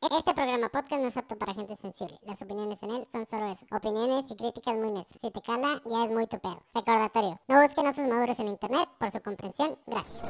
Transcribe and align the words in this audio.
Este 0.00 0.32
programa 0.32 0.68
podcast 0.68 1.02
no 1.02 1.08
es 1.08 1.16
apto 1.16 1.36
para 1.36 1.54
gente 1.54 1.76
sensible. 1.76 2.16
Las 2.22 2.40
opiniones 2.40 2.78
en 2.82 2.90
él 2.90 3.06
son 3.10 3.26
solo 3.26 3.50
eso. 3.50 3.66
Opiniones 3.72 4.30
y 4.30 4.36
críticas 4.36 4.76
muy 4.76 4.92
nuestras. 4.92 5.20
Si 5.20 5.30
te 5.30 5.42
cala, 5.42 5.82
ya 5.84 6.04
es 6.04 6.10
muy 6.12 6.26
tu 6.28 6.38
pedo. 6.38 6.62
Recordatorio, 6.72 7.40
no 7.48 7.62
busquen 7.62 7.86
a 7.88 7.94
sus 7.94 8.06
maduros 8.06 8.38
en 8.38 8.46
internet 8.46 8.88
por 8.96 9.10
su 9.10 9.20
comprensión. 9.20 9.76
Gracias. 9.88 10.22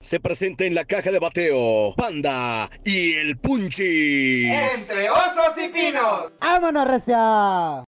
Se 0.00 0.18
presenta 0.18 0.64
en 0.64 0.74
la 0.74 0.84
caja 0.84 1.12
de 1.12 1.20
bateo 1.20 1.94
Panda 1.96 2.68
y 2.84 3.12
el 3.14 3.38
Punchis. 3.38 4.50
Entre 4.50 5.08
osos 5.08 5.64
y 5.64 5.68
pinos. 5.68 6.32
¡Vámonos, 6.40 6.88
recia! 6.88 7.84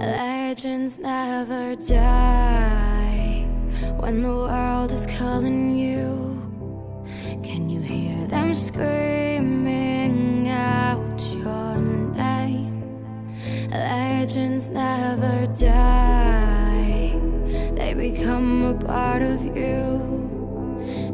Legends 0.00 0.98
never 0.98 1.76
die 1.76 3.44
when 3.98 4.22
the 4.22 4.28
world 4.28 4.90
is 4.92 5.04
calling 5.18 5.76
you. 5.76 6.40
Can 7.42 7.68
you 7.68 7.82
hear 7.82 8.26
them 8.26 8.54
screaming 8.54 10.48
out 10.48 11.20
your 11.20 11.76
name? 12.16 12.82
Legends 13.70 14.70
never 14.70 15.46
die, 15.48 17.14
they 17.74 17.92
become 17.92 18.64
a 18.64 18.74
part 18.82 19.20
of 19.20 19.44
you. 19.54 20.00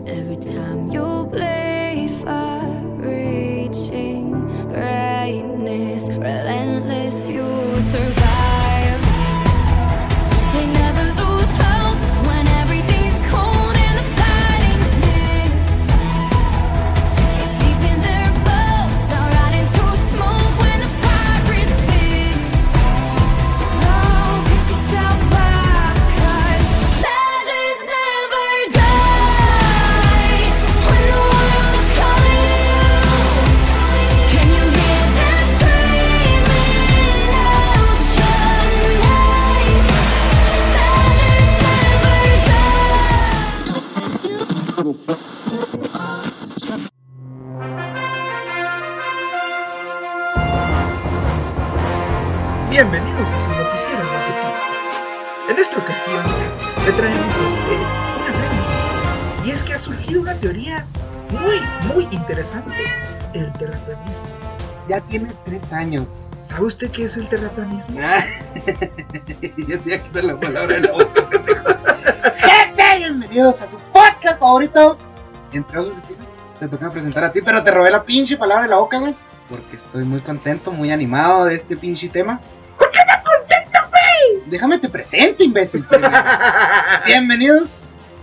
Every 0.06 0.37
time 0.37 0.90
you 0.90 1.28
play 1.32 2.09
for 2.20 2.60
reaching 3.02 4.30
greatness, 4.68 6.06
relentless, 6.09 7.26
you 7.26 7.82
survive. 7.82 8.35
Bienvenidos 52.77 53.30
a 53.30 53.41
su 53.41 53.49
noticiero 53.49 54.05
matutino. 54.05 55.49
En 55.49 55.59
esta 55.59 55.79
ocasión 55.79 56.23
le 56.85 56.93
traemos 56.93 57.35
a 57.35 57.46
usted 57.46 57.79
una 58.18 58.33
gran 58.33 58.52
noticia. 58.55 59.46
Y 59.46 59.51
es 59.51 59.63
que 59.63 59.73
ha 59.73 59.79
surgido 59.79 60.21
una 60.21 60.35
teoría 60.35 60.85
muy, 61.30 61.59
muy 61.95 62.07
interesante. 62.10 62.74
El 63.33 63.51
terraplanismo. 63.55 64.25
Ya 64.91 65.00
tiene 65.00 65.33
tres 65.47 65.72
años. 65.72 66.06
¿Sabe 66.43 66.66
usted 66.66 66.91
qué 66.91 67.05
es 67.05 67.16
el 67.16 67.27
terraplanismo? 67.28 67.99
Ah, 67.99 68.22
Yo 69.56 69.79
te 69.79 69.83
voy 69.83 69.93
a 69.95 70.03
quitar 70.03 70.25
la 70.25 70.39
palabra 70.39 70.75
de 70.75 70.81
la 70.81 70.93
boca. 70.93 71.29
Gente, 72.37 72.99
bienvenidos 72.99 73.62
a 73.62 73.67
su 73.69 73.79
podcast 73.91 74.39
favorito. 74.39 74.99
Entre 75.50 75.79
osos 75.79 76.03
y. 76.11 76.59
Te 76.61 76.69
toca 76.69 76.91
presentar 76.91 77.25
a 77.25 77.33
ti, 77.33 77.41
pero 77.41 77.62
te 77.62 77.71
robé 77.71 77.91
la 77.91 78.03
pinche 78.03 78.37
palabra 78.37 78.65
de 78.65 78.69
la 78.69 78.77
boca, 78.77 78.99
güey. 78.99 79.17
Porque 79.49 79.77
estoy 79.77 80.05
muy 80.05 80.21
contento, 80.21 80.73
muy 80.73 80.91
animado 80.91 81.47
de 81.47 81.55
este 81.55 81.75
pinche 81.79 82.11
tema. 82.11 82.39
Déjame 84.47 84.79
te 84.79 84.89
presento, 84.89 85.43
imbécil. 85.43 85.84
Bienvenidos 87.07 87.69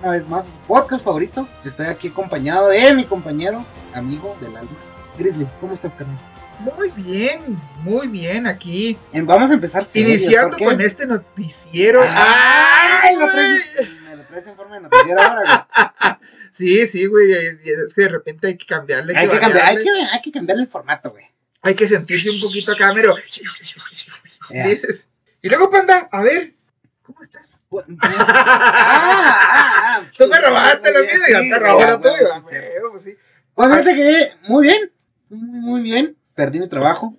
una 0.02 0.12
vez 0.12 0.28
más 0.28 0.46
a 0.46 0.52
su 0.52 0.58
podcast 0.60 1.04
favorito. 1.04 1.48
Estoy 1.66 1.88
aquí 1.88 2.08
acompañado 2.08 2.70
de 2.70 2.94
mi 2.94 3.04
compañero, 3.04 3.66
amigo 3.94 4.38
del 4.40 4.56
alma. 4.56 4.72
Grizzly, 5.18 5.46
¿cómo 5.60 5.74
estás, 5.74 5.92
carnal? 5.94 6.18
Muy 6.60 6.90
bien, 6.92 7.62
muy 7.80 8.08
bien 8.08 8.48
aquí. 8.48 8.98
Vamos 9.12 9.52
a 9.52 9.56
empezar 9.56 9.84
serios, 9.84 10.22
Iniciando 10.22 10.58
con 10.58 10.80
este 10.80 11.06
noticiero. 11.06 12.02
¡Ay! 12.08 13.16
Lo 13.16 13.22
güey! 13.22 13.32
traes, 13.34 13.92
me 14.06 14.16
lo 14.16 14.24
traes 14.24 14.48
en 14.48 14.56
forma 14.56 14.76
de 14.76 14.82
noticiero 14.82 15.22
ahora, 15.22 15.42
güey. 15.42 16.14
Sí, 16.52 16.86
sí, 16.86 17.08
güey. 17.08 17.32
Es 17.32 17.94
que 17.96 18.04
de 18.04 18.10
repente 18.10 18.48
hay 18.48 18.58
que 18.58 18.68
cambiarle. 18.68 19.14
Hay 19.18 19.28
que, 19.28 19.40
cambiar, 19.40 19.66
hay, 19.66 19.84
que, 19.84 19.90
hay 19.90 20.22
que 20.22 20.32
cambiarle 20.32 20.64
el 20.64 20.70
formato, 20.70 21.10
güey. 21.10 21.26
Hay 21.64 21.74
que 21.74 21.88
sentirse 21.88 22.30
un 22.30 22.40
poquito 22.40 22.72
acá, 22.72 22.92
pero. 22.94 23.16
Ya. 24.52 24.68
Dices. 24.68 25.08
Y 25.44 25.50
luego, 25.50 25.70
panda, 25.70 26.08
a 26.12 26.24
ver, 26.24 26.56
¿cómo 27.04 27.22
estás? 27.22 27.44
Bu- 27.70 27.84
Ah, 28.02 28.26
ah, 28.36 29.98
ah. 29.98 30.02
Tú 30.18 30.26
me 30.28 30.40
robaste 30.40 30.92
la 30.92 31.00
vida 31.02 31.12
y 31.30 31.34
yo 31.34 31.40
te 31.56 31.60
robé 31.60 31.86
la 31.86 32.02
tuya. 32.02 32.42
pues. 32.92 33.04
Pues 33.54 33.70
fíjate 33.70 33.96
que 33.96 34.32
muy 34.48 34.64
bien, 34.64 34.92
muy, 35.30 35.60
muy 35.60 35.82
bien. 35.84 36.18
Perdí 36.34 36.60
mi 36.60 36.68
trabajo. 36.70 37.14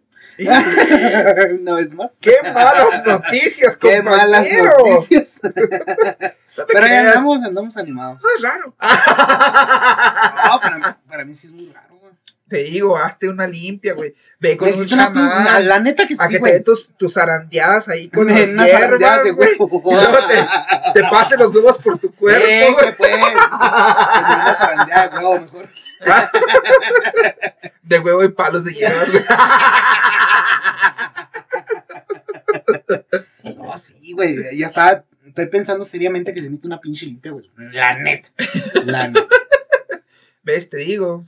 Una 1.61 1.75
vez 1.77 1.95
más. 1.95 2.17
Qué 2.21 2.33
malas 2.53 3.07
noticias, 3.07 3.77
Qué 3.77 4.03
malas 4.03 4.47
compañero. 4.49 4.73
noticias. 4.87 5.41
No 6.57 6.65
Pero 6.69 6.87
ya 6.87 7.01
andamos, 7.01 7.43
andamos 7.43 7.77
animados. 7.77 8.21
No 8.23 8.29
es 8.37 8.41
raro. 8.41 8.77
No, 10.47 10.61
para 10.61 10.99
para 11.09 11.25
mí 11.25 11.35
sí 11.35 11.49
es 11.49 11.53
muy 11.53 11.69
raro. 11.73 11.94
Te 12.55 12.63
digo, 12.63 12.97
hazte 12.97 13.29
una 13.29 13.49
limpia, 13.49 13.95
güey. 13.95 14.15
Ve 14.39 14.57
con 14.57 14.73
un 14.73 14.87
chamán. 14.87 15.67
La 15.67 15.81
neta 15.81 16.07
que 16.07 16.15
a 16.17 16.29
sí, 16.29 16.35
que 16.35 16.39
te 16.39 16.53
dé 16.53 16.61
tus, 16.61 16.89
tus 16.97 17.13
zarandeadas 17.13 17.89
ahí 17.89 18.09
con 18.09 18.27
Me- 18.33 18.47
hierbas, 18.47 19.25
güey. 19.35 19.57
huevo. 19.59 19.83
Y 19.91 19.95
luego 19.95 20.19
te, 20.29 20.37
te 20.95 21.09
pase 21.09 21.37
los 21.37 21.53
huevos 21.53 21.79
por 21.79 21.99
tu 21.99 22.15
cuerpo, 22.15 22.47
güey. 22.47 22.95
pues. 22.97 23.11
de 25.11 25.17
huevo 25.19 25.41
mejor. 25.41 25.69
De 27.83 27.99
huevo 27.99 28.23
y 28.23 28.29
palos 28.29 28.65
de 28.65 28.73
hierbas, 28.73 29.11
güey. 29.11 29.25
No, 33.43 33.79
sí, 33.79 34.13
güey. 34.13 34.57
Ya 34.57 34.69
estaba. 34.69 35.05
Estoy 35.27 35.47
pensando 35.47 35.85
seriamente 35.85 36.33
que 36.33 36.41
se 36.41 36.47
necesita 36.47 36.69
una 36.69 36.81
pinche 36.81 37.07
limpia, 37.07 37.33
güey. 37.33 37.51
La 37.57 37.99
neta. 37.99 38.29
La 38.85 39.09
neta. 39.09 39.27
¿Ves? 40.45 40.69
Te 40.71 40.77
digo. 40.79 41.25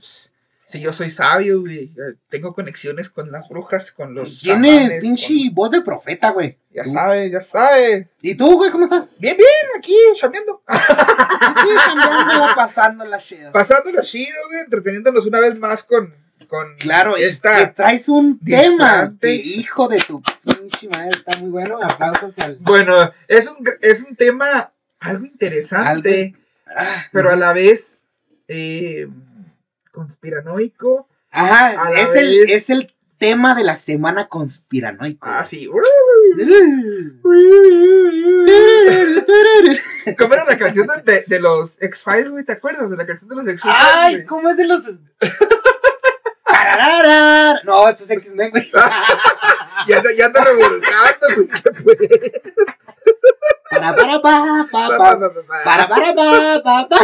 Si 0.67 0.81
yo 0.81 0.91
soy 0.91 1.09
sabio, 1.09 1.61
güey. 1.61 1.85
eh, 1.85 2.15
Tengo 2.27 2.53
conexiones 2.53 3.09
con 3.09 3.31
las 3.31 3.47
brujas, 3.47 3.91
con 3.93 4.13
los. 4.13 4.41
Tienes 4.41 4.75
chamanes, 4.79 5.01
pinche 5.01 5.27
con- 5.47 5.55
voz 5.55 5.71
de 5.71 5.81
profeta, 5.81 6.31
güey. 6.31 6.57
Ya 6.71 6.83
sabes, 6.83 7.31
ya 7.31 7.39
sabes. 7.41 8.07
¿Y 8.21 8.35
tú, 8.35 8.57
güey, 8.57 8.69
cómo 8.69 8.83
estás? 8.83 9.09
Bien, 9.17 9.37
bien, 9.37 9.47
aquí, 9.77 9.95
chameando. 10.15 10.61
Aquí 10.67 11.69
chambeándola, 11.85 12.53
pasando 12.55 13.05
la 13.05 13.17
chida. 13.17 13.51
Pasándolo 13.53 14.01
chido, 14.03 14.35
güey. 14.49 14.59
Entreteniéndonos 14.65 15.25
una 15.25 15.39
vez 15.39 15.57
más 15.57 15.83
con. 15.83 16.13
con 16.49 16.75
Claro, 16.77 17.15
esta. 17.15 17.59
que 17.67 17.73
traes 17.73 18.09
un 18.09 18.37
tema. 18.39 19.15
que, 19.21 19.33
hijo 19.35 19.87
de 19.87 19.99
tu 19.99 20.21
pinche 20.43 20.89
madre, 20.89 21.09
está 21.17 21.37
muy 21.37 21.49
bueno. 21.49 21.79
Aplausos 21.81 22.37
al. 22.39 22.57
Bueno, 22.59 23.09
es 23.29 23.47
un, 23.47 23.57
es 23.81 24.03
un 24.03 24.15
tema 24.17 24.73
algo 24.99 25.25
interesante, 25.25 26.35
Ah, 26.75 27.05
pero 27.13 27.29
a 27.31 27.35
la 27.37 27.53
vez 27.53 27.99
eh, 28.49 29.07
conspiranoico. 29.97 31.07
Ajá, 31.31 31.91
es 31.99 32.15
el, 32.15 32.49
es 32.51 32.69
el 32.69 32.93
tema 33.17 33.55
de 33.55 33.63
la 33.63 33.75
semana 33.75 34.27
conspiranoico. 34.27 35.27
Ah, 35.27 35.43
sí. 35.43 35.67
¿Cómo 40.17 40.33
era 40.33 40.45
la 40.45 40.57
canción 40.57 40.87
de, 41.03 41.23
de- 41.27 41.39
los 41.39 41.81
X-Files, 41.81 42.29
güey? 42.29 42.45
¿Te 42.45 42.53
acuerdas 42.53 42.89
de 42.89 42.97
la 42.97 43.05
canción 43.05 43.29
de 43.29 43.35
los 43.37 43.47
X-Files? 43.47 43.77
Ay? 43.77 44.25
¿cómo 44.25 44.49
es 44.49 44.57
de 44.57 44.67
los. 44.67 44.83
No, 47.65 47.89
eso 47.89 48.03
es 48.03 48.09
X-Men, 48.11 48.51
güey. 48.51 48.71
Ya, 49.87 50.01
ya 50.17 50.25
ando 50.25 50.41
revolcando, 50.43 51.27
güey. 51.35 51.97
Para, 53.69 53.93
para, 53.93 54.21
pa, 54.21 54.67
pa, 54.71 54.87
Pa, 54.89 54.97
pa. 54.97 54.97
pa, 54.97 55.19
pa, 55.19 55.33
pa. 55.33 55.63
Para, 55.63 55.87
para, 55.87 56.13
pa, 56.15 56.61
pa, 56.63 56.89
pa. 56.89 56.97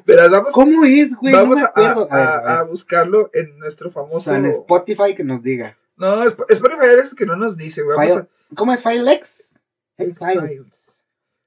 Verás, 0.06 0.30
vamos, 0.30 0.52
¿Cómo 0.52 0.84
es, 0.84 1.14
güey? 1.16 1.32
vamos 1.32 1.58
no 1.58 1.66
a, 1.66 1.72
a- 1.74 1.92
A 1.92 2.16
a- 2.16 2.38
a 2.38 2.58
a 2.60 2.62
buscarlo 2.64 3.30
en 3.32 3.58
nuestro 3.58 3.88
O 3.88 3.92
famoso. 3.92 4.20
sea, 4.20 4.36
en 4.36 4.46
Spotify 4.46 5.14
que 5.16 5.24
nos 5.24 5.42
diga. 5.42 5.76
No, 5.96 6.22
Sp- 6.26 6.46
Spotify 6.48 6.84
a 6.84 6.96
veces 6.96 7.14
que 7.14 7.26
no 7.26 7.36
nos 7.36 7.56
dice, 7.56 7.82
güey. 7.82 7.96
File- 7.98 8.28
¿Cómo 8.56 8.72
es 8.72 8.82
Filex? 8.82 9.60
a. 9.98 10.02
X-Files. 10.02 10.42
X-Files. 10.44 11.04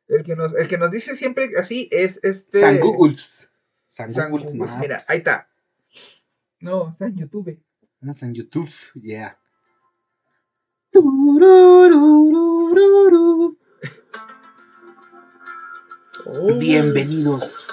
El 0.09 0.23
que, 0.23 0.35
nos, 0.37 0.53
el 0.55 0.67
que 0.69 0.77
nos 0.77 0.91
dice 0.91 1.15
siempre 1.15 1.49
así 1.59 1.89
es 1.91 2.19
este. 2.23 2.61
San 2.61 2.79
Googles. 2.79 3.49
San 3.89 4.11
San 4.11 4.31
Google 4.31 4.45
Google, 4.45 4.59
Maps. 4.59 4.77
Mira, 4.79 5.03
ahí 5.07 5.17
está. 5.17 5.49
No, 6.59 6.95
en 6.99 7.15
YouTube. 7.17 7.59
Ah, 8.07 8.13
En 8.21 8.33
YouTube, 8.33 8.69
yeah. 8.95 9.37
Oh. 10.99 11.37
Bienvenidos 16.57 17.67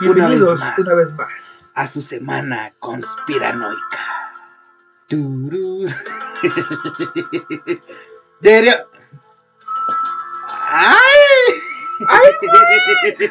una 0.00 0.28
vez 0.28 0.60
más. 0.60 0.78
una 0.78 0.94
vez 0.94 1.12
más. 1.16 1.70
a 1.74 1.86
su 1.86 2.02
semana 2.02 2.74
conspiranoica. 2.78 3.98
Debería- 8.40 8.84
¡Ay! 10.68 11.56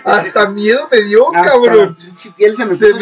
Hasta 0.06 0.50
miedo 0.50 0.88
me 0.92 1.02
dio, 1.02 1.36
Hasta 1.36 1.50
cabrón. 1.52 1.96
la 2.00 2.06
pinche 2.06 2.32
piel 2.32 2.56
se 2.58 2.66
me, 2.66 2.76
Se 2.76 2.94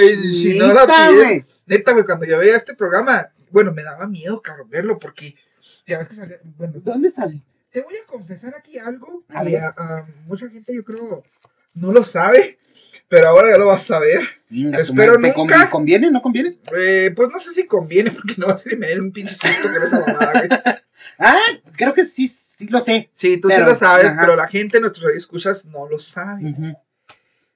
me 0.59 0.73
la 0.73 0.85
piel. 0.85 1.15
güey. 1.15 1.45
Neta, 1.67 1.93
güey, 1.93 2.03
cuando 2.05 2.25
yo 2.25 2.37
veía 2.37 2.57
este 2.57 2.75
programa, 2.75 3.29
bueno, 3.51 3.71
me 3.71 3.83
daba 3.83 4.05
miedo, 4.07 4.41
cabrón, 4.41 4.69
verlo, 4.69 4.99
porque 4.99 5.35
ya 5.85 5.99
ves 5.99 6.09
que. 6.09 6.15
Bueno, 6.57 6.73
¿Dónde 6.83 7.11
sale? 7.11 7.41
te 7.71 7.81
voy 7.81 7.95
a 7.95 8.05
confesar 8.05 8.53
aquí 8.55 8.77
algo. 8.77 9.23
A 9.29 9.43
ver. 9.43 9.63
a- 9.63 9.73
a 9.77 10.05
mucha 10.27 10.47
gente, 10.49 10.75
yo 10.75 10.83
creo, 10.83 11.23
no 11.73 11.91
lo 11.91 12.03
sabe, 12.03 12.59
pero 13.07 13.29
ahora 13.29 13.49
ya 13.49 13.57
lo 13.57 13.65
vas 13.65 13.81
a 13.81 13.95
saber. 13.95 14.21
Venga, 14.49 14.77
Espero 14.79 15.13
madre, 15.17 15.31
¿te 15.33 15.37
nunca- 15.39 15.55
convi- 15.57 15.69
¿Conviene? 15.71 16.11
¿No 16.11 16.21
conviene? 16.21 16.55
Eh, 16.77 17.11
pues 17.15 17.29
no 17.29 17.39
sé 17.39 17.49
si 17.51 17.65
conviene, 17.65 18.11
porque 18.11 18.35
no 18.37 18.45
va 18.47 18.53
a 18.53 18.57
ser 18.57 18.73
y 18.73 18.77
me 18.77 18.99
un 18.99 19.11
pinche 19.11 19.33
susto 19.35 19.69
con 19.73 19.81
esa 19.83 19.99
mamada, 20.01 20.31
güey. 20.33 20.49
Ah, 21.19 21.37
creo 21.75 21.93
que 21.93 22.05
sí, 22.05 22.27
sí 22.27 22.67
lo 22.67 22.79
sé. 22.79 23.09
Sí, 23.13 23.37
tú 23.37 23.47
Pero, 23.49 23.65
sí 23.65 23.69
lo 23.71 23.75
sabes, 23.75 24.07
ajá. 24.07 24.21
pero 24.21 24.35
la 24.35 24.47
gente, 24.47 24.79
nuestros 24.79 25.03
radioescuchas, 25.05 25.65
no 25.65 25.87
lo 25.87 25.99
sabe. 25.99 26.49
Ujú. 26.51 26.77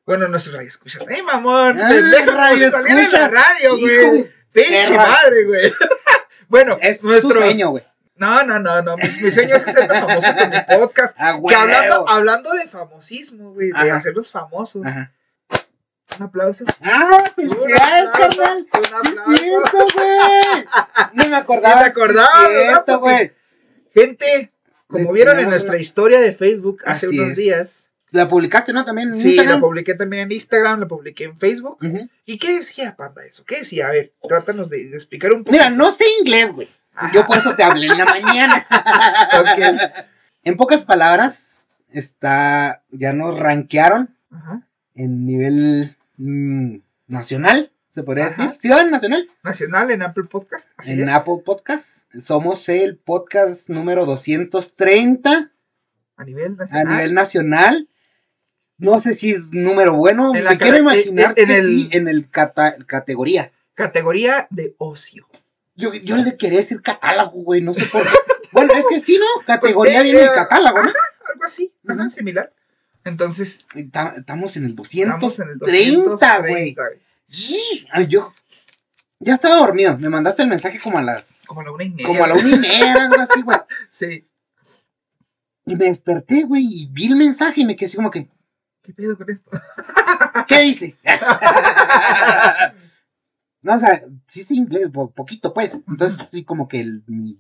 Bueno, 0.06 0.28
nuestros 0.28 0.56
radioescuchas. 0.56 1.04
¡Eh, 1.10 1.22
mamón! 1.24 1.80
Ah, 1.80 1.88
pendejo, 1.90 2.32
radioescuchas. 2.32 2.88
saliera 2.88 3.04
en 3.06 3.12
la 3.12 3.28
radio, 3.30 3.78
güey! 3.80 4.32
¡Pinche 4.52 4.96
madre, 4.98 5.46
güey! 5.46 5.74
bueno, 6.50 6.78
Es 6.82 7.04
nuestros... 7.04 7.34
sueño, 7.34 7.70
güey. 7.70 7.84
No, 8.18 8.44
no, 8.44 8.60
no, 8.60 8.82
no. 8.82 8.98
Mi, 8.98 9.04
mi 9.22 9.32
sueño 9.32 9.56
es 9.56 9.68
hacerme 9.68 10.00
famoso 10.00 10.28
con 10.36 10.50
mi 10.50 10.78
podcast. 10.80 11.16
Ah, 11.20 11.40
Que 11.48 11.56
hablando, 11.56 12.10
hablando 12.10 12.52
de 12.54 12.68
famosismo, 12.68 13.54
güey, 13.54 13.72
de 13.72 13.92
hacerlos 13.92 14.32
famosos. 14.32 14.86
Ajá. 14.86 15.12
Un 16.20 16.24
aplauso. 16.26 16.64
Ah, 16.82 17.24
felicidades, 17.36 18.10
Un 18.16 18.24
aplauso, 18.24 18.66
carnal. 18.72 19.04
Un 19.04 19.04
Sí, 19.06 19.14
aplauso. 19.14 19.34
es 19.34 19.40
cierto, 19.40 19.78
güey. 19.94 20.66
No 21.14 21.28
me 21.28 21.36
acordaba. 21.36 21.82
Acordabas, 21.86 22.30
Sí, 22.48 22.54
es 22.56 22.74
¿verdad? 22.74 23.00
güey. 23.00 23.34
Gente, 23.94 24.52
como 24.88 25.12
vieron 25.12 25.38
en 25.40 25.50
nuestra 25.50 25.74
la- 25.74 25.80
historia 25.82 26.20
de 26.20 26.34
Facebook 26.34 26.82
hace 26.86 27.10
unos 27.10 27.30
es. 27.32 27.36
días. 27.36 27.84
La 28.12 28.30
publicaste, 28.30 28.72
¿no? 28.72 28.86
También 28.86 29.10
en 29.10 29.16
Sí, 29.16 29.24
la 29.24 29.30
Instagram. 29.44 29.60
publiqué 29.60 29.94
también 29.96 30.24
en 30.24 30.32
Instagram, 30.32 30.80
la 30.80 30.88
publiqué 30.88 31.26
en 31.26 31.38
Facebook. 31.38 31.78
¿Y 32.26 32.38
qué 32.40 32.54
decía, 32.60 32.96
Panda, 32.96 33.26
eso? 33.26 33.44
¿Qué 33.46 33.60
decía? 33.60 33.90
A 33.90 33.92
ver, 33.92 34.14
trátanos 34.28 34.70
de, 34.70 34.88
de 34.88 34.96
explicar 34.96 35.34
un 35.34 35.40
poco. 35.44 35.52
Mira, 35.52 35.70
no 35.70 35.92
sé 35.92 36.06
inglés, 36.22 36.54
güey. 36.54 36.70
Yo 37.14 37.26
por 37.26 37.38
eso 37.38 37.56
te 37.56 37.64
hablé 37.64 37.88
en 37.88 37.98
la 37.98 38.06
mañana. 38.06 38.66
En 40.44 40.56
pocas 40.56 40.86
palabras, 40.86 41.68
está. 41.90 42.84
Ya 42.92 43.12
nos 43.12 43.38
rankearon 43.38 44.16
Ajá. 44.32 44.62
en 44.96 45.26
nivel 45.26 45.98
mm, 46.18 46.78
nacional, 47.08 47.72
se 47.90 48.04
podría 48.04 48.28
Ajá. 48.28 48.44
decir. 48.44 48.56
Ciudad 48.62 48.86
nacional. 48.86 49.28
Nacional 49.44 49.92
en 49.92 50.04
Apple 50.04 50.24
Podcast. 50.26 50.70
Así 50.78 50.94
en 50.94 51.10
es. 51.10 51.10
Apple 51.16 51.42
Podcast. 51.46 52.06
Somos 52.18 52.70
el 52.70 52.96
podcast 52.98 53.68
número 53.70 54.06
230 54.06 55.52
A 56.16 56.24
nivel 56.24 56.54
a 56.54 56.56
nacional. 56.64 56.88
nivel 56.96 57.14
nacional. 57.14 57.90
No 58.78 59.02
sé 59.02 59.16
si 59.16 59.32
es 59.32 59.52
número 59.52 59.96
bueno. 59.98 60.34
En 60.34 60.46
la 60.46 60.52
me 60.52 60.58
quiero 60.60 60.78
imaginar 60.78 61.34
en- 61.36 61.42
en 61.44 61.48
que 61.48 61.58
el- 61.58 61.66
sí, 61.66 61.90
en 61.92 62.08
el 62.08 62.30
cata- 62.30 62.78
categoría. 62.86 63.52
Categoría 63.74 64.48
de 64.50 64.76
ocio. 64.78 65.28
Yo, 65.78 65.94
yo 65.94 66.18
le 66.18 66.36
quería 66.36 66.60
decir 66.60 66.82
catálogo, 66.82 67.42
güey, 67.44 67.62
no 67.62 67.74
sé 67.74 67.86
por 67.86 68.04
qué. 68.04 68.10
bueno, 68.52 68.74
es 68.74 68.86
que 68.90 69.00
sí, 69.00 69.18
¿no? 69.18 69.26
Categoría 69.46 70.00
eh, 70.02 70.04
viene 70.04 70.20
del 70.20 70.28
eh, 70.30 70.36
catálogo, 70.36 70.82
¿no? 70.84 70.90
Algo 70.90 71.46
así, 71.46 71.72
ajá, 71.88 72.02
Ujú. 72.02 72.10
similar. 72.10 72.52
Entonces, 73.06 73.66
Ta- 73.92 74.14
Estamos 74.18 74.58
en 74.58 74.66
el 74.66 74.72
estamos 74.72 75.40
en 75.40 75.50
el 75.50 75.58
230, 75.60 76.40
güey. 76.40 76.74
230, 76.74 76.84
güey. 76.88 77.00
Sí, 77.30 77.88
ay, 77.92 78.08
yo 78.08 78.34
ya 79.20 79.36
estaba 79.36 79.58
dormido. 79.58 79.98
Me 79.98 80.10
mandaste 80.10 80.42
el 80.44 80.50
mensaje 80.50 80.80
como 80.80 80.98
a 80.98 81.02
las. 81.04 81.44
Como 81.46 81.62
a 81.62 81.64
la 81.64 81.72
una 81.72 81.84
y 81.84 81.90
media. 81.90 82.06
Como 82.08 82.24
a 82.24 82.28
la 82.28 82.34
una 82.36 82.50
y 82.56 82.60
media, 82.60 82.94
algo 82.94 83.22
así, 83.22 83.42
güey. 83.42 83.58
Sí. 83.90 84.28
Y 85.66 85.76
me 85.76 85.86
desperté, 85.86 86.44
güey, 86.44 86.66
y 86.66 86.86
vi 86.88 87.08
el 87.08 87.16
mensaje 87.18 87.62
y 87.62 87.66
me 87.66 87.76
quedé 87.76 87.88
así 87.88 87.98
como 87.98 88.10
que, 88.10 88.28
¿Qué 88.84 88.94
pedo 88.94 89.18
con 89.18 89.30
esto? 89.30 89.52
¿qué 90.48 90.62
dice? 90.62 90.96
no, 93.62 93.76
o 93.76 93.80
sea, 93.80 94.04
sí 94.30 94.44
sé 94.44 94.54
inglés, 94.56 94.90
po- 94.94 95.12
poquito, 95.12 95.54
pues. 95.54 95.80
Entonces, 95.88 96.18
sí, 96.32 96.44
como 96.44 96.68
que 96.68 96.80
el. 96.82 97.04
mi- 97.08 97.40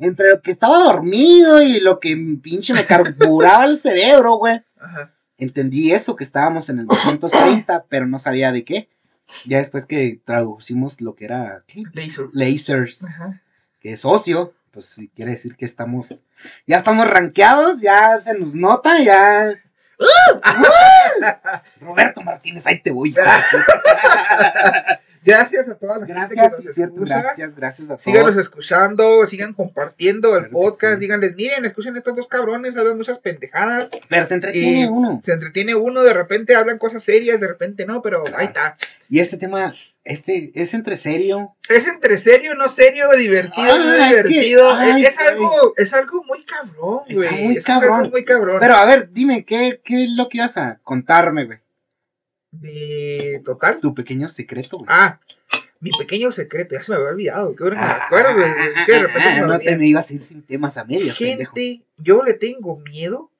entre 0.00 0.30
lo 0.30 0.42
que 0.42 0.52
estaba 0.52 0.78
dormido 0.78 1.60
y 1.62 1.80
lo 1.80 1.98
que 1.98 2.16
pinche 2.42 2.72
me 2.72 2.86
carburaba 2.86 3.64
el 3.64 3.78
cerebro, 3.78 4.36
güey. 4.36 4.62
Ajá. 4.80 5.12
entendí 5.38 5.92
eso, 5.92 6.14
que 6.16 6.22
estábamos 6.24 6.68
en 6.68 6.78
el 6.80 6.86
230, 6.86 7.86
pero 7.88 8.06
no 8.06 8.18
sabía 8.18 8.52
de 8.52 8.64
qué. 8.64 8.88
Ya 9.44 9.58
después 9.58 9.86
que 9.86 10.20
traducimos 10.24 11.00
lo 11.00 11.14
que 11.14 11.24
era 11.26 11.64
¿qué? 11.66 11.82
Laser. 11.92 12.26
lasers, 12.32 13.04
Ajá. 13.04 13.42
que 13.80 13.92
es 13.92 14.04
ocio, 14.04 14.54
pues 14.70 14.86
sí 14.86 15.10
quiere 15.14 15.32
decir 15.32 15.54
que 15.56 15.64
estamos, 15.66 16.14
ya 16.66 16.78
estamos 16.78 17.08
rankeados, 17.10 17.80
ya 17.80 18.20
se 18.20 18.38
nos 18.38 18.54
nota, 18.54 19.00
ya. 19.02 19.52
Roberto 21.80 22.22
Martínez, 22.22 22.64
ahí 22.66 22.80
te 22.80 22.90
voy. 22.92 23.14
Gracias 25.28 25.68
a 25.68 25.74
toda 25.76 25.98
la 25.98 26.06
gente 26.06 26.34
gracias, 26.34 26.50
que 26.56 26.62
sí, 26.62 26.66
nos 26.68 26.74
cierto, 26.74 26.94
escucha. 26.94 27.22
gracias, 27.22 27.54
gracias 27.56 27.84
a 27.86 27.88
todos. 27.90 28.02
Síganos 28.02 28.36
escuchando, 28.36 29.26
sigan 29.26 29.52
compartiendo 29.52 30.28
el 30.36 30.48
Claro 30.48 30.48
que 30.48 30.52
podcast, 30.54 30.94
sí. 30.94 31.00
díganles, 31.00 31.34
miren, 31.36 31.64
escuchen 31.64 31.96
estos 31.96 32.16
dos 32.16 32.26
cabrones, 32.28 32.76
hablan 32.76 32.96
muchas 32.96 33.18
pendejadas, 33.18 33.90
Pero 34.08 34.26
se 34.26 34.34
entretiene 34.34 34.88
uno. 34.88 35.20
se 35.24 35.32
entretiene 35.32 35.74
uno, 35.74 36.02
de 36.02 36.12
repente 36.14 36.54
hablan 36.56 36.78
cosas 36.78 37.02
serias, 37.02 37.40
de 37.40 37.46
repente 37.48 37.84
no, 37.86 38.00
pero 38.02 38.24
ahí 38.36 38.46
está. 38.46 38.76
Y 39.10 39.20
este 39.20 39.36
tema, 39.38 39.74
este, 40.04 40.52
es 40.54 40.74
entre 40.74 40.96
serio. 40.96 41.54
Es 41.68 41.86
entre 41.88 42.18
serio, 42.18 42.54
no 42.54 42.68
serio, 42.68 43.08
divertido, 43.16 43.72
Ah, 43.72 43.78
no 43.78 43.92
es 43.94 44.00
que- 44.00 44.08
divertido. 44.08 44.72
ay, 44.74 45.04
es, 45.04 45.18
algo, 45.18 45.50
es 45.76 45.94
algo 45.94 46.24
muy 46.24 46.44
cabrón, 46.44 47.00
güey. 47.10 47.44
muy 47.44 47.56
es 47.56 47.64
que 47.64 47.72
es 47.72 47.78
algo 47.78 47.88
cabrón. 47.90 48.10
muy 48.10 48.24
cabrón. 48.24 48.56
Pero 48.60 48.74
a 48.76 48.84
ver, 48.86 49.10
dime, 49.12 49.44
¿qué, 49.44 49.80
qué 49.84 50.04
es 50.04 50.10
lo 50.10 50.28
que 50.28 50.38
ibas 50.38 50.56
a 50.56 50.78
contarme, 50.82 51.46
güey? 51.46 51.58
De 52.50 53.42
total. 53.44 53.80
Tu 53.80 53.94
pequeño 53.94 54.28
secreto, 54.28 54.78
güey. 54.78 54.88
Ah, 54.90 55.20
mi 55.80 55.90
pequeño 55.98 56.32
secreto, 56.32 56.74
ya 56.74 56.82
se 56.82 56.90
me 56.92 56.96
había 56.98 57.10
olvidado. 57.10 57.54
Qué 57.54 57.64
bueno 57.64 57.76
que 57.80 57.86
me 57.86 57.92
acuerdo, 57.92 58.34
güey. 58.34 58.50
Es 58.68 58.84
que 58.86 58.92
de 58.92 58.98
repente 59.00 59.28
me 59.34 59.40
Ah, 59.40 59.46
no 59.46 59.58
te 59.58 59.76
me 59.76 59.86
ibas 59.86 60.10
a 60.10 60.14
ir 60.14 60.22
sin 60.24 60.42
temas 60.42 60.76
a 60.76 60.84
medias, 60.84 61.16
pendejo. 61.18 61.54
Gente, 61.54 61.84
yo 61.98 62.22
le 62.22 62.34
tengo 62.34 62.76
miedo 62.78 63.30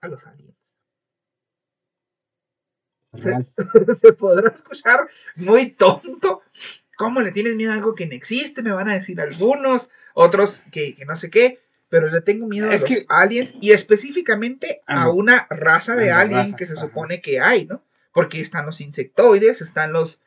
a 0.00 0.08
los 0.08 0.26
aliens. 0.26 0.54
Real. 3.12 3.46
se 3.96 4.12
podrá 4.12 4.50
escuchar 4.50 5.08
muy 5.36 5.70
tonto. 5.70 6.42
¿Cómo 6.96 7.20
le 7.20 7.30
tienes 7.30 7.56
miedo 7.56 7.72
a 7.72 7.74
algo 7.74 7.94
que 7.94 8.06
no 8.06 8.14
existe? 8.14 8.62
Me 8.62 8.72
van 8.72 8.88
a 8.88 8.94
decir 8.94 9.20
algunos, 9.20 9.90
otros 10.14 10.64
que, 10.72 10.94
que 10.94 11.04
no 11.04 11.14
sé 11.16 11.30
qué. 11.30 11.60
Pero 11.88 12.08
le 12.08 12.20
tengo 12.20 12.46
miedo 12.48 12.66
Es 12.70 12.78
a 12.78 12.80
los 12.80 12.88
que- 12.90 13.06
aliens 13.08 13.54
y 13.60 13.70
específicamente 13.72 14.80
Ah, 14.86 15.04
a 15.04 15.10
una 15.10 15.46
raza 15.50 15.94
de 15.94 16.10
alien 16.10 16.40
razas, 16.40 16.56
que 16.56 16.66
se 16.66 16.72
ajá. 16.72 16.80
supone 16.82 17.20
que 17.20 17.40
hay, 17.40 17.64
¿no? 17.66 17.80
Porque 18.16 18.40
están 18.40 18.64
los 18.64 18.80
insectoides, 18.80 19.60
están 19.60 19.92
los, 19.92 20.20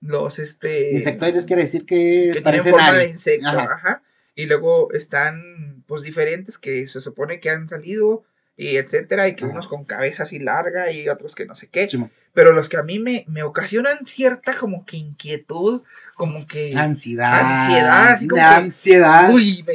los, 0.00 0.38
este... 0.38 0.92
Insectoides 0.94 1.44
quiere 1.44 1.60
decir 1.62 1.84
que, 1.84 2.30
que 2.32 2.40
tienen 2.40 2.62
forma 2.64 2.92
de 2.94 3.08
insecto, 3.08 3.46
Ajá. 3.48 3.68
ajá. 3.70 4.02
Y 4.34 4.46
luego 4.46 4.90
están, 4.92 5.84
pues, 5.86 6.00
diferentes 6.00 6.56
que 6.56 6.88
se 6.88 7.02
supone 7.02 7.40
que 7.40 7.50
han 7.50 7.68
salido 7.68 8.24
y 8.56 8.76
etcétera, 8.76 9.28
y 9.28 9.34
que 9.36 9.44
Ajá. 9.44 9.52
unos 9.52 9.68
con 9.68 9.84
cabeza 9.84 10.22
así 10.22 10.38
larga 10.38 10.90
y 10.90 11.06
otros 11.10 11.34
que 11.34 11.44
no 11.44 11.54
sé 11.54 11.68
qué. 11.68 11.86
Pero 12.32 12.52
los 12.52 12.70
que 12.70 12.78
a 12.78 12.82
mí 12.82 12.98
me, 12.98 13.26
me 13.28 13.42
ocasionan 13.42 14.06
cierta 14.06 14.56
como 14.56 14.86
que 14.86 14.96
inquietud, 14.96 15.82
como 16.14 16.46
que... 16.46 16.72
Ansiedad. 16.74 17.40
Ansiedad, 17.42 18.06
así 18.08 18.26
como 18.26 18.40
que- 18.40 18.46
Ansiedad. 18.46 19.30
Uy, 19.34 19.64
me 19.66 19.74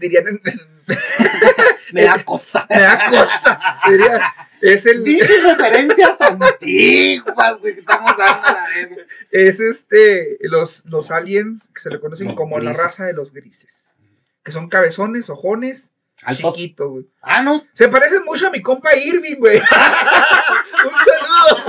dirían 0.00 0.26
en- 0.28 0.75
me 1.92 2.04
da 2.04 2.24
cosa. 2.24 2.66
me 2.68 2.80
da 2.80 3.10
cosa. 3.10 3.78
Diría, 3.88 4.34
es 4.60 4.86
el... 4.86 5.02
Pinches 5.02 5.42
referencias 5.42 6.20
antiguas, 6.20 7.60
güey, 7.60 7.74
que 7.74 7.80
estamos 7.80 8.16
dando 8.16 8.46
a 8.46 8.52
la 8.52 8.66
verga. 8.74 9.02
es 9.30 9.60
este, 9.60 10.38
los, 10.42 10.84
los 10.86 11.10
aliens 11.10 11.68
que 11.74 11.80
se 11.80 11.90
le 11.90 12.00
conocen 12.00 12.28
Los 12.28 12.36
como 12.36 12.58
la 12.58 12.72
raza 12.72 13.04
de 13.04 13.12
los 13.12 13.32
grises. 13.32 13.70
Que 14.42 14.52
son 14.52 14.68
cabezones, 14.68 15.28
ojones, 15.28 15.92
Altos. 16.22 16.54
chiquitos, 16.54 16.88
güey. 16.88 17.08
Ah, 17.20 17.42
no. 17.42 17.64
Se 17.72 17.88
parecen 17.88 18.24
mucho 18.24 18.46
a 18.46 18.50
mi 18.50 18.62
compa 18.62 18.96
Irving, 18.96 19.36
güey. 19.36 19.58
Un 20.84 20.92
saludo. 21.04 21.64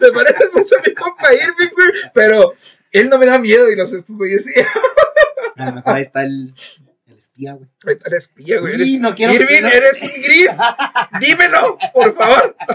Se 0.00 0.12
parecen 0.12 0.48
mucho 0.54 0.76
a 0.78 0.82
mi 0.86 0.94
compa 0.94 1.32
Irving, 1.32 1.74
güey. 1.74 1.90
Pero 2.12 2.54
él 2.90 3.08
no 3.08 3.18
me 3.18 3.26
da 3.26 3.38
miedo 3.38 3.70
y 3.70 3.76
los 3.76 3.92
estos 3.92 4.16
güeyes 4.16 4.44
sí. 4.44 4.52
A 5.56 5.66
lo 5.66 5.72
mejor 5.72 5.94
ahí 5.94 6.02
está 6.02 6.22
el 6.22 6.52
espía, 7.38 7.52
güey. 7.54 7.98
Eres 8.04 8.22
espía, 8.24 8.60
güey. 8.60 8.74
Sí, 8.74 8.82
Eres- 8.82 9.00
no 9.00 9.14
quiero- 9.14 9.32
Irving, 9.34 9.62
no- 9.62 9.68
eres 9.68 10.02
un 10.02 10.22
gris. 10.22 10.50
Dímelo, 11.20 11.78
por 11.92 12.14
favor. 12.16 12.56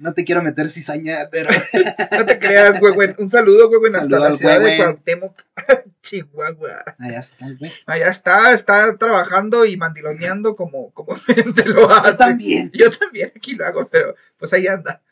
No 0.00 0.14
te 0.14 0.24
quiero 0.24 0.42
meter 0.44 0.70
cizaña, 0.70 1.28
pero. 1.28 1.50
No 2.12 2.24
te 2.24 2.38
creas, 2.38 2.78
güey, 2.78 2.94
güey. 2.94 3.14
Un 3.18 3.28
saludo, 3.32 3.66
güey, 3.66 3.80
güey, 3.80 3.92
hasta 4.00 4.20
la 4.20 4.32
ciudad 4.32 4.54
de 4.54 4.60
güey, 4.60 4.76
güey. 4.76 4.78
Cuauhtémoc, 4.92 5.42
Chihuahua. 6.02 6.84
Allá 7.00 7.18
está, 7.18 7.46
güey. 7.58 7.72
Allá 7.84 8.08
está, 8.08 8.52
está 8.52 8.96
trabajando 8.96 9.64
y 9.66 9.76
mandiloneando 9.76 10.54
como, 10.54 10.92
como 10.92 11.16
te 11.26 11.64
lo 11.64 11.88
Yo 11.88 11.90
hace. 11.90 12.16
también. 12.16 12.70
Yo 12.72 12.96
también 12.96 13.32
aquí 13.34 13.56
lo 13.56 13.66
hago, 13.66 13.88
pero 13.88 14.14
pues 14.38 14.52
ahí 14.52 14.68
anda. 14.68 15.02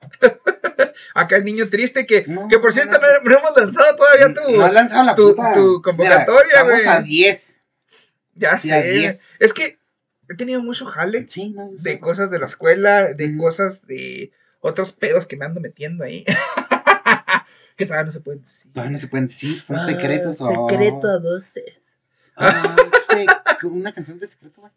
Acá 1.15 1.35
el 1.39 1.45
niño 1.45 1.69
triste 1.69 2.07
que, 2.07 2.25
No, 2.29 2.47
que 2.47 2.61
por 2.61 2.73
cierto 2.73 2.97
no, 3.01 3.07
no. 3.29 3.39
hemos 3.39 3.57
lanzado 3.57 3.97
todavía 3.97 4.33
tu... 4.35 4.53
No 4.57 4.71
lanzado 4.73 5.03
la 5.05 5.15
tu- 5.17 5.35
puta. 5.35 5.53
tu 5.53 5.83
convocatoria, 5.83 6.47
Mira, 6.47 6.63
güey. 6.63 6.79
Estamos 6.79 6.99
a 7.01 7.03
10. 7.03 7.56
Ya 8.37 8.57
sé. 8.59 8.83
10. 8.93 9.41
Es 9.41 9.53
que 9.53 9.79
he 10.29 10.35
tenido 10.37 10.61
mucho 10.63 10.85
jale 10.87 11.27
Sí, 11.29 11.51
no. 11.51 11.71
de 11.73 12.01
cosas 12.01 12.31
de 12.31 12.39
la 12.39 12.47
escuela, 12.47 13.13
de 13.13 13.37
cosas 13.37 13.87
de 13.87 14.33
otros 14.61 14.93
pedos 14.93 15.27
que 15.27 15.37
me 15.37 15.45
ando 15.47 15.61
metiendo 15.61 16.05
ahí. 16.05 16.25
que 17.77 17.85
todavía 17.87 18.07
no 18.07 18.13
se 18.13 18.21
pueden 18.21 18.43
decir. 18.43 18.73
Todavía 18.73 18.93
no 18.93 18.99
se 18.99 19.09
pueden 19.09 19.27
decir, 19.27 19.61
son 19.61 19.77
Ah, 19.77 19.87
secretos 19.87 20.41
o. 20.41 20.69
Secreto 20.69 21.09
a 21.09 21.19
voces. 21.19 21.75
Ah, 22.37 22.77
sec- 23.09 23.65
una 23.71 23.95
canción 23.95 24.19
de 24.21 24.27
secreto, 24.27 24.61
güey. 24.63 24.73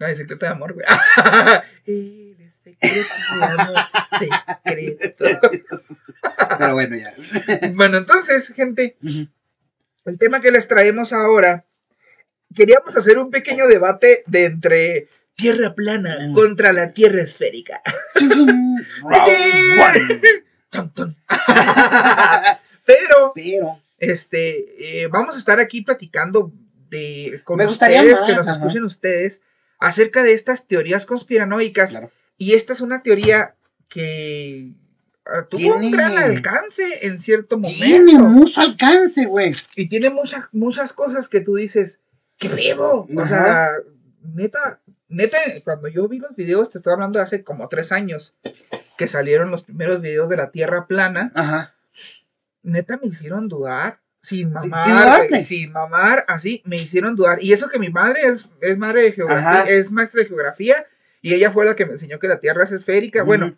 Ay, 0.00 0.16
secreto 0.16 0.46
de 0.46 0.52
amor, 0.52 0.72
güey. 0.74 0.86
Eres 1.86 2.36
secreto 2.64 3.38
de 3.38 3.44
amor, 3.44 3.74
secreto. 4.18 5.24
Pero 6.58 6.74
bueno, 6.74 6.96
ya. 6.96 7.14
Bueno, 7.74 7.98
entonces, 7.98 8.48
gente, 8.54 8.96
el 10.04 10.18
tema 10.18 10.40
que 10.40 10.50
les 10.50 10.68
traemos 10.68 11.12
ahora, 11.12 11.64
queríamos 12.54 12.96
hacer 12.96 13.18
un 13.18 13.30
pequeño 13.30 13.66
debate 13.66 14.22
de 14.26 14.44
entre 14.44 15.08
tierra 15.34 15.74
plana 15.74 16.18
Mm. 16.28 16.34
contra 16.34 16.72
la 16.72 16.92
tierra 16.92 17.22
esférica. 17.22 17.80
Pero, 22.84 23.32
Pero. 23.34 23.80
este, 23.98 25.02
eh, 25.02 25.06
vamos 25.08 25.36
a 25.36 25.38
estar 25.38 25.60
aquí 25.60 25.82
platicando 25.82 26.52
de, 26.90 27.40
con 27.44 27.58
Me 27.58 27.66
gustaría 27.66 28.00
ustedes, 28.00 28.20
más, 28.20 28.28
que 28.30 28.36
nos 28.36 28.46
ajá. 28.48 28.56
escuchen 28.58 28.84
ustedes, 28.84 29.40
acerca 29.78 30.22
de 30.22 30.32
estas 30.32 30.66
teorías 30.66 31.06
conspiranoicas. 31.06 31.90
Claro. 31.90 32.10
Y 32.38 32.54
esta 32.54 32.72
es 32.72 32.80
una 32.80 33.02
teoría 33.02 33.54
que 33.88 34.72
ah, 35.26 35.46
tuvo 35.48 35.74
un 35.76 35.80
Tiene- 35.80 35.96
gran 35.96 36.18
alcance 36.18 37.06
en 37.06 37.18
cierto 37.20 37.60
Tiene 37.60 38.12
momento. 38.14 38.28
mucho 38.28 38.60
alcance, 38.60 39.26
güey. 39.26 39.54
Y 39.76 39.88
tiene 39.88 40.10
muchas, 40.10 40.44
muchas 40.52 40.92
cosas 40.92 41.28
que 41.28 41.40
tú 41.40 41.54
dices, 41.56 42.00
¿qué 42.42 42.48
pedo? 42.50 43.06
O 43.16 43.26
sea, 43.26 43.70
neta, 44.34 44.80
neta, 45.08 45.38
cuando 45.64 45.88
yo 45.88 46.08
vi 46.08 46.18
los 46.18 46.34
videos, 46.36 46.70
te 46.70 46.78
estoy 46.78 46.92
hablando 46.92 47.18
de 47.18 47.24
hace 47.24 47.44
como 47.44 47.68
tres 47.68 47.92
años, 47.92 48.34
que 48.98 49.08
salieron 49.08 49.50
los 49.50 49.62
primeros 49.62 50.00
videos 50.00 50.28
de 50.28 50.36
la 50.36 50.50
Tierra 50.50 50.86
plana, 50.86 51.32
Ajá. 51.34 51.74
neta 52.62 52.98
me 53.02 53.08
hicieron 53.08 53.48
dudar. 53.48 54.00
Sin 54.24 54.52
mamar, 54.52 55.22
sin 55.40 55.72
mamar, 55.72 56.24
así, 56.28 56.62
me 56.64 56.76
hicieron 56.76 57.16
dudar. 57.16 57.42
Y 57.42 57.52
eso 57.52 57.68
que 57.68 57.80
mi 57.80 57.90
madre 57.90 58.20
es, 58.22 58.48
es 58.60 58.78
madre 58.78 59.02
de 59.02 59.10
geografía, 59.12 59.62
Ajá. 59.62 59.64
es 59.68 59.90
maestra 59.90 60.20
de 60.22 60.28
geografía, 60.28 60.86
y 61.20 61.34
ella 61.34 61.50
fue 61.50 61.64
la 61.64 61.74
que 61.74 61.86
me 61.86 61.94
enseñó 61.94 62.20
que 62.20 62.28
la 62.28 62.38
Tierra 62.38 62.62
es 62.62 62.70
esférica. 62.70 63.24
Bueno, 63.24 63.56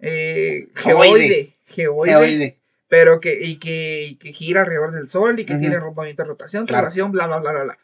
eh, 0.00 0.68
Geoide. 0.76 1.54
geoide, 1.66 2.58
pero 2.88 3.20
que, 3.20 3.38
y 3.42 3.56
que, 3.58 4.04
y 4.04 4.14
que 4.14 4.32
gira 4.32 4.62
alrededor 4.62 4.92
del 4.92 5.10
Sol 5.10 5.38
y 5.40 5.44
que 5.44 5.56
tiene 5.56 5.78
movimiento 5.78 6.22
de 6.22 6.28
rotación, 6.28 6.64
Claro. 6.66 6.84
traslación, 6.84 7.12
bla, 7.12 7.26
bla, 7.26 7.38
bla, 7.40 7.52
bla, 7.52 7.64
bla. 7.64 7.78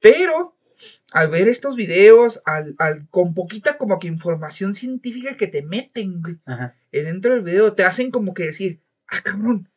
Pero 0.00 0.56
al 1.12 1.28
ver 1.28 1.48
estos 1.48 1.76
videos, 1.76 2.42
al, 2.46 2.74
al- 2.78 3.08
con 3.10 3.34
poquita 3.34 3.76
como 3.78 3.98
que 3.98 4.06
información 4.08 4.74
científica 4.74 5.36
que 5.36 5.46
te 5.46 5.62
meten 5.62 6.22
güey, 6.22 6.38
Ajá. 6.46 6.74
eh, 6.92 7.02
dentro 7.02 7.32
del 7.32 7.42
video, 7.42 7.74
te 7.74 7.84
hacen 7.84 8.10
como 8.10 8.32
que 8.34 8.44
decir, 8.44 8.80
ah, 9.08 9.20
cabrón, 9.22 9.68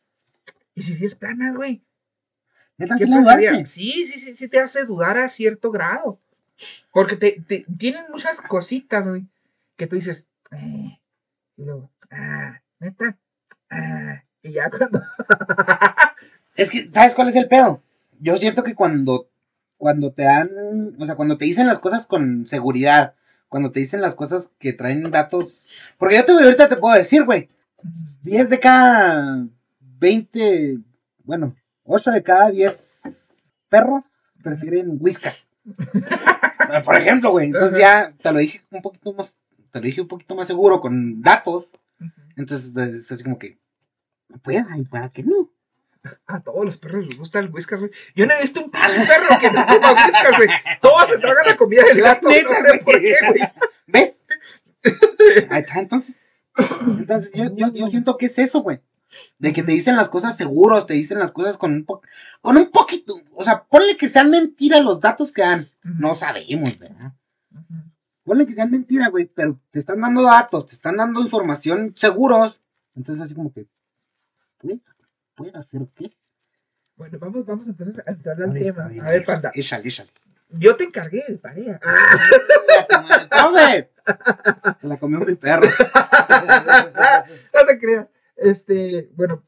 ¿y 0.74 0.82
si 0.82 1.04
es 1.04 1.14
plana, 1.14 1.52
güey? 1.54 1.82
¿Qué 2.78 2.86
¿qué 2.98 3.06
la 3.06 3.22
pasaría? 3.22 3.64
Sí, 3.66 4.04
sí, 4.04 4.18
sí, 4.18 4.34
sí 4.34 4.48
te 4.48 4.58
hace 4.60 4.84
dudar 4.84 5.18
a 5.18 5.28
cierto 5.28 5.70
grado. 5.70 6.20
Porque 6.92 7.16
te, 7.16 7.40
te- 7.46 7.66
tienen 7.78 8.04
muchas 8.10 8.40
cositas, 8.40 9.06
güey, 9.08 9.26
que 9.76 9.86
tú 9.86 9.96
dices, 9.96 10.28
eh, 10.52 11.00
y 11.56 11.64
luego, 11.64 11.90
ah, 12.10 12.60
neta, 12.80 13.18
ah, 13.70 14.22
y 14.42 14.52
ya 14.52 14.70
cuando... 14.70 15.02
Es 16.56 16.70
que, 16.70 16.90
¿sabes 16.90 17.14
cuál 17.14 17.28
es 17.28 17.36
el 17.36 17.48
pedo? 17.48 17.82
Yo 18.20 18.36
siento 18.36 18.62
que 18.62 18.74
cuando, 18.76 19.28
cuando 19.84 20.14
te 20.14 20.22
dan, 20.22 20.48
o 20.98 21.04
sea, 21.04 21.14
cuando 21.14 21.36
te 21.36 21.44
dicen 21.44 21.66
las 21.66 21.78
cosas 21.78 22.06
con 22.06 22.46
seguridad, 22.46 23.12
cuando 23.50 23.70
te 23.70 23.80
dicen 23.80 24.00
las 24.00 24.14
cosas 24.14 24.50
que 24.58 24.72
traen 24.72 25.10
datos, 25.10 25.66
porque 25.98 26.16
yo 26.16 26.24
te 26.24 26.32
ahorita 26.32 26.70
te 26.70 26.76
puedo 26.76 26.96
decir, 26.96 27.24
güey, 27.24 27.50
10 28.22 28.48
de 28.48 28.60
cada 28.60 29.46
20, 29.98 30.78
bueno, 31.24 31.54
8 31.82 32.12
de 32.12 32.22
cada 32.22 32.50
10 32.50 33.02
perros 33.68 34.04
prefieren 34.42 34.96
whiskas. 34.98 35.48
Por 36.86 36.94
ejemplo, 36.94 37.32
güey, 37.32 37.48
entonces 37.48 37.78
ya 37.78 38.10
te 38.16 38.32
lo 38.32 38.38
dije 38.38 38.62
un 38.70 38.80
poquito 38.80 39.12
más, 39.12 39.38
te 39.70 39.80
lo 39.80 39.84
dije 39.84 40.00
un 40.00 40.08
poquito 40.08 40.34
más 40.34 40.46
seguro 40.46 40.80
con 40.80 41.20
datos, 41.20 41.72
entonces 42.36 42.74
es 42.74 43.12
así 43.12 43.22
como 43.22 43.38
que, 43.38 43.58
pueda 44.42 44.66
y 44.78 44.84
para 44.84 45.10
que 45.10 45.24
no. 45.24 45.50
A 46.26 46.40
todos 46.40 46.64
los 46.66 46.76
perros 46.76 47.06
les 47.06 47.16
gusta 47.18 47.38
el 47.38 47.50
whiskas, 47.50 47.80
güey. 47.80 47.90
Yo 48.14 48.26
no 48.26 48.34
he 48.34 48.42
visto 48.42 48.60
un 48.62 48.70
pinche 48.70 49.06
perro 49.06 49.38
que 49.40 49.50
no 49.50 49.66
coma 49.66 49.92
whiskas, 49.92 50.36
güey. 50.36 50.48
Todos 50.80 51.08
se 51.08 51.18
tragan 51.18 51.46
la 51.46 51.56
comida 51.56 51.82
del 51.84 52.00
gato. 52.02 52.28
No 52.28 52.34
sé 52.34 52.80
por 52.84 53.00
qué, 53.00 53.14
güey. 53.26 53.40
¿Ves? 53.86 54.24
Ahí 55.50 55.60
está, 55.60 55.78
entonces. 55.80 56.26
Entonces, 56.98 57.30
yo, 57.34 57.44
yo, 57.56 57.72
yo 57.72 57.86
siento 57.88 58.18
que 58.18 58.26
es 58.26 58.38
eso, 58.38 58.60
güey. 58.60 58.80
De 59.38 59.52
que 59.52 59.62
te 59.62 59.72
dicen 59.72 59.96
las 59.96 60.08
cosas 60.08 60.36
seguros, 60.36 60.86
te 60.86 60.94
dicen 60.94 61.18
las 61.18 61.30
cosas 61.32 61.56
con 61.56 61.72
un, 61.72 61.84
po- 61.84 62.02
con 62.42 62.56
un 62.56 62.70
poquito. 62.70 63.20
O 63.34 63.44
sea, 63.44 63.64
ponle 63.64 63.96
que 63.96 64.08
sean 64.08 64.28
mentira 64.30 64.80
los 64.80 65.00
datos 65.00 65.32
que 65.32 65.42
dan. 65.42 65.68
No 65.82 66.14
sabemos, 66.14 66.78
¿verdad? 66.78 67.12
Ponle 68.24 68.46
que 68.46 68.54
sean 68.54 68.70
mentira, 68.70 69.08
güey, 69.08 69.26
pero 69.26 69.58
te 69.70 69.78
están 69.78 70.00
dando 70.00 70.22
datos, 70.22 70.66
te 70.66 70.74
están 70.74 70.96
dando 70.96 71.20
información 71.20 71.92
seguros. 71.96 72.60
Entonces, 72.96 73.24
así 73.24 73.34
como 73.34 73.52
que. 73.52 73.66
¿Puede, 74.58 74.80
puede 75.34 75.52
hacer 75.58 75.82
qué? 75.94 76.16
Bueno, 76.96 77.18
vamos, 77.18 77.44
vamos 77.46 77.66
entonces 77.66 78.02
a 78.06 78.10
entrar 78.10 78.40
al 78.42 78.50
A 78.50 78.52
tema. 78.54 78.84
a 78.84 78.88
ver, 78.88 79.00
A 79.00 79.10
ver, 79.10 79.24
panda. 79.24 79.50
Échale, 79.54 79.88
échale. 79.88 80.10
Yo 80.50 80.76
te 80.76 80.84
encargué 80.84 81.24
de 81.26 81.38
tarea. 81.38 81.80
¡Tome! 83.30 83.90
Se 84.80 84.86
la 84.86 84.96
comió 84.98 85.20
mi 85.20 85.34
perro. 85.34 85.66
no 87.54 87.66
te 87.66 87.78
creas. 87.80 88.06
Este, 88.36 89.10
bueno, 89.16 89.44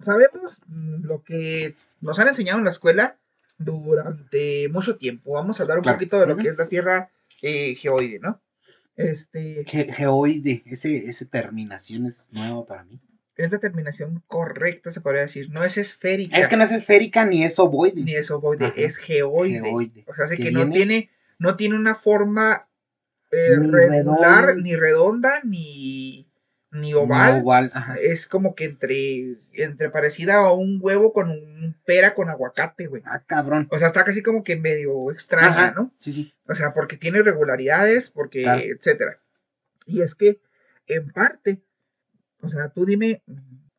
sabemos 0.00 0.62
lo 0.68 1.22
que 1.22 1.74
nos 2.00 2.18
han 2.18 2.28
enseñado 2.28 2.58
en 2.58 2.64
la 2.64 2.70
escuela 2.70 3.18
durante 3.58 4.68
mucho 4.70 4.96
tiempo. 4.96 5.34
Vamos 5.34 5.58
a 5.58 5.62
hablar 5.64 5.78
un 5.78 5.82
Claro. 5.84 5.98
poquito 5.98 6.20
de 6.20 6.26
lo 6.26 6.36
que 6.36 6.48
es 6.48 6.56
la 6.56 6.68
Tierra 6.68 7.10
eh, 7.42 7.74
geoide, 7.74 8.18
¿no? 8.20 8.40
Este, 8.96 9.64
Ge- 9.66 9.92
geoide, 9.92 10.62
ese, 10.66 10.96
esa 11.10 11.26
terminación 11.26 12.06
es 12.06 12.28
nueva 12.32 12.64
para 12.64 12.84
mí. 12.84 12.98
Es 13.36 13.50
la 13.52 13.58
terminación 13.58 14.22
correcta, 14.26 14.90
se 14.92 15.00
podría 15.00 15.22
decir. 15.22 15.50
No 15.50 15.62
es 15.64 15.76
esférica. 15.76 16.38
Es 16.38 16.48
que 16.48 16.56
no 16.56 16.64
es 16.64 16.72
esférica 16.72 17.24
ni 17.24 17.44
es 17.44 17.58
ovoide. 17.58 18.02
ni 18.02 18.14
es 18.14 18.30
ovoide, 18.30 18.66
Ajá. 18.66 18.74
es 18.76 18.96
geoide. 18.96 19.60
Geoide. 19.62 20.04
O 20.08 20.14
sea, 20.14 20.26
Que 20.28 20.36
que 20.36 20.50
no 20.52 20.68
tiene, 20.70 21.10
no 21.38 21.56
tiene 21.56 21.76
una 21.76 21.94
forma 21.94 22.68
eh, 23.32 23.56
Ni 23.58 23.70
regular, 23.70 24.44
redonda. 24.46 24.54
ni 24.62 24.76
redonda, 24.76 25.40
ni, 25.44 26.30
ni 26.70 26.92
No, 26.92 27.00
oval. 27.00 27.42
oval, 27.42 27.70
ajá. 27.74 27.96
Es 28.00 28.28
como 28.28 28.54
que 28.54 28.64
entre, 28.64 29.36
entre 29.52 29.90
parecida 29.90 30.36
a 30.36 30.52
un 30.52 30.78
huevo 30.80 31.12
con 31.12 31.28
un 31.30 31.76
pera 31.84 32.14
con 32.14 32.30
aguacate, 32.30 32.86
güey. 32.86 33.02
Ah, 33.04 33.22
cabrón. 33.26 33.66
O 33.70 33.78
sea, 33.78 33.88
está 33.88 34.04
casi 34.04 34.22
como 34.22 34.44
que 34.44 34.56
medio 34.56 35.10
extraña, 35.10 35.48
Ajá, 35.48 35.72
¿no? 35.76 35.92
Sí, 35.98 36.12
sí. 36.12 36.32
O 36.48 36.54
sea, 36.54 36.72
porque 36.72 36.96
tiene 36.96 37.18
irregularidades, 37.18 38.08
porque, 38.10 38.42
Claro. 38.44 38.62
etcétera. 38.64 39.18
Y 39.86 40.00
es 40.02 40.14
que, 40.14 40.40
en 40.86 41.10
parte, 41.12 41.60
o 42.46 42.50
sea, 42.50 42.68
tú 42.70 42.84
dime, 42.86 43.22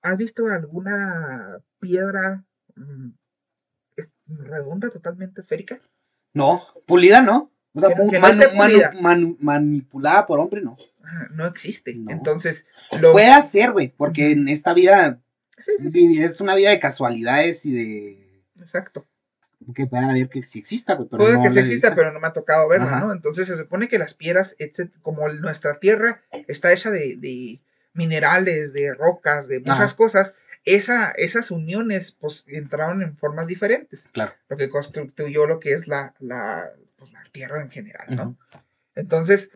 ¿has 0.02 0.18
visto 0.18 0.46
alguna 0.48 1.60
piedra 1.80 2.46
mm, 2.76 3.10
es- 3.96 4.10
redonda, 4.28 4.90
totalmente 4.90 5.42
esférica? 5.42 5.80
No, 6.34 6.62
pulida 6.86 7.22
no. 7.22 7.52
O 7.74 7.80
sea, 7.80 7.90
Que 7.90 8.20
no 8.20 8.28
manu- 8.58 9.02
manu- 9.02 9.38
manipulada 9.40 10.26
por 10.26 10.40
hombre, 10.40 10.62
no. 10.62 10.78
No 11.32 11.46
existe. 11.46 11.94
No. 11.96 12.12
Entonces, 12.12 12.68
lo... 13.00 13.12
Puede 13.12 13.42
ser, 13.44 13.72
güey, 13.72 13.94
porque 13.96 14.32
en 14.32 14.48
esta 14.50 14.74
vida 14.74 15.22
Sí, 15.60 15.72
sí, 15.82 15.92
sí, 15.92 16.22
es 16.22 16.40
una 16.42 16.54
vida 16.56 16.70
de 16.70 16.80
casualidades 16.80 17.66
y 17.66 17.74
de. 17.74 18.44
exacto. 18.60 19.08
Que 19.74 19.88
puede 19.88 20.06
haber 20.06 20.30
que 20.30 20.44
sí 20.44 20.60
exista, 20.60 20.94
güey. 20.94 21.08
pero 21.10 21.24
Puede 21.24 21.38
no 21.38 21.42
que 21.44 21.52
sí 21.52 21.60
exista, 21.60 21.96
pero 21.96 22.12
no 22.12 22.20
me 22.20 22.28
ha 22.28 22.34
tocado 22.34 22.70
verla, 22.70 22.86
Ajá. 22.98 23.00
¿no? 23.06 23.12
Entonces 23.12 23.48
se 23.48 23.58
supone 23.58 23.88
que 23.88 23.98
las 23.98 24.14
piedras, 24.14 24.56
como 25.02 25.28
nuestra 25.30 25.80
tierra 25.80 26.22
está 26.48 26.72
hecha 26.74 26.92
de, 26.92 27.16
de 27.18 27.60
minerales, 27.98 28.74
de 28.74 28.94
rocas, 28.94 29.48
de 29.48 29.60
muchas 29.60 29.80
Ajá. 29.80 29.96
cosas, 29.96 30.36
esa, 30.66 31.12
esas 31.12 31.52
uniones 31.52 32.12
pues 32.12 32.44
entraron 32.48 33.02
en 33.02 33.16
formas 33.16 33.48
diferentes. 33.48 34.10
Claro. 34.12 34.34
Lo 34.50 34.58
que 34.58 34.70
constituyó 34.70 35.48
lo 35.48 35.60
que 35.60 35.74
es 35.74 35.88
la, 35.88 36.14
la, 36.20 36.72
pues, 36.98 37.12
la 37.14 37.24
tierra 37.32 37.62
en 37.62 37.72
general, 37.72 38.16
¿no? 38.16 38.38
Entonces, 38.96 39.52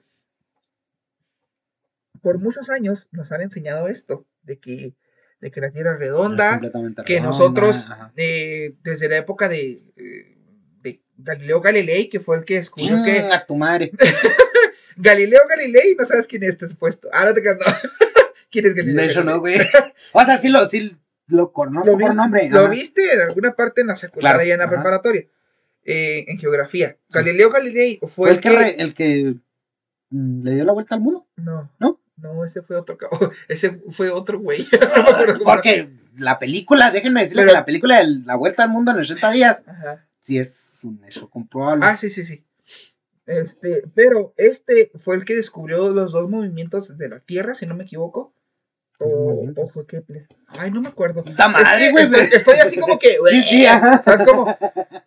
por 2.21 2.39
muchos 2.39 2.69
años 2.69 3.07
nos 3.11 3.31
han 3.31 3.41
enseñado 3.41 3.87
esto, 3.87 4.25
de 4.43 4.59
que, 4.59 4.95
de 5.39 5.51
que 5.51 5.61
la 5.61 5.71
Tierra 5.71 5.93
es 5.93 5.99
redonda, 5.99 6.59
que 6.59 6.67
redonda, 6.67 7.03
nosotros, 7.21 7.89
eh, 8.15 8.75
desde 8.83 9.09
la 9.09 9.17
época 9.17 9.49
de, 9.49 9.79
eh, 9.97 10.37
de 10.81 11.01
Galileo 11.17 11.61
Galilei, 11.61 12.09
que 12.09 12.19
fue 12.19 12.37
el 12.37 12.45
que 12.45 12.55
descubrió 12.55 13.03
que... 13.03 13.15
Chinga 13.15 13.45
tu 13.45 13.55
madre. 13.55 13.91
Galileo 14.97 15.41
Galilei, 15.49 15.95
no 15.95 16.05
sabes 16.05 16.27
quién 16.27 16.43
es 16.43 16.49
este 16.49 16.69
supuesto. 16.69 17.09
Ah, 17.11 17.25
no 17.25 17.33
te 17.33 17.41
quedas, 17.41 17.57
no. 18.51 18.61
¿Quién 18.61 18.65
es 18.65 18.75
Galileo? 18.75 19.05
De 19.05 19.11
hecho, 19.11 19.23
no, 19.23 19.39
güey. 19.39 19.55
O 20.13 20.25
sea, 20.25 20.37
sí 20.37 20.49
lo, 20.49 20.67
sí 20.69 20.95
lo 21.27 21.51
conozco 21.53 21.91
¿Lo, 21.91 21.97
por 21.97 22.13
nombre. 22.15 22.49
lo 22.49 22.59
ajá. 22.61 22.69
viste 22.69 23.13
en 23.13 23.21
alguna 23.21 23.53
parte 23.55 23.81
en 23.81 23.87
la 23.87 23.95
secundaria 23.95 24.35
Claro, 24.37 24.47
y 24.47 24.51
en 24.51 24.57
la 24.59 24.65
ajá. 24.65 24.73
preparatoria? 24.73 25.25
Eh, 25.83 26.25
en 26.27 26.37
geografía. 26.37 26.97
Sí. 27.07 27.17
Galileo 27.17 27.49
Galilei 27.49 27.97
fue, 28.01 28.09
Fue 28.09 28.31
el 28.31 28.39
que, 28.41 28.49
que... 28.49 28.55
re- 28.57 28.75
el 28.81 28.93
que 28.93 29.35
mm, 30.09 30.43
le 30.43 30.55
dio 30.55 30.65
la 30.65 30.73
vuelta 30.73 30.95
al 30.95 31.01
mundo. 31.01 31.27
No. 31.37 31.71
¿No? 31.79 31.99
No, 32.17 32.45
ese 32.45 32.61
fue 32.61 32.75
otro 32.77 32.97
cabo. 32.97 33.17
Ese 33.47 33.81
fue 33.89 34.11
otro 34.11 34.39
güey. 34.39 34.67
no 35.39 35.43
Porque 35.43 35.89
la 36.17 36.37
película, 36.37 36.91
déjenme 36.91 37.21
decirles 37.21 37.45
Pero- 37.45 37.53
que 37.53 37.59
la 37.59 37.65
película 37.65 37.97
de 37.99 38.05
la 38.25 38.35
vuelta 38.35 38.61
al 38.63 38.69
mundo 38.69 38.91
en 38.91 38.97
80 38.97 39.31
días, 39.31 39.63
Ajá. 39.65 40.05
sí 40.19 40.37
es 40.37 40.81
un 40.83 41.03
hecho 41.05 41.29
comprobable. 41.29 41.83
Ah, 41.85 41.97
sí, 41.97 42.09
sí, 42.11 42.23
sí. 42.23 42.43
Este, 43.25 43.83
pero 43.95 44.33
este 44.37 44.91
fue 44.95 45.15
el 45.15 45.25
que 45.25 45.35
descubrió 45.35 45.89
los 45.91 46.11
dos 46.11 46.29
movimientos 46.29 46.97
de 46.97 47.07
la 47.09 47.19
Tierra, 47.19 47.55
si 47.55 47.65
no 47.65 47.75
me 47.75 47.85
equivoco. 47.85 48.33
Dos 49.01 49.55
O, 49.57 49.61
o 49.63 49.67
fue 49.69 49.85
Kepler. 49.87 50.27
Ay, 50.47 50.69
no 50.71 50.81
me 50.81 50.89
acuerdo. 50.89 51.23
Puta 51.23 51.45
Es 51.45 51.51
madre, 51.51 51.85
que 51.85 51.91
güey. 51.91 52.03
estoy, 52.03 52.29
estoy 52.33 52.57
así 52.59 52.79
como 52.79 52.99
que. 52.99 53.17
Sí, 53.29 53.43
sí, 53.43 53.65
ajá. 53.65 54.01
¿Sabes 54.05 54.21
cómo? 54.27 54.55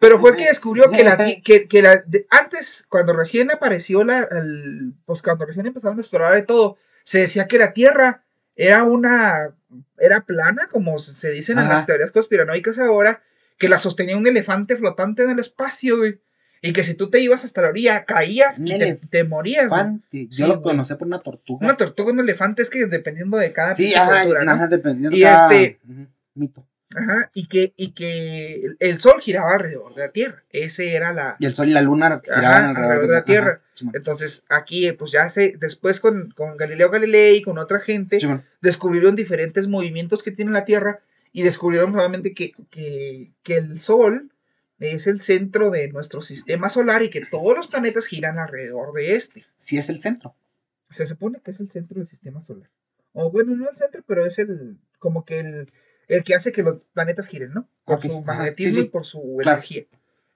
Pero 0.01 0.19
fue 0.19 0.31
el 0.33 0.37
que 0.37 0.47
descubrió 0.47 0.91
que 0.91 1.05
la. 1.05 1.17
Que, 1.45 1.69
que 1.69 1.83
la 1.83 1.97
de- 2.07 2.27
antes, 2.31 2.87
cuando 2.89 3.13
recién 3.13 3.51
apareció 3.51 4.03
la. 4.05 4.21
el- 4.31 4.95
pues 5.07 5.23
cuando 5.23 5.47
recién 5.47 5.67
empezaron 5.67 5.99
a 5.99 6.01
explorar 6.01 6.37
y 6.39 6.45
todo, 6.45 6.77
se 7.03 7.21
decía 7.21 7.47
que 7.47 7.59
la 7.59 7.73
Tierra 7.73 8.25
era 8.57 8.85
una. 8.85 9.55
Era 9.99 10.23
plana, 10.27 10.69
como 10.71 10.99
se 10.99 11.31
dicen 11.31 11.59
en 11.59 11.65
Ajá. 11.65 11.75
las 11.75 11.87
teorías 11.87 12.11
conspiranoicas 12.11 12.79
ahora, 12.79 13.23
que 13.59 13.69
la 13.69 13.79
sostenía 13.79 14.17
un 14.17 14.27
elefante 14.27 14.77
flotante 14.77 15.23
en 15.23 15.31
el 15.31 15.39
espacio, 15.39 15.99
güey. 15.99 16.21
Y 16.67 16.73
que 16.73 16.83
si 16.83 16.95
tú 16.95 17.11
te 17.11 17.21
ibas 17.21 17.45
hasta 17.45 17.61
la 17.63 17.69
orilla, 17.69 18.05
caías 18.07 18.59
Un 18.59 18.69
y 18.69 18.79
te, 18.79 18.95
te 19.11 19.25
morías. 19.25 19.65
Elefante. 19.67 20.07
Sí, 20.11 20.29
Yo 20.31 20.47
lo 20.47 20.55
güey. 20.61 20.63
conocí 20.75 20.95
por 20.95 21.07
una 21.07 21.19
tortuga. 21.19 21.67
Una 21.67 21.77
tortuga, 21.77 22.13
un 22.13 22.21
elefante, 22.21 22.63
es 22.63 22.71
que 22.71 22.87
dependiendo 22.87 23.37
de 23.37 23.53
cada 23.53 23.77
sí, 23.77 23.83
pinche 23.85 23.99
ajá, 23.99 24.23
cultura, 24.23 24.45
¿no? 24.45 24.53
ajá, 24.53 24.67
dependiendo 24.69 25.17
Y 25.17 25.21
cada- 25.21 25.53
este- 25.55 25.81
mito. 26.35 26.67
Ajá, 26.97 27.31
y 27.35 27.49
que, 27.49 27.75
y 27.77 27.91
que 27.91 28.67
el- 28.79 28.99
sol 29.01 29.21
giraba 29.21 29.53
alrededor 29.55 29.95
de 29.95 30.03
la 30.07 30.13
Tierra. 30.13 30.45
Ese 30.51 30.95
era 30.95 31.13
la. 31.13 31.37
Y 31.41 31.47
el 31.47 31.53
sol 31.55 31.69
y 31.69 31.73
la 31.73 31.83
luna 31.83 32.21
giraban 32.25 32.45
Ajá, 32.45 32.57
alrededor, 32.69 32.83
alrededor 32.85 33.07
de 33.09 33.13
la 33.13 33.19
ajá, 33.19 33.27
Tierra. 33.27 33.63
Entonces, 33.95 34.45
aquí, 34.49 34.87
eh, 34.87 34.93
pues 34.95 35.11
ya 35.11 35.29
se. 35.29 35.57
Después 35.59 35.99
con, 36.01 36.31
con 36.37 36.57
Galileo 36.57 36.91
Galilei 36.91 37.37
y 37.39 37.43
con 37.43 37.59
otra 37.59 37.81
gente, 37.81 38.19
descubrieron 38.63 39.17
diferentes 39.17 39.67
movimientos 39.69 40.23
que 40.23 40.31
tiene 40.31 40.53
la 40.53 40.65
Tierra 40.65 41.01
y 41.33 41.43
descubrieron 41.43 41.93
nuevamente 41.93 42.33
que, 42.33 42.53
que, 42.71 43.33
que 43.43 43.57
el 43.57 43.81
Sol 43.81 44.31
es 44.93 45.07
el 45.07 45.21
centro 45.21 45.71
de 45.71 45.89
nuestro 45.89 46.21
sistema 46.23 46.69
solar 46.69 47.03
y 47.03 47.11
que 47.11 47.25
todos 47.27 47.57
los 47.57 47.67
planetas 47.69 48.07
giran 48.07 48.39
alrededor 48.39 48.93
de 48.93 49.15
este. 49.17 49.45
Sí 49.57 49.79
es 49.79 49.89
el 49.89 50.01
centro. 50.01 50.35
Se 50.97 51.07
supone 51.07 51.41
que 51.45 51.51
es 51.51 51.61
el 51.61 51.71
centro 51.71 51.99
del 51.99 52.09
sistema 52.09 52.43
solar. 52.45 52.71
O 53.13 53.31
bueno, 53.31 53.55
no 53.57 53.69
el 53.71 53.77
centro, 53.77 54.03
pero 54.07 54.27
es 54.27 54.39
el. 54.39 54.79
como 54.99 55.25
que 55.25 55.39
el. 55.41 55.73
el 56.09 56.25
que 56.25 56.35
hace 56.35 56.53
que 56.53 56.63
los 56.63 56.85
planetas 56.87 57.27
giren, 57.27 57.53
¿no? 57.53 57.69
Por 57.85 58.01
su 58.03 58.23
magnetismo 58.23 58.71
sí, 58.75 58.81
sí. 58.81 58.87
y 58.87 58.89
por 58.89 59.05
su 59.05 59.37
Claro. 59.41 59.59
energía. 59.59 59.85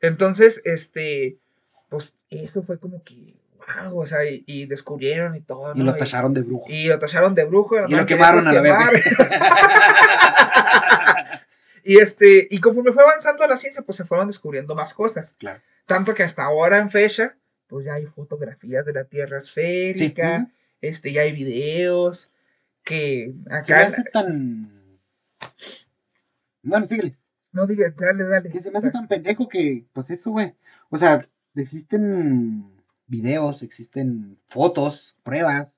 Entonces, 0.01 0.61
este. 0.65 1.39
Pues 1.89 2.17
eso 2.31 2.63
fue 2.63 2.79
como 2.79 3.03
que. 3.03 3.35
Wow, 3.85 3.99
o 4.01 4.07
sea, 4.07 4.25
y, 4.29 4.45
y 4.47 4.67
descubrieron 4.67 5.35
y 5.37 5.41
todo. 5.41 5.73
Y 5.75 5.83
lo 5.83 5.95
tacharon 5.95 6.33
de 6.35 6.41
brujo. 6.43 6.65
Y 6.69 6.89
lo 6.89 6.99
tacharon 6.99 7.35
de 7.35 7.45
brujo. 7.45 7.77
Y 7.89 7.95
lo 7.95 8.07
quemaron 8.07 8.47
a 8.49 8.53
la 8.53 8.61
verga. 8.63 8.91
y 11.91 11.99
este, 11.99 12.47
y 12.51 12.61
conforme 12.61 12.93
fue 12.93 13.03
avanzando 13.03 13.47
la 13.47 13.57
ciencia, 13.57 13.83
pues 13.83 13.97
se 13.97 14.05
fueron 14.05 14.27
descubriendo 14.27 14.75
más 14.75 14.93
cosas. 14.93 15.35
Claro. 15.39 15.63
Tanto 15.87 16.15
que 16.15 16.23
hasta 16.23 16.45
ahora 16.45 16.79
en 16.79 16.91
fecha, 16.91 17.39
pues 17.67 17.87
ya 17.87 17.95
hay 17.95 18.05
fotografías 18.07 18.85
de 18.85 18.93
la 18.93 19.05
Tierra 19.05 19.39
esférica, 19.39 20.51
este, 20.83 21.13
ya 21.13 21.23
hay 21.23 21.33
videos 21.33 22.31
que 22.85 23.33
Se 23.33 23.51
me 23.51 23.57
acá. 23.57 23.87
hace 23.87 24.05
tan. 24.05 24.99
Bueno, 26.63 26.87
síguele. 26.87 27.17
No 27.53 27.67
digas, 27.67 27.95
dale, 27.97 28.25
dale. 28.25 28.51
Que 28.51 28.61
se 28.61 28.71
me 28.71 28.79
hace 28.79 28.91
tan 28.91 29.09
pendejo 29.09 29.49
que, 29.49 29.87
pues 29.93 30.11
eso, 30.11 30.33
güey. 30.33 30.55
O 30.91 30.97
sea, 30.99 31.27
existen 31.55 32.71
videos, 33.07 33.63
existen 33.63 34.39
fotos, 34.47 35.17
pruebas, 35.23 35.69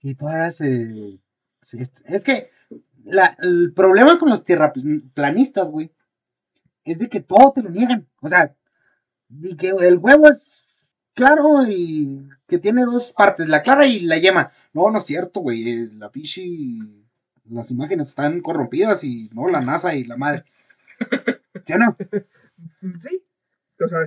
y 0.00 0.14
todas 0.14 0.56
se. 0.56 1.18
se- 1.66 1.90
es 2.06 2.24
que 2.24 2.50
la- 3.04 3.36
el 3.40 3.72
problema 3.74 4.18
con 4.18 4.30
los 4.30 4.44
tierraplanistas, 4.44 5.70
güey, 5.70 5.90
es 6.84 6.98
de 6.98 7.08
que 7.08 7.20
todo 7.20 7.52
te 7.52 7.62
lo 7.62 7.70
niegan. 7.70 8.06
O 8.20 8.28
sea, 8.28 8.54
y 9.42 9.56
que 9.56 9.68
el 9.68 9.98
huevo 9.98 10.28
es 10.28 10.38
claro 11.14 11.62
y 11.68 12.28
que 12.46 12.58
tiene 12.58 12.84
dos 12.84 13.12
partes, 13.12 13.48
la 13.48 13.62
clara 13.62 13.86
y 13.86 14.00
la 14.00 14.18
yema. 14.18 14.52
No, 14.72 14.90
no 14.90 14.98
es 14.98 15.04
cierto, 15.04 15.40
güey. 15.40 15.68
eh, 15.70 15.88
La 15.98 16.10
pichi. 16.10 16.78
Las 17.50 17.70
imágenes 17.70 18.08
están 18.08 18.40
corrompidas 18.40 19.04
y 19.04 19.28
no, 19.34 19.48
la 19.48 19.60
NASA 19.60 19.94
y 19.94 20.04
la 20.04 20.16
madre. 20.16 20.44
¿Ya 21.66 21.76
no? 21.76 21.96
Sí. 22.98 23.22
O 23.80 23.88
sea, 23.88 23.98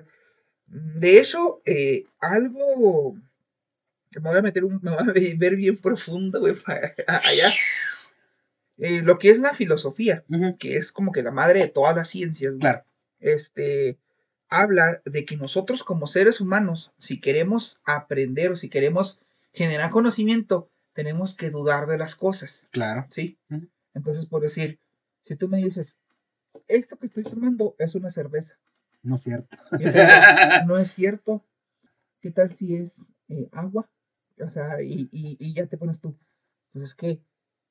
de 0.68 1.20
hecho, 1.20 1.62
eh, 1.66 2.06
algo. 2.20 3.16
Me 4.16 4.22
voy 4.30 4.38
a 4.38 4.42
meter 4.42 4.64
un. 4.66 4.80
Me 4.82 4.90
voy 4.92 5.00
a 5.02 5.12
ve- 5.14 5.36
ver 5.38 5.56
bien 5.56 5.78
profundo, 5.78 6.40
güey, 6.40 6.56
allá. 7.08 7.50
Eh, 8.78 9.02
lo 9.02 9.18
que 9.18 9.30
es 9.32 9.40
la 9.40 9.54
filosofía, 9.54 10.24
que 10.60 10.78
es 10.78 10.92
como 10.92 11.12
que 11.12 11.24
la 11.24 11.32
madre 11.32 11.62
de 11.62 11.68
todas 11.68 11.96
las 11.96 12.08
ciencias, 12.10 12.52
güey, 12.54 12.62
Claro. 12.62 12.86
este. 13.20 13.98
Habla 14.50 15.02
de 15.04 15.26
que 15.26 15.36
nosotros 15.36 15.84
como 15.84 16.08
seres 16.08 16.40
humanos, 16.40 16.94
si 16.98 17.20
queremos 17.20 17.82
aprender 17.84 18.50
o 18.52 18.56
si 18.56 18.70
queremos 18.70 19.20
generar 19.52 19.90
conocimiento, 19.90 20.70
tenemos 20.94 21.36
que 21.36 21.50
dudar 21.50 21.86
de 21.86 21.98
las 21.98 22.16
cosas. 22.16 22.70
Claro. 22.72 23.06
¿sí? 23.10 23.38
Entonces, 23.94 24.26
por 24.26 24.42
decir, 24.42 24.80
si 25.26 25.36
tú 25.36 25.50
me 25.50 25.58
dices, 25.58 25.98
esto 26.70 26.96
que 26.98 27.08
estoy 27.08 27.24
tomando 27.24 27.76
es 27.78 27.94
una 27.96 28.10
cerveza, 28.10 28.58
No 29.04 29.18
es 29.18 29.24
cierto. 29.24 29.58
digo, 29.78 29.92
no 30.66 30.78
es 30.78 30.92
cierto, 30.92 31.44
¿qué 32.22 32.32
tal 32.32 32.56
si 32.56 32.78
es 32.78 32.94
eh, 33.28 33.50
agua? 33.52 33.90
O 34.40 34.50
sea, 34.50 34.82
y, 34.82 35.10
y- 35.12 35.36
y 35.42 35.54
ya 35.54 35.66
te 35.66 35.78
pones 35.78 36.00
tú, 36.00 36.16
pues 36.72 36.86
es 36.86 36.96
que, 36.96 37.20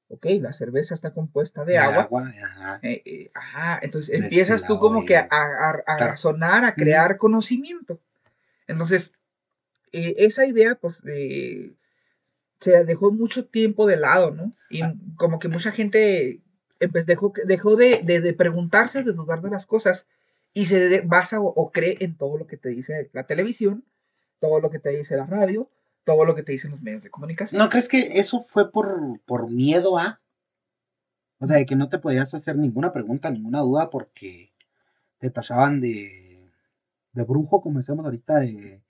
ok, 0.09 0.27
la 0.41 0.53
cerveza 0.53 0.95
está 0.95 1.13
compuesta 1.13 1.65
de 1.65 1.79
agua, 1.79 2.09
ajá. 2.43 2.79
eh, 2.83 3.03
eh, 3.05 3.31
ajá, 3.35 3.81
entonces 3.83 4.09
Destilado 4.11 4.25
empiezas 4.25 4.67
tú 4.67 4.79
como 4.79 5.05
que 5.05 5.17
a, 5.17 5.27
a- 5.31 5.71
a 5.71 5.83
Claro. 5.83 6.07
razonar, 6.13 6.65
a 6.65 6.75
crear 6.75 7.17
conocimiento. 7.19 8.01
Entonces, 8.69 9.13
eh, 9.93 10.15
esa 10.19 10.47
idea, 10.47 10.75
pues, 10.77 11.03
se 12.61 12.85
dejó 12.85 13.11
mucho 13.13 13.47
tiempo 13.47 13.87
de 13.87 13.97
lado, 13.97 14.31
¿no? 14.31 14.55
Y 14.71 14.83
Ah. 14.83 14.95
como 15.17 15.39
que 15.39 15.49
mucha 15.49 15.73
gente 15.73 16.41
empe- 16.81 17.05
dejó, 17.05 17.33
dejó 17.45 17.77
de, 17.77 18.01
de- 18.03 18.21
de 18.21 18.33
preguntarse, 18.33 19.03
de 19.03 19.13
dudar 19.13 19.41
de 19.43 19.51
las 19.51 19.67
cosas, 19.67 20.07
y 20.55 20.67
se 20.67 21.03
basa 21.03 21.41
o, 21.41 21.47
o 21.49 21.71
cree 21.71 21.97
en 22.01 22.17
todo 22.17 22.39
lo 22.39 22.47
que 22.47 22.57
te 22.57 22.71
dice 22.71 23.11
la 23.13 23.25
televisión, 23.27 23.85
todo 24.41 24.61
lo 24.61 24.71
que 24.71 24.79
te 24.79 24.91
dice 24.91 25.17
la 25.17 25.27
radio, 25.27 25.69
todo 26.07 26.25
lo 26.25 26.35
que 26.37 26.45
te 26.45 26.53
dicen 26.53 26.71
los 26.71 26.81
medios 26.81 27.03
de 27.03 27.11
comunicación. 27.11 27.59
¿No 27.59 27.69
crees 27.69 27.89
que 27.89 28.19
eso 28.21 28.41
fue 28.41 28.71
por, 28.71 29.21
por 29.27 29.51
miedo 29.51 29.99
a? 29.99 30.21
O 31.41 31.47
sea, 31.49 31.57
de 31.57 31.67
que 31.67 31.75
no 31.75 31.89
te 31.89 31.99
podías 31.99 32.33
hacer 32.33 32.57
ninguna 32.57 32.93
pregunta, 32.93 33.29
ninguna 33.29 33.59
duda, 33.61 33.91
porque 33.91 34.53
te 35.19 35.31
tachaban 35.31 35.81
de, 35.81 36.49
de 37.13 37.23
brujo, 37.25 37.61
como 37.61 37.81
decíamos 37.81 38.05
ahorita, 38.05 38.39
de... 38.39 38.81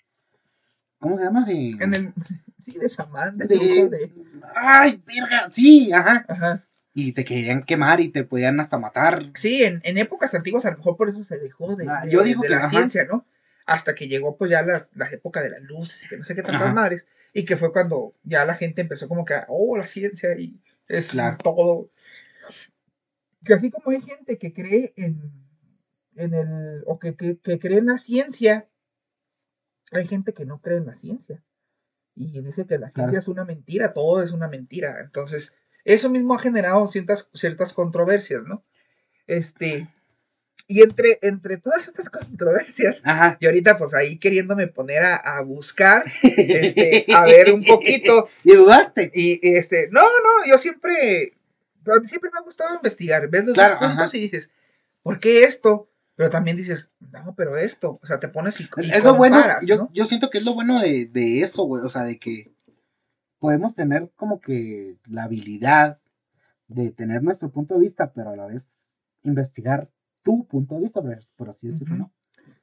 ¿Cómo 1.01 1.17
se 1.17 1.25
llama? 1.25 1.45
De... 1.47 1.71
En 1.81 1.95
el, 1.95 2.13
sí, 2.65 2.79
de 2.79 2.89
chamán, 2.91 3.39
de, 3.39 3.47
de- 3.47 3.57
brujo, 3.57 3.89
de- 3.89 4.13
¡Ay, 4.55 5.03
verga! 5.07 5.51
Sí, 5.51 5.91
ajá. 5.93 6.25
ajá. 6.29 6.67
Y 6.93 7.13
te 7.13 7.25
querían 7.25 7.63
quemar 7.63 8.01
y 8.01 8.09
te 8.11 8.25
podían 8.25 8.61
hasta 8.61 8.79
matar. 8.79 9.23
Sí, 9.35 9.63
en, 9.63 9.81
en 9.85 9.99
épocas 9.99 10.35
antiguas 10.35 10.67
a 10.67 10.71
lo 10.71 10.77
mejor 10.77 10.97
por 10.97 11.09
eso 11.09 11.25
se 11.25 11.39
dejó 11.39 11.77
de, 11.77 11.89
Ah, 11.89 12.07
yo 12.07 12.23
digo 12.23 12.43
de 12.43 12.49
que, 12.49 12.55
la 12.55 12.61
ajá. 12.61 12.69
ciencia, 12.69 13.05
¿no? 13.11 13.25
Hasta 13.67 13.95
que 13.95 14.07
llegó 14.09 14.37
pues 14.37 14.51
ya 14.51 14.63
la, 14.63 14.87
la 14.95 15.11
época 15.11 15.43
de 15.43 15.51
las 15.51 15.61
luces 15.63 16.05
y 16.05 16.09
que 16.09 16.17
no 16.17 16.25
sé 16.25 16.35
qué 16.35 16.43
tantas 16.43 16.73
madres. 16.73 17.07
Y 17.33 17.45
que 17.45 17.57
fue 17.57 17.73
cuando 17.73 18.15
ya 18.23 18.45
la 18.45 18.55
gente 18.55 18.81
empezó 18.81 19.09
como 19.09 19.25
que, 19.25 19.35
oh, 19.49 19.77
la 19.77 19.87
ciencia 19.87 20.39
y 20.39 20.59
es 20.89 21.11
Claro. 21.11 21.37
todo. 21.43 21.91
Que 23.45 23.55
así 23.55 23.71
como 23.71 23.91
hay 23.91 24.01
gente 24.03 24.39
que 24.39 24.53
cree 24.53 24.93
en, 24.97 25.21
en 26.15 26.35
el, 26.35 26.83
o 26.87 26.99
que, 26.99 27.15
que, 27.17 27.39
que 27.39 27.59
cree 27.59 27.79
en 27.79 27.87
la 27.87 27.99
ciencia, 27.99 28.69
hay 29.93 30.07
gente 30.07 30.33
que 30.33 30.45
no 30.47 30.61
cree 30.61 30.79
en 30.79 30.87
la 30.87 30.97
ciencia. 30.97 31.43
Y 32.15 32.41
dice 32.41 32.67
que 32.67 32.79
la 32.79 32.89
Claro. 32.89 33.11
ciencia 33.11 33.19
es 33.19 33.29
una 33.29 33.45
mentira, 33.45 33.93
todo 33.93 34.23
es 34.23 34.31
una 34.33 34.49
mentira. 34.49 35.01
Entonces, 35.01 35.53
eso 35.85 36.09
mismo 36.09 36.35
ha 36.35 36.39
generado 36.39 36.87
ciertas, 36.89 37.29
ciertas 37.35 37.73
controversias, 37.73 38.43
¿no? 38.45 38.65
Este, 39.27 39.89
Y 40.69 40.83
entre, 40.83 41.19
entre 41.23 41.59
todas 41.59 41.87
estas 41.87 42.11
controversias, 42.11 43.01
Ajá. 43.05 43.37
y 43.41 43.47
ahorita 43.47 43.79
pues 43.79 43.95
ahí 43.95 44.19
queriéndome 44.19 44.67
poner 44.67 45.05
a, 45.05 45.15
a 45.17 45.41
buscar, 45.43 46.05
este, 46.23 47.07
a 47.15 47.25
ver 47.25 47.53
un 47.53 47.63
poquito, 47.63 48.29
¿Y 48.43 48.55
dudaste? 48.57 49.13
y 49.15 49.39
este, 49.57 49.89
no, 49.93 50.01
no, 50.03 50.49
yo 50.51 50.59
siempre, 50.59 51.35
a 51.87 52.01
mí 52.01 52.09
siempre 52.09 52.31
me 52.33 52.39
ha 52.41 52.43
gustado 52.43 52.75
investigar, 52.75 53.29
ves 53.29 53.45
los 53.47 53.55
Claro, 53.55 53.77
dos 53.81 53.89
puntos 53.89 54.07
ajá. 54.09 54.17
y 54.17 54.21
dices, 54.23 54.53
¿por 55.03 55.21
qué 55.21 55.45
esto? 55.45 55.89
Pero 56.17 56.31
también 56.31 56.57
dices, 56.57 56.91
no, 57.13 57.35
pero 57.37 57.57
esto, 57.59 58.01
o 58.03 58.07
sea, 58.07 58.19
te 58.19 58.27
pones 58.29 58.59
y, 58.61 58.65
y 58.79 58.91
Es 58.91 59.05
lo 59.05 59.15
bueno, 59.15 59.41
yo, 59.63 59.77
¿no? 59.77 59.91
yo 59.93 60.05
siento 60.05 60.31
que 60.31 60.39
es 60.39 60.45
lo 60.45 60.55
bueno 60.55 60.81
de, 60.81 61.07
de 61.07 61.43
eso, 61.43 61.65
güey. 61.65 61.85
O 61.85 61.91
sea, 61.91 62.05
de 62.05 62.19
que 62.19 62.53
podemos 63.39 63.75
tener 63.75 64.11
como 64.17 64.41
que 64.41 64.97
la 65.05 65.25
habilidad 65.25 66.01
de 66.69 66.91
tener 66.91 67.23
nuestro 67.23 67.51
punto 67.51 67.75
de 67.75 67.81
vista, 67.81 68.13
pero 68.15 68.31
a 68.31 68.37
la 68.37 68.47
vez 68.47 68.65
investigar 69.25 69.91
tu 70.27 70.45
punto 70.47 70.75
de 70.75 70.83
vista, 70.83 71.01
por, 71.01 71.19
por 71.37 71.49
así 71.51 71.69
decirlo. 71.69 71.97
¿no? 71.97 72.13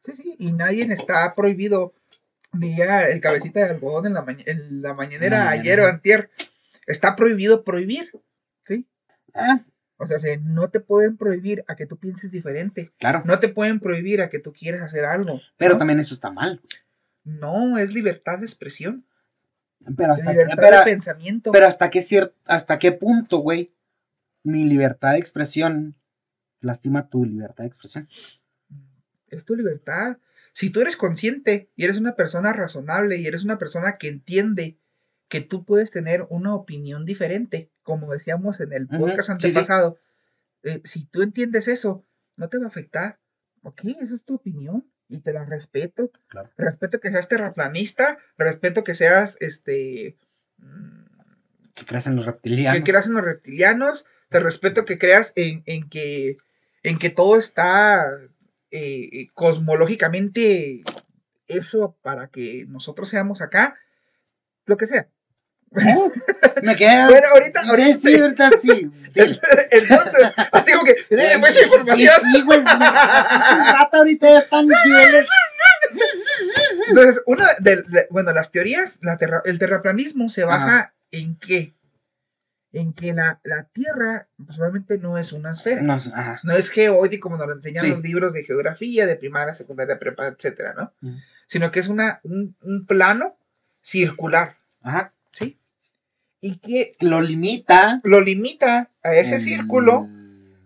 Sí, 0.06 0.12
sí, 0.16 0.36
y 0.38 0.52
nadie 0.52 0.84
está 0.94 1.34
prohibido, 1.34 1.94
diría 2.52 3.08
el 3.10 3.22
cabecita 3.22 3.62
de 3.62 3.70
algodón 3.72 4.06
en 4.08 4.14
la, 4.14 4.22
maña- 4.22 4.44
en 4.46 4.82
la 4.84 4.94
mañanera 4.94 5.50
ayer 5.50 5.80
o 5.80 5.88
antier, 5.88 6.30
está 6.86 7.16
prohibido 7.16 7.64
prohibir, 7.64 8.12
¿sí? 8.68 8.86
Ah, 9.34 9.64
O 9.98 10.06
sea, 10.08 10.20
se- 10.20 10.38
no 10.38 10.70
te 10.70 10.82
pueden 10.82 11.16
prohibir 11.18 11.64
a 11.70 11.76
que 11.78 11.86
tú 11.86 11.96
pienses 11.98 12.32
diferente, 12.32 12.92
claro. 13.00 13.24
no 13.26 13.40
te 13.40 13.48
pueden 13.48 13.80
prohibir 13.80 14.22
a 14.22 14.30
que 14.30 14.40
tú 14.40 14.52
quieras 14.54 14.82
hacer 14.82 15.06
algo. 15.06 15.40
pero 15.58 15.74
¿no? 15.74 15.80
también 15.80 16.00
eso 16.02 16.14
está 16.14 16.30
mal. 16.32 16.60
No, 17.24 17.78
es 17.78 17.94
libertad 17.94 18.40
de 18.40 18.46
expresión, 18.46 19.06
Pero 19.96 20.14
hasta, 20.14 20.32
libertad 20.32 20.58
pero- 20.58 20.80
de 20.80 20.84
pensamiento. 20.84 21.52
pero 21.54 21.66
hasta 21.68 21.90
qué 21.90 22.04
hasta 22.46 22.78
qué 22.80 22.92
punto, 22.92 23.38
güey, 23.38 23.72
mi 24.44 24.66
libertad 24.66 25.14
de 25.14 25.20
expresión 25.20 25.96
lastima 26.64 27.10
tu 27.10 27.26
libertad 27.26 27.64
de 27.64 27.68
expresión. 27.68 28.08
es 29.28 29.46
tu 29.46 29.56
libertad. 29.56 30.18
Si 30.52 30.70
tú 30.70 30.82
eres 30.82 30.96
consciente 30.96 31.70
y 31.76 31.84
eres 31.86 31.98
una 31.98 32.16
persona 32.16 32.54
razonable 32.54 33.18
y 33.18 33.26
eres 33.26 33.44
una 33.44 33.58
persona 33.58 33.98
que 33.98 34.08
entiende 34.08 34.78
que 35.28 35.42
tú 35.42 35.66
puedes 35.66 35.90
tener 35.90 36.26
una 36.30 36.54
opinión 36.54 37.06
diferente, 37.06 37.72
como 37.82 38.12
decíamos 38.12 38.60
en 38.60 38.72
el 38.72 38.88
podcast 38.88 39.20
sí, 39.20 39.26
sí. 39.26 39.32
antepasado, 39.32 39.98
eh, 40.64 40.82
si 40.84 41.06
tú 41.06 41.24
entiendes 41.24 41.68
eso, 41.68 42.06
no 42.36 42.50
te 42.50 42.58
va 42.58 42.66
a 42.66 42.68
afectar. 42.68 43.20
Ok, 43.64 43.82
esa 44.02 44.16
es 44.16 44.24
tu 44.24 44.36
opinión 44.36 44.86
y 45.10 45.20
te 45.20 45.34
la 45.34 45.46
respeto. 45.46 46.12
Claro. 46.28 46.52
Respeto 46.58 47.00
que 47.00 47.12
seas 47.12 47.28
terraplanista, 47.28 48.18
respeto 48.38 48.84
que 48.84 48.96
seas 48.96 49.38
este 49.40 50.18
mm, 50.58 51.04
Que 51.74 51.86
creas 51.86 52.08
en 52.08 52.16
los 52.16 52.26
reptilianos. 52.26 52.78
que 52.78 52.84
creas 52.84 53.08
en 53.08 53.14
los 53.14 53.24
reptilianos, 53.24 54.06
te 54.30 54.40
respeto 54.40 54.86
que 54.86 54.98
creas 55.00 55.34
en, 55.36 55.64
en 55.66 55.90
que 55.90 56.38
en 56.84 56.98
que 57.00 57.10
todo 57.10 57.38
está 57.40 58.06
eh, 58.72 59.10
eh, 59.12 59.28
cosmológicamente 59.34 60.84
eso 61.48 61.98
para 62.02 62.28
que 62.28 62.66
nosotros 62.68 63.10
seamos 63.10 63.42
acá, 63.42 63.76
lo 64.66 64.78
que 64.78 64.88
sea. 64.88 65.08
Me 66.62 66.76
queda. 66.76 67.08
Bueno, 67.08 67.28
ahorita, 67.34 67.62
ahorita 67.68 68.02
sí, 68.02 68.16
sí. 68.62 68.92
sí. 69.14 69.20
Entonces, 69.72 70.32
así 70.52 70.72
como 70.72 70.86
que, 70.86 70.92
eh, 71.10 71.38
mucha 71.40 71.64
información. 71.64 72.14
Sí, 72.32 72.42
güey. 72.44 72.62
Rata 72.64 73.90
ahorita 73.98 74.28
ya 74.34 74.40
están 74.40 74.68
niveles. 74.68 75.26
Entonces, 76.90 77.22
una 77.26 77.48
de, 77.60 77.78
de- 77.88 78.08
bueno, 78.12 78.32
las 78.34 78.52
teorías, 78.52 79.00
la 79.02 79.18
terra- 79.18 79.42
el 79.46 79.58
terraplanismo 79.60 80.30
se 80.30 80.44
basa 80.44 80.94
en 81.12 81.38
qué? 81.38 81.74
En 82.74 82.92
que 82.94 83.14
la, 83.14 83.40
la 83.44 83.66
Tierra, 83.66 84.28
pues 84.46 84.60
obviamente 84.60 84.98
no 84.98 85.18
es 85.20 85.32
una 85.32 85.52
esfera. 85.52 85.82
No, 85.84 85.94
ajá. 85.94 86.40
No 86.44 86.54
es 86.54 86.70
geoide 86.72 87.20
como 87.20 87.38
nos 87.38 87.46
lo 87.48 87.54
enseñan 87.54 87.86
Sí. 87.86 87.92
los 87.92 88.02
libros 88.02 88.34
de 88.34 88.44
geografía, 88.44 89.06
de 89.06 89.16
primaria, 89.16 89.54
secundaria, 89.54 90.00
prepa, 90.00 90.26
etcétera, 90.28 90.74
¿no? 90.76 90.92
Ujú. 91.08 91.18
Sino 91.48 91.72
que 91.72 91.80
es 91.80 91.88
una, 91.88 92.20
un, 92.24 92.56
un 92.64 92.86
plano 92.88 93.36
circular, 93.84 94.58
Ajá. 94.82 95.14
¿sí? 95.32 95.58
Y 96.42 96.58
que 96.58 96.96
Lo 97.00 97.22
limita. 97.22 98.02
lo 98.04 98.22
limita 98.22 98.90
a 99.04 99.14
ese 99.14 99.36
el- 99.36 99.42
círculo 99.42 100.10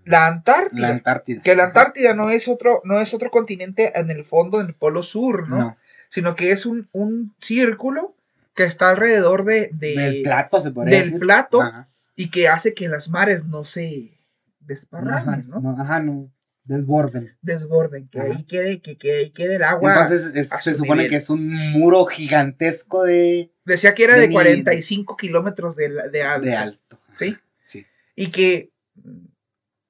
la 0.06 0.28
Antártida. 0.28 0.88
La 0.88 0.94
Antártida. 0.94 1.42
que 1.44 1.56
la 1.56 1.66
Antártida 1.66 2.14
no 2.14 2.30
es 2.30 2.48
otro, 2.48 2.80
no 2.86 3.02
es 3.02 3.14
otro 3.14 3.30
continente 3.30 3.92
en 4.00 4.10
el 4.10 4.24
fondo, 4.24 4.62
en 4.62 4.68
el 4.68 4.74
polo 4.74 5.04
sur, 5.04 5.50
¿no? 5.50 5.58
No. 5.58 5.78
Sino 6.08 6.38
que 6.38 6.52
es 6.52 6.66
un, 6.66 6.88
un 6.94 7.36
círculo 7.42 8.16
que 8.56 8.64
está 8.64 8.92
alrededor 8.92 9.44
de, 9.44 9.70
de- 9.74 9.96
Del 9.98 10.22
plato 10.22 10.62
se 10.62 10.72
podría 10.72 10.96
del 11.00 11.06
decir. 11.08 11.20
plato 11.20 11.62
Ajá. 11.62 11.90
Y 12.18 12.30
que 12.32 12.50
hace 12.50 12.74
que 12.74 12.90
las 12.90 13.08
mares 13.10 13.46
no 13.46 13.64
se 13.64 14.20
desparramen, 14.60 15.48
¿no? 15.48 15.62
no, 15.62 15.82
ajá, 15.82 16.02
no. 16.02 16.30
Desborden. 16.66 17.38
Desborden, 17.42 18.10
que 18.10 18.20
Ajá. 18.20 18.28
ahí 18.30 18.44
quede, 18.46 18.82
que, 18.82 18.98
que 18.98 19.14
ahí 19.14 19.32
quede 19.32 19.56
el 19.56 19.64
agua. 19.64 19.94
Entonces 19.94 20.36
es- 20.36 20.50
se 20.62 20.72
su 20.74 20.80
supone 20.80 21.04
nivel. 21.04 21.12
que 21.12 21.16
es 21.16 21.30
un 21.30 21.54
muro 21.72 22.06
gigantesco 22.06 23.04
de, 23.04 23.54
Decía 23.64 23.96
que 23.96 24.04
era 24.04 24.16
de 24.16 24.22
de 24.24 24.28
ni- 24.28 24.34
45 24.34 25.16
kilómetros 25.16 25.78
de, 25.78 25.90
de 26.12 26.24
alto. 26.24 26.46
de 26.46 26.56
alto. 26.58 27.00
¿Sí? 27.18 27.38
Sí. 27.64 27.86
Y 28.18 28.32
que 28.32 28.72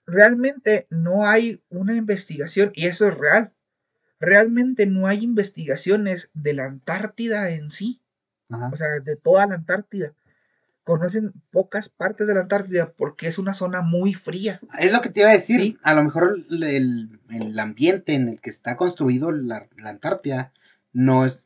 realmente 0.05 0.87
no 0.89 1.25
hay 1.25 1.61
una 1.69 1.95
investigación, 1.95 2.71
y 2.75 2.85
eso 2.87 3.07
es 3.07 3.17
real. 3.17 3.53
Realmente 4.19 4.85
no 4.85 5.07
hay 5.07 5.23
investigaciones 5.23 6.29
de 6.33 6.53
la 6.53 6.65
Antártida 6.65 7.51
en 7.51 7.69
sí, 7.71 8.01
Ajá. 8.49 8.69
o 8.73 8.77
sea, 8.77 8.87
de 9.03 9.15
toda 9.15 9.47
la 9.47 9.55
Antártida. 9.55 10.13
Conocen 10.87 11.33
pocas 11.51 11.89
partes 11.89 12.25
de 12.27 12.33
la 12.33 12.39
Antártida 12.41 12.93
porque 12.97 13.27
es 13.27 13.37
una 13.37 13.53
zona 13.53 13.81
muy 13.81 14.13
fría. 14.13 14.59
Es 14.79 14.91
lo 14.93 15.01
que 15.01 15.09
te 15.09 15.19
iba 15.19 15.29
a 15.29 15.33
decir. 15.33 15.59
Sí. 15.59 15.77
A 15.83 15.93
lo 15.93 16.03
mejor 16.03 16.37
el, 16.49 16.63
el- 16.63 17.19
el 17.29 17.59
ambiente 17.59 18.13
en 18.15 18.29
el 18.29 18.39
que 18.39 18.49
está 18.49 18.77
construido 18.77 19.31
la, 19.31 19.67
la 19.77 19.89
Antártida 19.89 20.53
no 20.93 21.25
es 21.25 21.43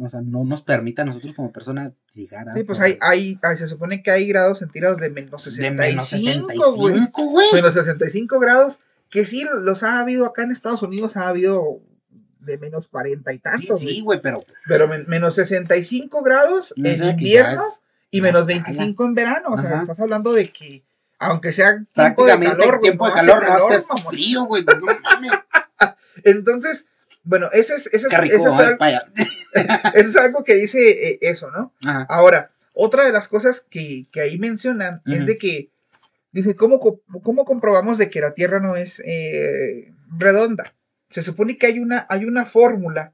o 0.00 0.10
sea, 0.10 0.20
no 0.22 0.42
nos 0.44 0.62
permite 0.62 1.02
a 1.02 1.04
nosotros 1.04 1.34
como 1.34 1.52
personas 1.52 1.92
llegar 2.14 2.48
a. 2.48 2.52
Sí, 2.54 2.64
pues 2.64 2.80
hay, 2.80 2.98
hay, 3.00 3.38
hay- 3.42 3.56
se 3.56 3.68
supone 3.68 4.02
que 4.02 4.10
hay 4.10 4.26
grados 4.26 4.58
centígrados 4.58 4.98
de 4.98 5.08
menos 5.10 5.44
de 5.44 5.50
65, 5.52 6.48
menos 6.48 6.76
güey. 6.76 6.94
65, 6.94 7.26
güey. 7.30 7.46
Menos 7.52 7.74
65 7.74 8.40
grados, 8.40 8.80
que 9.08 9.24
sí 9.24 9.46
los 9.64 9.84
ha 9.84 10.00
habido 10.00 10.26
acá 10.26 10.42
en 10.42 10.50
Estados 10.50 10.82
Unidos, 10.82 11.16
ha 11.16 11.28
habido 11.28 11.80
de 12.40 12.58
menos 12.58 12.88
40 12.88 13.32
y 13.32 13.38
tantos. 13.38 13.78
sí, 13.78 14.00
güey. 14.00 14.20
pero 14.20 14.44
Pero 14.66 14.88
men- 14.88 15.04
menos 15.06 15.36
65 15.36 16.22
grados 16.24 16.74
No 16.76 16.88
en 16.88 17.10
invierno 17.10 17.62
y 18.12 18.20
menos 18.20 18.42
sala. 18.42 18.62
25 18.62 19.04
en 19.04 19.14
verano. 19.14 19.48
O 19.48 19.60
sea, 19.60 19.70
Ajá. 19.70 19.82
estás 19.82 19.98
hablando 19.98 20.32
de 20.32 20.52
que, 20.52 20.84
aunque 21.18 21.52
sea 21.52 21.82
tiempo 21.94 22.26
de 22.26 22.38
calor, 22.38 22.68
güey, 22.68 22.80
tiempo 22.80 23.06
de 23.06 23.12
calor 23.12 23.42
no 23.42 23.52
hace 23.54 23.66
calor, 23.66 23.84
mamón. 23.88 24.12
frío, 24.12 24.44
güey. 24.44 24.64
No 24.64 24.86
mames. 25.02 25.32
Entonces, 26.24 26.86
bueno, 27.24 27.48
eso 27.52 27.74
es, 27.74 27.86
eso 27.86 28.06
es, 28.06 28.12
Qué 28.12 28.20
rico, 28.20 28.36
eso 28.36 28.48
es 28.48 28.54
algo, 28.54 28.84
eso 29.94 30.08
es 30.08 30.16
algo 30.16 30.44
que 30.44 30.54
dice 30.54 31.08
eh, 31.08 31.18
eso, 31.22 31.50
¿no? 31.50 31.72
Ajá. 31.84 32.06
Ahora, 32.08 32.52
otra 32.74 33.04
de 33.04 33.12
las 33.12 33.28
cosas 33.28 33.66
que, 33.68 34.06
que 34.12 34.20
ahí 34.20 34.38
mencionan 34.38 35.02
es 35.06 35.26
de 35.26 35.38
que, 35.38 35.70
dice, 36.32 36.54
¿cómo, 36.54 36.80
cómo 36.80 37.44
comprobamos 37.44 37.98
de 37.98 38.10
que 38.10 38.20
la 38.20 38.34
Tierra 38.34 38.60
no 38.60 38.76
es 38.76 39.02
eh, 39.04 39.92
redonda? 40.18 40.74
Se 41.08 41.22
supone 41.22 41.56
que 41.56 41.66
hay 41.66 41.78
una, 41.78 42.06
hay 42.08 42.24
una 42.24 42.44
fórmula 42.44 43.12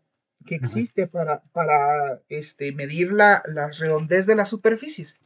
que 0.48 0.56
existe 0.56 1.06
para, 1.06 1.42
para 1.52 2.20
este, 2.28 2.72
medir 2.72 3.12
la, 3.12 3.42
la 3.46 3.68
redondez 3.70 4.26
de 4.26 4.34
las 4.34 4.48
superficies. 4.48 5.20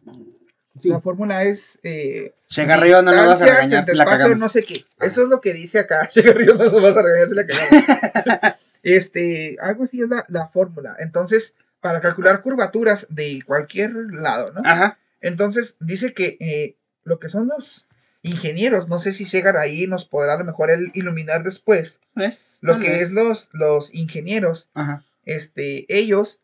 Sí. 0.81 0.89
La 0.89 1.01
fórmula 1.01 1.45
es 1.45 1.79
eh, 1.83 2.35
Llega 2.49 2.75
arriba, 2.75 3.03
no 3.03 3.15
nos 3.15 3.27
vas 3.27 3.43
a 3.43 3.47
regañar 3.47 3.85
si 3.85 3.95
la 3.95 4.05
cagamos. 4.05 4.39
no 4.39 4.49
sé 4.49 4.63
qué. 4.63 4.85
Eso 5.01 5.23
es 5.23 5.29
lo 5.29 5.41
que 5.41 5.53
dice 5.53 5.79
acá. 5.79 6.09
Llega 6.15 6.33
arriba, 6.33 6.55
no 6.55 6.71
nos 6.71 6.83
vas 6.83 6.97
a 6.97 7.03
regañar 7.03 7.29
si 7.29 7.35
la 7.35 7.47
cagamos. 7.47 8.55
este, 8.83 9.57
algo 9.61 9.85
así 9.85 10.01
es 10.01 10.09
la, 10.09 10.25
la 10.29 10.49
fórmula. 10.49 10.97
Entonces, 10.99 11.55
para 11.81 12.01
calcular 12.01 12.41
curvaturas 12.41 13.07
de 13.11 13.43
cualquier 13.47 13.93
lado, 14.13 14.53
¿no? 14.53 14.63
Ajá. 14.65 14.99
Entonces, 15.21 15.77
dice 15.79 16.15
que 16.15 16.37
eh, 16.41 16.77
lo 17.05 17.19
que 17.19 17.29
son 17.29 17.49
los 17.49 17.87
ingenieros, 18.23 18.89
no 18.89 18.99
sé 18.99 19.13
si 19.13 19.25
llegan 19.25 19.57
ahí, 19.57 19.87
nos 19.87 20.05
podrá 20.05 20.35
a 20.35 20.39
lo 20.39 20.45
mejor 20.45 20.71
él 20.71 20.91
iluminar 20.95 21.43
después. 21.43 22.01
Pues, 22.15 22.59
Lo 22.63 22.79
que 22.79 22.91
vez. 22.91 23.03
es 23.03 23.13
los, 23.13 23.49
los 23.53 23.93
ingenieros, 23.95 24.71
Ajá. 24.75 25.05
Este, 25.25 25.87
ellos 25.89 26.43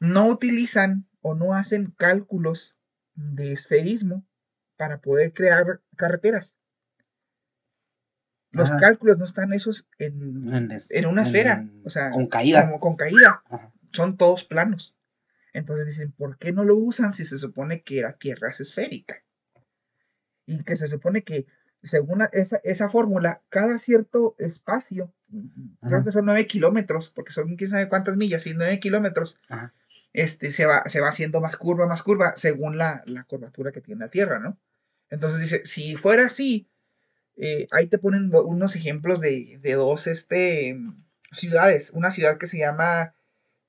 no 0.00 0.28
utilizan 0.28 1.08
o 1.20 1.34
no 1.34 1.54
hacen 1.54 1.90
cálculos 1.96 2.76
de 3.14 3.52
esferismo 3.52 4.26
para 4.76 5.00
poder 5.00 5.32
crear 5.32 5.82
carreteras. 5.96 6.56
Los 8.50 8.70
Ajá. 8.70 8.78
cálculos 8.78 9.18
no 9.18 9.24
están 9.24 9.52
hechos 9.52 9.86
en, 9.98 10.70
En, 10.90 11.06
una 11.06 11.22
esfera, 11.22 11.68
o 11.84 11.90
sea, 11.90 12.10
con 12.10 12.28
caída. 12.28 12.62
como 12.62 12.80
con 12.80 12.96
caída. 12.96 13.42
Ajá. 13.46 13.72
Son 13.92 14.16
todos 14.16 14.44
planos. 14.44 14.96
Entonces 15.52 15.86
dicen, 15.86 16.12
¿por 16.12 16.38
qué 16.38 16.52
no 16.52 16.64
lo 16.64 16.76
usan 16.76 17.12
si 17.12 17.24
se 17.24 17.38
supone 17.38 17.82
que 17.82 18.02
la 18.02 18.16
Tierra 18.16 18.50
es 18.50 18.60
esférica? 18.60 19.22
Y 20.46 20.62
que 20.62 20.76
se 20.76 20.88
supone 20.88 21.24
que, 21.24 21.46
según 21.82 22.26
esa, 22.32 22.60
esa 22.64 22.88
fórmula, 22.88 23.40
cada 23.48 23.78
cierto 23.78 24.34
espacio, 24.38 25.12
creo 25.80 26.04
que 26.04 26.12
son 26.12 26.26
nueve 26.26 26.46
kilómetros, 26.46 27.10
porque 27.10 27.32
son 27.32 27.56
quién 27.56 27.70
sabe 27.70 27.88
cuántas 27.88 28.16
millas, 28.16 28.46
y 28.46 28.54
nueve 28.54 28.80
kilómetros, 28.80 29.38
Ajá. 29.48 29.72
este, 30.12 30.50
se, 30.50 30.66
va, 30.66 30.84
se 30.88 31.00
va 31.00 31.08
haciendo 31.08 31.40
más 31.40 31.56
curva, 31.56 31.86
más 31.86 32.02
curva, 32.02 32.34
según 32.36 32.78
la, 32.78 33.02
la 33.06 33.24
curvatura 33.24 33.72
que 33.72 33.80
tiene 33.80 34.04
la 34.04 34.10
Tierra, 34.10 34.38
¿no? 34.38 34.58
Entonces 35.10 35.40
dice, 35.40 35.64
si 35.64 35.96
fuera 35.96 36.26
así, 36.26 36.68
eh, 37.36 37.68
ahí 37.70 37.86
te 37.86 37.98
ponen 37.98 38.30
unos 38.32 38.74
ejemplos 38.74 39.20
de, 39.20 39.58
de 39.62 39.72
dos 39.74 40.06
este, 40.06 40.76
ciudades. 41.32 41.90
Una 41.94 42.10
ciudad 42.10 42.36
que 42.36 42.48
se 42.48 42.58
llama, 42.58 43.14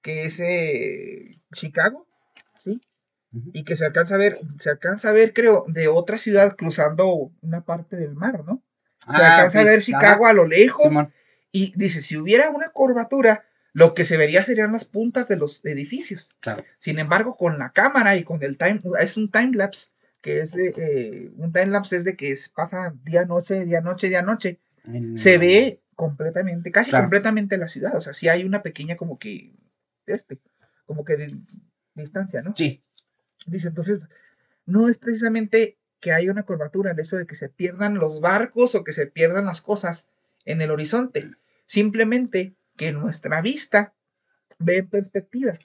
que 0.01 0.25
es 0.25 0.39
eh, 0.39 1.39
Chicago, 1.53 2.07
Y 3.53 3.63
que 3.63 3.77
se 3.77 3.85
alcanza 3.85 4.15
a 4.15 4.17
ver, 4.17 4.39
se 4.59 4.69
alcanza 4.71 5.09
a 5.09 5.11
ver, 5.11 5.33
creo, 5.33 5.63
de 5.67 5.87
otra 5.87 6.17
ciudad 6.17 6.55
cruzando 6.57 7.31
una 7.41 7.63
parte 7.63 7.95
del 7.95 8.15
mar, 8.15 8.43
¿no? 8.45 8.63
Se 9.05 9.15
alcanza 9.15 9.59
Ah, 9.59 9.61
a 9.61 9.65
ver 9.65 9.81
Chicago 9.81 10.23
ajá, 10.25 10.31
a 10.31 10.33
lo 10.33 10.45
lejos. 10.47 10.91
Y 11.51 11.73
dice, 11.77 12.01
si 12.01 12.17
hubiera 12.17 12.49
una 12.49 12.69
curvatura, 12.69 13.45
lo 13.73 13.93
que 13.93 14.05
se 14.05 14.17
vería 14.17 14.43
serían 14.43 14.71
las 14.71 14.85
puntas 14.85 15.27
de 15.27 15.37
los 15.37 15.63
edificios. 15.63 16.31
Claro. 16.39 16.63
Sin 16.79 16.97
embargo, 16.99 17.37
con 17.37 17.59
la 17.59 17.71
cámara 17.71 18.15
y 18.17 18.23
con 18.23 18.41
el 18.43 18.57
time, 18.57 18.81
es 19.01 19.15
un 19.15 19.29
time 19.31 19.51
lapse, 19.55 19.89
que 20.21 20.41
es 20.41 20.51
de, 20.51 20.73
eh, 20.77 21.31
un 21.37 21.51
time 21.53 21.67
lapse 21.67 21.95
es 21.97 22.03
de 22.03 22.15
que 22.15 22.31
es- 22.31 22.49
pasa 22.49 22.93
día, 23.03 23.25
noche, 23.25 23.65
día, 23.65 23.81
noche, 23.81 24.07
día, 24.09 24.21
noche. 24.23 24.59
En- 24.85 25.17
Se 25.17 25.37
ve 25.37 25.81
completamente, 25.95 26.71
casi 26.71 26.89
Claro. 26.89 27.03
completamente 27.05 27.57
la 27.57 27.67
ciudad. 27.67 27.95
O 27.95 28.01
sea, 28.01 28.13
sí 28.13 28.27
hay 28.27 28.43
una 28.43 28.63
pequeña 28.63 28.95
como 28.95 29.19
que, 29.19 29.53
este, 30.07 30.39
como 30.85 31.05
que 31.05 31.15
de- 31.17 31.35
distancia, 31.95 32.41
¿no? 32.41 32.55
Sí, 32.55 32.83
Dice, 33.45 33.67
entonces, 33.69 34.01
no 34.65 34.89
es 34.89 34.97
precisamente 34.97 35.77
que 35.99 36.11
haya 36.13 36.31
una 36.31 36.43
curvatura, 36.43 36.91
el 36.91 36.99
hecho 36.99 37.17
de 37.17 37.25
que 37.27 37.35
se 37.35 37.49
pierdan 37.49 37.95
los 37.95 38.21
barcos 38.21 38.75
o 38.75 38.83
que 38.83 38.91
se 38.93 39.07
pierdan 39.07 39.45
las 39.45 39.61
cosas 39.61 40.07
en 40.45 40.61
el 40.61 40.71
horizonte. 40.71 41.31
Simplemente 41.65 42.55
que 42.77 42.91
nuestra 42.91 43.41
vista 43.41 43.93
ve 44.57 44.77
en 44.77 44.89
perspectiva. 44.89 45.59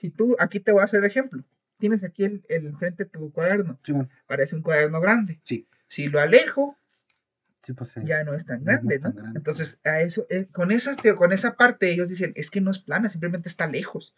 Si 0.00 0.10
tú, 0.10 0.36
aquí 0.38 0.60
te 0.60 0.72
voy 0.72 0.82
a 0.82 0.84
hacer 0.84 1.00
el 1.00 1.06
ejemplo. 1.06 1.44
Tienes 1.78 2.02
aquí 2.04 2.24
el, 2.24 2.44
el 2.48 2.76
frente 2.76 3.04
de 3.04 3.10
tu 3.10 3.32
cuaderno. 3.32 3.78
Simón. 3.84 4.10
Parece 4.26 4.56
un 4.56 4.62
cuaderno 4.62 5.00
grande. 5.00 5.38
Sí. 5.42 5.68
Si 5.86 6.08
lo 6.08 6.20
alejo, 6.20 6.76
Sí, 7.64 7.72
pues 7.72 7.90
sí. 7.92 8.00
ya 8.04 8.24
no 8.24 8.34
es 8.34 8.46
tan 8.46 8.60
no 8.60 8.64
grande, 8.64 8.98
tan 8.98 9.14
¿no? 9.14 9.20
grande. 9.20 9.38
Entonces, 9.38 9.78
a 9.84 10.00
eso, 10.00 10.26
eh, 10.30 10.46
con, 10.50 10.72
esa, 10.72 10.96
te- 10.96 11.14
con 11.14 11.32
esa 11.32 11.56
parte 11.56 11.90
ellos 11.90 12.08
dicen, 12.08 12.32
es 12.34 12.50
que 12.50 12.60
no 12.60 12.70
es 12.70 12.78
plana, 12.78 13.08
simplemente 13.08 13.48
está 13.48 13.66
lejos. 13.66 14.16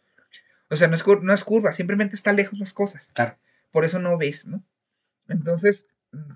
O 0.70 0.76
sea, 0.76 0.88
no 0.88 0.94
es, 0.94 1.04
no 1.22 1.32
es 1.32 1.44
curva, 1.44 1.72
simplemente 1.72 2.14
está 2.14 2.32
lejos 2.32 2.58
las 2.58 2.72
cosas. 2.72 3.10
Claro. 3.12 3.36
Por 3.70 3.84
eso 3.84 3.98
no 3.98 4.16
ves, 4.16 4.46
¿no? 4.46 4.62
Entonces, 5.28 5.86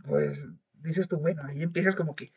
pues, 0.06 0.46
dices 0.82 1.08
tú, 1.08 1.18
bueno, 1.18 1.42
ahí 1.44 1.62
empiezas 1.62 1.94
como 1.94 2.14
que... 2.14 2.32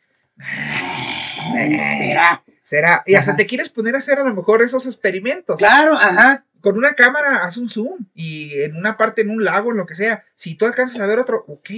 ¿Será? 1.52 2.44
Será. 2.62 3.02
Y 3.06 3.16
hasta 3.16 3.34
te 3.34 3.46
quieres 3.46 3.70
poner 3.70 3.96
a 3.96 3.98
hacer 3.98 4.18
a 4.18 4.24
lo 4.24 4.34
mejor 4.34 4.62
esos 4.62 4.86
experimentos. 4.86 5.56
Claro, 5.56 5.94
ajá. 5.94 6.44
Con 6.60 6.76
una 6.76 6.94
cámara 6.94 7.44
haz 7.44 7.56
un 7.56 7.68
zoom 7.68 8.06
y 8.14 8.60
en 8.62 8.76
una 8.76 8.96
parte, 8.96 9.22
en 9.22 9.30
un 9.30 9.44
lago, 9.44 9.70
en 9.70 9.76
lo 9.76 9.86
que 9.86 9.94
sea. 9.94 10.24
Si 10.34 10.54
tú 10.54 10.66
alcanzas 10.66 11.00
a 11.00 11.06
ver 11.06 11.18
otro, 11.18 11.44
ok, 11.46 11.70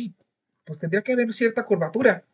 pues 0.65 0.79
tendría 0.79 1.03
que 1.03 1.13
haber 1.13 1.33
cierta 1.33 1.65
curvatura, 1.65 2.25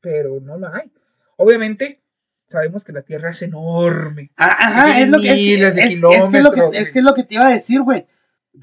pero 0.00 0.40
no 0.40 0.58
la 0.58 0.76
hay. 0.76 0.92
Obviamente, 1.36 2.00
sabemos 2.48 2.84
que 2.84 2.92
la 2.92 3.02
Tierra 3.02 3.30
es 3.30 3.42
enorme. 3.42 4.30
Ah, 4.36 4.56
Ajá, 4.58 5.00
es 5.00 5.10
lo 5.10 5.20
que 5.20 5.28
es, 5.28 5.34
miles 5.36 5.74
de 5.74 5.82
es- 5.82 5.86
es 5.86 5.92
que 5.92 5.94
es 5.94 6.00
lo 6.00 6.10
kilómetros, 6.50 6.70
que 6.70 6.78
es 6.78 6.92
que 6.92 6.98
es 7.00 7.04
lo 7.04 7.14
que 7.14 7.24
te 7.24 7.34
iba 7.34 7.46
a 7.46 7.50
decir, 7.50 7.82
güey. 7.82 8.06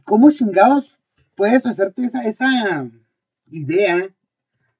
¿Cómo 0.05 0.31
chingados 0.31 0.97
puedes 1.35 1.65
hacerte 1.65 2.05
esa, 2.05 2.21
esa 2.21 2.89
idea 3.51 4.09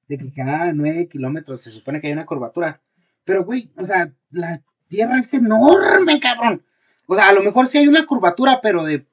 de 0.08 0.18
que 0.18 0.32
cada 0.32 0.72
nueve 0.72 1.08
kilómetros 1.08 1.60
se 1.62 1.70
supone 1.70 2.00
que 2.00 2.08
hay 2.08 2.12
una 2.12 2.26
curvatura? 2.26 2.80
Pero, 3.24 3.44
güey, 3.44 3.70
o 3.76 3.84
sea, 3.84 4.12
la 4.30 4.62
Tierra 4.88 5.18
es 5.18 5.32
enorme, 5.34 6.20
cabrón. 6.20 6.62
O 7.06 7.14
sea, 7.14 7.28
a 7.28 7.32
lo 7.32 7.42
mejor 7.42 7.66
sí 7.66 7.78
hay 7.78 7.88
una 7.88 8.06
curvatura, 8.06 8.60
pero 8.62 8.84
de 8.84 9.06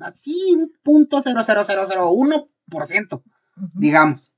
así 0.00 0.34
un 0.56 0.72
punto 0.82 1.20
cero 1.22 1.42
cero 1.46 1.62
cero 1.66 1.84
cero 1.88 2.10
uno 2.10 2.48
por 2.68 2.86
ciento, 2.86 3.22
digamos. 3.74 4.30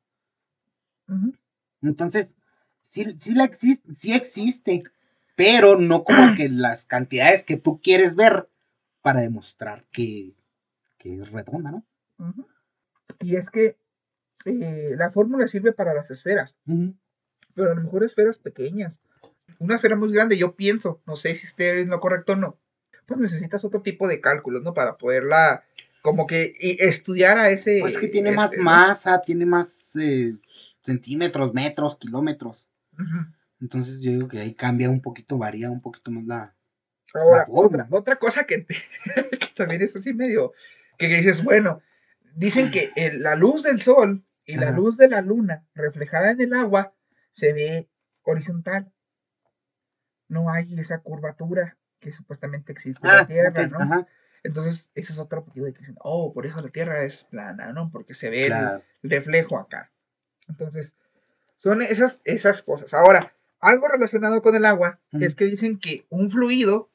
Entonces, 1.83 2.29
sí, 2.87 3.17
sí, 3.21 3.35
la 3.35 3.45
existe, 3.45 3.95
sí 3.95 4.13
existe, 4.13 4.85
pero 5.35 5.79
no 5.79 6.05
como 6.05 6.35
que 6.37 6.49
las 6.51 6.85
cantidades 6.85 7.45
que 7.45 7.57
tú 7.57 7.81
quieres 7.81 8.17
ver 8.17 8.49
para 9.03 9.21
demostrar 9.21 9.85
que, 9.93 10.35
que 10.99 11.15
es 11.15 11.31
redonda, 11.31 11.71
¿no? 11.71 11.85
Y 13.21 13.37
es 13.37 13.51
que 13.51 13.77
eh, 14.45 14.95
la 14.97 15.11
fórmula 15.11 15.49
sirve 15.49 15.73
para 15.73 15.95
las 15.95 16.11
esferas, 16.11 16.57
pero 17.55 17.73
a 17.73 17.75
lo 17.75 17.83
mejor 17.83 18.05
esferas 18.05 18.39
pequeñas. 18.39 19.01
Una 19.59 19.77
esfera 19.77 19.97
muy 19.97 20.13
grande, 20.13 20.37
yo 20.37 20.57
pienso, 20.57 21.01
no 21.07 21.17
sé 21.17 21.35
si 21.35 21.47
esté 21.47 21.81
en 21.81 21.89
lo 21.89 22.01
correcto 22.01 22.33
o 22.33 22.37
no, 22.37 22.59
pues 23.07 23.21
necesitas 23.21 23.65
otro 23.65 23.83
tipo 23.83 24.09
de 24.09 24.21
cálculos, 24.21 24.63
¿no? 24.63 24.75
Para 24.75 24.97
poderla, 24.97 25.65
como 26.03 26.27
que 26.27 26.53
y 26.61 26.83
estudiar 26.83 27.39
a 27.39 27.51
ese... 27.51 27.79
Pues 27.81 27.97
que 27.97 28.09
tiene 28.09 28.33
más 28.33 28.51
¿no? 28.57 28.65
masa, 28.65 29.21
tiene 29.21 29.47
más 29.47 29.95
eh, 29.97 30.35
centímetros, 30.83 31.55
metros, 31.55 31.97
kilómetros. 31.97 32.66
Entonces 33.61 34.01
yo 34.03 34.11
digo 34.11 34.29
que 34.29 34.41
ahí 34.41 34.55
cambia 34.55 34.91
un 34.91 35.01
poquito, 35.01 35.39
varía 35.39 35.71
un 35.71 35.81
poquito 35.81 36.11
más 36.11 36.25
la... 36.25 36.55
Ahora, 37.15 37.47
La 37.47 37.53
otra, 37.53 37.89
otra 37.91 38.19
cosa 38.19 38.45
que, 38.45 38.59
te- 38.59 38.75
que 39.39 39.47
también 39.57 39.81
es 39.83 39.97
así 39.97 40.13
medio, 40.13 40.53
que 40.99 41.07
dices, 41.09 41.43
bueno, 41.43 41.81
dicen 42.35 42.71
que 42.71 42.91
el- 42.97 43.23
la 43.23 43.35
luz 43.35 43.63
del 43.63 43.81
sol 43.81 44.25
y 44.45 44.57
la 44.57 44.69
Ajá. 44.69 44.77
luz 44.77 44.97
de 44.97 45.09
la 45.09 45.23
luna 45.23 45.67
reflejada 45.75 46.31
en 46.33 46.41
el 46.43 46.53
agua 46.55 46.95
se 47.33 47.53
ve 47.53 47.89
horizontal. 48.23 48.93
No 50.29 50.51
hay 50.51 50.79
esa 50.79 50.99
curvatura 50.99 51.79
que 52.01 52.13
supuestamente 52.13 52.73
existe 52.73 53.07
en 53.07 53.13
la 53.13 53.27
Tierra, 53.27 53.63
ok, 53.65 53.71
¿no? 53.71 53.81
ajá, 53.81 54.07
Entonces, 54.43 54.91
ese 54.95 55.13
es 55.13 55.19
otro 55.19 55.43
motivo 55.45 55.67
de 55.67 55.73
que 55.73 55.81
dicen, 55.81 55.97
oh, 56.01 56.33
por 56.35 56.47
eso 56.47 56.61
la 56.61 56.69
Tierra 56.69 57.03
es 57.03 57.25
plana, 57.25 57.73
¿no? 57.73 57.91
Porque 57.91 58.15
se 58.15 58.29
ve 58.31 58.47
claro. 58.47 58.83
el 59.03 59.11
reflejo 59.11 59.59
acá. 59.59 59.93
Entonces, 60.49 60.95
son 61.59 61.83
esas, 61.83 62.21
esas 62.25 62.63
cosas. 62.63 62.95
Ahora, 62.95 63.33
algo 63.61 63.89
relacionado 63.89 64.43
con 64.43 64.55
el 64.55 64.65
agua 64.65 64.99
es 65.13 65.35
que 65.35 65.47
dicen 65.47 65.79
que 65.79 66.05
un 66.11 66.31
fluido 66.31 66.89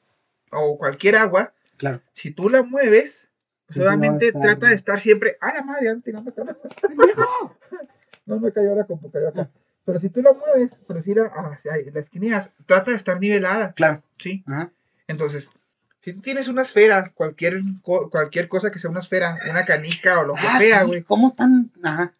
o 0.50 0.78
cualquier 0.78 1.16
agua, 1.16 1.52
Claro. 1.76 2.00
si 2.12 2.30
tú 2.30 2.48
la 2.48 2.62
mueves, 2.62 3.28
pues 3.66 3.76
Sí, 3.76 3.82
a 3.82 3.88
obviamente 3.88 4.32
trata 4.32 4.68
de 4.68 4.74
estar 4.74 5.00
siempre. 5.00 5.36
¡Ah, 5.40 5.52
la 5.54 5.62
madre! 5.62 5.88
ando 5.88 6.02
tirando 6.02 6.30
acá. 6.30 6.44
no 8.26 8.38
me 8.38 8.52
cayó 8.52 8.74
la 8.74 8.84
compu, 8.84 9.10
cayó 9.10 9.28
acá. 9.28 9.50
Pero 9.84 9.98
si 9.98 10.08
tú 10.10 10.22
la 10.22 10.32
mueves, 10.32 10.76
por 10.86 10.96
decir 10.96 11.18
hacia 11.20 11.72
la 11.92 12.00
esquineas, 12.00 12.52
trata 12.66 12.90
de 12.92 12.96
estar 12.96 13.18
nivelada, 13.18 13.72
Claro. 13.72 14.02
¿sí? 14.18 14.44
Ajá. 14.46 14.70
Entonces, 15.08 15.50
si 16.00 16.12
tú 16.12 16.20
tienes 16.20 16.46
una 16.48 16.62
esfera, 16.62 17.10
cualquier, 17.14 17.60
cualquier 17.82 18.48
cosa 18.48 18.70
que 18.70 18.78
sea 18.78 18.90
una 18.90 19.00
esfera, 19.00 19.38
una 19.50 19.64
canica 19.64 20.20
o 20.20 20.24
lo 20.26 20.34
que 20.34 20.40
Ah, 20.46 20.58
sea, 20.60 20.80
sí, 20.82 20.86
güey, 20.86 21.02
¿Cómo 21.02 21.30
están? 21.30 21.70
Ajá. 21.82 22.14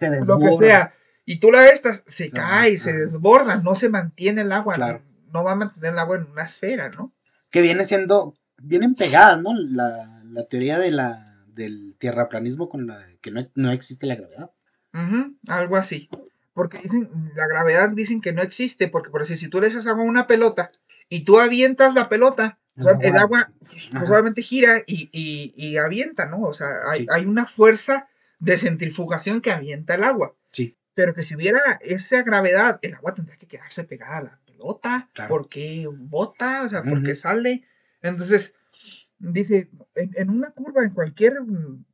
Lo 0.00 0.38
que 0.38 0.54
sea, 0.56 0.92
y 1.24 1.38
tú 1.40 1.50
la 1.50 1.68
estas, 1.68 2.02
se 2.06 2.30
cae, 2.30 2.78
se 2.78 2.92
desborda, 2.92 3.56
no 3.56 3.74
se 3.74 3.88
mantiene 3.88 4.40
el 4.42 4.52
agua, 4.52 4.74
Claro. 4.76 5.02
no, 5.26 5.32
no 5.40 5.44
va 5.44 5.52
a 5.52 5.56
mantener 5.56 5.92
el 5.92 5.98
agua 5.98 6.16
en 6.16 6.30
una 6.30 6.42
esfera, 6.44 6.90
¿no? 6.90 7.12
que 7.50 7.60
viene 7.60 7.84
siendo, 7.84 8.34
vienen 8.62 8.94
pegadas, 8.94 9.40
¿no? 9.42 9.50
La, 9.54 10.22
la 10.24 10.44
teoría 10.46 10.78
de 10.78 10.90
la, 10.90 11.44
del 11.48 11.96
tierraplanismo 11.98 12.68
con 12.70 12.86
la 12.86 12.98
de 12.98 13.18
que 13.18 13.30
no, 13.30 13.46
no 13.54 13.70
existe 13.72 14.06
la 14.06 14.14
gravedad. 14.16 14.50
Ujú, 14.94 15.36
algo 15.48 15.76
así. 15.76 16.08
Porque 16.54 16.78
dicen, 16.78 17.10
la 17.34 17.46
gravedad 17.46 17.90
dicen 17.90 18.20
que 18.22 18.32
no 18.32 18.40
existe, 18.42 18.88
porque 18.88 19.10
por 19.10 19.20
decir, 19.20 19.36
si 19.36 19.48
tú 19.48 19.60
le 19.60 19.66
echas 19.68 19.86
agua 19.86 20.02
a 20.02 20.06
una 20.06 20.26
pelota 20.26 20.70
y 21.10 21.24
tú 21.24 21.38
avientas 21.38 21.94
la 21.94 22.08
pelota, 22.08 22.58
El 22.76 23.16
agua- 23.18 23.52
pues, 23.68 23.90
obviamente 24.10 24.42
gira 24.42 24.78
y, 24.86 25.10
y- 25.12 25.52
y 25.56 25.76
avienta, 25.76 26.26
¿no? 26.26 26.40
O 26.42 26.54
sea, 26.54 26.68
hay, 26.90 27.00
Sí. 27.00 27.06
hay 27.10 27.26
una 27.26 27.44
fuerza 27.44 28.08
de 28.38 28.56
centrifugación 28.56 29.40
que 29.42 29.52
avienta 29.52 29.94
el 29.94 30.04
agua. 30.04 30.34
Pero 30.94 31.14
que 31.14 31.22
si 31.22 31.34
hubiera 31.34 31.60
esa 31.80 32.22
gravedad, 32.22 32.78
el 32.82 32.94
agua 32.94 33.14
tendría 33.14 33.36
que 33.38 33.46
quedarse 33.46 33.84
pegada 33.84 34.18
a 34.18 34.22
la 34.22 34.38
pelota, 34.44 35.08
Claro. 35.14 35.28
porque 35.30 35.88
bota, 35.90 36.62
o 36.64 36.68
sea, 36.68 36.82
porque 36.82 37.14
sale. 37.16 37.64
Entonces, 38.02 38.54
dice, 39.18 39.70
en, 39.94 40.10
en 40.16 40.30
una 40.30 40.50
curva, 40.50 40.82
en 40.84 40.90
cualquier 40.90 41.38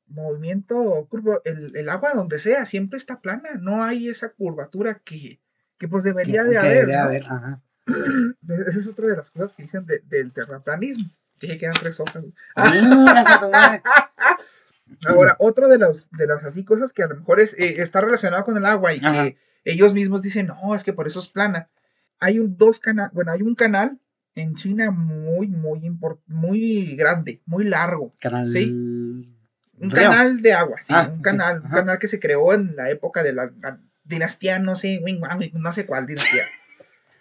movimiento 0.08 1.06
curvo, 1.10 1.40
el, 1.44 1.76
el 1.76 1.88
agua 1.88 2.12
donde 2.14 2.38
sea 2.40 2.64
siempre 2.66 2.98
está 2.98 3.20
plana, 3.20 3.50
no 3.60 3.84
hay 3.84 4.08
esa 4.08 4.30
curvatura 4.30 5.00
que, 5.04 5.40
que 5.78 5.86
pues 5.88 6.02
debería 6.02 6.42
Que- 6.42 6.48
de 6.48 6.52
que 6.52 6.58
haber. 6.58 6.74
debería 6.74 6.98
¿no? 7.02 7.04
haber, 7.08 7.22
ajá. 7.24 7.60
Esa 8.68 8.78
es 8.80 8.86
otra 8.86 9.06
de 9.06 9.16
las 9.16 9.30
cosas 9.30 9.52
que 9.52 9.62
dicen 9.62 9.86
de- 9.86 10.00
del 10.06 10.32
terraplanismo. 10.32 11.08
Dije 11.40 11.56
que 11.56 11.66
eran 11.66 11.76
tres 11.80 12.00
hojas. 12.00 12.24
Ahora, 15.06 15.36
otro 15.38 15.68
de 15.68 15.78
los, 15.78 16.08
de 16.10 16.26
las 16.26 16.44
así 16.44 16.64
cosas 16.64 16.92
que 16.92 17.02
a 17.02 17.08
lo 17.08 17.16
mejor 17.16 17.40
es, 17.40 17.54
eh, 17.58 17.80
está 17.82 18.00
relacionado 18.00 18.44
con 18.44 18.56
el 18.56 18.64
agua 18.66 18.94
y 18.94 18.98
Ajá. 19.02 19.24
que 19.24 19.36
ellos 19.64 19.92
mismos 19.92 20.22
dicen, 20.22 20.46
no, 20.48 20.74
es 20.74 20.84
que 20.84 20.92
por 20.92 21.06
eso 21.06 21.20
es 21.20 21.28
plana. 21.28 21.68
Hay 22.20 22.38
un 22.38 22.56
dos 22.56 22.80
canal, 22.80 23.10
bueno, 23.12 23.32
hay 23.32 23.42
un 23.42 23.54
canal 23.54 23.98
en 24.34 24.54
China 24.56 24.90
muy, 24.90 25.46
muy 25.48 25.80
import- 25.80 26.22
muy 26.26 26.96
grande, 26.96 27.42
muy 27.46 27.64
largo. 27.64 28.14
Canal. 28.20 28.48
Sí. 28.50 28.64
Un 29.80 29.90
Río. 29.90 30.10
canal 30.10 30.42
de 30.42 30.52
agua, 30.54 30.78
sí, 30.80 30.92
Ah, 30.96 31.08
un 31.12 31.22
canal, 31.22 31.60
un 31.64 31.70
canal 31.70 31.98
que 32.00 32.08
se 32.08 32.18
creó 32.18 32.52
en 32.52 32.74
la 32.74 32.90
época 32.90 33.22
de 33.22 33.32
la, 33.32 33.52
dinastía, 34.02 34.58
no 34.58 34.74
sé, 34.74 35.00
no 35.52 35.72
sé 35.72 35.86
cuál 35.86 36.06
dinastía. 36.06 36.42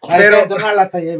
Pero- 0.01 0.47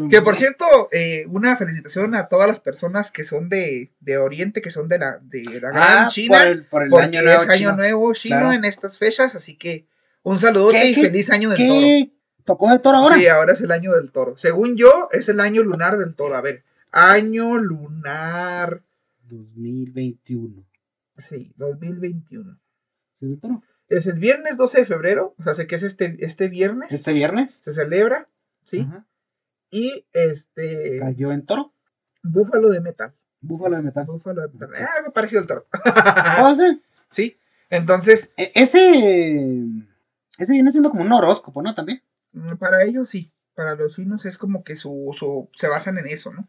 Que 0.09 0.21
por 0.21 0.35
cierto, 0.35 0.65
eh, 0.91 1.25
una 1.29 1.55
felicitación 1.57 2.13
a 2.15 2.27
todas 2.27 2.47
las 2.47 2.59
personas 2.59 3.11
que 3.11 3.23
son 3.23 3.49
de, 3.49 3.91
de 3.99 4.17
Oriente, 4.17 4.61
que 4.61 4.71
son 4.71 4.87
de 4.87 4.99
la, 4.99 5.19
de 5.21 5.43
la 5.45 5.71
gran 5.71 5.73
Ah, 5.75 6.07
China. 6.11 6.37
por 6.39 6.47
el, 6.47 6.65
por 6.65 6.83
el 6.83 6.89
porque 6.89 7.05
año 7.05 7.23
nuevo. 7.23 7.41
es 7.43 7.49
año 7.49 7.57
chino. 7.57 7.75
nuevo 7.75 8.13
chino 8.13 8.35
Claro. 8.39 8.53
en 8.53 8.65
estas 8.65 8.97
fechas, 8.97 9.35
así 9.35 9.57
que 9.57 9.87
Un 10.23 10.37
saludote 10.37 10.79
¿Qué- 10.81 10.87
y 10.89 10.95
qué- 10.95 11.01
feliz 11.03 11.29
año 11.31 11.49
del 11.49 11.57
toro. 11.57 11.79
¿Qué 11.79 12.11
tocó 12.45 12.69
de 12.69 12.79
toro 12.79 12.97
ahora? 12.97 13.15
Sí, 13.17 13.27
ahora 13.27 13.53
es 13.53 13.61
el 13.61 13.71
año 13.71 13.93
del 13.93 14.11
toro. 14.11 14.35
Según 14.37 14.75
yo, 14.75 15.07
es 15.11 15.29
el 15.29 15.39
año 15.39 15.63
lunar 15.63 15.97
del 15.97 16.15
toro. 16.15 16.35
A 16.35 16.41
ver, 16.41 16.63
año 16.91 17.57
lunar. 17.57 18.83
2021. 19.23 20.65
Sí, 21.29 21.51
2021. 21.57 22.59
¿Sí, 23.19 23.25
del 23.25 23.39
toro? 23.39 23.63
Es 23.89 24.05
el 24.07 24.19
viernes 24.19 24.57
12 24.57 24.79
de 24.79 24.85
febrero. 24.85 25.33
O 25.39 25.43
sea, 25.43 25.53
sé 25.55 25.65
que 25.67 25.75
es 25.75 25.83
este, 25.83 26.15
este 26.19 26.47
viernes. 26.49 26.91
Este 26.91 27.13
viernes. 27.13 27.61
Se 27.63 27.71
celebra. 27.71 28.27
Sí. 28.67 28.81
Ajá. 28.87 29.05
Y 29.71 30.05
este. 30.13 30.99
Cayó 30.99 31.31
en 31.31 31.45
toro. 31.45 31.73
Búfalo 32.23 32.69
de 32.69 32.79
metal. 32.81 33.13
Búfalo 33.41 33.75
de 33.77 33.81
metal. 33.83 34.05
Búfalo 34.05 34.41
de 34.43 34.47
metal. 34.49 34.69
Ah, 34.79 34.89
algo 34.99 35.11
parecido 35.13 35.41
al 35.41 35.47
toro. 35.47 35.65
¿Oh, 36.41 36.53
sí? 36.59 36.81
sí. 37.09 37.37
Entonces, 37.69 38.31
E- 38.37 38.51
ese. 38.55 39.65
Ese 40.37 40.51
viene 40.51 40.71
siendo 40.71 40.89
como 40.91 41.03
un 41.03 41.11
horóscopo, 41.11 41.61
¿no? 41.61 41.73
También. 41.73 42.01
mm, 42.33 42.55
para 42.57 42.83
ellos 42.83 43.09
sí. 43.09 43.31
Para 43.55 43.73
los 43.75 43.95
chinos 43.95 44.23
es 44.25 44.37
como 44.37 44.63
que 44.63 44.75
su, 44.75 45.15
su. 45.17 45.49
Se 45.55 45.67
basan 45.67 45.97
en 45.97 46.07
eso, 46.07 46.31
¿no? 46.31 46.47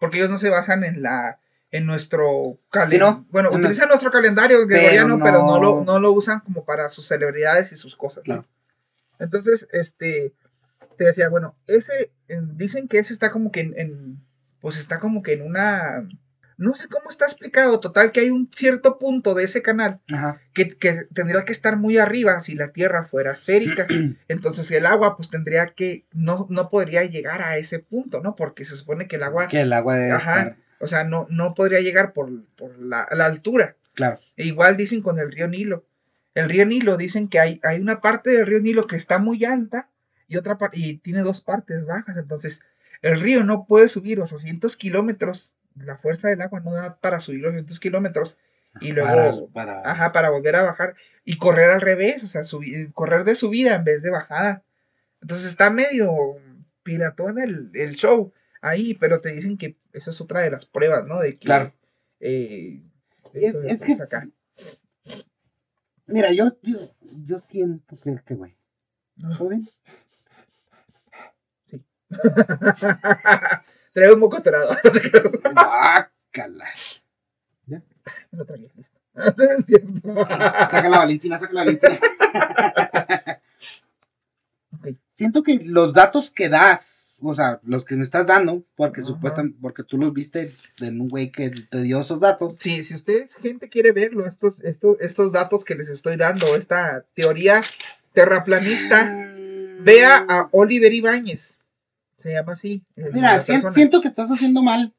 Porque 0.00 0.18
ellos 0.18 0.30
no 0.30 0.38
se 0.38 0.50
basan 0.50 0.82
en 0.84 1.02
la. 1.02 1.38
En 1.70 1.84
nuestro 1.86 2.58
calendario. 2.70 3.06
Sí, 3.06 3.12
¿no? 3.20 3.26
Bueno, 3.30 3.50
En 3.52 3.58
utilizan 3.60 3.88
nuestro 3.88 4.10
calendario 4.10 4.66
gregoriano, 4.66 5.18
no- 5.18 5.24
pero 5.24 5.44
no 5.44 5.60
lo, 5.60 5.84
no 5.84 5.98
lo 6.00 6.12
usan 6.12 6.40
como 6.40 6.64
para 6.64 6.88
sus 6.88 7.06
celebridades 7.06 7.72
y 7.72 7.76
sus 7.76 7.94
cosas. 7.94 8.22
¿no? 8.26 8.34
Claro. 8.42 8.46
Entonces, 9.18 9.68
este. 9.72 10.32
Te 10.98 11.04
decía, 11.04 11.28
bueno, 11.30 11.56
ese. 11.66 12.10
dicen 12.56 12.88
que 12.88 12.98
ese 12.98 13.12
está 13.14 13.30
como 13.30 13.50
que 13.50 13.60
en, 13.60 13.78
en- 13.78 14.20
Pues 14.60 14.76
está 14.78 14.98
como 14.98 15.22
que 15.22 15.32
en 15.34 15.42
una. 15.42 16.06
No 16.56 16.74
sé 16.74 16.88
cómo 16.88 17.08
está 17.08 17.24
explicado. 17.26 17.78
Total, 17.78 18.10
que 18.10 18.18
hay 18.20 18.30
un 18.30 18.50
cierto 18.52 18.98
punto 18.98 19.34
de 19.34 19.44
ese 19.44 19.62
canal 19.62 20.00
Ajá. 20.12 20.40
que, 20.52 20.68
que 20.70 21.04
tendría 21.14 21.44
que 21.44 21.52
estar 21.52 21.76
muy 21.76 21.98
arriba 21.98 22.40
si 22.40 22.56
la 22.56 22.72
Tierra 22.72 23.04
fuera 23.04 23.30
esférica. 23.32 23.86
Entonces 24.28 24.68
el 24.72 24.84
agua 24.84 25.16
pues 25.16 25.30
tendría 25.30 25.68
que, 25.68 26.04
no, 26.12 26.48
no 26.50 26.68
podría 26.68 27.04
llegar 27.04 27.42
a 27.42 27.56
ese 27.58 27.78
punto, 27.78 28.20
¿no? 28.20 28.34
Porque 28.34 28.64
se 28.64 28.76
supone 28.76 29.06
que 29.06 29.14
el 29.16 29.22
agua, 29.22 29.46
Que 29.46 29.60
el 29.60 29.72
agua 29.72 29.94
debe 29.94 30.10
Ajá. 30.10 30.38
estar. 30.40 30.56
o 30.80 30.88
sea, 30.88 31.04
no, 31.04 31.28
no 31.30 31.54
podría 31.54 31.80
llegar 31.80 32.12
por, 32.12 32.28
por 32.56 32.76
la, 32.80 33.06
la 33.12 33.26
altura. 33.26 33.76
Claro. 33.94 34.18
E 34.36 34.44
igual 34.46 34.76
dicen 34.76 35.00
con 35.00 35.20
el 35.20 35.30
río 35.30 35.46
Nilo. 35.46 35.86
El 36.34 36.48
río 36.48 36.66
Nilo 36.66 36.96
dicen 36.96 37.28
que 37.28 37.38
hay, 37.38 37.60
hay 37.62 37.80
una 37.80 38.00
parte 38.00 38.30
del 38.30 38.46
río 38.46 38.58
Nilo 38.60 38.88
que 38.88 38.96
está 38.96 39.18
muy 39.20 39.44
alta 39.44 39.90
y 40.28 40.36
otra 40.36 40.58
parte, 40.58 40.78
y 40.78 40.98
tiene 40.98 41.20
dos 41.22 41.40
partes 41.40 41.84
bajas. 41.86 42.16
Entonces 42.16 42.62
el 43.02 43.20
río 43.20 43.42
no 43.44 43.64
puede 43.66 43.88
subir 43.88 44.20
800 44.20 44.76
kilómetros. 44.76 45.54
La 45.74 45.96
fuerza 45.96 46.28
del 46.28 46.42
agua 46.42 46.60
no 46.60 46.72
da 46.74 46.96
para 47.00 47.20
subir 47.20 47.44
800 47.46 47.80
kilómetros. 47.80 48.38
Y 48.80 48.92
luego, 48.92 49.48
Para, 49.48 49.80
para- 49.80 49.90
Ajá, 49.90 50.12
para 50.12 50.30
volver 50.30 50.54
a 50.56 50.62
bajar 50.62 50.94
y 51.24 51.38
correr 51.38 51.70
al 51.70 51.80
revés, 51.80 52.22
o 52.22 52.26
sea, 52.26 52.42
subi- 52.42 52.92
correr 52.92 53.24
de 53.24 53.34
subida 53.34 53.74
en 53.74 53.84
vez 53.84 54.02
de 54.02 54.10
bajada. 54.10 54.62
Entonces 55.22 55.48
está 55.48 55.70
medio 55.70 56.36
piratón 56.82 57.38
el, 57.38 57.70
el 57.74 57.96
show 57.96 58.32
ahí, 58.60 58.94
pero 58.94 59.20
te 59.20 59.32
dicen 59.32 59.56
que 59.56 59.76
esa 59.92 60.10
es 60.10 60.20
otra 60.20 60.42
de 60.42 60.50
las 60.50 60.66
pruebas, 60.66 61.06
¿no? 61.06 61.18
De 61.20 61.32
que. 61.32 61.38
Claro. 61.46 61.72
eh, 62.20 62.82
Es, 63.32 63.54
esto 63.54 63.62
es 63.62 63.80
es 63.82 63.96
que. 63.98 64.02
acá. 64.02 64.28
Mira, 66.06 66.32
yo, 66.32 66.56
yo, 66.62 66.90
yo 67.26 67.40
siento 67.50 67.96
que, 68.02 68.18
que 68.26 68.34
güey. 68.34 68.54
No. 69.16 69.36
Traigo 73.92 74.14
un 74.14 74.20
moco 74.20 74.36
atorado. 74.38 74.76
Guácala. 75.42 76.68
Me 77.66 77.82
lo 78.32 78.44
tragué, 78.44 78.70
cierto. 79.66 80.14
Saca 80.70 80.88
la 80.88 80.98
Valentina, 80.98 81.38
saca 81.38 81.52
la 81.52 81.64
Valentina. 81.64 81.98
Siento 85.14 85.42
que 85.42 85.58
los 85.64 85.92
datos 85.92 86.30
que 86.30 86.48
das, 86.48 87.16
o 87.20 87.34
sea, 87.34 87.58
los 87.64 87.84
que 87.84 87.96
me 87.96 88.04
estás 88.04 88.26
dando, 88.26 88.64
porque 88.76 89.00
Ajá. 89.00 89.08
supuestamente, 89.08 89.58
porque 89.60 89.82
tú 89.82 89.98
los 89.98 90.12
viste 90.12 90.52
en 90.80 91.00
un 91.00 91.08
güey 91.08 91.32
que 91.32 91.50
te 91.50 91.82
dio 91.82 92.00
esos 92.00 92.20
datos. 92.20 92.56
Sí, 92.60 92.84
si 92.84 92.94
ustedes, 92.94 93.34
gente, 93.34 93.68
quiere 93.68 93.90
verlo, 93.92 94.26
estos, 94.26 94.54
estos, 94.62 95.00
estos 95.00 95.32
datos 95.32 95.64
que 95.64 95.74
les 95.74 95.88
estoy 95.88 96.16
dando, 96.16 96.54
esta 96.54 97.04
teoría 97.14 97.60
terraplanista, 98.12 99.12
vea 99.80 100.24
a 100.28 100.48
Oliver 100.52 100.92
Ibáñez. 100.92 101.57
Se 102.18 102.32
llama 102.32 102.52
así. 102.52 102.84
Mira, 102.96 103.42
siento 103.42 104.00
que 104.00 104.08
estás 104.08 104.30
haciendo 104.30 104.62
mal. 104.62 104.94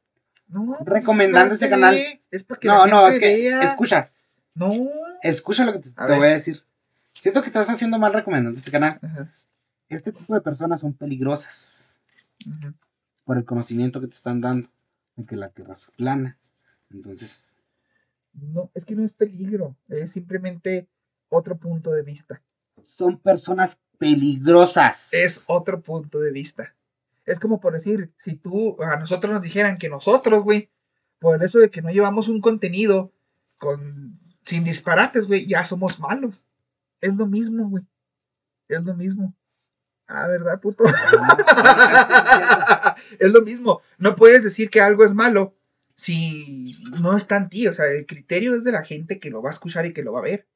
No, 0.48 0.76
recomendando 0.84 1.54
es 1.54 1.62
ese 1.62 1.70
canal. 1.70 1.96
Es 2.30 2.42
para 2.44 2.58
que 2.60 2.66
No, 2.68 2.86
no, 2.86 3.06
es 3.08 3.18
que, 3.20 3.26
vea. 3.36 3.60
escucha, 3.62 4.10
No. 4.54 4.72
escucha 5.22 5.64
lo 5.64 5.72
que 5.72 5.78
te, 5.80 5.90
A 5.96 6.06
te 6.06 6.16
voy 6.16 6.26
a 6.28 6.32
decir. 6.32 6.64
Siento 7.14 7.40
que 7.42 7.48
estás 7.48 7.68
haciendo 7.70 7.98
mal 7.98 8.12
recomendando 8.12 8.58
este 8.58 8.70
canal. 8.70 8.98
Ajá, 9.02 9.30
Este 9.88 10.10
tipo 10.12 10.34
de 10.34 10.40
personas 10.40 10.80
son 10.80 10.94
peligrosas 10.94 12.00
ajá. 12.50 12.74
por 13.24 13.36
el 13.36 13.44
conocimiento 13.44 14.00
que 14.00 14.08
te 14.08 14.16
están 14.16 14.40
dando 14.40 14.68
de 15.16 15.24
que 15.24 15.36
la 15.36 15.50
tierra 15.50 15.74
es 15.74 15.90
plana. 15.96 16.36
Entonces, 16.90 17.56
No, 18.32 18.70
es 18.74 18.84
que 18.84 18.94
no 18.96 19.04
es 19.04 19.12
peligro, 19.12 19.76
es 19.88 20.12
simplemente 20.12 20.88
otro 21.28 21.56
punto 21.58 21.92
de 21.92 22.02
vista. 22.02 22.42
son 22.86 23.18
personas 23.18 23.78
peligrosas. 23.98 25.12
Es 25.12 25.44
otro 25.46 25.80
punto 25.80 26.18
de 26.18 26.32
vista. 26.32 26.74
Es 27.30 27.38
como 27.38 27.60
por 27.60 27.74
decir, 27.74 28.12
si 28.18 28.34
tú, 28.34 28.76
a 28.82 28.96
nosotros 28.96 29.32
nos 29.32 29.42
dijeran 29.42 29.78
que 29.78 29.88
nosotros, 29.88 30.42
güey, 30.42 30.68
por 31.20 31.40
hecho 31.44 31.60
de 31.60 31.70
que 31.70 31.80
no 31.80 31.90
llevamos 31.90 32.26
un 32.26 32.40
contenido 32.40 33.12
con, 33.56 34.18
sin 34.44 34.64
disparates, 34.64 35.28
güey, 35.28 35.46
ya 35.46 35.62
somos 35.62 36.00
malos. 36.00 36.42
Es 37.00 37.14
lo 37.14 37.26
mismo, 37.26 37.68
güey. 37.68 37.84
Es 38.66 38.84
lo 38.84 38.94
mismo. 38.94 39.32
Ah, 40.08 40.26
¿verdad, 40.26 40.60
puto? 40.60 40.82
es 43.20 43.32
lo 43.32 43.42
mismo. 43.42 43.80
No 43.96 44.16
puedes 44.16 44.42
decir 44.42 44.68
que 44.68 44.80
algo 44.80 45.04
es 45.04 45.14
malo 45.14 45.54
si 45.94 46.64
no 47.00 47.16
está 47.16 47.36
en 47.36 47.48
ti. 47.48 47.68
O 47.68 47.72
sea, 47.72 47.86
el 47.86 48.06
criterio 48.06 48.56
es 48.56 48.64
de 48.64 48.72
la 48.72 48.82
gente 48.82 49.20
que 49.20 49.30
lo 49.30 49.40
va 49.40 49.50
a 49.50 49.52
escuchar 49.52 49.86
y 49.86 49.92
que 49.92 50.02
lo 50.02 50.14
va 50.14 50.18
a 50.18 50.24
ver. 50.24 50.48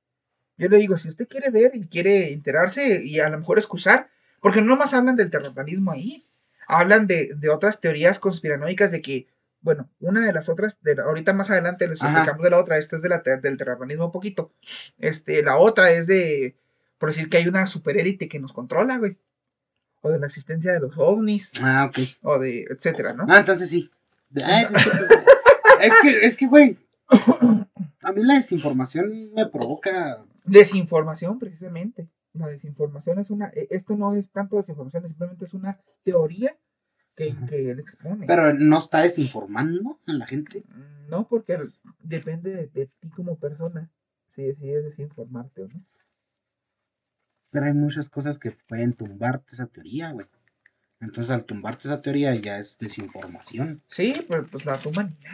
Yo 0.56 0.68
le 0.68 0.78
digo, 0.78 0.96
si 0.96 1.08
usted 1.08 1.28
quiere 1.28 1.50
ver 1.50 1.76
y 1.76 1.86
quiere 1.86 2.32
enterarse 2.32 3.04
y 3.04 3.20
a 3.20 3.28
lo 3.28 3.38
mejor 3.38 3.58
escuchar, 3.58 4.10
porque 4.40 4.60
no 4.60 4.76
más 4.76 4.92
hablan 4.92 5.14
del 5.14 5.30
terraplanismo 5.30 5.92
ahí, 5.92 6.26
hablan 6.66 7.06
de, 7.06 7.32
de 7.36 7.48
otras 7.50 7.80
teorías 7.80 8.18
conspiranoicas 8.18 8.90
de 8.92 9.00
que, 9.02 9.26
bueno, 9.60 9.88
una 10.00 10.26
de 10.26 10.32
las 10.32 10.48
otras, 10.48 10.76
de 10.82 10.94
la- 10.96 11.04
ahorita 11.04 11.32
más 11.32 11.50
adelante 11.50 11.88
les 11.88 12.02
explicamos 12.02 12.42
de 12.42 12.50
la 12.50 12.58
otra, 12.58 12.78
esta 12.78 12.96
es 12.96 13.02
de 13.02 13.08
la, 13.08 13.18
del 13.18 13.56
terraplanismo 13.56 14.06
un 14.06 14.12
poquito, 14.12 14.52
este, 14.98 15.42
la 15.42 15.56
otra 15.56 15.90
es 15.90 16.06
de, 16.06 16.56
por 16.98 17.08
decir 17.10 17.28
que 17.28 17.38
hay 17.38 17.48
una 17.48 17.66
superélite 17.66 18.28
que 18.28 18.38
nos 18.40 18.52
controla, 18.52 18.98
güey, 18.98 19.16
o 20.02 20.10
de 20.10 20.18
la 20.18 20.26
existencia 20.26 20.72
de 20.72 20.80
los 20.80 20.92
ovnis, 20.98 21.52
Ah, 21.62 21.86
ok. 21.88 21.98
o 22.22 22.38
de, 22.38 22.64
etcétera, 22.70 23.14
¿no? 23.14 23.24
Ah, 23.28 23.38
entonces 23.40 23.70
sí. 23.70 23.90
Ah, 24.42 24.62
es 25.80 25.92
que, 26.02 26.26
es 26.26 26.36
que, 26.36 26.46
güey. 26.46 26.76
A 28.02 28.12
mí 28.12 28.22
la 28.22 28.34
desinformación 28.34 29.32
me 29.34 29.46
provoca. 29.46 30.24
Desinformación, 30.44 31.38
precisamente. 31.38 32.06
La 32.34 32.48
desinformación 32.48 33.18
es 33.20 33.30
una, 33.30 33.48
e- 33.54 33.68
esto 33.70 33.96
no 33.96 34.14
es 34.14 34.30
tanto 34.30 34.56
desinformación, 34.56 35.08
simplemente 35.08 35.44
es 35.44 35.54
una 35.54 35.78
teoría 36.02 36.56
que, 37.16 37.34
que 37.48 37.70
él 37.70 37.78
expone. 37.80 38.26
Pero 38.26 38.52
no 38.54 38.78
está 38.78 39.02
desinformando 39.02 40.00
a 40.06 40.12
la 40.12 40.26
gente. 40.26 40.64
Mm, 40.68 41.08
No, 41.08 41.28
porque 41.28 41.58
depende 42.00 42.50
de, 42.54 42.66
de 42.68 42.86
ti 43.00 43.08
como 43.10 43.36
persona 43.36 43.90
si 44.34 44.42
decides 44.42 44.84
desinformarte 44.84 45.62
o 45.62 45.68
no. 45.68 45.84
Pero 47.50 47.66
hay 47.66 47.72
muchas 47.72 48.10
cosas 48.10 48.38
que 48.38 48.50
pueden 48.50 48.94
tumbarte 48.94 49.54
esa 49.54 49.66
teoría, 49.66 50.10
güey. 50.10 50.26
Entonces, 51.00 51.30
al 51.30 51.44
tumbarte 51.44 51.86
esa 51.86 52.00
teoría 52.00 52.34
ya 52.34 52.58
es 52.58 52.78
desinformación. 52.78 53.82
Sí, 53.86 54.12
pero 54.28 54.44
pues 54.46 54.66
la 54.66 54.76
ya. 54.76 55.30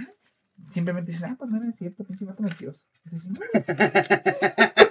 Simplemente 0.71 1.13
dicen, 1.13 1.31
ah, 1.31 1.37
pues 1.39 1.51
no 1.51 1.57
era 1.57 1.73
cierto, 1.73 2.05
pinche 2.05 2.25
vato 2.27 2.43
mentiroso. 2.43 2.85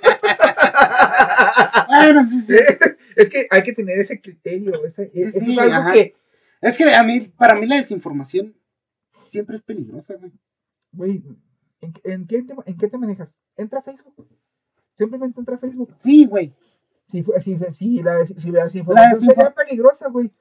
Es 3.15 3.29
que 3.29 3.47
hay 3.49 3.63
que 3.63 3.73
tener 3.73 3.99
ese 3.99 4.21
criterio. 4.21 4.73
Ese, 4.85 5.09
Sí, 5.13 5.21
eso 5.21 5.39
sí, 5.39 5.51
es 5.53 5.57
algo 5.59 5.75
ajá. 5.75 5.91
que, 5.91 6.15
Es 6.61 6.77
que 6.77 6.93
a 6.93 7.03
mí, 7.03 7.19
para 7.37 7.55
mí 7.55 7.65
la 7.67 7.75
desinformación 7.77 8.55
siempre 9.29 9.57
es 9.57 9.63
peligrosa, 9.63 10.13
güey. 10.15 10.31
güey, 10.91 11.23
¿en, 11.81 11.93
en 12.03 12.27
qué 12.27 12.41
te, 12.43 12.53
¿en 12.65 12.77
qué 12.77 12.87
te 12.87 12.97
manejas? 12.97 13.29
Entra 13.57 13.79
a 13.79 13.83
Facebook. 13.83 14.27
Simplemente 14.97 15.39
entra 15.39 15.55
a 15.55 15.59
Facebook. 15.59 15.95
Sí, 15.99 16.25
güey. 16.25 16.53
Si, 17.11 17.23
fue- 17.23 17.41
si, 17.41 17.57
si, 17.73 18.01
la, 18.03 18.25
si 18.25 18.51
la 18.51 18.63
desinformación 18.65 19.19
desinfo- 19.21 19.33
sería 19.35 19.51
peligrosa, 19.53 20.07
güey, 20.09 20.31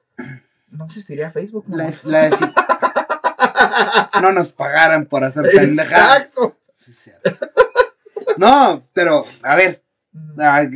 no 0.71 0.85
existiría 0.85 1.31
Facebook. 1.31 1.65
¿no? 1.67 1.77
La, 1.77 1.85
la 2.05 2.29
desin- 2.29 2.53
No 4.21 4.31
nos 4.31 4.51
pagaran 4.53 5.05
por 5.05 5.23
hacer 5.23 5.43
pendejadas. 5.51 6.17
Exacto. 6.19 6.57
Sí. 6.77 7.11
No, 8.37 8.81
pero, 8.93 9.23
a 9.43 9.55
ver, 9.55 9.83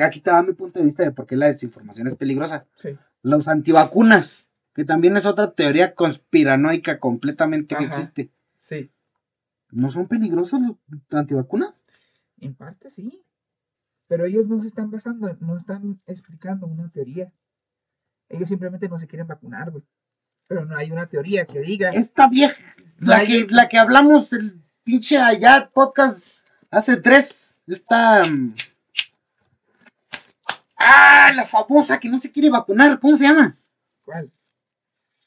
aquí 0.03 0.21
te 0.21 0.31
va 0.31 0.43
mi 0.43 0.53
punto 0.53 0.79
de 0.79 0.85
vista 0.85 1.03
de 1.03 1.11
por 1.11 1.25
qué 1.25 1.35
la 1.35 1.47
desinformación 1.47 2.07
es 2.07 2.15
peligrosa. 2.15 2.65
Sí. 2.75 2.97
Los 3.21 3.47
antivacunas, 3.47 4.47
que 4.73 4.85
también 4.85 5.17
es 5.17 5.25
otra 5.25 5.51
teoría 5.51 5.95
conspiranoica 5.95 6.99
completamente 6.99 7.75
que 7.75 7.83
existe. 7.85 8.31
Sí. 8.57 8.91
¿No 9.71 9.89
son 9.91 10.07
peligrosos 10.07 10.61
los 10.61 10.77
antivacunas? 11.11 11.83
En 12.39 12.53
parte 12.55 12.91
sí. 12.91 13.23
Pero 14.07 14.25
ellos 14.25 14.47
no 14.47 14.61
se 14.61 14.67
están 14.67 14.91
basando, 14.91 15.35
no 15.39 15.57
están 15.57 15.99
explicando 16.05 16.67
una 16.67 16.89
teoría. 16.89 17.31
Ellos 18.29 18.47
simplemente 18.47 18.87
no 18.89 18.99
se 18.99 19.07
quieren 19.07 19.27
vacunar, 19.27 19.71
güey. 19.71 19.83
Pero 20.47 20.65
no 20.65 20.75
hay 20.75 20.91
una 20.91 21.05
teoría 21.07 21.45
que 21.45 21.61
diga. 21.61 21.89
Esta 21.91 22.27
vieja, 22.27 22.61
No 22.99 23.07
la 23.11 23.17
hay- 23.17 23.27
que, 23.47 23.53
la 23.53 23.69
que 23.69 23.77
hablamos 23.79 24.33
el 24.33 24.61
pinche 24.83 25.17
allá 25.17 25.69
podcast 25.73 26.39
hace 26.69 26.97
tres, 26.97 27.55
esta... 27.65 28.23
Ah, 30.85 31.31
la 31.35 31.45
famosa 31.45 31.99
que 31.99 32.09
no 32.09 32.17
se 32.17 32.31
quiere 32.31 32.49
vacunar, 32.49 32.99
¿cómo 32.99 33.15
se 33.15 33.23
llama? 33.23 33.55
¿Cuál? 34.03 34.31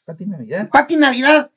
Pati 0.04 0.26
Navidad. 0.26 0.68
Pati 0.68 0.96
Navidad. 0.96 1.50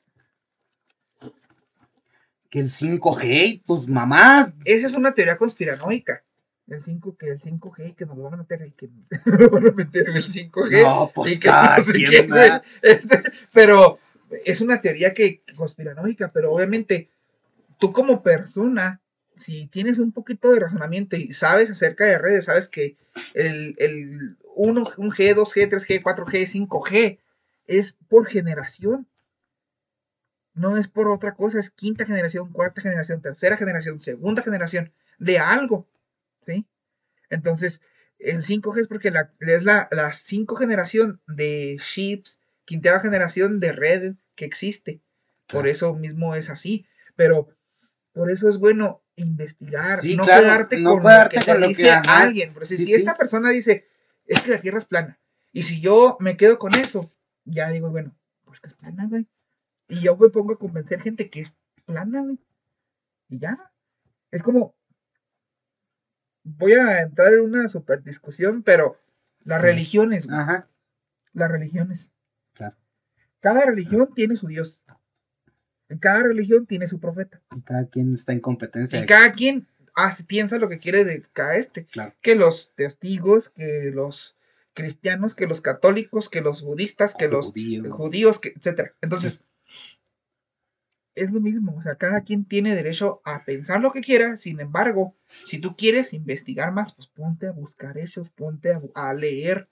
Que 2.48 2.60
el 2.60 2.72
5G, 2.72 3.62
tus 3.64 3.86
mamás. 3.86 4.52
Esa 4.64 4.86
es 4.88 4.94
una 4.94 5.12
teoría 5.12 5.36
conspiranoica. 5.36 6.24
El 6.66 6.82
5 6.84 7.16
que 7.16 7.26
el 7.26 7.40
5G 7.40 7.96
que 7.96 8.06
nos 8.06 8.16
lo 8.16 8.24
van 8.24 8.34
a 8.34 8.36
meter 8.38 8.64
y 8.64 8.70
que 8.70 8.88
nos 9.26 9.50
van 9.50 9.68
a 9.68 9.72
meter 9.72 10.08
en 10.08 10.16
el 10.16 10.24
5G. 10.24 10.82
No, 10.82 11.10
pues 11.12 11.32
y 11.32 11.40
que. 11.40 11.50
Este, 12.82 13.22
pero 13.52 13.98
es 14.44 14.60
una 14.60 14.80
teoría 14.80 15.12
que 15.12 15.42
conspiranoica, 15.56 16.30
pero 16.32 16.52
obviamente 16.52 17.10
tú 17.78 17.92
como 17.92 18.22
persona, 18.22 19.00
si 19.40 19.66
tienes 19.68 19.98
un 19.98 20.12
poquito 20.12 20.50
de 20.50 20.60
razonamiento 20.60 21.16
y 21.16 21.32
sabes 21.32 21.70
acerca 21.70 22.04
de 22.04 22.18
redes, 22.18 22.46
sabes 22.46 22.68
que 22.68 22.96
el, 23.34 23.74
el 23.78 24.36
1, 24.54 24.92
un 24.96 25.10
G, 25.10 25.34
2G, 25.34 25.70
3G, 25.70 26.02
4G, 26.02 26.68
5G 26.68 27.18
es 27.66 27.94
por 28.08 28.26
generación. 28.26 29.06
No 30.54 30.76
es 30.76 30.88
por 30.88 31.08
otra 31.08 31.34
cosa, 31.34 31.58
es 31.58 31.70
quinta 31.70 32.04
generación, 32.04 32.52
cuarta 32.52 32.82
generación, 32.82 33.22
tercera 33.22 33.56
generación, 33.56 34.00
segunda 34.00 34.42
generación 34.42 34.92
de 35.18 35.38
algo. 35.38 35.88
¿Sí? 36.46 36.66
Entonces, 37.30 37.80
el 38.18 38.44
5G 38.44 38.80
es 38.80 38.88
porque 38.88 39.10
la, 39.10 39.32
es 39.40 39.64
la, 39.64 39.88
la 39.92 40.12
cinco 40.12 40.56
generación 40.56 41.20
de 41.26 41.78
chips, 41.80 42.40
quinta 42.64 43.00
generación 43.00 43.60
de 43.60 43.72
red 43.72 44.14
que 44.34 44.44
existe. 44.44 45.00
Por 45.48 45.66
eso 45.66 45.94
mismo 45.94 46.34
es 46.34 46.50
así. 46.50 46.86
Pero 47.16 47.48
por 48.12 48.30
eso 48.30 48.48
es 48.48 48.58
bueno 48.58 49.02
investigar, 49.20 50.00
Sí, 50.00 50.16
no 50.16 50.24
claro, 50.24 50.42
quedarte 50.42 50.80
no 50.80 50.90
con 50.90 51.02
quedarte 51.02 51.36
lo 51.36 51.40
que 51.44 51.52
con 51.52 51.60
lo 51.60 51.68
dice 51.68 51.82
que, 51.84 51.90
alguien. 52.08 52.52
Porque 52.52 52.66
si, 52.66 52.76
Sí, 52.76 52.84
si 52.84 52.88
sí. 52.88 52.94
esta 52.94 53.16
persona 53.16 53.50
dice, 53.50 53.86
es 54.26 54.40
que 54.42 54.50
la 54.50 54.60
Tierra 54.60 54.78
es 54.78 54.86
plana, 54.86 55.18
y 55.52 55.62
si 55.62 55.80
yo 55.80 56.16
me 56.20 56.36
quedo 56.36 56.58
con 56.58 56.74
eso, 56.74 57.10
ya 57.44 57.70
digo, 57.70 57.90
bueno, 57.90 58.16
pues 58.44 58.60
que 58.60 58.68
es 58.68 58.74
plana, 58.74 59.06
güey. 59.08 59.26
Y 59.88 60.00
yo 60.00 60.16
me 60.16 60.28
pongo 60.28 60.52
a 60.52 60.58
convencer 60.58 61.00
gente 61.00 61.28
que 61.28 61.40
es 61.40 61.56
plana, 61.84 62.22
güey. 62.22 62.38
Y 63.28 63.38
ya. 63.38 63.72
Es 64.30 64.42
como. 64.42 64.76
Voy 66.42 66.72
a 66.72 67.02
entrar 67.02 67.32
en 67.34 67.40
una 67.40 67.68
super 67.68 68.02
discusión, 68.02 68.62
pero 68.62 68.98
las 69.44 69.60
religiones, 69.60 70.26
güey. 70.26 70.38
Ajá. 70.38 70.68
Las 71.32 71.50
religiones. 71.50 72.12
Claro. 72.54 72.76
Cada 73.40 73.66
religión 73.66 74.10
tiene 74.14 74.36
su 74.36 74.46
Dios. 74.46 74.82
Cada 75.98 76.22
religión 76.22 76.66
tiene 76.66 76.88
su 76.88 77.00
profeta. 77.00 77.40
Y 77.56 77.60
cada 77.62 77.86
quien 77.88 78.14
está 78.14 78.32
en 78.32 78.40
competencia. 78.40 79.00
Y 79.00 79.06
cada 79.06 79.32
quien 79.32 79.66
hace, 79.94 80.24
piensa 80.24 80.58
lo 80.58 80.68
que 80.68 80.78
quiere 80.78 81.04
de 81.04 81.22
cada 81.32 81.56
este. 81.56 81.86
Claro. 81.86 82.14
Que 82.20 82.36
los 82.36 82.72
testigos, 82.76 83.50
que 83.50 83.90
los 83.92 84.36
cristianos, 84.72 85.34
que 85.34 85.46
los 85.46 85.60
católicos, 85.60 86.28
que 86.28 86.40
los 86.40 86.62
budistas, 86.62 87.14
que 87.14 87.28
los 87.28 87.46
judío. 87.46 87.92
judíos, 87.92 88.38
que, 88.38 88.50
etcétera. 88.50 88.94
Entonces, 89.00 89.44
es 91.14 91.30
lo 91.32 91.40
mismo, 91.40 91.76
o 91.76 91.82
sea, 91.82 91.96
cada 91.96 92.22
quien 92.22 92.44
tiene 92.44 92.74
derecho 92.74 93.20
a 93.24 93.44
pensar 93.44 93.80
lo 93.80 93.92
que 93.92 94.00
quiera, 94.00 94.36
sin 94.36 94.60
embargo, 94.60 95.16
si 95.26 95.58
tú 95.58 95.74
quieres 95.76 96.14
investigar 96.14 96.72
más, 96.72 96.94
pues 96.94 97.08
ponte 97.08 97.48
a 97.48 97.52
buscar 97.52 97.98
hechos, 97.98 98.30
ponte 98.30 98.72
a, 98.72 98.80
a 98.94 99.12
leer. 99.12 99.68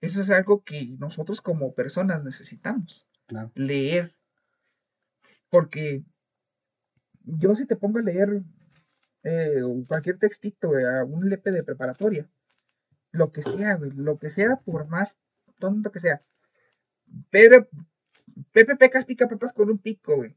Eso 0.00 0.22
es 0.22 0.30
algo 0.30 0.62
que 0.64 0.86
nosotros 0.98 1.40
como 1.42 1.74
personas 1.74 2.22
necesitamos, 2.22 3.06
Claro. 3.26 3.50
leer. 3.56 4.14
Porque 5.50 6.02
yo 7.24 7.54
si 7.54 7.66
te 7.66 7.76
pongo 7.76 7.98
a 7.98 8.02
leer 8.02 8.42
eh, 9.22 9.60
cualquier 9.86 10.18
textito, 10.18 10.68
güey, 10.68 10.84
a 10.84 11.04
un 11.04 11.28
lepe 11.28 11.50
de 11.50 11.62
preparatoria, 11.62 12.28
lo 13.12 13.32
que 13.32 13.42
sea, 13.42 13.76
güey, 13.76 13.90
lo 13.90 14.18
que 14.18 14.30
sea, 14.30 14.56
por 14.56 14.86
más 14.88 15.16
tonto 15.58 15.90
que 15.90 16.00
sea. 16.00 16.22
Pero 17.30 17.68
Pepe 18.52 18.76
Pecas 18.76 19.04
pica 19.04 19.28
pepas 19.28 19.52
con 19.52 19.70
un 19.70 19.78
pico, 19.78 20.16
güey. 20.16 20.34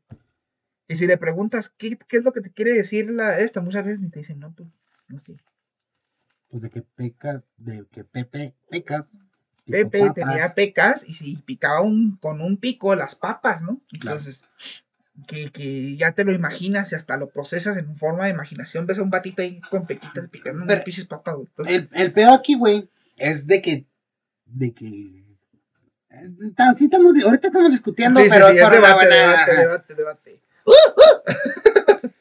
Y 0.87 0.97
si 0.97 1.07
le 1.07 1.17
preguntas 1.17 1.69
qué, 1.69 1.97
qué 2.07 2.17
es 2.17 2.23
lo 2.23 2.33
que 2.33 2.41
te 2.41 2.51
quiere 2.51 2.73
decir 2.73 3.09
la, 3.09 3.39
esta, 3.39 3.61
muchas 3.61 3.85
veces 3.85 4.01
ni 4.01 4.09
te 4.09 4.19
dicen, 4.19 4.39
no, 4.39 4.53
pues, 4.53 4.69
no 5.07 5.19
sé. 5.21 5.37
Pues 6.49 6.61
de 6.61 6.69
que 6.69 6.81
peca, 6.81 7.43
de 7.57 7.85
que 7.91 8.03
Pepe 8.03 8.53
peca. 8.69 9.07
Pepe 9.65 10.11
tenía 10.13 10.53
pecas 10.53 11.07
y 11.07 11.13
si 11.13 11.37
picaba 11.37 11.81
un, 11.81 12.17
con 12.17 12.41
un 12.41 12.57
pico 12.57 12.95
las 12.95 13.15
papas, 13.15 13.61
¿no? 13.61 13.81
Claro. 13.99 14.19
Que, 15.27 15.51
que 15.51 15.95
ya 15.95 16.13
te 16.13 16.23
lo 16.23 16.31
imaginas 16.33 16.91
y 16.91 16.95
hasta 16.95 17.17
lo 17.17 17.29
procesas 17.29 17.77
en 17.77 17.95
forma 17.95 18.25
de 18.25 18.31
imaginación. 18.31 18.87
Ves 18.87 18.97
a 18.99 19.03
un 19.03 19.11
batito 19.11 19.41
ahí 19.43 19.61
con 19.69 19.85
pequitas 19.85 20.27
picando 20.29 20.63
unas 20.63 20.81
pinches 20.83 21.05
papas, 21.05 21.35
güey. 21.35 21.47
Entonces, 21.47 21.75
El, 21.75 21.89
el 22.01 22.11
pedo 22.13 22.33
aquí, 22.33 22.55
güey, 22.55 22.89
es 23.17 23.45
de 23.45 23.61
que. 23.61 23.85
De 24.45 24.73
que. 24.73 25.23
ta- 26.55 26.73
sí 26.77 26.85
estamos, 26.85 27.13
ahorita 27.23 27.47
estamos 27.47 27.69
discutiendo, 27.71 28.19
sí, 28.19 28.25
sí, 28.25 28.31
pero 28.33 28.49
sí, 28.49 28.57
es 28.57 28.63
una 28.63 28.71
debate, 28.75 28.93
buena- 28.95 29.15
debate, 29.15 29.55
debate, 29.55 29.95
debate. 29.95 30.41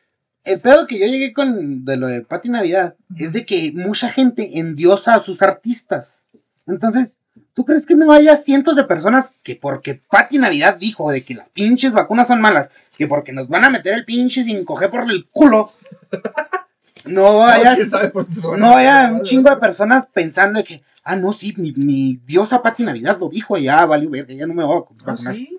El 0.44 0.60
pedo 0.60 0.86
que 0.88 0.98
yo 0.98 1.06
llegué 1.06 1.32
con 1.32 1.84
de 1.84 1.96
lo 1.96 2.08
de 2.08 2.22
Pati 2.22 2.48
Navidad 2.48 2.96
es 3.16 3.32
de 3.32 3.46
que 3.46 3.70
mucha 3.74 4.08
gente 4.10 4.58
endiosa 4.58 5.14
a 5.14 5.18
sus 5.20 5.40
artistas. 5.40 6.24
Entonces, 6.66 7.10
¿tú 7.54 7.64
crees 7.64 7.84
que 7.86 7.94
no 7.94 8.12
haya 8.12 8.36
cientos 8.36 8.76
de 8.76 8.84
personas 8.84 9.32
que 9.42 9.56
porque 9.56 10.00
Pati 10.10 10.38
Navidad 10.38 10.76
dijo 10.78 11.10
de 11.10 11.22
que 11.22 11.34
las 11.34 11.50
pinches 11.50 11.92
vacunas 11.92 12.28
son 12.28 12.40
malas, 12.40 12.70
que 12.96 13.06
porque 13.06 13.32
nos 13.32 13.48
van 13.48 13.64
a 13.64 13.70
meter 13.70 13.94
el 13.94 14.04
pinche 14.04 14.42
5G 14.44 14.90
por 14.90 15.10
el 15.10 15.28
culo, 15.30 15.70
no 17.04 17.44
haya, 17.46 17.74
¿Quién 17.74 17.90
sabe 17.90 18.08
por 18.10 18.26
qué 18.26 18.34
se 18.34 18.40
lo 18.42 18.50
van 18.50 18.62
a 18.62 18.66
no 18.66 18.76
haya 18.76 19.12
un 19.12 19.22
chingo 19.22 19.50
de 19.50 19.56
personas 19.56 20.06
pensando 20.12 20.58
de 20.60 20.64
que, 20.64 20.82
ah, 21.04 21.16
no, 21.16 21.32
sí, 21.32 21.52
mi, 21.56 21.72
mi 21.72 22.20
diosa 22.24 22.62
Pati 22.62 22.84
Navidad 22.84 23.18
lo 23.20 23.28
dijo 23.28 23.56
y 23.58 23.64
ya 23.64 23.84
valió 23.86 24.08
verga, 24.10 24.32
ya 24.34 24.46
no 24.46 24.54
me 24.54 24.64
voy 24.64 24.76
a 24.76 24.78
Ah, 24.78 24.80
vacunar. 25.12 25.34
sí. 25.34 25.58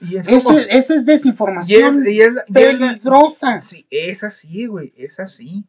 Y 0.00 0.16
es 0.16 0.26
Eso, 0.26 0.44
como- 0.44 0.58
eso 0.58 0.94
es 0.94 1.06
desinformación 1.06 2.00
es, 2.00 2.06
y 2.08 2.20
es- 2.20 2.32
y 2.32 2.38
es 2.38 2.44
peligrosa. 2.52 3.60
Sí, 3.60 3.86
es 3.90 4.24
así, 4.24 4.66
güey, 4.66 4.92
es 4.96 5.20
así. 5.20 5.64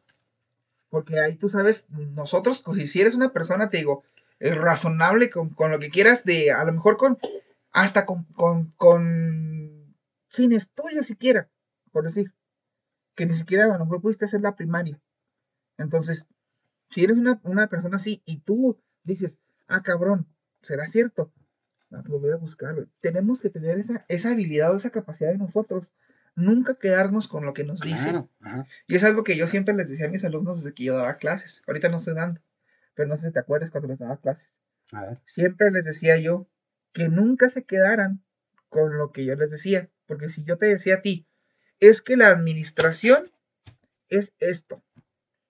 Porque 0.90 1.20
ahí 1.20 1.36
tú 1.36 1.50
sabes, 1.50 1.86
nosotros, 1.90 2.62
pues, 2.64 2.92
si 2.92 3.02
eres 3.02 3.16
una 3.16 3.30
persona, 3.30 3.70
te 3.70 3.78
digo, 3.78 4.04
eh, 4.44 4.56
razonable 4.56 5.30
con, 5.30 5.52
con 5.52 5.72
lo 5.72 5.80
que 5.80 5.90
quieras, 5.90 6.26
de 6.26 6.52
a 6.52 6.66
lo 6.66 6.74
mejor 6.74 6.98
con, 6.98 7.18
hasta 7.72 8.06
con, 8.06 8.26
con, 8.26 8.72
con 8.72 9.96
fines 10.28 10.70
tuyos 10.76 11.06
siquiera, 11.06 11.50
por 11.94 12.04
decir, 12.04 12.34
que 13.16 13.26
ni 13.26 13.36
siquiera 13.36 13.64
a 13.64 13.78
lo 13.78 13.86
mejor 13.86 14.02
pudiste 14.02 14.26
hacer 14.26 14.42
la 14.42 14.58
primaria. 14.58 15.00
Entonces, 15.78 16.28
si 16.90 17.06
eres 17.06 17.16
una, 17.16 17.40
una 17.44 17.68
persona 17.68 17.96
así 17.96 18.22
y 18.26 18.40
tú 18.40 18.78
dices, 19.06 19.38
ah, 19.68 19.82
cabrón, 19.82 20.28
¿será 20.62 20.88
cierto? 20.88 21.32
Ah, 21.92 22.02
pues 22.02 22.10
lo 22.10 22.20
voy 22.20 22.32
a 22.32 22.36
buscar, 22.36 22.76
güey. 22.76 22.88
Tenemos 23.00 23.40
que 23.40 23.50
tener 23.50 23.80
esa, 23.80 24.04
esa 24.10 24.32
habilidad 24.32 24.74
o 24.74 24.76
esa 24.76 24.90
capacidad 24.90 25.32
de 25.32 25.38
nosotros. 25.38 25.88
Nunca 26.36 26.76
quedarnos 26.76 27.30
con 27.30 27.46
lo 27.46 27.54
que 27.54 27.64
nos 27.64 27.80
dicen. 27.80 28.28
Claro. 28.42 28.68
Y 28.88 28.96
es 28.98 29.06
algo 29.06 29.24
que 29.24 29.38
yo 29.38 29.48
siempre 29.48 29.74
les 29.74 29.88
decía 29.88 30.08
a 30.08 30.12
mis 30.12 30.26
alumnos 30.26 30.58
desde 30.58 30.76
que 30.76 30.84
yo 30.84 30.98
daba 30.98 31.16
clases. 31.16 31.64
Ahorita 31.66 31.88
no 31.88 31.98
estoy 31.98 32.16
dando, 32.16 32.42
pero 32.96 33.10
no 33.10 33.18
sé 33.18 33.28
si 33.28 33.34
te 33.34 33.40
acuerdas 33.40 33.72
cuando 33.72 33.90
les 33.90 34.00
daba 34.00 34.18
clases. 34.18 34.54
A 34.92 35.06
ver. 35.06 35.20
Siempre 35.26 35.72
les 35.72 35.86
decía 35.86 36.18
yo 36.18 36.48
que 36.94 37.10
nunca 37.10 37.50
se 37.50 37.64
quedaran 37.64 38.24
con 38.70 38.98
lo 38.98 39.12
que 39.12 39.26
yo 39.26 39.36
les 39.36 39.52
decía. 39.52 39.90
Porque 40.06 40.30
si 40.30 40.44
yo 40.44 40.58
te 40.58 40.66
decía 40.68 40.96
a 40.96 41.02
ti, 41.02 41.28
es 41.80 42.02
que 42.02 42.18
la 42.18 42.30
administración 42.30 43.32
es 44.10 44.34
esto. 44.40 44.84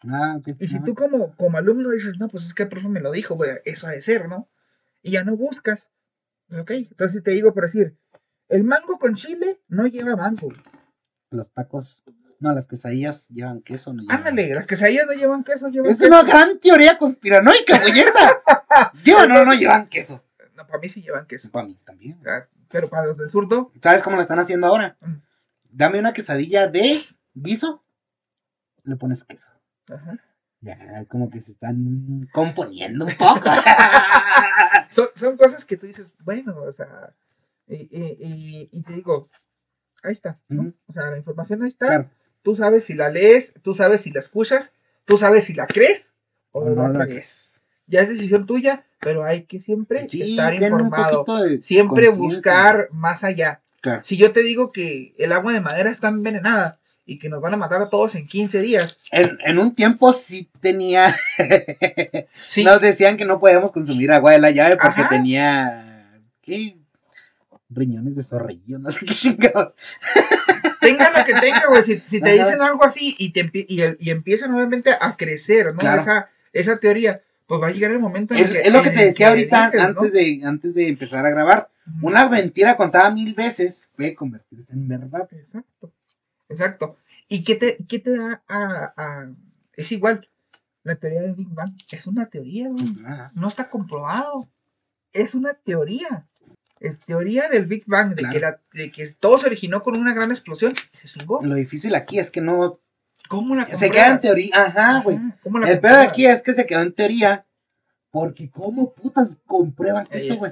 Ah, 0.02 0.38
ok, 0.38 0.56
Y 0.60 0.68
si 0.68 0.82
tú 0.84 0.96
como, 0.96 1.36
como 1.36 1.58
alumno 1.58 1.90
dices, 1.90 2.18
no, 2.20 2.28
pues 2.28 2.46
es 2.46 2.54
que 2.54 2.64
el 2.64 2.70
profe 2.70 2.90
me 2.90 3.00
lo 3.00 3.12
dijo, 3.12 3.38
eso 3.66 3.88
ha 3.88 3.92
de 3.92 4.02
ser, 4.02 4.28
¿no? 4.28 4.50
Y 5.02 5.12
ya 5.12 5.24
no 5.24 5.38
buscas. 5.38 5.92
Ok, 6.52 6.72
entonces 6.72 7.24
te 7.24 7.32
digo 7.32 7.54
por 7.54 7.64
decir, 7.64 7.98
el 8.50 8.64
mango 8.64 9.00
con 9.00 9.16
chile 9.16 9.62
no 9.68 9.88
lleva 9.88 10.16
mango. 10.16 10.50
Los 11.32 11.52
tacos. 11.54 12.04
No, 12.44 12.52
las 12.54 12.68
quesadillas 12.68 13.30
llevan 13.30 13.62
queso. 13.62 13.94
No 13.94 14.02
llevan 14.02 14.18
Ándale, 14.18 14.54
las 14.54 14.68
quesadillas 14.68 15.06
no 15.08 15.14
llevan 15.14 15.46
queso, 15.46 15.70
llevan 15.70 15.94
Es 15.94 16.02
una 16.02 16.24
gran 16.24 16.60
teoría 16.60 16.98
conspiranoica, 16.98 17.80
güey, 17.80 18.00
esa. 18.02 18.42
¿Llevan 19.06 19.32
o 19.32 19.46
no 19.46 19.54
llevan 19.54 19.88
queso? 19.88 20.22
No, 20.58 20.68
para 20.68 20.80
mí 20.80 20.90
sí 20.90 21.02
llevan 21.02 21.26
queso. 21.26 21.50
Para 21.52 21.68
mí 21.68 21.78
también. 21.86 22.20
Ah, 22.28 22.46
Pero 22.70 22.90
para 22.90 23.06
los 23.06 23.18
del 23.18 23.30
surdo, 23.30 23.72
¿Sabes 23.82 24.04
cómo 24.04 24.18
la 24.18 24.24
están 24.24 24.40
haciendo 24.40 24.68
ahora? 24.68 24.98
Mm. 25.02 25.14
Dame 25.72 26.00
una 26.00 26.12
quesadilla 26.12 26.68
de 26.68 27.00
guiso. 27.34 27.86
Le 28.84 28.98
pones 28.98 29.24
queso. 29.24 29.50
ajá. 29.90 30.20
Ya, 30.60 31.06
como 31.06 31.30
que 31.30 31.42
se 31.42 31.54
están 31.54 32.30
componiendo 32.34 33.06
un 33.06 33.16
poco. 33.16 33.50
son, 34.90 35.08
son 35.16 35.38
cosas 35.38 35.64
que 35.64 35.78
tú 35.78 35.86
dices, 35.88 36.12
bueno, 36.20 36.56
o 36.58 36.74
sea, 36.74 37.14
y, 37.68 37.76
y- 37.76 38.18
y- 38.20 38.70
y 38.72 38.82
te 38.84 38.94
digo, 38.94 39.30
ahí 40.04 40.12
está, 40.14 40.40
¿no? 40.50 40.74
O 40.88 40.94
sea, 40.94 41.08
la 41.10 41.18
información 41.18 41.64
ahí 41.64 41.70
está, 41.70 41.86
claro. 41.88 42.10
Tú 42.44 42.56
sabes 42.56 42.84
si 42.84 42.94
la 42.94 43.10
lees, 43.10 43.54
tú 43.64 43.74
sabes 43.74 44.02
si 44.02 44.12
la 44.12 44.20
escuchas, 44.20 44.74
tú 45.06 45.18
sabes 45.18 45.46
si 45.46 45.54
la 45.54 45.66
crees 45.68 46.14
o 46.52 46.64
no 46.64 46.76
lo 46.76 46.86
atravieses. 46.86 47.26
es. 47.58 47.62
Ya 47.88 48.02
es 48.02 48.10
decisión 48.10 48.46
tuya, 48.46 48.86
pero 49.02 49.24
hay 49.26 49.44
que 49.44 49.60
siempre 49.60 50.08
Sí, 50.08 50.22
estar 50.22 50.54
informado. 50.54 51.26
Siempre 51.62 52.10
buscar 52.10 52.88
más 52.92 53.24
allá. 53.24 53.62
Claro. 53.82 54.02
Si 54.04 54.16
yo 54.16 54.32
te 54.32 54.42
digo 54.44 54.72
que 54.72 55.14
el 55.18 55.32
agua 55.34 55.52
de 55.52 55.60
madera 55.60 55.90
está 55.90 56.08
envenenada 56.08 56.80
y 57.06 57.20
que 57.20 57.28
nos 57.28 57.42
van 57.42 57.54
a 57.54 57.58
matar 57.58 57.82
a 57.82 57.90
todos 57.90 58.16
en 58.16 58.26
15 58.26 58.62
días, 58.62 58.98
En, 59.12 59.38
en 59.46 59.60
un 59.60 59.76
tiempo 59.76 60.14
sí 60.14 60.50
tenía. 60.62 61.14
sí, 62.48 62.64
Nos 62.64 62.80
decían 62.80 63.18
que 63.18 63.26
no 63.26 63.40
podíamos 63.42 63.74
consumir 63.74 64.12
agua 64.14 64.32
de 64.32 64.40
la 64.40 64.52
llave 64.52 64.78
porque 64.78 65.02
Ajá. 65.02 65.10
tenía. 65.10 66.20
¿Qué? 66.42 66.78
Riñones 67.74 68.16
de 68.16 68.24
zorrillo, 68.24 68.80
no 68.80 68.92
sé 68.92 69.06
qué 69.06 69.14
chingados. 69.14 69.74
tenga 70.82 71.10
lo 71.18 71.26
que 71.26 71.34
tenga, 71.34 71.64
güey. 71.70 71.84
Si, 71.84 71.98
si 72.00 72.22
te 72.22 72.32
Ajá. 72.40 72.46
dicen 72.46 72.62
algo 72.62 72.84
así 72.84 73.16
y, 73.18 73.32
te 73.32 73.50
y, 73.54 73.82
y 74.00 74.10
empieza 74.10 74.48
nuevamente 74.48 74.92
a 75.00 75.16
crecer, 75.18 75.74
¿no? 75.74 75.80
Claro. 75.80 76.02
Esa, 76.02 76.30
esa 76.52 76.78
teoría, 76.78 77.22
pues 77.48 77.62
va 77.62 77.68
a 77.68 77.72
llegar 77.72 77.92
el 77.92 78.00
momento 78.00 78.34
en 78.34 78.42
Es, 78.44 78.52
que. 78.52 78.62
es 78.62 78.74
lo 78.74 78.82
que 78.82 78.90
te 78.92 79.06
decía 79.06 79.30
ahorita 79.30 79.66
dices, 79.72 79.82
¿no? 79.82 79.88
antes, 79.88 80.14
de, 80.14 80.42
antes 80.46 80.74
de 80.76 80.88
empezar 80.90 81.26
a 81.26 81.30
grabar. 81.30 81.70
Una 82.02 82.30
mentira 82.30 82.78
contada 82.78 83.12
mil 83.12 83.34
veces 83.34 83.90
puede 83.96 84.16
convertirse 84.16 84.72
en 84.74 84.88
verdad. 84.88 85.28
Exacto. 85.32 85.92
Exacto. 86.50 86.96
¿Y 87.28 87.44
qué 87.44 87.56
te, 87.56 87.78
qué 87.90 88.00
te 88.00 88.16
da 88.16 88.44
a, 88.48 88.94
a- 88.96 89.32
Es 89.76 89.92
igual. 89.92 90.30
La 90.84 90.96
teoría 90.96 91.22
del 91.22 91.34
Big 91.34 91.48
Bang 91.50 91.74
es 91.92 92.08
una 92.08 92.26
teoría, 92.28 92.68
güey. 92.70 92.86
No 93.36 93.48
está 93.48 93.70
comprobado. 93.70 94.50
Es 95.14 95.34
una 95.34 95.54
teoría. 95.54 96.28
Es 96.84 97.00
teoría 97.00 97.48
del 97.50 97.66
Big 97.66 97.84
Bang, 97.88 98.10
de, 98.10 98.16
Claro. 98.18 98.34
que, 98.34 98.40
la, 98.42 98.60
de 98.74 98.92
que 98.92 99.08
todo 99.14 99.38
se 99.38 99.48
originó 99.48 99.82
con 99.84 99.96
una 99.98 100.14
gran 100.14 100.32
explosión 100.32 100.74
y 100.94 100.98
se 100.98 101.08
chingó. 101.08 101.42
Lo 101.42 101.56
difícil 101.56 101.96
aquí 101.96 102.20
es 102.20 102.30
que 102.30 102.42
no. 102.42 102.80
¿Cómo 103.30 103.56
la 103.56 103.66
Se 103.66 103.90
queda 103.90 104.10
en 104.12 104.20
teoría. 104.20 104.50
Ajá, 104.54 105.00
güey. 105.02 105.16
Ajá, 105.16 105.38
¿Cómo 105.42 105.60
la 105.60 105.72
El 105.72 105.80
peor 105.80 106.00
aquí 106.00 106.26
es 106.26 106.42
que 106.44 106.54
se 106.54 106.66
quedó 106.68 106.82
en 106.82 106.94
teoría. 106.94 107.46
Porque, 108.12 108.50
¿cómo 108.52 108.94
putas 108.94 109.30
compruebas 109.46 110.08
eso, 110.12 110.36
güey? 110.36 110.52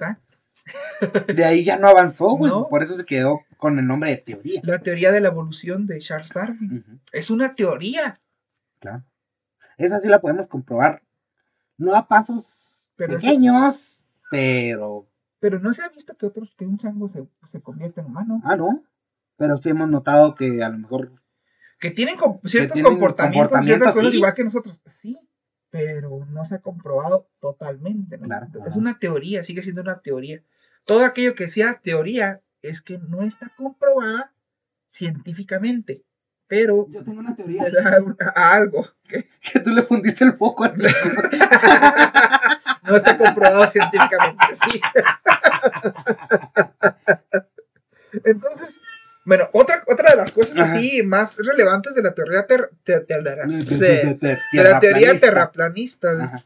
De 1.35 1.43
ahí 1.45 1.63
ya 1.65 1.77
no 1.77 1.87
avanzó, 1.89 2.29
güey. 2.37 2.51
No. 2.51 2.67
Por 2.69 2.81
eso 2.81 2.95
se 2.95 3.05
quedó 3.05 3.41
con 3.57 3.77
el 3.77 3.85
nombre 3.85 4.11
de 4.11 4.17
teoría. 4.17 4.61
La 4.63 4.79
teoría 4.79 5.11
de 5.11 5.19
la 5.21 5.27
evolución 5.27 5.85
de 5.85 5.99
Charles 5.99 6.29
Darwin. 6.33 7.01
Es 7.11 7.29
una 7.29 7.53
teoría. 7.55 8.15
claro. 8.79 9.03
Esa 9.77 9.99
sí 9.99 10.07
la 10.07 10.21
podemos 10.21 10.47
comprobar. 10.47 11.01
No 11.77 11.95
a 11.95 12.07
pasos 12.07 12.43
Pero, 12.95 13.13
eso- 13.17 13.21
pequeños, 13.21 14.03
pero. 14.29 15.07
Pero 15.41 15.59
no 15.59 15.73
se 15.73 15.81
ha 15.81 15.89
visto 15.89 16.15
que 16.15 16.27
otros, 16.27 16.53
que 16.55 16.65
un 16.65 16.77
chango 16.77 17.09
se, 17.09 17.27
se 17.51 17.59
convierta 17.61 17.99
en 18.01 18.07
humano. 18.07 18.39
Ah, 18.45 18.55
no. 18.55 18.83
Pero 19.37 19.57
sí 19.57 19.69
hemos 19.69 19.89
notado 19.89 20.35
que 20.35 20.63
a 20.63 20.69
lo 20.69 20.77
mejor. 20.77 21.11
Que 21.79 21.89
tienen 21.89 22.15
com- 22.15 22.39
ciertos 22.45 22.73
tienen 22.73 22.91
comportamientos, 22.91 23.49
comportamientos, 23.49 23.65
ciertas 23.65 23.93
cosas 23.95 24.11
sí. 24.11 24.17
igual 24.17 24.33
que 24.35 24.43
nosotros. 24.43 24.79
Sí, 24.85 25.19
pero 25.71 26.27
no 26.29 26.45
se 26.45 26.55
ha 26.55 26.59
comprobado 26.59 27.27
totalmente. 27.39 28.19
¿no? 28.19 28.27
Claro, 28.27 28.47
es 28.67 28.75
una 28.75 28.99
teoría, 28.99 29.43
sigue 29.43 29.63
siendo 29.63 29.81
una 29.81 29.99
teoría. 29.99 30.43
Todo 30.85 31.03
aquello 31.03 31.33
que 31.33 31.47
sea 31.47 31.79
teoría 31.81 32.41
es 32.61 32.83
que 32.83 32.99
no 32.99 33.23
está 33.23 33.51
comprobada 33.57 34.31
científicamente. 34.91 36.03
Pero 36.45 36.87
Yo 36.91 37.03
tengo 37.03 37.19
una 37.21 37.35
teoría. 37.35 37.63
a 38.35 38.53
algo 38.53 38.85
que 39.07 39.27
Que 39.53 39.59
tú 39.59 39.71
le 39.71 39.81
fundiste 39.81 40.23
el 40.23 40.33
foco 40.33 40.65
al 40.65 40.75
no 42.91 42.97
está 42.97 43.17
comprobado 43.17 43.65
científicamente. 43.67 44.45
Sí. 44.69 44.81
Entonces, 48.25 48.79
bueno, 49.25 49.49
otra, 49.53 49.83
otra 49.87 50.11
de 50.11 50.17
las 50.17 50.31
cosas 50.31 50.57
Ajá. 50.57 50.73
así 50.73 51.03
más 51.03 51.37
relevantes 51.37 51.95
de 51.95 52.01
la 52.03 52.13
teoría 52.13 52.45
ter- 52.45 52.69
te- 52.83 52.99
te- 53.01 53.21
de, 53.21 54.37
la 54.53 54.79
teoría 54.79 55.17
terraplanista 55.17 56.11
Ajá. 56.23 56.43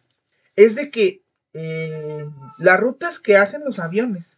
es 0.55 0.75
de 0.75 0.89
que 0.89 1.21
eh, 1.53 2.29
las 2.57 2.79
rutas 2.79 3.19
que 3.19 3.37
hacen 3.37 3.63
los 3.65 3.79
aviones 3.79 4.37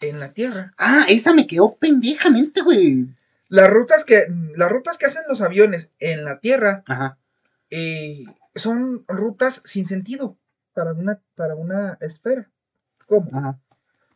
en 0.00 0.20
la 0.20 0.32
Tierra, 0.32 0.72
Ah, 0.78 1.04
esa 1.08 1.32
me 1.34 1.46
quedó 1.46 1.76
pendejamente, 1.76 2.62
güey. 2.62 3.06
las 3.48 3.68
rutas 3.70 4.04
que 4.04 4.24
las 4.56 4.70
rutas 4.70 4.96
que 4.98 5.06
hacen 5.06 5.22
los 5.28 5.40
aviones 5.40 5.90
en 5.98 6.24
la 6.24 6.38
Tierra 6.40 6.82
Ajá. 6.86 7.18
eh, 7.70 8.24
son 8.54 9.04
rutas 9.08 9.60
sin 9.64 9.86
sentido 9.86 10.36
para 10.74 10.92
una 10.92 11.20
para 11.34 11.54
una 11.54 11.96
esfera. 12.00 12.50
¿Cómo? 13.06 13.30
Ajá. 13.32 13.58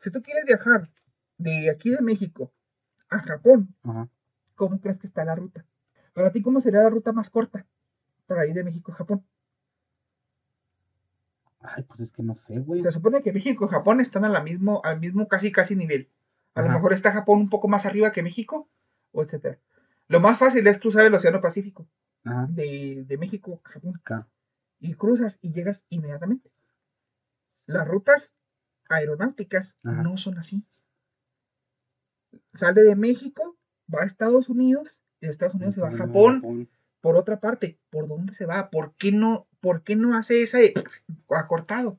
Si 0.01 0.11
tú 0.11 0.23
quieres 0.23 0.45
viajar 0.45 0.91
de 1.39 1.71
aquí 1.71 1.91
de 1.91 2.01
México 2.01 2.53
a 3.09 3.21
Japón, 3.21 3.75
Ajá. 3.85 4.09
¿cómo 4.55 4.81
crees 4.81 4.99
que 4.99 5.07
está 5.07 5.25
la 5.25 5.35
ruta? 5.35 5.65
Para 6.13 6.33
ti, 6.33 6.43
¿cómo 6.43 6.61
sería 6.61 6.83
la 6.83 6.91
ruta 6.91 7.13
más 7.13 7.31
corta? 7.31 7.65
Para 8.27 8.47
ir 8.47 8.55
de 8.55 8.65
México 8.65 8.93
a 8.93 8.97
Japón. 8.97 9.25
Ay, 11.61 11.83
pues 11.85 12.01
es 12.01 12.13
que 12.13 12.23
no 12.23 12.37
sé, 12.37 12.59
güey. 12.61 12.83
Se 12.83 12.93
supone 12.93 13.21
que 13.23 13.33
México 13.33 13.65
y 13.67 13.69
Japón 13.69 14.01
están 14.01 14.25
a 14.25 14.29
la 14.29 14.43
mismo, 14.43 14.81
al 14.85 15.01
mismo 15.01 15.27
casi 15.29 15.51
casi 15.53 15.77
nivel. 15.77 16.09
A 16.55 16.63
lo 16.63 16.69
mejor 16.71 16.93
está 16.93 17.13
Japón 17.13 17.39
un 17.41 17.49
poco 17.49 17.69
más 17.69 17.87
arriba 17.87 18.11
que 18.11 18.23
México, 18.23 18.69
o 19.13 19.23
etcétera. 19.23 19.59
Lo 20.09 20.19
más 20.19 20.39
fácil 20.39 20.67
es 20.67 20.79
cruzar 20.79 21.07
el 21.07 21.15
Océano 21.15 21.41
Pacífico, 21.41 21.87
Ajá. 22.25 22.47
de, 22.51 23.05
de 23.07 23.19
México 23.19 23.61
a 23.65 23.69
Japón. 23.69 24.01
Claro. 24.03 24.27
Y 24.81 24.95
cruzas 24.95 25.39
y 25.43 25.53
llegas 25.53 25.85
inmediatamente. 25.89 26.51
Las 27.67 27.87
rutas 27.87 28.35
aeronáuticas 28.89 29.77
Ajá. 29.85 30.03
no 30.03 30.17
son 30.17 30.39
así. 30.39 30.65
Sale 32.55 32.83
de 32.83 32.95
México, 32.97 33.57
va 33.93 34.03
a 34.03 34.07
Estados 34.07 34.49
Unidos, 34.49 35.01
y 35.21 35.27
de 35.27 35.33
Estados 35.33 35.55
Unidos 35.55 35.75
se 35.75 35.81
va 35.81 35.89
a 35.89 35.97
Japón, 35.97 36.69
por 37.01 37.17
otra 37.17 37.41
parte. 37.41 37.79
¿Por 37.91 38.09
dónde 38.09 38.35
se 38.35 38.47
va? 38.47 38.71
¿Por 38.71 38.95
qué 38.95 39.13
no, 39.13 39.47
por 39.61 39.83
qué 39.83 39.97
no 39.97 40.17
hace 40.17 40.43
ese 40.43 40.75
acortado? 41.31 41.99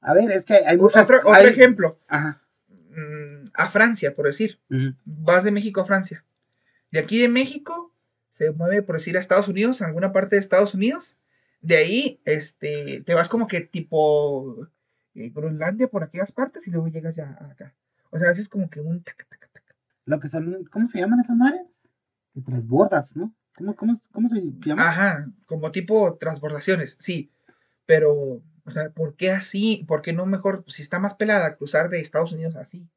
A 0.00 0.12
ver, 0.12 0.30
es 0.30 0.44
que 0.44 0.54
hay 0.54 0.76
muchas. 0.76 1.04
Otro, 1.04 1.18
otro 1.20 1.32
hay- 1.32 1.46
ejemplo, 1.46 1.98
Ajá. 2.08 2.42
mm, 2.68 3.46
a 3.54 3.68
Francia, 3.70 4.14
por 4.14 4.26
decir. 4.26 4.60
Vas 5.04 5.44
de 5.44 5.50
México 5.52 5.80
a 5.80 5.84
Francia. 5.86 6.24
De 6.90 7.00
aquí 7.00 7.18
de 7.20 7.28
México 7.28 7.93
se 8.34 8.50
mueve, 8.50 8.82
por 8.82 8.96
decir, 8.96 9.16
a 9.16 9.20
Estados 9.20 9.48
Unidos, 9.48 9.80
a 9.80 9.86
alguna 9.86 10.12
parte 10.12 10.36
de 10.36 10.40
Estados 10.40 10.74
Unidos. 10.74 11.18
De 11.60 11.76
ahí, 11.76 12.20
este, 12.24 13.02
te 13.02 13.14
vas 13.14 13.28
como 13.28 13.46
que 13.46 13.60
tipo 13.62 14.68
eh, 15.14 15.30
Groenlandia 15.30 15.88
por 15.88 16.02
aquellas 16.02 16.32
partes 16.32 16.66
y 16.66 16.70
luego 16.70 16.88
llegas 16.88 17.14
ya 17.16 17.30
acá. 17.50 17.74
O 18.10 18.18
sea, 18.18 18.30
haces 18.30 18.48
como 18.48 18.68
que 18.68 18.80
un 18.80 19.02
taca, 19.02 19.24
taca, 19.28 19.48
taca. 19.52 19.74
Lo 20.04 20.20
que 20.20 20.28
son. 20.28 20.64
¿Cómo 20.70 20.88
se 20.88 20.98
llaman 20.98 21.20
esas 21.20 21.36
madres? 21.36 21.62
Que 22.34 22.42
transbordas, 22.42 23.14
¿no? 23.16 23.32
¿Cómo, 23.56 23.76
cómo, 23.76 24.00
cómo 24.12 24.28
se 24.28 24.42
llama? 24.64 24.88
Ajá, 24.88 25.30
como 25.46 25.70
tipo 25.70 26.16
transbordaciones, 26.16 26.96
sí. 26.98 27.30
Pero, 27.86 28.12
o 28.64 28.70
sea, 28.72 28.90
¿por 28.90 29.14
qué 29.14 29.30
así? 29.30 29.84
¿Por 29.86 30.02
qué 30.02 30.12
no 30.12 30.26
mejor, 30.26 30.64
si 30.66 30.82
está 30.82 30.98
más 30.98 31.14
pelada, 31.14 31.56
cruzar 31.56 31.88
de 31.88 32.00
Estados 32.00 32.32
Unidos 32.32 32.56
así? 32.56 32.88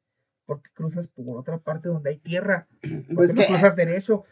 ¿Por 0.46 0.62
qué 0.62 0.70
cruzas 0.74 1.06
por 1.06 1.38
otra 1.38 1.58
parte 1.58 1.88
donde 1.88 2.10
hay 2.10 2.18
tierra? 2.18 2.66
¿Por 2.80 3.14
Pues 3.14 3.30
qué 3.30 3.36
no 3.36 3.46
cruzas 3.46 3.76
derecho? 3.76 4.24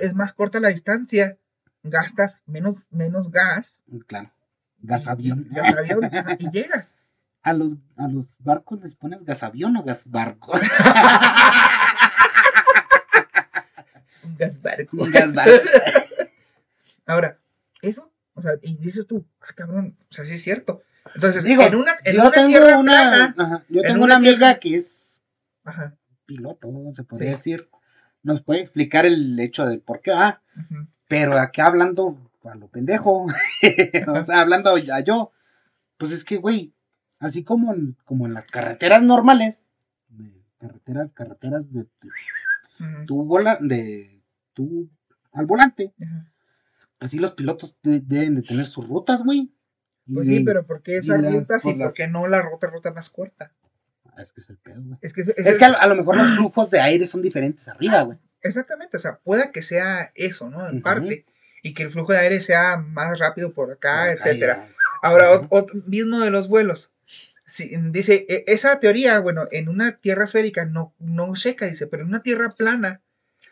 Es 0.00 0.14
más 0.14 0.32
corta 0.34 0.60
la 0.60 0.68
distancia, 0.68 1.36
gastas 1.82 2.42
menos, 2.46 2.76
menos 2.90 3.30
gas. 3.30 3.82
Claro. 4.06 4.30
Gasavión. 4.80 5.46
Gasavión, 5.50 6.04
ajá, 6.04 6.36
y 6.38 6.50
llegas. 6.50 6.96
A 7.42 7.52
los, 7.52 7.72
a 7.96 8.08
los 8.08 8.26
barcos 8.40 8.82
les 8.82 8.94
pones 8.96 9.24
gasavión 9.24 9.76
o 9.76 9.82
gasbarco. 9.84 10.58
Un 14.24 14.36
gas 14.36 14.60
barco. 14.62 14.96
Un 14.98 15.10
gasbarco. 15.10 15.68
Ahora, 17.06 17.38
eso, 17.82 18.10
o 18.34 18.42
sea, 18.42 18.52
y 18.62 18.76
dices 18.78 19.06
tú, 19.06 19.24
ah, 19.40 19.52
cabrón, 19.54 19.96
o 20.10 20.12
sea, 20.12 20.24
sí 20.24 20.34
es 20.34 20.42
cierto. 20.42 20.82
Entonces, 21.14 21.44
Digo, 21.44 21.62
en 21.62 21.76
una, 21.76 21.92
en 22.04 22.16
yo 22.16 22.22
una 22.22 22.30
tengo 22.32 22.48
tierra 22.48 22.78
una. 22.78 22.92
plana, 22.92 23.34
ajá, 23.38 23.64
yo 23.68 23.80
en 23.80 23.86
tengo 23.86 24.04
una 24.04 24.04
una 24.04 24.16
amiga 24.16 24.36
tierra- 24.38 24.58
que 24.58 24.76
es 24.76 25.22
ajá, 25.64 25.94
piloto, 26.26 26.68
se 26.96 27.04
podría 27.04 27.30
Sí. 27.30 27.36
decir. 27.36 27.68
Nos 28.26 28.42
puede 28.42 28.60
explicar 28.60 29.06
el 29.06 29.38
hecho 29.38 29.64
de 29.66 29.78
por 29.78 30.00
qué 30.00 30.10
ujú, 30.10 30.88
Pero 31.06 31.38
acá 31.38 31.66
hablando 31.66 32.18
a 32.42 32.56
lo 32.56 32.66
pendejo, 32.66 33.26
o 34.08 34.24
sea, 34.24 34.40
hablando 34.40 34.70
a 34.74 35.00
yo, 35.00 35.30
pues 35.96 36.10
es 36.10 36.24
que, 36.24 36.36
güey, 36.36 36.74
así 37.20 37.44
como 37.44 37.72
en, 37.72 37.96
como 38.04 38.26
en 38.26 38.34
las 38.34 38.46
carreteras 38.46 39.04
normales, 39.04 39.64
de 40.08 40.42
carreteras, 40.58 41.12
carreteras 41.14 41.72
de 41.72 41.82
ujú, 41.82 43.06
tu 43.06 43.24
vola, 43.24 43.58
de 43.60 44.20
tu 44.54 44.90
al 45.30 45.46
volante, 45.46 45.94
así 46.98 47.20
los 47.20 47.32
pilotos 47.34 47.78
de- 47.84 48.00
deben 48.00 48.34
de 48.34 48.42
tener 48.42 48.66
sus 48.66 48.88
rutas, 48.88 49.22
güey. 49.22 49.52
Pues 50.12 50.26
Y- 50.26 50.38
sí, 50.38 50.44
pero 50.44 50.66
¿por 50.66 50.82
qué 50.82 50.96
esas 50.98 51.22
rutas 51.32 51.64
y 51.64 51.68
por 51.68 51.72
por 51.74 51.86
las- 51.86 51.94
qué 51.94 52.08
no 52.08 52.26
la 52.26 52.42
ruta, 52.42 52.66
ruta 52.66 52.92
más 52.92 53.08
corta? 53.08 53.52
Ah, 54.16 54.22
Es 54.22 54.32
que 54.32 54.40
es 54.40 54.48
el 54.50 54.56
pedo, 54.56 54.80
güey. 54.82 54.98
Es 55.02 55.12
que, 55.12 55.20
ese- 55.22 55.34
Es 55.36 55.58
que 55.58 55.64
a, 55.64 55.68
a 55.72 55.86
lo 55.86 55.94
mejor 55.94 56.16
los 56.16 56.26
flujos 56.36 56.70
de 56.70 56.80
aire 56.80 57.06
son 57.06 57.22
diferentes 57.22 57.68
arriba, 57.68 58.02
güey. 58.02 58.18
exactamente, 58.42 58.96
o 58.96 59.00
sea, 59.00 59.18
pueda 59.18 59.50
que 59.52 59.62
sea 59.62 60.12
eso, 60.14 60.48
¿no? 60.50 60.68
En 60.68 60.82
parte, 60.82 61.26
y 61.62 61.74
que 61.74 61.82
el 61.84 61.90
flujo 61.90 62.12
de 62.12 62.18
aire 62.20 62.40
sea 62.40 62.76
más 62.78 63.18
rápido 63.18 63.52
por 63.52 63.72
acá, 63.72 64.04
acá, 64.10 64.12
etcétera. 64.30 64.66
Ahora, 65.02 65.30
Ujú. 65.34 65.48
ot- 65.48 65.66
ot- 65.72 65.84
mismo 65.86 66.20
de 66.20 66.30
los 66.30 66.48
vuelos. 66.48 66.90
Sí, 67.44 67.70
dice, 67.90 68.26
e- 68.28 68.44
esa 68.48 68.80
teoría, 68.80 69.20
bueno, 69.20 69.46
en 69.52 69.68
una 69.68 69.92
tierra 69.98 70.24
esférica 70.24 70.64
no, 70.64 70.94
no 70.98 71.34
checa, 71.34 71.66
dice, 71.66 71.86
pero 71.86 72.02
en 72.02 72.08
una 72.08 72.22
tierra 72.22 72.50
plana 72.56 73.02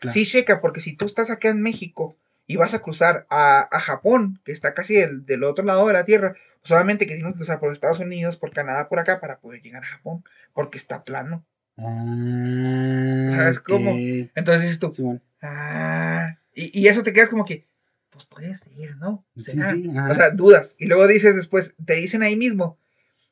Claro. 0.01 0.13
sí 0.13 0.25
checa, 0.25 0.59
porque 0.61 0.81
si 0.81 0.95
tú 0.97 1.05
estás 1.05 1.29
acá 1.29 1.49
en 1.49 1.61
México 1.61 2.17
y 2.47 2.57
vas 2.57 2.73
a 2.73 2.79
cruzar 2.79 3.25
a, 3.29 3.67
a 3.71 3.79
Japón, 3.79 4.39
que 4.43 4.51
está 4.51 4.73
casi 4.73 4.95
del, 4.95 5.25
del 5.25 5.43
otro 5.43 5.65
lado 5.65 5.87
de 5.87 5.93
la 5.93 6.05
Tierra, 6.05 6.35
solamente 6.61 7.07
que 7.07 7.15
tienes 7.15 7.33
que 7.33 7.37
cruzar 7.37 7.59
por 7.59 7.71
Estados 7.71 7.99
Unidos, 7.99 8.37
por 8.37 8.51
Canadá, 8.51 8.87
por 8.89 8.99
acá, 8.99 9.19
para 9.19 9.39
poder 9.39 9.61
llegar 9.61 9.83
a 9.83 9.87
Japón, 9.87 10.23
porque 10.53 10.77
está 10.77 11.03
plano. 11.03 11.45
Ah, 11.77 13.27
¿Sabes 13.35 13.59
cómo? 13.59 13.91
Entonces 13.95 14.61
dices 14.61 14.79
tú, 14.79 15.21
ah, 15.41 16.37
y, 16.53 16.79
y 16.79 16.87
eso 16.87 17.03
te 17.03 17.13
quedas 17.13 17.29
como 17.29 17.45
que, 17.45 17.65
pues 18.09 18.25
puede 18.25 18.55
ser, 18.55 18.95
¿no? 18.97 19.25
¿Será? 19.37 19.71
sí. 19.71 19.89
O 20.09 20.13
sea, 20.13 20.29
dudas. 20.31 20.75
Y 20.77 20.85
luego 20.85 21.05
dices 21.07 21.35
después, 21.35 21.75
te 21.85 21.95
dicen 21.95 22.23
ahí 22.23 22.35
mismo, 22.35 22.77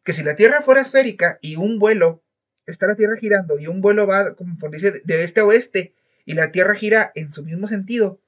que 0.03 0.13
si 0.13 0.23
la 0.23 0.35
Tierra 0.35 0.61
fuera 0.61 0.81
esférica 0.81 1.39
y 1.41 1.55
un 1.55 1.79
vuelo, 1.79 2.21
está 2.65 2.87
la 2.87 2.95
Tierra 2.95 3.15
girando 3.17 3.57
y 3.59 3.67
un 3.67 3.81
vuelo 3.81 4.05
va, 4.07 4.35
como 4.35 4.57
por 4.57 4.71
dice, 4.71 5.01
de 5.03 5.23
este 5.23 5.39
a 5.39 5.45
oeste, 5.45 5.93
y 6.25 6.33
la 6.33 6.51
Tierra 6.51 6.75
gira 6.75 7.11
en 7.15 7.31
su 7.33 7.43
mismo 7.43 7.67
sentido, 7.67 8.19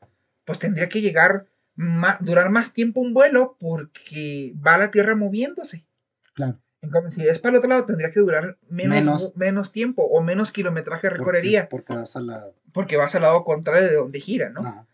pues 0.46 0.60
tendría 0.60 0.88
que 0.90 1.02
llegar, 1.02 1.48
ma- 1.76 2.18
durar 2.22 2.50
más 2.50 2.72
tiempo 2.74 3.02
un 3.02 3.14
vuelo 3.14 3.58
porque 3.60 4.54
va 4.66 4.78
la 4.78 4.92
Tierra 4.92 5.16
moviéndose. 5.16 5.86
Claro. 6.34 6.60
En 6.82 6.92
cambio, 6.92 7.10
si 7.12 7.22
es 7.28 7.40
para 7.40 7.52
el 7.54 7.58
otro 7.58 7.70
lado, 7.70 7.86
tendría 7.86 8.12
que 8.12 8.20
durar 8.20 8.58
menos, 8.70 8.96
Menos. 8.98 9.36
menos 9.36 9.72
tiempo 9.72 10.04
o 10.06 10.22
menos 10.22 10.52
kilometraje 10.52 11.08
Porque- 11.08 11.18
recorrería 11.20 11.68
Porque 11.68 11.96
vas 11.96 12.16
a 12.16 12.20
la. 12.22 12.46
porque 12.74 12.96
vas 12.98 13.16
al 13.16 13.24
lado 13.24 13.44
contrario 13.44 13.88
de 13.88 13.96
donde 13.96 14.20
gira, 14.20 14.50
¿no? 14.52 14.62
Ajá. 14.62 14.88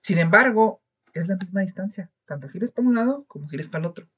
Sin 0.00 0.18
embargo, 0.18 0.82
es 1.14 1.28
la 1.28 1.36
misma 1.36 1.60
distancia. 1.60 2.10
Tanto 2.26 2.48
gires 2.48 2.72
para 2.72 2.88
un 2.88 2.94
lado 2.96 3.24
como 3.28 3.46
gires 3.48 3.68
para 3.68 3.84
el 3.84 3.90
otro. 3.90 4.08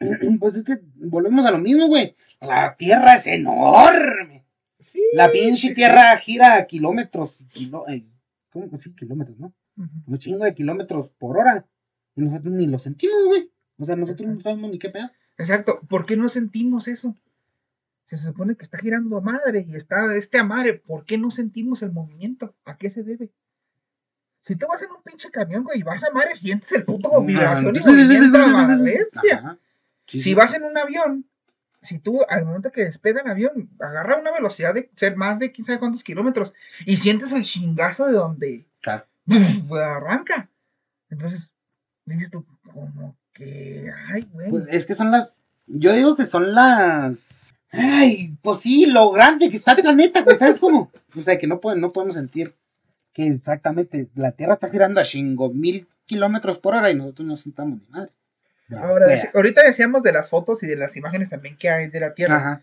Pues 0.40 0.56
es 0.56 0.64
que 0.64 0.80
volvemos 0.96 1.46
a 1.46 1.52
lo 1.52 1.58
mismo, 1.58 1.86
güey. 1.86 2.16
La 2.40 2.74
tierra 2.76 3.14
es 3.14 3.26
enorme. 3.28 4.44
Sí. 4.80 5.00
La 5.12 5.30
pinche 5.30 5.68
sí, 5.68 5.74
tierra 5.74 6.16
gira 6.16 6.56
a 6.56 6.66
kilómetros. 6.66 7.36
Kilo, 7.50 7.84
eh, 7.88 8.04
¿Cómo? 8.50 8.68
Kilómetros, 8.96 9.38
¿no? 9.38 9.54
Un 9.76 10.18
chingo 10.18 10.44
de 10.44 10.54
kilómetros 10.54 11.08
por 11.10 11.38
hora. 11.38 11.66
Y 12.14 12.22
nosotros 12.22 12.52
ni 12.52 12.66
lo 12.66 12.78
sentimos, 12.78 13.24
güey. 13.26 13.50
O 13.78 13.84
sea, 13.86 13.96
nosotros 13.96 14.28
no 14.28 14.40
sabemos 14.40 14.70
ni 14.70 14.78
qué 14.78 14.90
pedo. 14.90 15.10
Exacto. 15.38 15.80
¿Por 15.88 16.06
qué 16.06 16.16
no 16.16 16.28
sentimos 16.28 16.88
eso? 16.88 17.16
Se 18.04 18.18
supone 18.18 18.56
que 18.56 18.64
está 18.64 18.78
girando 18.78 19.16
a 19.16 19.20
madre 19.20 19.64
y 19.66 19.74
está 19.76 20.14
este 20.14 20.38
a 20.38 20.44
madre. 20.44 20.74
¿Por 20.74 21.04
qué 21.06 21.16
no 21.16 21.30
sentimos 21.30 21.82
el 21.82 21.92
movimiento? 21.92 22.54
¿A 22.64 22.76
qué 22.76 22.90
se 22.90 23.02
debe? 23.02 23.32
Si 24.44 24.56
tú 24.56 24.66
vas 24.68 24.82
en 24.82 24.90
un 24.90 25.02
pinche 25.02 25.30
camión, 25.30 25.62
güey, 25.64 25.80
y 25.80 25.82
vas 25.82 26.02
a 26.04 26.10
madre, 26.10 26.34
sientes 26.34 26.72
el 26.72 26.84
puto 26.84 27.22
vibración 27.24 27.76
y 27.76 27.80
movimiento 27.80 28.38
a. 28.38 28.76
Ajá. 29.38 29.58
Sí, 30.06 30.18
Si 30.20 30.30
sí. 30.30 30.34
vas 30.34 30.52
en 30.54 30.64
un 30.64 30.76
avión, 30.76 31.26
si 31.80 32.00
tú 32.00 32.20
al 32.28 32.44
momento 32.44 32.72
que 32.72 32.84
despega 32.84 33.22
el 33.22 33.30
avión, 33.30 33.70
agarra 33.80 34.18
una 34.18 34.32
velocidad 34.32 34.74
de 34.74 34.90
ser 34.94 35.16
más 35.16 35.38
de 35.38 35.52
quién 35.52 35.64
sabe 35.64 35.78
cuántos 35.78 36.02
kilómetros 36.04 36.54
y 36.84 36.96
sientes 36.96 37.32
el 37.32 37.42
chingazo 37.44 38.06
de 38.06 38.12
donde 38.12 38.66
Claro. 38.80 39.06
arranca. 39.96 40.50
Entonces, 41.08 41.50
dices 42.04 42.30
tú, 42.30 42.44
como 42.72 43.16
que, 43.32 43.90
ay, 44.08 44.28
güey. 44.32 44.50
Pues 44.50 44.64
es 44.70 44.86
que 44.86 44.94
son 44.94 45.10
las. 45.10 45.42
Yo 45.66 45.92
digo 45.92 46.16
que 46.16 46.26
son 46.26 46.54
las. 46.54 47.54
Ay, 47.70 48.36
pues 48.42 48.60
sí, 48.60 48.86
lo 48.86 49.10
grande 49.12 49.48
que 49.48 49.56
está 49.56 49.72
el 49.72 49.82
planeta, 49.82 50.24
pues, 50.24 50.38
¿sabes 50.38 50.58
cómo? 50.58 50.90
O 51.16 51.22
sea, 51.22 51.38
que 51.38 51.46
no, 51.46 51.60
pueden, 51.60 51.80
no 51.80 51.92
podemos 51.92 52.16
sentir 52.16 52.54
que 53.14 53.26
exactamente 53.26 54.08
la 54.14 54.32
Tierra 54.32 54.54
está 54.54 54.68
girando 54.68 55.00
a 55.00 55.04
chingo 55.04 55.52
mil 55.52 55.88
kilómetros 56.06 56.58
por 56.58 56.74
hora 56.74 56.90
y 56.90 56.94
nosotros 56.94 57.26
no 57.26 57.36
sentamos 57.36 57.80
ni 57.80 57.86
madre. 57.88 58.12
Ahora, 58.78 59.06
ahorita 59.34 59.62
decíamos 59.62 60.02
de 60.02 60.12
las 60.12 60.28
fotos 60.28 60.62
y 60.62 60.66
de 60.66 60.76
las 60.76 60.96
imágenes 60.96 61.28
también 61.28 61.56
que 61.58 61.68
hay 61.68 61.88
de 61.88 62.00
la 62.00 62.14
Tierra. 62.14 62.36
Ajá. 62.36 62.62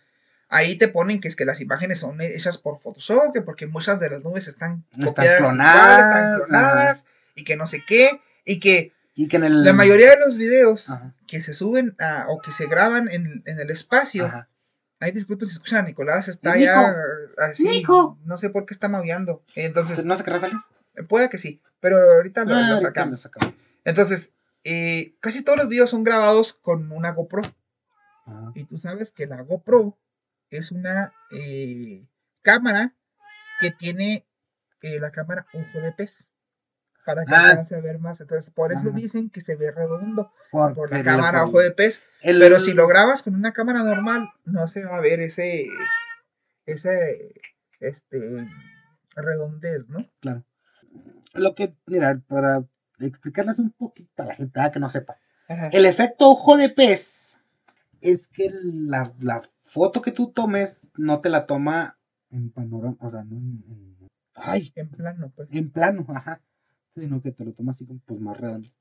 Ahí 0.50 0.78
te 0.78 0.88
ponen 0.88 1.22
que 1.22 1.28
es 1.28 1.36
que 1.36 1.45
las 1.45 1.62
imágenes 1.62 2.00
son 2.00 2.20
hechas 2.22 2.58
por 2.58 2.80
Photoshop, 2.80 3.32
que 3.34 3.41
porque 3.41 3.68
muchas 3.68 4.00
de 4.00 4.10
las 4.10 4.24
nubes 4.24 4.47
están 4.47 4.84
Están 4.91 5.06
copiadas 5.06 5.38
clonadas, 5.39 5.84
igual, 5.84 6.00
están 6.02 6.36
clonadas, 6.36 7.06
y 7.36 7.43
que 7.43 7.56
no 7.56 7.68
sé 7.68 7.84
qué, 7.88 8.20
y 8.45 8.60
que 8.60 8.91
Y 9.16 9.28
que 9.28 9.38
en 9.38 9.43
el. 9.43 9.64
la 9.64 9.74
mayoría 9.74 10.10
de 10.10 10.20
los 10.26 10.38
videos 10.38 10.89
Ajá. 10.89 11.14
que 11.28 11.41
se 11.43 11.54
suben 11.54 11.95
a- 12.00 12.26
o 12.30 12.41
que 12.41 12.52
se 12.52 12.66
graban 12.66 13.10
en, 13.10 13.43
en 13.45 13.60
el 13.60 13.70
espacio, 13.70 14.26
Ajá. 14.26 14.50
Ay, 15.02 15.12
disculpen 15.12 15.47
si 15.47 15.54
escuchan 15.54 15.86
a 15.86 15.88
Nicolás, 15.88 16.28
está 16.28 16.56
Nico. 16.56 16.66
ya 16.66 16.93
así. 17.38 17.64
Nico. 17.64 18.18
No 18.26 18.38
sé 18.38 18.50
por 18.50 18.66
qué 18.66 18.74
está 18.74 18.89
maullando. 18.89 19.41
Entonces, 19.56 20.04
¿No 20.04 20.16
se 20.18 20.24
querrá 20.26 20.39
salir? 20.39 20.58
puede 21.08 21.30
que 21.30 21.38
sí, 21.38 21.62
pero 21.80 21.97
ahorita 22.16 22.43
lo, 22.43 22.56
Ah, 22.56 22.70
lo 22.72 22.82
sacamos. 22.82 23.30
Entonces, 23.86 24.34
eh, 24.66 25.14
casi 25.22 25.41
todos 25.41 25.58
los 25.58 25.70
videos 25.70 25.89
son 25.91 26.04
grabados 26.04 26.52
con 26.54 26.91
una 26.91 27.12
GoPro. 27.12 27.43
Y 28.56 28.66
tú 28.66 28.78
sabes 28.78 29.12
que 29.12 29.26
la 29.26 29.41
GoPro 29.43 29.97
es 30.50 30.72
una 30.72 31.14
eh, 31.32 32.06
cámara 32.41 32.93
que 33.60 33.72
tiene 33.72 34.26
eh, 34.82 35.00
la 35.00 35.12
cámara 35.12 35.45
ojo 35.54 35.80
de 35.82 35.91
pez. 35.91 36.30
Para 37.06 37.26
que 37.26 37.34
Ah. 37.34 37.50
alcance 37.52 37.76
a 37.76 37.80
ver 37.82 37.97
más. 38.00 38.20
Entonces, 38.22 38.52
por 38.54 38.72
eso 38.72 38.82
Ajá. 38.82 38.91
dicen 38.95 39.30
que 39.30 39.41
se 39.41 39.56
ve 39.56 39.72
redondo 39.72 40.32
Por, 40.52 40.74
por 40.76 40.91
la 40.91 41.04
cámara 41.04 41.39
por- 41.39 41.47
ojo 41.50 41.60
de 41.62 41.72
pez. 41.72 42.04
el- 42.22 42.39
Pero 42.39 42.60
si 42.60 42.74
lo 42.74 42.88
grabas 42.88 43.24
con 43.24 43.36
una 43.36 43.52
cámara 43.54 43.82
normal, 43.84 44.30
no 44.45 44.68
se 44.68 44.86
va 44.86 44.97
a 44.97 45.02
ver 45.02 45.20
ese, 45.22 45.68
ese, 46.66 47.34
este, 47.80 48.47
redondez, 49.16 49.89
¿no? 49.89 50.08
Claro. 50.20 50.43
Lo 51.34 51.56
que, 51.56 51.76
mira, 51.88 52.22
para 52.28 52.64
explicarles 53.00 53.60
un 53.60 53.72
poquito 53.72 54.24
a 54.24 54.26
la 54.28 54.36
gente 54.36 54.60
ah, 54.60 54.72
que 54.72 54.80
no 54.80 54.89
sepa. 54.89 55.18
Ajá. 55.47 55.70
El 55.72 55.86
efecto 55.86 56.30
ojo 56.30 56.58
de 56.58 56.70
pez 56.70 57.39
es 58.02 58.28
que 58.28 58.50
la, 58.52 59.12
la 59.22 59.41
foto 59.70 60.02
que 60.02 60.12
tú 60.12 60.32
tomes 60.32 60.90
no 60.98 61.22
te 61.22 61.30
la 61.30 61.46
toma 61.46 61.98
en 62.32 62.50
panorama, 62.52 62.98
o 63.00 63.12
sea, 63.12 63.24
no 63.24 63.38
en, 63.38 63.64
en- 63.68 64.08
ay, 64.36 64.72
En 64.76 64.90
plano, 64.90 65.32
pues. 65.36 65.52
en 65.54 65.70
plano, 65.72 66.06
ajá, 66.10 66.42
sino 66.96 67.22
que 67.22 67.32
te 67.32 67.46
lo 67.46 67.54
toma 67.54 67.72
así 67.74 67.86
como 67.86 68.00
pues 68.06 68.20
más 68.20 68.38
redondito. 68.40 68.76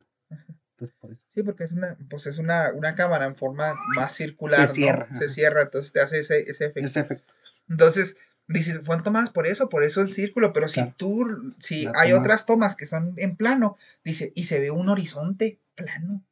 Pues 0.77 0.93
por 1.01 1.11
eso. 1.13 1.21
Sí, 1.35 1.43
porque 1.43 1.65
es 1.65 1.73
una, 1.73 1.97
pues 2.09 2.27
es 2.27 2.39
una, 2.39 2.73
una 2.73 2.95
cámara 2.95 3.25
en 3.27 3.35
forma 3.35 3.75
más 3.97 4.13
circular, 4.13 4.69
Se 4.69 4.69
¿no? 4.69 4.75
cierra, 4.75 5.15
Se 5.15 5.29
cierra, 5.29 5.63
entonces 5.63 5.93
te 5.93 6.01
hace 6.01 6.21
ese, 6.21 6.41
ese 6.49 6.67
efecto. 6.67 6.87
Ese 6.87 7.01
efecto. 7.01 7.33
Entonces, 7.69 8.17
dices, 8.47 8.79
fueron 8.85 9.03
tomadas 9.05 9.31
por 9.31 9.47
eso, 9.49 9.69
por 9.69 9.83
eso 9.83 10.01
el 10.03 10.13
círculo, 10.13 10.53
pero 10.53 10.69
si 10.69 10.81
tú, 10.97 11.27
si 11.59 11.85
La 11.87 11.93
hay 11.97 12.13
otras 12.13 12.47
tomas 12.47 12.77
que 12.77 12.87
son 12.87 13.15
en 13.17 13.37
plano, 13.37 13.77
dice, 14.05 14.33
y 14.37 14.45
se 14.45 14.61
ve 14.61 14.71
un 14.71 14.89
horizonte 14.89 15.61
plano. 15.75 16.25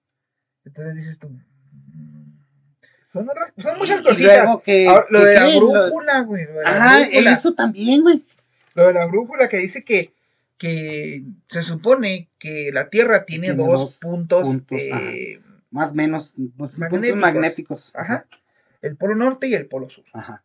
Entonces 0.65 0.95
dices 0.95 1.19
tú, 1.19 1.29
son 3.21 3.29
otras, 3.31 3.53
son 3.63 3.79
muchas 3.79 4.03
cositas. 4.03 4.45
luego 4.45 4.63
que- 4.63 4.87
Ahora, 4.89 5.07
lo 5.11 5.19
que 5.21 5.25
de 5.27 5.35
la 5.35 5.47
sí, 5.47 5.61
lo- 5.61 5.67
brújula, 5.71 6.21
güey. 6.23 6.45
Lo 6.47 6.53
de 6.55 6.63
la 6.63 6.71
Ajá, 6.71 7.01
brújula. 7.09 7.33
eso 7.33 7.55
también, 7.55 8.03
güey. 8.03 8.23
Lo 8.75 8.87
de 8.87 8.93
la 8.95 9.07
brújula 9.07 9.49
que 9.49 9.57
dice 9.59 9.85
que, 9.85 10.13
que 10.59 11.23
se 11.49 11.63
supone 11.63 12.29
que 12.39 12.71
la 12.73 12.89
Tierra 12.91 13.25
tiene, 13.25 13.49
Tiene 13.49 13.63
dos, 13.63 13.81
dos 13.81 13.99
puntos, 13.99 14.43
puntos, 14.45 14.79
eh, 14.81 15.41
Más 15.71 15.91
o 15.91 15.95
menos, 15.95 16.35
pues, 16.57 16.73
puntos 16.73 16.79
Magnéticos. 16.79 17.21
magnéticos. 17.21 17.91
ajá, 17.95 18.27
el 18.83 18.97
polo 18.97 19.15
norte 19.15 19.49
y 19.49 19.55
el 19.55 19.67
polo 19.67 19.91
sur. 19.91 20.05
Ajá. 20.13 20.43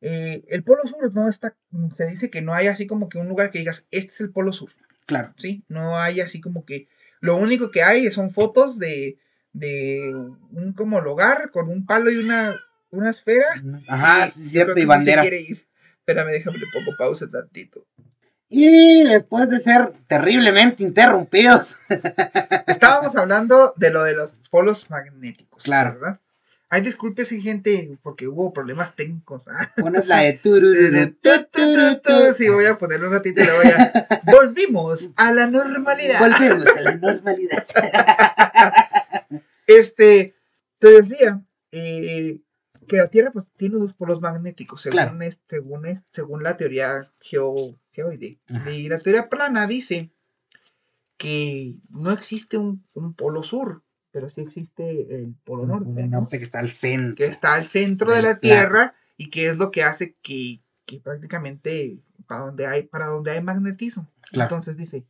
Eh, 0.00 0.44
el 0.48 0.62
polo 0.62 0.82
sur 0.86 1.12
no 1.14 1.28
está, 1.28 1.54
se 1.96 2.06
dice 2.06 2.30
que 2.30 2.42
no 2.42 2.54
hay 2.54 2.66
así 2.68 2.86
como 2.86 3.08
que 3.08 3.18
un 3.18 3.28
lugar 3.28 3.50
que 3.50 3.58
digas, 3.60 3.86
este 3.90 4.08
es 4.12 4.20
el 4.20 4.30
polo 4.30 4.52
sur, 4.52 4.70
Claro. 5.06 5.32
¿sí? 5.36 5.64
No 5.68 5.98
hay 5.98 6.20
así 6.20 6.40
como 6.40 6.64
que, 6.64 6.88
lo 7.20 7.36
único 7.36 7.70
que 7.70 7.82
hay 7.82 8.10
son 8.10 8.30
fotos 8.30 8.78
de, 8.78 9.18
de 9.56 10.14
un 10.14 10.74
como 10.74 11.00
lugar 11.00 11.50
con 11.50 11.68
un 11.68 11.86
palo 11.86 12.10
y 12.10 12.18
una, 12.18 12.54
una 12.90 13.10
esfera. 13.10 13.46
Ajá, 13.88 14.30
sí, 14.30 14.50
cierto, 14.50 14.78
y 14.78 14.86
que 14.86 15.00
sí 15.00 15.10
ir. 15.50 15.66
Espérame, 15.98 16.32
déjame, 16.32 16.58
le 16.58 16.66
pongo 16.72 16.96
pausa 16.96 17.26
tantito. 17.26 17.86
Y 18.48 19.02
después 19.04 19.48
de 19.50 19.60
ser 19.60 19.92
terriblemente 20.06 20.82
interrumpidos. 20.82 21.76
Estábamos 22.66 23.16
hablando 23.16 23.74
de 23.76 23.90
lo 23.90 24.04
de 24.04 24.14
los 24.14 24.34
polos 24.50 24.88
magnéticos. 24.90 25.64
Claro. 25.64 25.98
¿verdad? 25.98 26.20
Ay, 26.68 26.80
discúlpese, 26.80 27.40
gente, 27.40 27.96
porque 28.02 28.26
hubo 28.26 28.52
problemas 28.52 28.94
técnicos. 28.94 29.44
¿ah? 29.48 29.70
Pones 29.76 30.06
la 30.06 30.18
de 30.18 30.32
turururu, 30.34 31.14
Tu, 31.22 31.30
tu, 31.50 31.74
tu, 31.74 32.00
tu. 32.02 32.34
Sí, 32.34 32.48
voy 32.48 32.66
a 32.66 32.76
ponerle 32.76 33.06
un 33.06 33.12
ratito 33.12 33.40
y 33.40 33.44
luego 33.44 33.62
ya. 33.62 34.08
Volvimos 34.24 35.10
a 35.16 35.32
la 35.32 35.46
normalidad. 35.46 36.18
Volvemos 36.18 36.66
a 36.76 36.80
la 36.80 36.96
normalidad. 36.96 37.66
Este, 39.66 40.34
te 40.78 40.88
decía 40.90 41.44
eh, 41.72 42.40
que 42.88 42.96
la 42.98 43.08
Tierra 43.08 43.30
pues 43.32 43.46
tiene 43.56 43.76
dos 43.78 43.94
polos 43.94 44.20
magnéticos, 44.20 44.82
según, 44.82 44.92
Claro. 44.98 45.20
es- 45.22 45.40
según, 45.46 45.86
es- 45.86 46.04
según 46.10 46.42
la 46.42 46.56
teoría 46.56 47.10
geo, 47.20 47.78
geoide. 47.92 48.38
Ajá. 48.48 48.70
Y 48.70 48.88
la 48.88 48.98
teoría 49.00 49.28
plana 49.28 49.66
dice 49.66 50.10
que 51.16 51.76
no 51.90 52.10
existe 52.12 52.58
un, 52.58 52.86
un 52.94 53.14
polo 53.14 53.42
sur, 53.42 53.82
pero 54.10 54.30
sí 54.30 54.42
existe 54.42 55.14
el 55.14 55.34
polo 55.44 55.66
norte, 55.66 55.88
El 56.00 56.10
¿no? 56.10 56.20
norte 56.20 56.38
que 56.38 56.44
está 56.44 56.58
al 56.60 56.70
centro. 56.70 57.16
que 57.16 57.26
está 57.26 57.54
al 57.54 57.64
centro 57.64 58.12
de 58.12 58.22
la. 58.22 58.38
Tierra 58.38 58.94
y 59.16 59.30
que 59.30 59.48
es 59.48 59.56
lo 59.56 59.70
que 59.70 59.82
hace 59.82 60.14
que, 60.22 60.60
que 60.84 61.00
prácticamente 61.00 61.98
para 62.26 62.42
donde 62.42 62.66
hay, 62.66 62.82
para 62.84 63.06
donde 63.06 63.30
hay 63.32 63.42
magnetismo. 63.42 64.10
Claro. 64.30 64.48
Entonces 64.56 64.76
dice, 64.76 65.06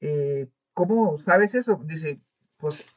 eh, 0.00 0.48
¿cómo 0.74 1.18
sabes 1.22 1.54
eso? 1.54 1.80
Dice, 1.84 2.20
pues 2.58 2.90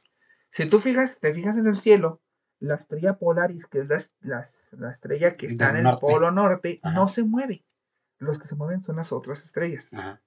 si 0.51 0.67
tú 0.67 0.79
fijas, 0.79 1.19
te 1.19 1.33
fijas 1.33 1.57
en 1.57 1.67
el 1.67 1.77
cielo, 1.77 2.21
la 2.59 2.75
estrella 2.75 3.17
Polaris, 3.17 3.65
que 3.65 3.79
es 3.79 3.89
la, 3.89 4.03
las- 4.21 4.67
la 4.71 4.91
estrella 4.91 5.35
que 5.35 5.47
está 5.47 5.77
en 5.77 5.87
el 5.87 5.95
polo 5.99 6.31
norte, 6.31 6.79
Ajá. 6.83 6.93
no 6.95 7.07
se 7.07 7.23
mueve. 7.23 7.65
Los 8.19 8.37
que 8.39 8.47
se 8.47 8.55
mueven 8.55 8.83
son 8.83 8.95
las 8.97 9.11
otras 9.11 9.43
estrellas. 9.43 9.89
Ajá. 9.93 10.21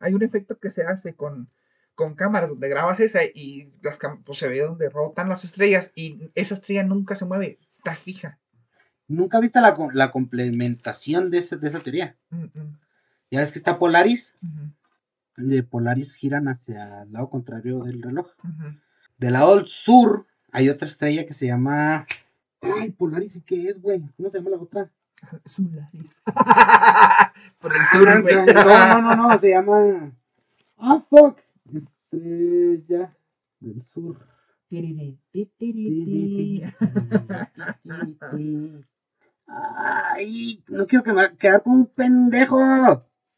Hay 0.00 0.12
un 0.14 0.22
efecto 0.22 0.58
que 0.58 0.70
se 0.70 0.82
hace 0.82 1.14
con, 1.14 1.48
con 1.94 2.14
cámaras 2.14 2.48
donde 2.50 2.68
grabas 2.68 3.00
esa 3.00 3.20
y 3.24 3.72
las 3.82 3.98
pues, 4.24 4.38
se 4.38 4.48
ve 4.48 4.60
donde 4.60 4.88
rotan 4.90 5.28
las 5.28 5.44
estrellas 5.44 5.92
y 5.94 6.30
esa 6.34 6.54
estrella 6.54 6.82
nunca 6.82 7.14
se 7.14 7.24
mueve, 7.24 7.58
está 7.70 7.94
fija. 7.94 8.38
¿Nunca 9.08 9.38
viste 9.40 9.60
la, 9.60 9.76
la 9.92 10.10
complementación 10.10 11.30
de, 11.30 11.38
ese- 11.38 11.56
de 11.56 11.68
esa 11.68 11.78
teoría? 11.80 12.16
Mm, 12.30 12.44
mm, 12.52 12.78
Ya 13.30 13.40
ves 13.40 13.52
que 13.52 13.58
está 13.58 13.78
Polaris. 13.78 14.36
ujú, 14.42 14.72
De 15.48 15.62
Polaris 15.62 16.14
giran 16.16 16.48
hacia 16.48 17.02
el 17.02 17.12
lado 17.12 17.30
contrario 17.30 17.84
del 17.84 18.02
reloj. 18.02 18.26
Del 19.18 19.32
lado 19.32 19.56
del 19.56 19.66
sur 19.66 20.26
hay 20.52 20.68
otra 20.68 20.86
estrella 20.86 21.26
que 21.26 21.32
se 21.34 21.46
llama. 21.46 22.06
Ay, 22.60 22.90
Polaris, 22.90 23.34
¿y 23.36 23.40
qué 23.42 23.68
es, 23.68 23.80
güey? 23.80 24.02
¿Cómo 24.16 24.30
se 24.30 24.38
llama 24.38 24.50
la 24.50 24.56
otra? 24.58 24.90
Solaris. 25.46 26.22
Por 27.60 27.72
el 27.74 27.86
sur, 27.86 28.08
Ah, 28.08 28.20
güey. 28.20 28.34
No, 28.36 29.02
no, 29.02 29.16
no, 29.16 29.28
no, 29.28 29.38
se 29.38 29.50
llama. 29.50 30.12
Ah, 30.78 31.02
fuck. 31.08 31.38
Estrella 31.72 33.10
del 33.60 33.82
sur. 33.92 34.18
Ay, 39.46 40.62
no 40.68 40.86
quiero 40.86 41.04
que 41.04 41.12
me 41.12 41.36
quedar 41.36 41.62
como 41.62 41.76
un 41.76 41.86
pendejo. 41.86 42.58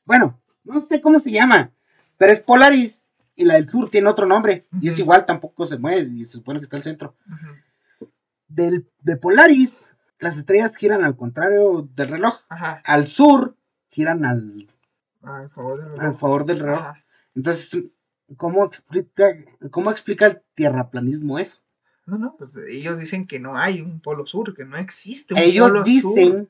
Bueno, 0.05 0.41
no 0.65 0.87
sé 0.89 1.01
cómo 1.01 1.21
se 1.21 1.31
llama, 1.31 1.71
pero 2.17 2.33
es 2.33 2.41
Polaris 2.41 3.08
y 3.39 3.45
la 3.45 3.55
del 3.55 3.69
sur 3.71 3.89
tiene 3.89 4.09
otro 4.09 4.27
nombre 4.27 4.67
y 4.81 4.89
es 4.89 4.99
igual, 4.99 5.25
tampoco 5.25 5.65
se 5.65 5.79
mueve 5.79 6.03
y 6.03 6.25
se 6.27 6.33
supone 6.33 6.59
que 6.61 6.65
está 6.65 6.77
al 6.77 6.83
centro. 6.83 7.15
Del, 8.49 8.89
de 9.03 9.17
Polaris, 9.17 9.85
las 10.19 10.37
estrellas 10.39 10.77
giran 10.77 11.05
al 11.05 11.17
contrario 11.17 11.89
del 11.95 12.09
reloj. 12.09 12.41
Ajá, 12.49 12.83
Al 12.85 13.07
sur, 13.07 13.57
giran 13.91 14.25
al, 14.25 14.69
a 15.23 15.49
favor 15.51 15.79
del 15.83 15.93
al 15.93 15.99
reloj. 16.01 16.19
favor 16.19 16.45
del 16.47 16.59
reloj. 16.61 16.79
Ajá. 16.81 17.05
Entonces, 17.35 17.85
¿cómo 18.37 18.65
explica, 18.65 19.25
¿cómo 19.71 19.91
explica 19.91 20.27
el 20.27 20.43
tierraplanismo 20.55 21.39
eso? 21.39 21.59
No, 22.07 22.17
no, 22.17 22.37
pues 22.39 22.53
ellos 22.71 22.99
dicen 22.99 23.27
que 23.27 23.39
no 23.39 23.57
hay 23.57 23.83
un 23.83 24.01
polo 24.01 24.27
sur, 24.27 24.55
que 24.55 24.65
no 24.65 24.77
existe 24.79 25.35
un 25.35 25.41
Ellos 25.41 25.69
polo 25.69 25.83
dicen 25.85 26.29
sur. 26.33 26.49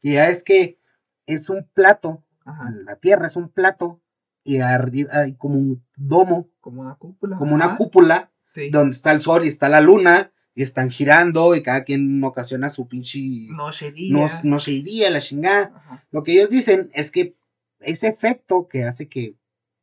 que 0.00 0.12
ya 0.12 0.28
es 0.28 0.44
que 0.44 0.78
es 1.26 1.48
un 1.50 1.68
plato, 1.74 2.22
Ajá, 2.44 2.70
la 2.84 2.96
Tierra 2.96 3.26
es 3.28 3.36
un 3.36 3.48
plato 3.48 4.00
y 4.44 4.58
arriba 4.58 5.10
hay 5.20 5.34
como 5.34 5.56
un 5.56 5.84
domo, 5.96 6.48
como 6.60 6.82
una 6.82 6.94
cúpula. 6.96 7.36
como 7.38 7.54
una 7.54 7.76
cúpula 7.76 8.30
sí. 8.54 8.70
donde 8.70 8.94
está 8.96 9.12
el 9.12 9.22
sol 9.22 9.44
y 9.44 9.48
está 9.48 9.68
la 9.68 9.80
luna 9.80 10.32
y 10.54 10.62
están 10.62 10.90
girando 10.90 11.54
y 11.54 11.62
cada 11.62 11.84
quien 11.84 12.22
ocasiona 12.24 12.68
su 12.68 12.88
pinche 12.88 13.18
No 13.48 13.72
sería. 13.72 14.12
no, 14.12 14.28
no 14.44 14.58
se 14.58 14.72
iría 14.72 15.10
la 15.10 15.20
chingada. 15.20 15.72
Ajá. 15.74 16.04
Lo 16.10 16.22
que 16.22 16.32
ellos 16.32 16.50
dicen 16.50 16.90
es 16.92 17.10
que 17.10 17.36
ese 17.80 18.08
efecto 18.08 18.68
que 18.68 18.84
hace 18.84 19.08
que 19.08 19.36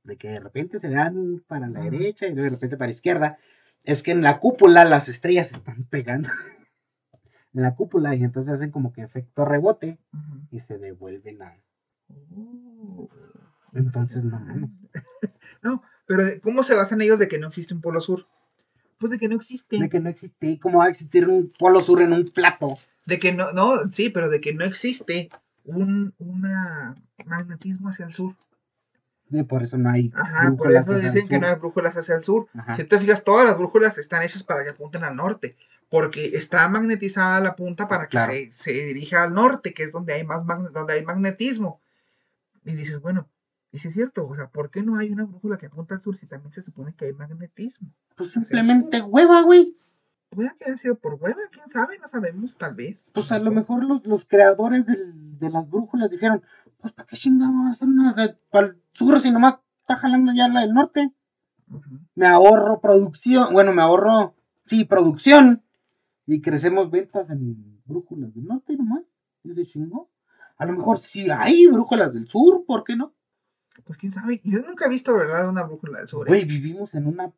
de 0.03 0.17
que 0.17 0.29
de 0.29 0.39
repente 0.39 0.79
se 0.79 0.87
vean 0.87 1.43
para 1.47 1.67
la 1.67 1.81
derecha 1.81 2.27
y 2.27 2.33
de 2.33 2.49
repente 2.49 2.77
para 2.77 2.87
la 2.87 2.93
izquierda, 2.93 3.37
es 3.85 4.03
que 4.03 4.11
en 4.11 4.21
la 4.21 4.39
cúpula 4.39 4.85
las 4.85 5.07
estrellas 5.09 5.49
se 5.49 5.57
están 5.57 5.85
pegando 5.85 6.29
en 7.53 7.61
la 7.61 7.75
cúpula 7.75 8.15
y 8.15 8.23
entonces 8.23 8.53
hacen 8.53 8.71
como 8.71 8.91
que 8.91 9.01
efecto 9.01 9.45
rebote 9.45 9.99
y 10.51 10.59
se 10.59 10.77
devuelven 10.77 11.41
a... 11.41 11.57
Oh. 12.35 13.09
Entonces 13.73 14.23
no 14.23 14.39
mames. 14.39 14.69
No, 15.61 15.83
pero 16.05 16.23
¿cómo 16.41 16.63
se 16.63 16.73
basan 16.73 17.01
ellos 17.01 17.19
de 17.19 17.27
que 17.27 17.37
no 17.37 17.47
existe 17.49 17.73
un 17.73 17.81
polo 17.81 17.99
sur? 17.99 18.25
Pues 18.97 19.11
de 19.11 19.17
que 19.19 19.27
no 19.27 19.35
existe. 19.35 19.77
De 19.77 19.89
que 19.89 19.99
no 19.99 20.07
existe, 20.09 20.57
¿cómo 20.61 20.79
va 20.79 20.85
a 20.85 20.89
existir 20.89 21.27
un 21.27 21.51
polo 21.59 21.81
sur 21.81 22.01
en 22.01 22.13
un 22.13 22.29
plato? 22.29 22.77
De 23.05 23.19
que 23.19 23.33
no, 23.33 23.51
no, 23.51 23.73
sí, 23.91 24.09
pero 24.09 24.29
de 24.29 24.39
que 24.39 24.53
no 24.53 24.63
existe 24.63 25.29
un 25.65 26.13
una 26.17 26.95
magnetismo 27.25 27.89
hacia 27.89 28.05
el 28.05 28.13
sur. 28.13 28.35
Y 29.31 29.43
por 29.43 29.61
eso 29.63 29.77
no 29.77 29.89
hay... 29.91 30.11
Ajá, 30.15 30.53
por 30.57 30.71
eso 30.71 30.97
dicen 30.97 31.27
que 31.27 31.37
no 31.39 31.47
hay 31.47 31.55
brújulas 31.55 31.95
hacia 31.97 32.15
el 32.15 32.23
sur. 32.23 32.47
Ajá. 32.53 32.77
Si 32.77 32.85
te 32.85 32.97
fijas, 32.99 33.23
todas 33.23 33.45
las 33.45 33.57
brújulas 33.57 33.97
están 33.97 34.23
hechas 34.23 34.43
para 34.43 34.63
que 34.63 34.69
apunten 34.71 35.03
al 35.03 35.15
norte, 35.17 35.55
porque 35.89 36.25
está 36.37 36.67
magnetizada 36.69 37.39
la 37.41 37.55
punta 37.57 37.87
para 37.89 38.05
que 38.05 38.11
Claro. 38.11 38.31
se, 38.31 38.49
se 38.53 38.71
dirija 38.71 39.23
al 39.23 39.33
norte, 39.33 39.73
que 39.73 39.83
es 39.83 39.91
donde 39.91 40.13
hay 40.13 40.23
más 40.25 40.43
magne- 40.45 40.71
donde 40.71 40.93
hay 40.93 41.03
magnetismo. 41.05 41.79
Y 42.65 42.73
dices, 42.73 42.99
bueno, 43.01 43.27
y 43.71 43.77
si 43.79 43.87
es 43.89 43.93
cierto, 43.93 44.27
o 44.27 44.35
sea, 44.35 44.47
¿por 44.49 44.69
qué 44.71 44.81
no 44.83 44.97
hay 44.97 45.09
una 45.11 45.25
brújula 45.25 45.57
que 45.57 45.67
apunta 45.67 45.95
al 45.95 46.01
sur 46.01 46.15
si 46.17 46.25
también 46.27 46.51
se 46.53 46.61
supone 46.61 46.93
que 46.95 47.05
hay 47.05 47.13
magnetismo? 47.13 47.89
Pues 48.15 48.31
simplemente 48.31 49.01
hueva, 49.01 49.41
güey. 49.43 49.75
Puede 50.29 50.51
que 50.59 50.65
haya 50.65 50.77
sido 50.77 50.95
por 50.95 51.15
hueva, 51.15 51.39
quién 51.51 51.69
sabe, 51.71 51.97
no 51.99 52.07
sabemos, 52.07 52.55
tal 52.55 52.75
vez. 52.75 53.11
Pues 53.13 53.31
a 53.31 53.39
lo 53.39 53.51
mejor 53.51 53.83
los, 53.83 54.05
los 54.05 54.25
creadores 54.25 54.85
del- 54.85 55.39
de 55.39 55.49
las 55.49 55.67
brújulas 55.69 56.09
dijeron, 56.09 56.43
pues 56.79 56.93
¿para 56.93 57.07
qué 57.07 57.15
chingamos 57.15 57.71
hacer 57.71 57.87
unas 57.87 58.15
de, 58.15 58.37
para 58.51 58.67
el 58.67 58.81
sur 58.93 59.19
si 59.21 59.31
nomás 59.31 59.55
está 59.81 59.95
jalando 59.97 60.31
ya 60.33 60.47
la 60.47 60.61
del 60.61 60.73
norte? 60.73 61.11
Me 62.15 62.27
ahorro 62.27 62.79
producción, 62.81 63.53
bueno, 63.53 63.73
me 63.73 63.81
ahorro, 63.81 64.35
sí, 64.65 64.85
producción. 64.85 65.63
Y 66.25 66.41
crecemos 66.41 66.91
ventas 66.91 67.29
en 67.29 67.81
brújulas 67.85 68.33
del 68.33 68.45
norte 68.45 68.75
nomás. 68.75 69.03
Y 69.43 69.53
se 69.53 69.65
chingó. 69.65 70.09
A 70.57 70.65
lo 70.65 70.73
mejor 70.73 70.99
sí 70.99 71.27
hay 71.31 71.65
brújulas 71.67 72.13
del 72.13 72.27
sur, 72.27 72.65
¿por 72.67 72.83
qué 72.83 72.95
no? 72.95 73.13
Pues 73.85 73.97
quién 73.97 74.11
sabe, 74.13 74.41
yo 74.43 74.59
nunca 74.61 74.85
he 74.85 74.89
visto, 74.89 75.15
¿verdad?, 75.15 75.47
una 75.49 75.63
brújula 75.63 75.99
del 75.99 76.07
sur. 76.07 76.27
¿eh? 76.27 76.29
Güey, 76.29 76.45
vivimos 76.45 76.93
en 76.93 77.07
una 77.07 77.31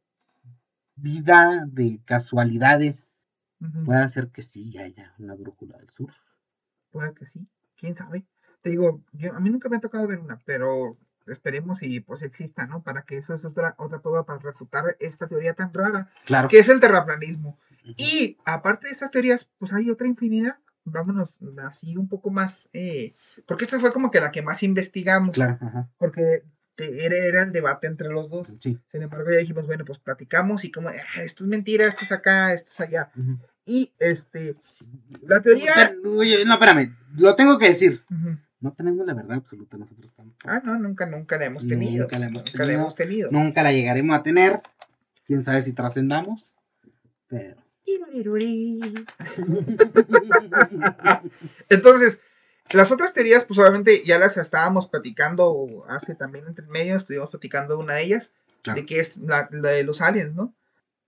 vida 0.95 1.65
de 1.67 2.01
casualidades. 2.05 3.07
Puede 3.85 4.07
ser 4.09 4.29
que 4.29 4.41
sí 4.41 4.77
haya 4.77 5.13
una 5.19 5.35
brújula 5.35 5.77
del 5.77 5.89
sur. 5.91 6.11
Puede 6.89 7.13
que 7.13 7.25
sí, 7.27 7.47
quién 7.77 7.95
sabe. 7.95 8.25
Te 8.61 8.71
digo, 8.71 9.03
yo, 9.13 9.33
a 9.35 9.39
mí 9.39 9.49
nunca 9.49 9.69
me 9.69 9.77
ha 9.77 9.79
tocado 9.79 10.07
ver 10.07 10.19
una, 10.19 10.39
pero 10.45 10.97
esperemos 11.27 11.81
y 11.83 11.99
pues 11.99 12.23
exista, 12.23 12.65
¿no? 12.65 12.81
Para 12.81 13.03
que 13.03 13.17
eso 13.17 13.33
es 13.35 13.45
otra, 13.45 13.75
otra 13.77 14.01
prueba 14.01 14.25
para 14.25 14.39
refutar 14.39 14.97
esta 14.99 15.27
teoría 15.27 15.53
tan 15.53 15.73
rara, 15.73 16.09
Claro. 16.25 16.47
que 16.49 16.59
es 16.59 16.69
el 16.69 16.79
terraplanismo. 16.79 17.59
Y 17.83 18.37
aparte 18.45 18.87
de 18.87 18.93
estas 18.93 19.11
teorías, 19.11 19.49
pues 19.57 19.73
hay 19.73 19.89
otra 19.89 20.07
infinidad. 20.07 20.57
Vámonos 20.83 21.35
así 21.63 21.95
un 21.95 22.07
poco 22.09 22.31
más, 22.31 22.69
eh, 22.73 23.13
porque 23.45 23.65
esta 23.65 23.79
fue 23.79 23.93
como 23.93 24.09
que 24.11 24.19
la 24.19 24.31
que 24.31 24.41
más 24.41 24.63
investigamos, 24.63 25.35
Claro, 25.35 25.57
ajá. 25.61 25.89
porque 25.97 26.43
era, 26.77 27.15
era 27.17 27.43
el 27.43 27.51
debate 27.51 27.85
entre 27.87 28.09
los 28.09 28.29
dos. 28.29 28.47
Sí. 28.59 28.79
Sin 28.91 29.03
embargo, 29.03 29.29
ya 29.31 29.37
dijimos, 29.37 29.67
bueno, 29.67 29.85
pues 29.85 29.99
platicamos 29.99 30.65
y 30.65 30.71
como, 30.71 30.89
"Ah, 30.89 31.21
esto 31.23 31.43
es 31.43 31.49
mentira, 31.49 31.85
esto 31.85 32.03
es 32.03 32.11
acá, 32.11 32.53
esto 32.53 32.69
es 32.71 32.79
allá. 32.81 33.11
Y 33.65 33.93
este, 33.99 34.55
la 35.21 35.41
teoría... 35.41 35.73
Oye, 36.03 36.43
no, 36.45 36.53
espérame, 36.53 36.95
lo 37.19 37.35
tengo 37.35 37.59
que 37.59 37.67
decir. 37.67 38.03
No 38.59 38.73
tenemos 38.73 39.05
la 39.05 39.13
verdad 39.13 39.37
absoluta 39.37 39.77
nosotros 39.77 40.13
tampoco. 40.15 40.39
Ah, 40.45 40.61
no, 40.63 40.77
nunca, 40.79 41.05
nunca 41.05 41.37
la 41.37 41.45
hemos 41.45 41.67
tenido. 41.67 42.03
Nunca 42.03 42.17
la 42.19 42.25
hemos 42.27 42.43
Nunca 42.45 42.57
tenido. 42.57 42.79
hemos 42.79 42.95
tenido. 42.95 43.31
Nunca 43.31 43.61
la 43.63 43.71
llegaremos 43.71 44.19
a 44.19 44.23
tener. 44.23 44.61
Quién 45.25 45.43
sabe 45.43 45.61
si 45.61 45.73
trascendamos. 45.73 46.53
Pero. 47.27 47.55
Entonces, 51.69 52.21
las 52.71 52.91
otras 52.91 53.13
teorías, 53.13 53.45
pues 53.45 53.59
obviamente 53.59 54.03
ya 54.05 54.17
las 54.19 54.37
estábamos 54.37 54.87
platicando 54.87 55.83
hace 55.89 56.15
también 56.15 56.45
entre 56.47 56.65
medio, 56.67 56.95
estuvimos 56.97 57.29
platicando 57.29 57.77
una 57.79 57.95
de 57.95 58.03
ellas, 58.03 58.33
Claro. 58.63 58.79
de 58.79 58.85
que 58.85 58.99
es 58.99 59.17
la, 59.17 59.49
la 59.51 59.69
de 59.69 59.83
los 59.83 60.01
aliens, 60.01 60.35
¿no? 60.35 60.53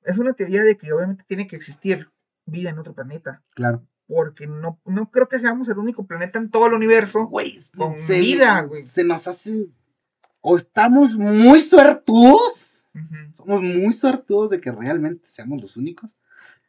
Es 0.04 0.18
una 0.18 0.34
teoría 0.34 0.64
de 0.64 0.76
que 0.76 0.92
obviamente 0.92 1.24
tiene 1.28 1.48
que 1.48 1.56
existir 1.56 2.10
vida 2.48 2.72
en 2.72 2.80
otro 2.80 2.94
planeta, 2.94 3.44
Claro. 3.54 3.86
porque 4.08 4.48
no, 4.48 4.82
no 4.86 5.12
creo 5.12 5.30
que 5.30 5.40
seamos 5.40 5.70
el 5.70 5.78
único 5.78 6.08
planeta 6.08 6.40
en 6.40 6.50
todo 6.50 6.66
el 6.66 6.74
universo. 6.74 7.28
Güey, 7.28 7.60
Con 7.78 7.96
vida, 8.08 8.62
güey. 8.64 8.84
Se 8.84 9.04
nos 9.04 9.28
hace. 9.28 9.68
O 10.42 10.58
estamos 10.58 11.14
muy 11.14 11.62
suertudos. 11.62 12.86
Somos 13.38 13.62
muy 13.62 13.94
suertudos 13.94 14.50
de 14.50 14.60
que 14.60 14.72
realmente 14.72 15.28
seamos 15.28 15.62
los 15.62 15.78
únicos. 15.78 16.10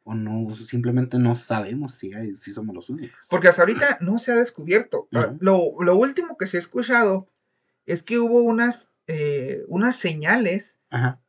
O 0.06 0.14
no, 0.14 0.54
simplemente 0.54 1.18
no 1.18 1.34
sabemos 1.34 1.94
si, 1.94 2.12
hay- 2.12 2.36
si 2.36 2.52
somos 2.52 2.74
los 2.74 2.90
únicos. 2.90 3.18
Porque 3.30 3.48
hasta 3.48 3.62
ahorita 3.62 3.98
no 4.00 4.18
se 4.18 4.32
ha 4.32 4.36
descubierto. 4.36 5.08
Ah, 5.14 5.34
lo, 5.40 5.74
lo 5.80 5.96
último 5.96 6.36
que 6.36 6.46
se 6.46 6.58
ha 6.58 6.60
escuchado 6.60 7.28
es 7.86 8.02
que 8.02 8.18
hubo 8.18 8.42
unas, 8.42 8.92
eh, 9.06 9.62
unas 9.68 9.96
señales 9.96 10.78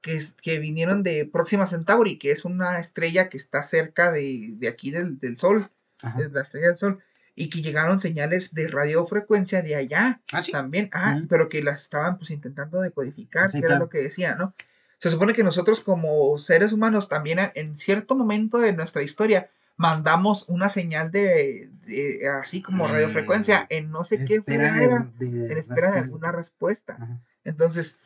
que, 0.01 0.21
que 0.41 0.59
vinieron 0.59 1.03
de 1.03 1.25
Próxima 1.25 1.67
Centauri, 1.67 2.17
que 2.19 2.31
es 2.31 2.43
una 2.45 2.79
estrella 2.79 3.29
que 3.29 3.37
está 3.37 3.63
cerca 3.63 4.11
de, 4.11 4.51
de 4.57 4.67
aquí 4.67 4.91
del, 4.91 5.19
del 5.19 5.37
Sol, 5.37 5.69
de 6.17 6.29
la 6.29 6.41
estrella 6.41 6.67
del 6.67 6.77
Sol, 6.77 6.99
y 7.33 7.49
que 7.49 7.61
llegaron 7.61 7.99
señales 7.99 8.53
de 8.53 8.67
radiofrecuencia 8.67 9.61
de 9.61 9.75
allá 9.75 10.21
Ah, 10.31 10.43
sí. 10.43 10.51
también, 10.51 10.89
ah, 10.93 11.21
pero 11.29 11.49
que 11.49 11.63
las 11.63 11.81
estaban 11.81 12.17
pues 12.17 12.29
intentando 12.31 12.79
decodificar, 12.81 13.51
Sí, 13.51 13.59
que 13.59 13.65
era 13.65 13.79
lo 13.79 13.89
que 13.89 13.97
decía, 13.99 14.35
¿no? 14.35 14.53
Se 15.05 15.11
supone 15.11 15.35
que 15.35 15.43
nosotros 15.43 15.81
como 15.81 16.35
seres 16.39 16.73
humanos 16.73 17.09
también 17.09 17.37
en 17.53 17.77
cierto 17.77 18.15
momento 18.15 18.57
de 18.57 18.73
nuestra 18.73 19.03
historia 19.03 19.51
mandamos 19.77 20.49
una 20.49 20.67
señal 20.67 21.11
de, 21.11 21.69
de- 21.85 22.27
así 22.27 22.63
como 22.63 22.87
Mm. 22.87 22.91
radiofrecuencia 22.91 23.67
en 23.69 23.91
no 23.91 24.03
sé 24.03 24.25
qué 24.25 24.41
era, 24.47 25.07
en 25.21 25.57
espera 25.59 25.91
de 25.91 25.99
alguna 25.99 26.31
respuesta. 26.31 26.93
Ajá. 26.99 27.21
Entonces, 27.43 27.99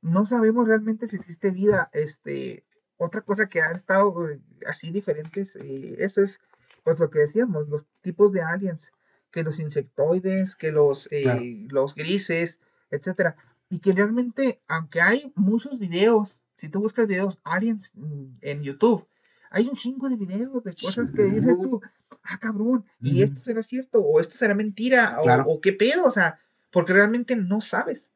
no 0.00 0.26
sabemos 0.26 0.68
realmente 0.68 1.08
si 1.08 1.16
existe 1.16 1.50
vida. 1.50 1.90
Este, 1.92 2.62
otra 2.98 3.22
cosa 3.22 3.48
que 3.48 3.60
han 3.60 3.74
estado 3.74 4.30
eh, 4.30 4.38
así 4.68 4.92
diferentes, 4.92 5.56
eh, 5.56 5.96
eso 5.98 6.20
es 6.22 6.38
pues 6.84 7.00
lo 7.00 7.10
que 7.10 7.18
decíamos, 7.18 7.68
los 7.68 7.84
tipos 8.00 8.32
de 8.32 8.42
aliens, 8.42 8.92
que 9.32 9.42
los 9.42 9.58
insectoides, 9.58 10.54
que 10.54 10.70
los, 10.70 11.08
eh, 11.10 11.22
Claro. 11.24 11.42
los 11.70 11.96
grises, 11.96 12.60
etcétera. 12.92 13.34
Y 13.70 13.80
que 13.80 13.92
realmente, 13.92 14.60
aunque 14.68 15.00
hay 15.00 15.32
muchos 15.34 15.80
videos, 15.80 16.42
si 16.56 16.68
tú 16.68 16.80
buscas 16.80 17.06
videos 17.06 17.38
aliens 17.44 17.90
mm, 17.94 18.24
en 18.42 18.62
YouTube, 18.62 19.06
hay 19.50 19.68
un 19.68 19.74
chingo 19.76 20.08
de 20.08 20.16
videos 20.16 20.64
de 20.64 20.74
cosas 20.74 21.10
que 21.12 21.22
dices 21.24 21.56
tú, 21.62 21.80
ah, 22.24 22.38
cabrón, 22.38 22.84
y 23.00 23.22
esto 23.22 23.40
será 23.40 23.62
cierto, 23.62 24.00
o 24.00 24.20
esto 24.20 24.36
será 24.36 24.54
mentira, 24.54 25.16
o, 25.20 25.24
Claro. 25.24 25.44
o 25.46 25.60
qué 25.60 25.72
pedo, 25.72 26.04
o 26.06 26.10
sea, 26.10 26.40
porque 26.72 26.92
realmente 26.92 27.36
no 27.36 27.60
sabes. 27.60 28.10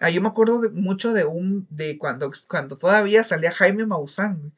Ah, 0.00 0.10
yo 0.10 0.20
me 0.20 0.28
acuerdo 0.28 0.60
de, 0.60 0.68
mucho 0.70 1.12
de 1.14 1.24
un, 1.24 1.66
de 1.70 1.96
cuando, 1.96 2.30
cuando 2.48 2.76
todavía 2.76 3.24
salía 3.24 3.50
Jaime 3.52 3.86
Maussan. 3.86 4.52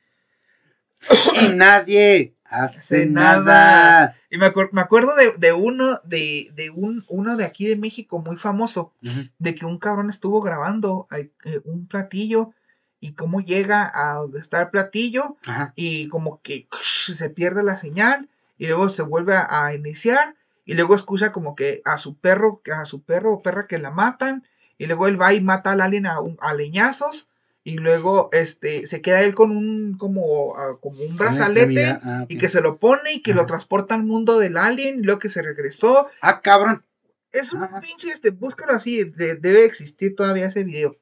Y 1.40 1.48
nadie 1.54 2.34
hace 2.44 3.06
nada. 3.06 3.44
nada. 3.44 4.16
Y 4.30 4.38
me, 4.38 4.46
acuer- 4.46 4.70
me 4.72 4.80
acuerdo 4.80 5.14
de, 5.14 5.32
de 5.38 5.52
uno, 5.52 6.00
de, 6.04 6.50
de 6.54 6.70
un, 6.70 7.04
uno 7.08 7.36
de 7.36 7.44
aquí 7.44 7.66
de 7.66 7.76
México 7.76 8.18
muy 8.18 8.36
famoso, 8.36 8.92
de 9.38 9.54
que 9.54 9.66
un 9.66 9.78
cabrón 9.78 10.10
estuvo 10.10 10.40
grabando 10.40 11.06
eh, 11.16 11.30
un 11.64 11.86
platillo 11.86 12.52
y 13.00 13.12
cómo 13.12 13.40
llega 13.40 13.90
a 13.94 14.14
donde 14.14 14.40
está 14.40 14.60
el 14.62 14.70
platillo 14.70 15.36
Ajá. 15.46 15.72
y 15.76 16.08
como 16.08 16.40
que 16.42 16.66
se 16.82 17.30
pierde 17.30 17.62
la 17.62 17.76
señal 17.76 18.28
y 18.58 18.66
luego 18.68 18.88
se 18.88 19.02
vuelve 19.02 19.34
a, 19.34 19.66
a 19.66 19.74
iniciar 19.74 20.34
y 20.64 20.74
luego 20.74 20.94
escucha 20.94 21.30
como 21.32 21.54
que 21.54 21.82
a 21.84 21.98
su 21.98 22.16
perro, 22.16 22.62
a 22.74 22.86
su 22.86 23.02
perro 23.02 23.34
o 23.34 23.42
perra 23.42 23.66
que 23.66 23.78
la 23.78 23.90
matan 23.90 24.44
y 24.78 24.86
luego 24.86 25.06
él 25.08 25.20
va 25.20 25.32
y 25.34 25.40
mata 25.40 25.72
al 25.72 25.80
alien 25.80 26.06
a, 26.06 26.20
un- 26.20 26.38
a 26.40 26.54
leñazos 26.54 27.28
y 27.64 27.78
luego 27.78 28.28
este 28.32 28.86
se 28.86 29.02
queda 29.02 29.22
él 29.22 29.34
con 29.34 29.50
un 29.50 29.96
como, 29.98 30.56
ah, 30.56 30.76
como 30.80 31.02
un 31.02 31.16
brazalete 31.16 31.84
ah, 32.02 32.24
y 32.28 32.38
que 32.38 32.48
se 32.48 32.60
lo 32.60 32.78
pone 32.78 33.12
y 33.14 33.22
que 33.22 33.34
lo 33.34 33.44
transporta 33.46 33.94
al 33.94 34.04
mundo 34.04 34.38
del 34.38 34.56
alien 34.56 35.00
y 35.00 35.02
luego 35.02 35.18
que 35.20 35.28
se 35.28 35.42
regresó 35.42 36.06
Ah, 36.20 36.40
cabrón. 36.42 36.84
es 37.32 37.52
un 37.52 37.62
Ajá. 37.64 37.80
pinche, 37.80 38.08
este, 38.08 38.30
búscalo 38.30 38.72
así, 38.72 39.04
de- 39.04 39.36
debe 39.36 39.64
existir 39.64 40.14
todavía 40.16 40.46
ese 40.46 40.62
video. 40.64 40.96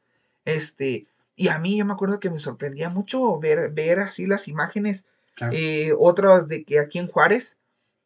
Este, 0.44 1.06
y 1.36 1.48
a 1.48 1.58
mí 1.58 1.76
yo 1.76 1.84
me 1.84 1.92
acuerdo 1.92 2.20
que 2.20 2.30
me 2.30 2.38
sorprendía 2.38 2.88
mucho 2.90 3.38
ver, 3.38 3.70
ver 3.72 3.98
así 4.00 4.26
las 4.26 4.48
imágenes. 4.48 5.06
Claro. 5.34 5.52
Eh, 5.56 5.92
otras 5.98 6.46
de 6.48 6.64
que 6.64 6.78
aquí 6.78 6.98
en 6.98 7.08
Juárez, 7.08 7.58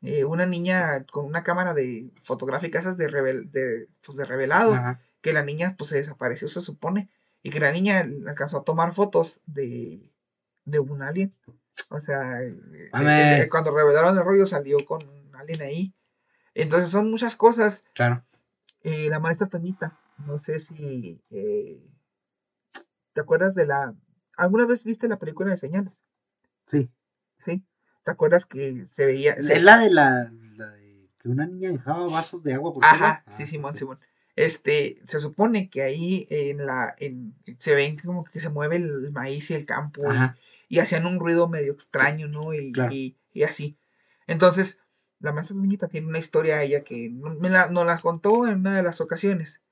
eh, 0.02 0.24
una 0.24 0.46
niña 0.46 1.04
con 1.04 1.24
una 1.26 1.42
cámara 1.42 1.74
de 1.74 2.10
fotográfica 2.20 2.78
esas 2.78 2.96
de, 2.96 3.08
revel- 3.08 3.50
de, 3.50 3.88
pues 4.04 4.16
de 4.16 4.24
revelado, 4.24 4.74
Ajá. 4.74 5.00
que 5.20 5.32
la 5.32 5.42
niña 5.44 5.74
pues 5.76 5.90
se 5.90 5.96
desapareció, 5.96 6.48
se 6.48 6.60
supone, 6.60 7.10
y 7.42 7.50
que 7.50 7.60
la 7.60 7.72
niña 7.72 8.00
alcanzó 8.26 8.58
a 8.58 8.64
tomar 8.64 8.94
fotos 8.94 9.40
de, 9.46 10.10
de 10.64 10.78
un 10.78 11.02
alien. 11.02 11.34
O 11.90 12.00
sea, 12.00 12.42
eh, 12.42 12.54
eh, 12.92 13.48
cuando 13.50 13.76
revelaron 13.76 14.16
el 14.16 14.24
rollo 14.24 14.46
salió 14.46 14.84
con 14.84 15.06
un 15.06 15.34
alien 15.36 15.62
ahí. 15.62 15.92
Entonces 16.54 16.88
son 16.88 17.10
muchas 17.10 17.36
cosas 17.36 17.84
Claro. 17.94 18.24
la 18.82 19.20
maestra 19.20 19.46
Toñita, 19.48 19.98
no 20.26 20.38
sé 20.38 20.58
si 20.60 21.20
eh, 21.30 21.78
te 23.18 23.22
acuerdas 23.22 23.56
de 23.56 23.66
la... 23.66 23.96
¿Alguna 24.36 24.64
vez 24.64 24.84
viste 24.84 25.08
la 25.08 25.18
película 25.18 25.50
de 25.50 25.56
señales? 25.56 25.98
Sí. 26.70 26.88
¿Sí? 27.44 27.64
¿Te 28.04 28.12
acuerdas 28.12 28.46
que 28.46 28.86
se 28.88 29.06
veía... 29.06 29.32
Es 29.32 29.60
la 29.64 29.80
de 29.80 29.90
la, 29.90 30.30
la 30.56 30.70
de 30.70 31.10
que 31.18 31.28
una 31.28 31.44
niña 31.44 31.72
dejaba 31.72 32.06
vasos 32.06 32.44
de 32.44 32.54
agua 32.54 32.72
por 32.72 32.84
Ajá, 32.84 33.24
sí, 33.28 33.42
Ah, 33.42 33.46
Simón. 33.46 33.76
Simón. 33.76 33.98
Este, 34.36 34.94
se 35.04 35.18
supone 35.18 35.68
que 35.68 35.82
ahí 35.82 36.28
en 36.30 36.64
la, 36.64 36.94
en, 36.98 37.34
se 37.58 37.74
ven 37.74 37.96
como 37.98 38.22
que 38.22 38.38
se 38.38 38.50
mueve 38.50 38.76
el 38.76 39.10
maíz 39.10 39.50
y 39.50 39.54
el 39.54 39.66
campo 39.66 40.02
y- 40.68 40.76
y, 40.76 40.78
hacían 40.78 41.04
un 41.06 41.18
ruido 41.18 41.48
medio 41.48 41.72
extraño, 41.72 42.28
¿no? 42.28 42.54
Y, 42.54 42.70
Claro. 42.70 42.92
y, 42.92 43.18
y 43.32 43.42
así. 43.42 43.76
Entonces, 44.28 44.80
la 45.18 45.32
maestra 45.32 45.56
Toñita 45.56 45.88
tiene 45.88 46.06
una 46.06 46.20
historia 46.20 46.62
ella 46.62 46.84
que 46.84 47.08
no- 47.10 47.34
me 47.34 47.50
la, 47.50 47.68
nos 47.68 47.84
la 47.84 47.98
contó 47.98 48.46
en 48.46 48.60
una 48.60 48.76
de 48.76 48.84
las 48.84 49.00
ocasiones, 49.00 49.64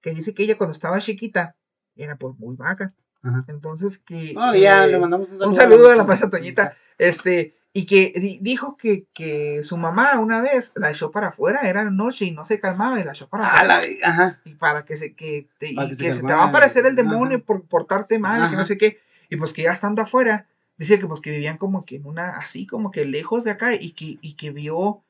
que 0.00 0.14
dice 0.14 0.34
que 0.34 0.44
ella 0.44 0.56
cuando 0.56 0.72
estaba 0.72 1.00
chiquita 1.00 1.56
era 1.96 2.16
pues 2.16 2.36
muy 2.38 2.56
vaga. 2.56 2.92
Ajá. 3.22 3.44
Entonces 3.48 3.98
que... 3.98 4.34
Oh, 4.36 4.54
ya, 4.54 4.84
eh, 4.86 4.88
le 4.92 4.98
mandamos 4.98 5.28
un 5.30 5.38
saludo. 5.38 5.48
un 5.50 5.54
saludo 5.54 5.90
a 5.90 5.96
la 5.96 6.04
maestra 6.04 6.30
Toñita. 6.30 6.76
Este, 6.98 7.56
y 7.72 7.86
que 7.86 8.12
di- 8.16 8.38
dijo 8.42 8.76
que, 8.76 9.06
que 9.12 9.62
su 9.64 9.76
mamá 9.76 10.18
una 10.18 10.40
vez 10.42 10.72
la 10.76 10.90
echó 10.90 11.10
para 11.10 11.28
afuera, 11.28 11.60
era 11.62 11.88
noche 11.90 12.24
y 12.26 12.32
no 12.32 12.44
se 12.44 12.58
calmaba 12.58 13.00
y 13.00 13.04
la 13.04 13.12
echó 13.12 13.28
para 13.28 13.46
Ah, 13.46 13.60
afuera. 13.60 13.82
ajá. 14.04 14.40
Y 14.44 14.54
para 14.56 14.84
que 14.84 14.96
se, 14.96 15.14
que 15.14 15.48
te, 15.58 15.72
Para 15.74 15.86
y 15.86 15.90
que 15.90 15.96
se 15.96 16.02
que 16.02 16.12
se 16.14 16.20
te 16.22 16.32
va 16.32 16.42
a 16.42 16.48
aparecer 16.48 16.84
el 16.84 16.92
ajá. 16.94 17.02
demonio 17.02 17.44
por 17.44 17.64
portarte 17.64 18.18
mal, 18.18 18.46
y 18.46 18.50
que 18.50 18.56
no 18.56 18.64
sé 18.64 18.76
qué. 18.76 18.98
Y 19.30 19.36
pues 19.36 19.52
que 19.52 19.62
ya 19.62 19.72
estando 19.72 20.02
afuera, 20.02 20.46
dice 20.76 20.98
que 20.98 21.06
pues 21.06 21.20
que 21.20 21.30
vivían 21.30 21.56
como 21.58 21.84
que 21.86 21.96
en 21.96 22.06
una, 22.06 22.36
así 22.36 22.66
como 22.66 22.90
que 22.90 23.04
lejos 23.06 23.44
de 23.44 23.52
acá, 23.52 23.72
y 23.74 23.92
que, 23.92 24.18
y 24.20 24.34
que 24.34 24.50
vio 24.50 25.02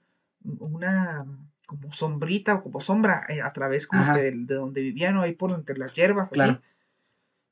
una 0.60 1.24
como 1.66 1.92
sombrita 1.92 2.56
o 2.56 2.62
como 2.62 2.80
sombra 2.80 3.22
eh, 3.28 3.40
a 3.40 3.52
través 3.52 3.86
como 3.86 4.04
que 4.14 4.20
del- 4.20 4.46
de, 4.46 4.54
donde 4.56 4.82
vivían 4.82 5.16
o 5.16 5.22
ahí 5.22 5.32
por 5.32 5.50
entre 5.52 5.78
las 5.78 5.92
hierbas, 5.92 6.28
así. 6.30 6.58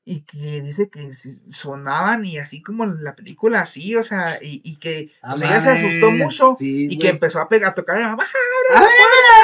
Y 0.03 0.21
que 0.21 0.61
dice 0.61 0.89
que 0.89 1.11
sonaban 1.49 2.25
y 2.25 2.39
así 2.39 2.63
como 2.63 2.87
la 2.87 3.15
película, 3.15 3.61
así, 3.61 3.95
o 3.95 4.03
sea, 4.03 4.39
y, 4.41 4.61
y 4.63 4.77
que 4.77 5.11
Ah, 5.21 5.35
ella 5.37 5.61
se 5.61 5.69
asustó 5.69 6.11
mucho 6.11 6.55
sí, 6.57 6.87
y 6.89 6.97
que 6.97 7.09
empezó 7.09 7.39
a, 7.39 7.47
pegar, 7.47 7.71
a 7.71 7.75
tocar 7.75 7.97
a 8.01 8.13
Ah, 8.13 8.87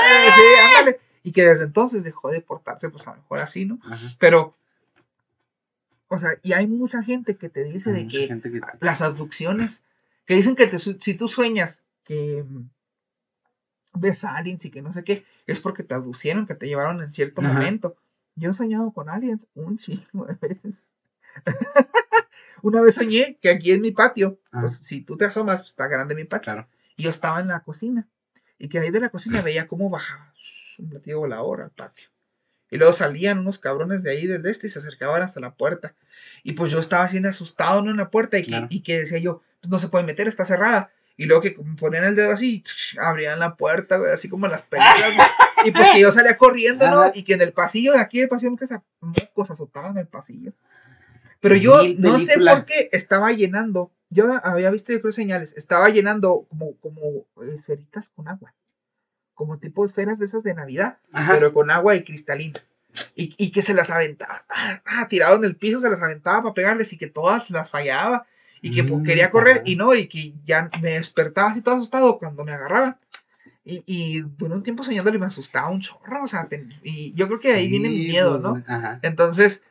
eh, 0.10 0.86
sí. 0.86 0.96
Y 1.24 1.32
que 1.32 1.46
desde 1.46 1.66
entonces 1.66 2.04
dejó 2.04 2.32
de 2.32 2.42
portarse, 2.42 2.90
pues 2.90 3.08
a 3.08 3.12
lo 3.12 3.18
mejor 3.18 3.40
así, 3.40 3.66
¿no? 3.66 3.80
Ajá. 3.84 4.08
Pero, 4.18 4.56
o 6.08 6.18
sea, 6.18 6.32
y 6.42 6.54
hay 6.54 6.66
mucha 6.66 7.04
gente 7.04 7.36
que 7.36 7.50
te 7.50 7.64
dice 7.64 7.92
de 7.92 8.08
que 8.08 8.28
las 8.80 9.02
abducciones, 9.02 9.84
que 10.26 10.36
dicen 10.36 10.56
que 10.56 10.68
te 10.68 10.80
si 10.80 11.14
tú 11.14 11.28
sueñas 11.28 11.84
que 12.04 12.44
mm, 12.48 12.70
ves 13.94 14.24
a 14.24 14.36
aliens 14.36 14.64
y 14.66 14.72
que 14.72 14.82
no 14.82 14.94
sé 14.94 15.04
qué, 15.04 15.26
es 15.46 15.60
porque 15.60 15.84
te 15.84 15.94
abducieron, 15.94 16.48
que 16.48 16.56
te 16.56 16.68
llevaron 16.68 17.02
en 17.02 17.12
cierto 17.12 17.42
Ajá. 17.42 17.54
momento. 17.54 17.96
Yo 18.38 18.52
he 18.52 18.54
soñado 18.54 18.92
con 18.92 19.10
aliens 19.10 19.48
un 19.56 19.78
chingo 19.78 20.26
de 20.26 20.36
veces. 20.36 20.86
Una 22.62 22.82
vez 22.82 22.96
soñé 22.96 23.38
que 23.42 23.50
aquí 23.50 23.72
en 23.72 23.82
mi 23.82 23.92
patio, 23.92 24.40
Ajá. 24.52 24.68
pues 24.68 24.78
si 24.80 25.02
tú 25.02 25.18
te 25.18 25.26
asomas, 25.26 25.62
pues, 25.62 25.72
está 25.72 25.88
grande 25.88 26.16
mi 26.16 26.24
patio. 26.24 26.44
Claro. 26.54 26.68
Y 26.96 27.04
yo 27.04 27.10
estaba 27.10 27.40
en 27.40 27.48
la 27.50 27.62
cocina. 27.62 28.08
Y 28.58 28.70
que 28.70 28.80
ahí 28.80 28.90
de 28.90 29.00
la 29.00 29.10
cocina 29.10 29.42
veía 29.42 29.68
cómo 29.68 29.90
bajaba 29.90 30.34
un 30.80 30.90
platillo 30.90 31.20
volador 31.20 31.62
al 31.62 31.72
patio. 31.72 32.10
Y 32.70 32.78
luego 32.78 32.94
salían 32.94 33.40
unos 33.40 33.60
cabrones 33.60 34.04
de 34.04 34.12
ahí 34.12 34.28
del 34.28 34.46
este 34.46 34.68
y 34.68 34.70
se 34.70 34.80
acercaban 34.80 35.22
hasta 35.22 35.40
la 35.40 35.56
puerta. 35.56 35.96
Y 36.44 36.54
pues 36.54 36.72
yo 36.72 36.80
estaba 36.80 37.04
así 37.04 37.18
asustado 37.26 37.82
¿no? 37.82 37.92
en 37.92 37.98
la 37.98 38.10
puerta 38.10 38.38
y 38.38 38.44
que, 38.44 38.50
Claro. 38.50 38.68
y 38.70 38.82
que 38.82 39.00
decía 39.00 39.20
yo, 39.20 39.42
pues 39.62 39.70
no 39.72 39.78
se 39.80 39.88
puede 39.90 40.06
meter, 40.06 40.28
está 40.28 40.44
cerrada. 40.44 40.92
Y 41.16 41.26
luego 41.26 41.42
que 41.42 41.56
ponían 41.80 42.04
el 42.04 42.16
dedo 42.16 42.32
así, 42.32 42.64
abrían 43.00 43.40
la 43.40 43.56
puerta, 43.56 43.98
güey, 43.98 44.12
así 44.12 44.28
como 44.30 44.46
en 44.48 44.52
las 44.52 44.64
películas. 44.64 44.98
y 45.68 45.72
pues 45.72 45.92
que 45.92 46.02
yo 46.02 46.12
salía 46.12 46.38
corriendo, 46.38 46.90
¿no? 46.90 47.12
Y 47.14 47.24
que 47.24 47.34
en 47.34 47.42
el 47.42 47.52
pasillo 47.52 47.94
de 47.94 48.00
aquí, 48.00 48.20
del 48.20 48.30
pasillo, 48.30 48.56
se 48.58 48.80
mocos 49.02 49.52
azotaban 49.52 49.92
en 49.92 49.98
el 49.98 50.08
pasillo. 50.08 50.54
Pero 51.40 51.56
yo 51.56 51.82
no 51.98 52.18
sé 52.20 52.40
por 52.40 52.66
qué 52.66 52.90
estaba 52.92 53.32
llenando. 53.32 53.92
Yo 54.10 54.40
había 54.44 54.72
visto, 54.72 54.94
yo 54.94 55.02
creo, 55.02 55.12
señales. 55.12 55.54
Estaba 55.58 55.90
llenando 55.90 56.48
como, 56.50 56.78
como 56.78 57.26
esferitas 57.54 58.10
con 58.16 58.28
agua. 58.28 58.54
Como 59.34 59.60
tipo 59.60 59.86
esferas 59.86 60.18
de 60.18 60.26
esas 60.26 60.44
de 60.44 60.54
Navidad, 60.54 60.98
Ajá. 61.12 61.34
pero 61.34 61.54
con 61.54 61.70
agua 61.70 61.96
y 61.96 62.04
cristalinas. 62.04 62.64
Y, 63.16 63.36
y 63.38 63.52
que 63.52 63.62
se 63.62 63.76
las 63.76 63.92
aventaba, 63.92 64.46
ah, 64.50 64.82
ah, 64.86 65.08
tirado 65.08 65.36
en 65.36 65.44
el 65.44 65.56
piso, 65.56 65.80
se 65.80 65.90
las 65.90 66.02
aventaba 66.02 66.42
para 66.42 66.54
pegarles 66.56 66.94
y 66.94 66.98
que 66.98 67.08
todas 67.08 67.52
las 67.52 67.70
fallaba. 67.70 68.26
Y 68.60 68.72
que 68.72 68.84
pues, 68.84 69.04
quería 69.06 69.30
correr 69.30 69.62
y 69.66 69.76
no, 69.76 69.94
y 69.94 70.08
que 70.08 70.34
ya 70.44 70.72
me 70.82 70.94
despertaba 70.94 71.52
así 71.52 71.62
todo 71.62 71.76
asustado 71.76 72.18
cuando 72.18 72.44
me 72.44 72.54
agarraban. 72.54 72.98
Y, 73.70 73.84
y 73.86 74.22
duré 74.22 74.54
un 74.56 74.64
tiempo 74.64 74.84
soñándolo 74.84 75.18
y 75.18 75.20
me 75.20 75.26
asustaba 75.26 75.70
un 75.70 75.82
chorro. 75.82 76.24
O 76.24 76.28
sea, 76.28 76.48
te- 76.48 76.66
y 76.84 77.14
yo 77.16 77.28
creo 77.28 77.40
que 77.40 77.50
de 77.50 77.56
ahí 77.56 77.68
viene 77.70 77.90
mi 77.90 77.98
Sí, 78.04 78.08
miedo, 78.08 78.32
pues, 78.40 78.44
¿no? 78.44 78.64
Ajá. 78.66 79.00
Entonces, 79.04 79.64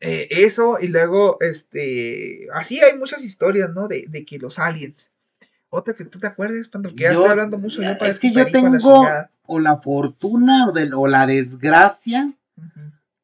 eh, 0.00 0.28
eso, 0.30 0.78
y 0.80 0.88
luego, 0.88 1.36
este, 1.40 2.46
así 2.54 2.80
hay 2.80 2.96
muchas 2.98 3.22
historias, 3.22 3.70
¿no? 3.74 3.88
De, 3.88 4.06
de 4.08 4.24
que 4.24 4.38
los 4.38 4.58
aliens. 4.58 5.10
Otra 5.68 5.94
que 5.94 6.04
tú 6.06 6.18
te 6.18 6.26
acuerdes, 6.26 6.68
Pandro, 6.68 6.94
que 6.94 7.02
ya 7.04 7.10
estoy 7.12 7.26
hablando 7.28 7.58
mucho. 7.58 7.82
Yo 7.82 7.90
es 7.90 8.18
que 8.18 8.32
yo 8.32 8.38
la 8.38 8.46
tengo 8.46 8.78
chingada. 8.78 9.30
o 9.44 9.58
la 9.60 9.76
fortuna 9.76 10.66
o, 10.68 10.72
del- 10.72 10.94
o 10.94 11.06
la 11.06 11.26
desgracia 11.26 12.32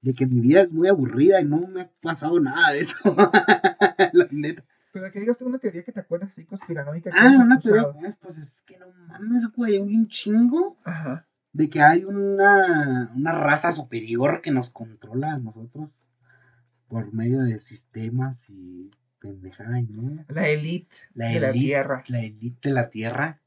de 0.02 0.12
que 0.14 0.26
mi 0.26 0.40
vida 0.40 0.60
es 0.62 0.72
muy 0.72 0.88
aburrida 0.88 1.40
y 1.40 1.44
no 1.44 1.58
me 1.68 1.82
ha 1.82 1.90
pasado 2.02 2.38
nada 2.40 2.72
de 2.72 2.80
eso. 2.80 2.96
la 4.12 4.26
neta. 4.30 4.64
Pero 4.92 5.10
que 5.10 5.20
digas 5.20 5.38
tú 5.38 5.46
una 5.46 5.58
teoría 5.58 5.82
que 5.82 5.92
te 5.92 6.00
acuerdas 6.00 6.30
así 6.32 6.44
conspiranoica. 6.44 7.10
que 7.10 7.16
Ah, 7.18 7.36
una 7.40 7.58
teoría. 7.58 7.82
escuchado. 7.82 8.16
Pues 8.20 8.38
es 8.38 8.60
que 8.62 8.78
no 8.78 8.86
mames, 9.08 9.46
güey. 9.56 9.74
Hay 9.76 9.80
un 9.80 10.06
chingo 10.08 10.76
Ajá. 10.84 11.26
de 11.52 11.68
que 11.70 11.80
hay 11.80 12.04
una, 12.04 13.10
una 13.14 13.32
raza 13.32 13.72
superior 13.72 14.40
que 14.42 14.50
nos 14.52 14.70
controla 14.70 15.32
a 15.34 15.38
nosotros 15.38 15.90
por 16.88 17.12
medio 17.14 17.40
de 17.42 17.58
sistemas 17.58 18.36
y 18.48 18.90
pendejada 19.18 19.80
no. 19.88 20.24
La 20.28 20.48
elite 20.48 20.88
La 21.14 21.28
de 21.28 21.40
la 21.40 21.52
Tierra. 21.52 22.04
la 22.08 22.20
elite 22.20 22.68
de 22.68 22.74
la 22.74 22.90
tierra. 22.90 23.40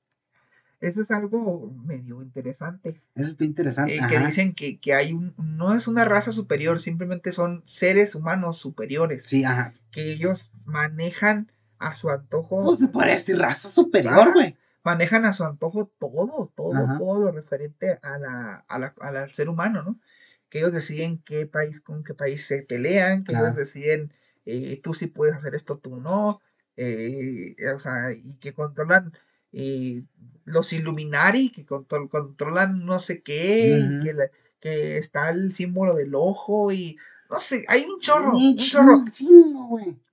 Eso 0.81 1.01
es 1.01 1.11
algo 1.11 1.71
medio 1.85 2.21
interesante. 2.21 3.01
Eso 3.15 3.31
está 3.31 3.43
interesante. 3.45 3.95
eh, 3.95 3.99
que 4.09 4.19
dicen 4.19 4.53
que, 4.53 4.79
que 4.79 4.93
hay 4.93 5.13
un. 5.13 5.33
No 5.37 5.73
es 5.73 5.87
una 5.87 6.05
raza 6.05 6.31
superior, 6.31 6.79
simplemente 6.79 7.31
son 7.31 7.63
seres 7.65 8.13
humanos 8.15 8.57
superiores. 8.59 9.23
Sí, 9.23 9.43
ajá. 9.43 9.73
Que 9.91 10.11
ellos 10.11 10.51
manejan 10.65 11.51
a 11.79 11.95
su 11.95 12.09
antojo. 12.09 12.63
Pues 12.63 12.79
me 12.79 12.87
parece 12.87 13.35
raza 13.35 13.69
superior, 13.69 14.33
güey. 14.33 14.57
manejan 14.83 15.25
a 15.25 15.33
su 15.33 15.43
antojo 15.43 15.91
todo, 15.97 16.51
todo, 16.55 16.75
Ajá. 16.75 16.97
todo 16.99 17.19
lo 17.19 17.31
referente 17.31 17.97
a 18.03 18.17
la, 18.19 18.65
a 18.67 18.77
la- 18.79 18.93
a 19.01 19.11
la- 19.11 19.23
al 19.23 19.29
ser 19.31 19.49
humano, 19.49 19.81
¿no? 19.81 19.99
que 20.47 20.59
ellos 20.59 20.71
deciden 20.73 21.17
qué 21.25 21.47
país 21.47 21.81
con 21.81 22.03
qué 22.03 22.13
país 22.13 22.45
se 22.45 22.61
pelean, 22.61 23.23
que 23.23 23.33
ellos 23.33 23.55
deciden 23.55 24.13
eh, 24.45 24.79
tú 24.83 24.93
sí 24.93 25.07
puedes 25.07 25.35
hacer 25.35 25.55
esto, 25.55 25.79
tú 25.79 25.99
no, 25.99 26.39
eh, 26.77 27.55
o 27.75 27.79
sea, 27.79 28.11
y 28.13 28.35
que 28.39 28.53
controlan 28.53 29.11
eh, 29.57 30.03
los 30.43 30.71
Illuminati, 30.73 31.49
que 31.49 31.65
contro- 31.65 32.09
controlan 32.09 32.85
no 32.85 32.99
sé 32.99 33.23
qué, 33.23 33.79
y 33.79 34.03
que, 34.03 34.13
la- 34.13 34.29
que 34.59 34.97
está 34.97 35.29
el 35.31 35.51
símbolo 35.51 35.95
del 35.95 36.13
ojo 36.13 36.71
y 36.71 36.97
no 37.29 37.39
sé, 37.39 37.65
hay 37.67 37.85
un 37.85 37.99
chorro, 37.99 38.37
Sí, 38.37 38.47
un 38.49 38.55
chorro. 38.57 39.05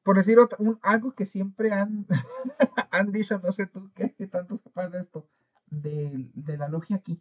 Por 0.04 0.16
decir 0.16 0.38
un- 0.58 0.78
algo 0.82 1.12
que 1.14 1.26
siempre 1.26 1.72
han, 1.72 2.06
han 2.90 3.12
dicho, 3.12 3.38
no 3.42 3.52
sé 3.52 3.66
tú 3.66 3.90
qué, 3.94 4.14
qué 4.16 4.26
tanto 4.26 4.58
sepas 4.58 4.90
de 4.92 5.00
esto, 5.00 5.28
de, 5.66 6.30
de 6.34 6.56
la 6.56 6.68
logia 6.68 6.96
aquí. 6.96 7.20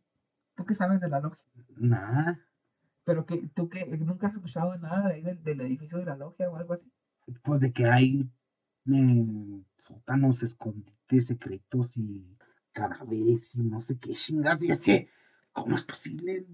¿Tú 0.55 0.65
qué 0.65 0.76
sabes 0.76 0.99
de 1.01 1.09
la 1.09 1.19
logia? 1.19 1.43
Nada. 1.78 2.39
Pero 3.03 3.26
que 3.26 3.49
tú 3.55 3.67
que 3.67 3.86
nunca 3.86 4.28
has 4.28 4.34
escuchado 4.36 4.78
nada 4.78 5.07
de 5.09 5.15
ahí 5.15 5.22
del, 5.22 5.43
del 5.43 5.61
edificio 5.61 5.97
de 5.97 6.05
la 6.05 6.15
logia 6.15 6.49
o 6.49 6.55
algo 6.55 6.74
así. 6.76 6.91
Pues 7.43 7.59
de 7.61 7.72
que 7.74 7.86
hay 7.86 8.30
eh, 8.91 9.63
sótanos, 9.80 10.38
secretos 11.20 11.97
y 11.97 12.38
cadáveres 12.72 13.55
y 13.55 13.64
no 13.64 13.82
sé 13.82 13.97
qué 13.99 14.14
chingas. 14.14 14.64
Y 14.64 14.74
sé, 14.76 15.09
¿cómo 15.51 15.76
es 15.76 15.84
posible? 15.84 16.45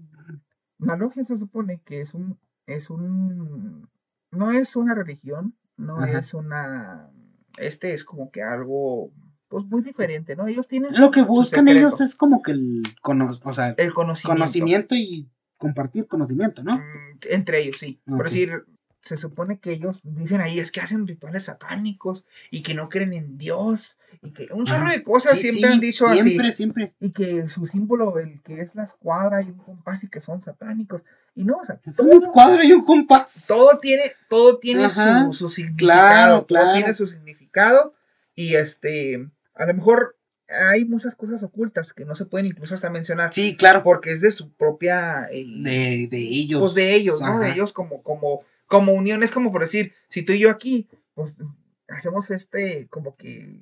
La 0.78 0.96
logia 0.96 1.24
se 1.24 1.36
supone 1.36 1.80
que 1.84 2.00
es 2.00 2.14
un, 2.14 2.38
es 2.66 2.90
un, 2.90 3.88
no 4.32 4.50
es 4.50 4.74
una 4.74 4.94
religión, 4.94 5.56
no 5.76 6.02
Ajá. 6.02 6.18
es 6.18 6.34
una, 6.34 7.10
este 7.58 7.92
es 7.94 8.04
como 8.04 8.30
que 8.30 8.42
algo, 8.42 9.12
pues 9.48 9.64
muy 9.66 9.82
diferente, 9.82 10.34
¿no? 10.34 10.46
Ellos 10.48 10.66
tienen 10.66 10.98
Lo 10.98 11.10
que 11.10 11.22
buscan 11.22 11.68
ellos 11.68 12.00
es 12.00 12.14
como 12.14 12.42
que 12.42 12.52
el, 12.52 12.82
cono- 13.02 13.30
o 13.42 13.52
sea, 13.54 13.74
el 13.76 13.92
conocimiento. 13.92 14.40
conocimiento 14.42 14.94
y 14.96 15.30
compartir 15.56 16.06
conocimiento, 16.06 16.62
¿no? 16.62 16.76
Mm, 16.78 17.18
Entre 17.30 17.62
ellos, 17.62 17.78
sí. 17.78 18.00
Por 18.06 18.18
Ok. 18.18 18.24
decir, 18.24 18.64
se 19.08 19.16
supone 19.16 19.58
que 19.58 19.72
ellos 19.72 20.00
dicen 20.04 20.40
ahí 20.40 20.58
es 20.58 20.70
que 20.70 20.80
hacen 20.80 21.06
rituales 21.06 21.44
satánicos 21.44 22.26
y 22.50 22.62
que 22.62 22.74
no 22.74 22.88
creen 22.88 23.12
en 23.14 23.38
Dios 23.38 23.96
y 24.22 24.30
que 24.32 24.48
un 24.52 24.64
chorro 24.66 24.90
de 24.90 25.02
cosas 25.02 25.38
Sí, 25.38 25.50
siempre 25.50 25.68
sí, 25.68 25.74
han 25.74 25.80
dicho 25.80 26.12
Siempre, 26.12 26.48
así. 26.48 26.56
siempre. 26.56 26.94
Y 27.00 27.10
que 27.12 27.48
su 27.48 27.66
símbolo, 27.66 28.18
el 28.18 28.40
que 28.42 28.60
es 28.60 28.74
la 28.74 28.84
escuadra 28.84 29.42
y 29.42 29.46
un 29.50 29.58
compás 29.58 30.02
y 30.04 30.08
que 30.08 30.20
son 30.20 30.42
satánicos. 30.42 31.02
Y 31.34 31.44
no, 31.44 31.56
o 31.58 31.64
sea, 31.64 31.80
Es 31.86 31.96
todo, 31.96 32.08
un 32.08 32.22
escuadro 32.22 32.62
y 32.64 32.72
un 32.72 32.84
compás. 32.84 33.44
todo 33.46 33.78
tiene, 33.80 34.12
todo 34.28 34.58
tiene 34.58 34.84
Ajá. 34.86 35.26
su, 35.26 35.32
su 35.32 35.48
significado. 35.48 35.86
Claro, 35.86 36.34
Todo 36.38 36.46
claro. 36.46 36.72
tiene 36.74 36.94
su 36.94 37.06
significado. 37.06 37.92
Y 38.34 38.54
este, 38.54 39.28
a 39.54 39.66
lo 39.66 39.74
mejor 39.74 40.16
hay 40.48 40.84
muchas 40.86 41.14
cosas 41.14 41.42
ocultas 41.42 41.92
que 41.92 42.06
no 42.06 42.14
se 42.14 42.24
pueden 42.24 42.46
incluso 42.46 42.74
hasta 42.74 42.88
mencionar. 42.90 43.32
Sí, 43.34 43.56
claro. 43.56 43.82
Porque 43.82 44.10
es 44.12 44.20
de 44.22 44.30
su 44.30 44.50
propia 44.54 45.28
eh, 45.30 45.44
De, 45.60 46.08
de 46.10 46.18
ellos. 46.18 46.60
pues 46.60 46.74
de 46.74 46.94
ellos, 46.94 47.20
¿no? 47.20 47.38
De 47.38 47.50
ellos 47.52 47.72
como, 47.74 48.02
como, 48.02 48.40
como 48.68 48.92
unión, 48.92 49.22
es 49.22 49.30
como 49.30 49.50
por 49.50 49.62
decir, 49.62 49.94
si 50.08 50.22
tú 50.22 50.32
y 50.32 50.38
yo 50.38 50.50
aquí, 50.50 50.88
pues 51.14 51.34
hacemos 51.88 52.30
este, 52.30 52.86
como 52.88 53.16
que 53.16 53.60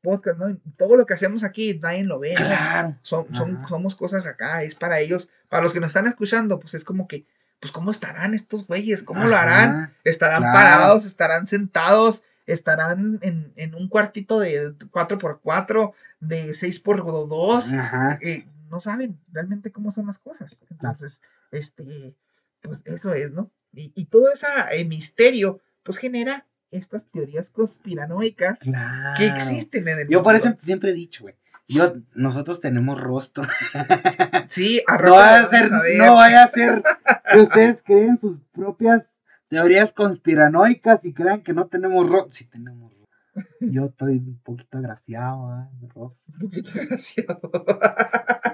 podcast, 0.00 0.38
¿no? 0.38 0.56
Todo 0.76 0.96
lo 0.96 1.06
que 1.06 1.14
hacemos 1.14 1.44
aquí, 1.44 1.78
nadie 1.82 2.04
lo 2.04 2.18
ve, 2.18 2.34
¿no? 2.34 2.46
Claro. 2.46 2.96
Son, 3.02 3.34
son, 3.34 3.66
somos 3.68 3.94
cosas 3.94 4.26
acá, 4.26 4.62
es 4.62 4.74
para 4.74 5.00
ellos, 5.00 5.28
para 5.48 5.62
los 5.62 5.72
que 5.72 5.80
nos 5.80 5.88
están 5.88 6.06
escuchando, 6.06 6.58
pues 6.58 6.74
es 6.74 6.84
como 6.84 7.08
que, 7.08 7.26
pues 7.60 7.72
cómo 7.72 7.90
estarán 7.90 8.34
estos 8.34 8.66
güeyes, 8.66 9.02
cómo 9.02 9.24
lo 9.24 9.36
harán, 9.36 9.92
estarán 10.04 10.42
claro. 10.42 10.54
parados, 10.54 11.04
estarán 11.04 11.46
sentados, 11.46 12.22
estarán 12.46 13.18
en, 13.22 13.52
en 13.56 13.74
un 13.74 13.88
cuartito 13.88 14.38
de 14.38 14.72
4x4, 14.74 15.92
de 16.20 16.52
6x2, 16.52 17.78
Ajá. 17.78 18.18
eh, 18.22 18.46
no 18.70 18.80
saben 18.80 19.18
realmente 19.32 19.72
cómo 19.72 19.92
son 19.92 20.06
las 20.06 20.18
cosas. 20.18 20.62
Entonces, 20.70 21.22
este, 21.50 22.14
pues 22.62 22.80
eso 22.84 23.12
es, 23.14 23.32
¿no? 23.32 23.50
Y, 23.72 23.92
y 23.94 24.06
todo 24.06 24.24
ese 24.32 24.84
misterio, 24.84 25.60
pues 25.82 25.98
genera 25.98 26.46
estas 26.70 27.04
teorías 27.10 27.50
conspiranoicas 27.50 28.58
Claro. 28.60 29.14
que 29.16 29.26
existen 29.26 29.88
en 29.88 30.00
el 30.00 30.08
Yo 30.08 30.22
por 30.22 30.34
eso 30.34 30.54
siempre 30.62 30.90
he 30.90 30.94
dicho, 30.94 31.24
güey. 31.24 31.34
Yo, 31.70 31.96
nosotros 32.14 32.60
tenemos 32.60 32.98
rostro. 33.00 33.44
Sí, 34.48 34.82
a 34.86 34.96
No 34.96 35.12
vaya 35.12 35.40
a 35.44 35.48
ser, 35.48 35.70
no 35.70 36.14
vaya 36.14 36.44
a 36.44 36.48
ser 36.48 36.82
que 37.30 37.38
ustedes 37.40 37.82
creen 37.84 38.18
sus 38.18 38.38
propias 38.52 39.04
teorías 39.48 39.92
conspiranoicas 39.92 41.04
y 41.04 41.12
crean 41.12 41.42
que 41.42 41.52
no 41.52 41.66
tenemos 41.66 42.08
rostro. 42.08 42.30
Sí 42.32 42.46
tenemos 42.46 42.90
rostro. 42.92 43.48
Yo 43.60 43.84
estoy 43.86 44.16
un 44.16 44.40
poquito 44.42 44.78
agraciado, 44.78 45.54
¿eh? 45.60 45.68
Un 45.82 45.88
poquito 45.90 46.70
agraciado. 46.80 47.40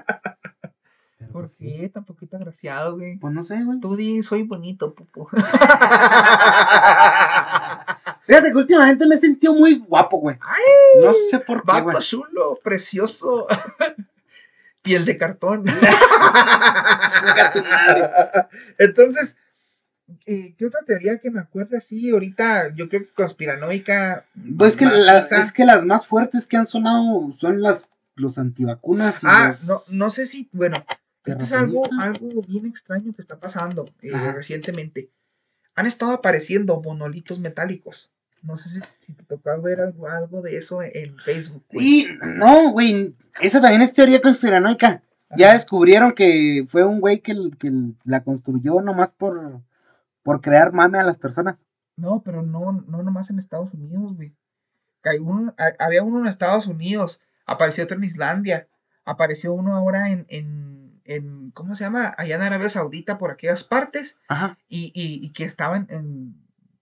pero 1.65 1.73
¿Por 1.73 1.73
pues 1.73 1.73
sí. 1.73 1.77
qué 1.81 1.89
tan 1.89 2.05
poquito 2.05 2.37
agraciado, 2.37 2.95
güey? 2.95 3.17
Pues 3.17 3.33
no 3.33 3.43
sé, 3.43 3.63
güey. 3.63 3.79
Tú 3.79 3.95
di, 3.95 4.21
soy 4.23 4.43
bonito, 4.43 4.93
pupo. 4.93 5.29
Fíjate 8.25 8.51
que 8.51 8.57
últimamente 8.57 9.05
me 9.05 9.15
he 9.15 9.19
sentido 9.19 9.55
muy 9.55 9.77
guapo, 9.79 10.17
güey. 10.17 10.37
No 11.01 11.13
sé 11.29 11.39
por 11.39 11.63
qué. 11.63 11.71
Vato 11.71 11.99
chulo, 12.01 12.59
precioso. 12.63 13.47
Piel 14.81 15.05
de 15.05 15.17
cartón. 15.17 15.65
Entonces, 18.77 19.37
eh, 20.25 20.55
¿qué 20.57 20.65
otra 20.65 20.81
teoría 20.85 21.19
que 21.19 21.31
me 21.31 21.39
acuerdo 21.39 21.77
así 21.77 22.11
ahorita? 22.11 22.73
Yo 22.75 22.89
creo 22.89 23.01
que 23.01 23.13
conspiranoica. 23.13 24.25
Pues 24.57 24.75
que 24.75 24.85
las, 24.85 25.31
es 25.31 25.51
que 25.51 25.65
las 25.65 25.85
más 25.85 26.05
fuertes 26.05 26.45
que 26.47 26.57
han 26.57 26.67
sonado 26.67 27.31
son 27.31 27.61
las 27.61 27.89
los 28.15 28.37
antivacunas 28.37 29.23
y 29.23 29.27
Ah, 29.29 29.49
los 29.49 29.63
no, 29.65 29.81
no 29.89 30.09
sé 30.09 30.25
si, 30.25 30.49
bueno, 30.53 30.85
es 31.25 31.53
algo, 31.53 31.83
terraplanistas. 31.83 32.21
algo 32.29 32.41
bien 32.43 32.65
extraño 32.65 33.13
que 33.13 33.21
está 33.21 33.39
pasando 33.39 33.89
eh, 34.01 34.11
recientemente. 34.33 35.09
Han 35.75 35.85
estado 35.87 36.11
apareciendo 36.11 36.81
monolitos 36.81 37.39
metálicos. 37.39 38.11
No 38.41 38.57
sé 38.57 38.69
si, 38.69 38.79
si 38.99 39.13
te 39.13 39.23
tocó 39.23 39.61
ver 39.61 39.81
algo, 39.81 40.07
algo 40.07 40.41
de 40.41 40.57
eso 40.57 40.81
en 40.83 41.17
Facebook. 41.17 41.63
güey. 41.71 41.85
Y 41.87 42.07
no, 42.35 42.71
güey, 42.71 43.15
esa 43.41 43.59
también 43.59 43.81
es 43.81 43.93
teoría 43.93 44.21
conspiranoica. 44.21 45.01
Ya 45.35 45.47
Ajá. 45.47 45.55
descubrieron 45.57 46.13
que 46.13 46.65
fue 46.69 46.83
un 46.85 47.01
güey 47.01 47.19
que, 47.21 47.33
que 47.59 47.71
la 48.03 48.23
construyó 48.23 48.79
nomás 48.81 49.09
por, 49.17 49.61
por 50.21 50.41
crear 50.41 50.71
mame 50.71 50.99
a 50.99 51.03
las 51.03 51.17
personas. 51.17 51.57
No, 51.97 52.21
pero 52.23 52.43
no, 52.43 52.71
no 52.87 53.01
nomás 53.03 53.29
en 53.31 53.39
Estados 53.39 53.73
Unidos, 53.73 54.15
güey. 54.15 54.35
Que 55.01 55.09
hay 55.09 55.17
uno- 55.19 55.53
ha- 55.57 55.83
había 55.83 56.03
uno 56.03 56.19
en 56.19 56.27
Estados 56.27 56.67
Unidos, 56.67 57.21
apareció 57.47 57.83
otro 57.83 57.97
en 57.97 58.03
Islandia, 58.03 58.67
apareció 59.05 59.53
uno 59.53 59.75
ahora 59.75 60.09
en, 60.09 60.25
en, 60.29 60.84
en 61.05 61.51
¿cómo 61.51 61.75
se 61.75 61.83
llama? 61.85 62.13
Allá 62.17 62.35
en 62.35 62.41
Arabia 62.41 62.69
Saudita, 62.69 63.17
por 63.17 63.31
aquellas 63.31 63.63
partes, 63.63 64.19
Ajá. 64.27 64.57
y, 64.67 64.91
y, 64.93 65.25
y 65.25 65.31
que 65.31 65.43
estaban 65.45 65.87
en, 65.89 66.35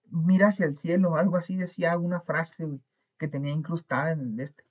mira 0.09 0.47
hacia 0.49 0.65
el 0.65 0.77
cielo, 0.77 1.15
algo 1.17 1.37
así 1.37 1.55
decía 1.57 1.97
una 1.97 2.21
frase, 2.21 2.65
güey, 2.65 2.81
que 3.17 3.27
tenía 3.27 3.51
incrustada 3.51 4.11
en 4.11 4.21
el 4.33 4.39
este. 4.39 4.63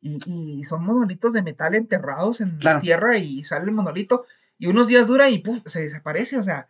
Y, 0.00 0.18
y 0.60 0.64
son 0.64 0.84
monolitos 0.84 1.32
de 1.32 1.42
metal 1.42 1.74
enterrados 1.74 2.40
en 2.40 2.58
Claro. 2.58 2.78
la 2.78 2.82
tierra 2.82 3.18
y 3.18 3.42
sale 3.44 3.64
el 3.64 3.72
monolito, 3.72 4.24
y 4.58 4.66
unos 4.68 4.86
días 4.88 5.06
dura 5.06 5.28
y 5.30 5.38
puf, 5.38 5.62
se 5.66 5.80
desaparece, 5.82 6.36
o 6.38 6.42
sea, 6.42 6.68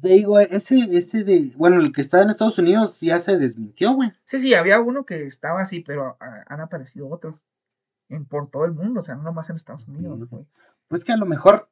Te 0.00 0.08
digo, 0.10 0.38
ese, 0.38 0.76
ese 0.92 1.24
de, 1.24 1.52
bueno, 1.56 1.80
el 1.80 1.92
que 1.92 2.02
está 2.02 2.22
en 2.22 2.30
Estados 2.30 2.58
Unidos 2.58 3.00
ya 3.00 3.18
se 3.18 3.38
desmintió, 3.38 3.92
güey. 3.94 4.12
Sí, 4.24 4.38
sí, 4.38 4.54
había 4.54 4.80
uno 4.80 5.04
que 5.06 5.26
estaba 5.26 5.62
así, 5.62 5.80
pero 5.80 6.16
ah, 6.20 6.44
han 6.46 6.60
aparecido 6.60 7.08
otros 7.08 7.36
en, 8.08 8.26
por 8.26 8.50
todo 8.50 8.64
el 8.66 8.72
mundo, 8.72 9.00
o 9.00 9.02
sea, 9.04 9.14
no 9.14 9.22
nomás 9.22 9.48
en 9.50 9.56
Estados 9.56 9.88
Unidos, 9.88 10.28
güey. 10.28 10.46
Pues 10.88 11.04
que 11.04 11.12
a 11.12 11.16
lo 11.16 11.26
mejor. 11.26 11.68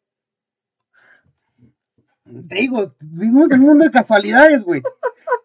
Te 2.48 2.54
digo, 2.54 2.94
vivimos 3.00 3.50
en 3.50 3.60
un 3.60 3.66
mundo 3.66 3.84
de 3.84 3.90
casualidades, 3.90 4.62
güey. 4.64 4.82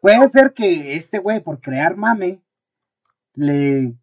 Puede 0.01 0.29
ser 0.29 0.53
que 0.53 0.93
este 0.95 1.19
güey, 1.19 1.41
por 1.41 1.59
crear 1.59 1.97
mame, 1.97 2.41
le 3.33 3.95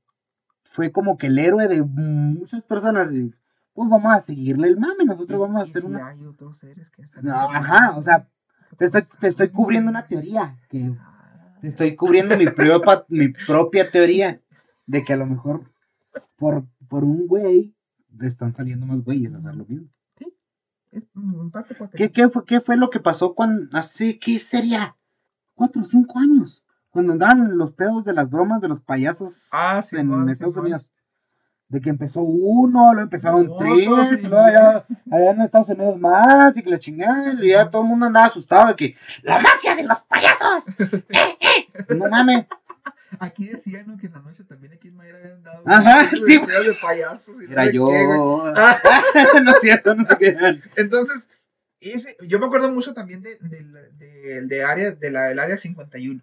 fue 0.72 0.92
como 0.92 1.16
que 1.16 1.28
el 1.28 1.38
héroe 1.38 1.68
de 1.68 1.82
muchas 1.82 2.62
personas. 2.64 3.12
y, 3.14 3.32
pues 3.72 3.88
vamos 3.90 4.14
a 4.14 4.22
seguirle 4.22 4.68
el 4.68 4.78
mame, 4.78 5.04
nosotros 5.04 5.40
vamos 5.40 5.60
a 5.60 5.62
hacer 5.64 5.82
si 5.82 5.86
una. 5.88 6.08
hay 6.08 6.24
otros 6.24 6.58
seres 6.58 6.88
que 6.90 7.02
están... 7.02 7.24
No, 7.24 7.34
ajá, 7.50 7.96
o 7.96 8.02
sea, 8.02 8.26
Te 8.78 8.86
estoy, 8.86 9.02
te 9.20 9.28
estoy 9.28 9.48
cubriendo 9.48 9.90
una 9.90 10.06
teoría. 10.06 10.56
Que 10.70 10.92
te 11.62 11.68
estoy 11.68 11.96
cubriendo 11.96 12.36
mi, 12.36 12.46
propia- 12.46 13.04
mi 13.08 13.28
propia 13.28 13.90
teoría. 13.90 14.40
De 14.86 15.04
que 15.04 15.14
a 15.14 15.16
lo 15.16 15.26
mejor 15.26 15.70
por, 16.36 16.64
por 16.88 17.04
un 17.04 17.26
güey 17.26 17.74
están 18.22 18.54
saliendo 18.54 18.86
más 18.86 19.02
güeyes 19.02 19.34
a 19.34 19.38
hacer 19.38 19.54
lo 19.54 19.64
mismo. 19.66 19.88
Es, 20.92 21.02
en 21.14 21.50
parte 21.50 21.74
porque 21.74 21.96
¿Qué, 21.96 22.12
qué, 22.12 22.28
fue, 22.28 22.44
¿Qué 22.46 22.60
fue 22.60 22.76
lo 22.76 22.88
que 22.90 23.00
pasó 23.00 23.34
cuando 23.34 23.76
hace, 23.76 24.18
qué 24.18 24.38
sería? 24.38 24.96
Cuatro 25.54 25.82
o 25.82 25.84
cinco 25.84 26.18
años. 26.18 26.64
Cuando 26.90 27.12
andaban 27.12 27.58
los 27.58 27.72
pedos 27.72 28.04
de 28.04 28.14
las 28.14 28.30
bromas 28.30 28.60
de 28.62 28.68
los 28.68 28.80
payasos 28.80 29.48
Ah, 29.52 29.76
en 29.78 29.82
Simón, 29.82 30.30
Estados. 30.30 30.56
Unidos. 30.56 30.86
De 31.68 31.80
que 31.80 31.90
empezó 31.90 32.22
uno, 32.22 32.92
luego 32.94 33.02
empezaron 33.02 33.52
tres, 33.58 34.20
sí. 34.22 34.28
luego 34.28 34.44
allá, 34.46 34.86
allá 35.10 35.30
en 35.32 35.40
Estados 35.42 35.68
Unidos 35.68 35.98
más, 35.98 36.56
y 36.56 36.62
que 36.62 36.70
la 36.70 36.78
chingada, 36.78 37.34
y 37.42 37.48
ya 37.50 37.68
todo 37.68 37.82
el 37.82 37.88
mundo 37.88 38.06
andaba 38.06 38.26
asustado 38.26 38.68
de 38.68 38.76
que 38.76 38.94
¡La 39.24 39.40
mafia 39.40 39.74
de 39.74 39.82
los 39.82 39.98
payasos! 40.02 40.68
¡Eh, 40.78 41.36
eh! 41.40 41.96
No 41.98 42.08
mames. 42.08 42.46
Aquí 43.20 43.46
decían 43.48 43.86
¿no? 43.86 43.96
que 43.98 44.06
en 44.08 44.12
la 44.14 44.20
noche 44.20 44.44
también 44.44 44.72
aquí 44.72 44.88
en 44.88 44.96
Mayra 44.96 45.18
habían 45.18 45.42
dado 45.42 45.62
Ajá, 45.66 46.10
sí, 46.10 46.20
de 46.38 46.74
payasos. 46.80 47.36
y 47.40 47.52
Era 47.52 47.70
yo. 47.70 47.88
qué, 47.88 48.04
no 49.42 49.50
es 49.52 49.58
cierto, 49.60 49.94
no 49.94 50.06
sé 50.08 50.16
qué. 50.18 50.36
Entonces, 50.76 51.28
ese- 51.80 52.16
yo 52.26 52.38
me 52.40 52.46
acuerdo 52.46 52.72
mucho 52.72 52.94
también 52.94 53.22
de, 53.22 53.36
de, 53.40 53.62
de- 53.98 54.42
de 54.46 54.64
área, 54.64 54.90
de 54.90 55.10
la, 55.10 55.24
del 55.28 55.38
área 55.38 55.56
51. 55.56 56.20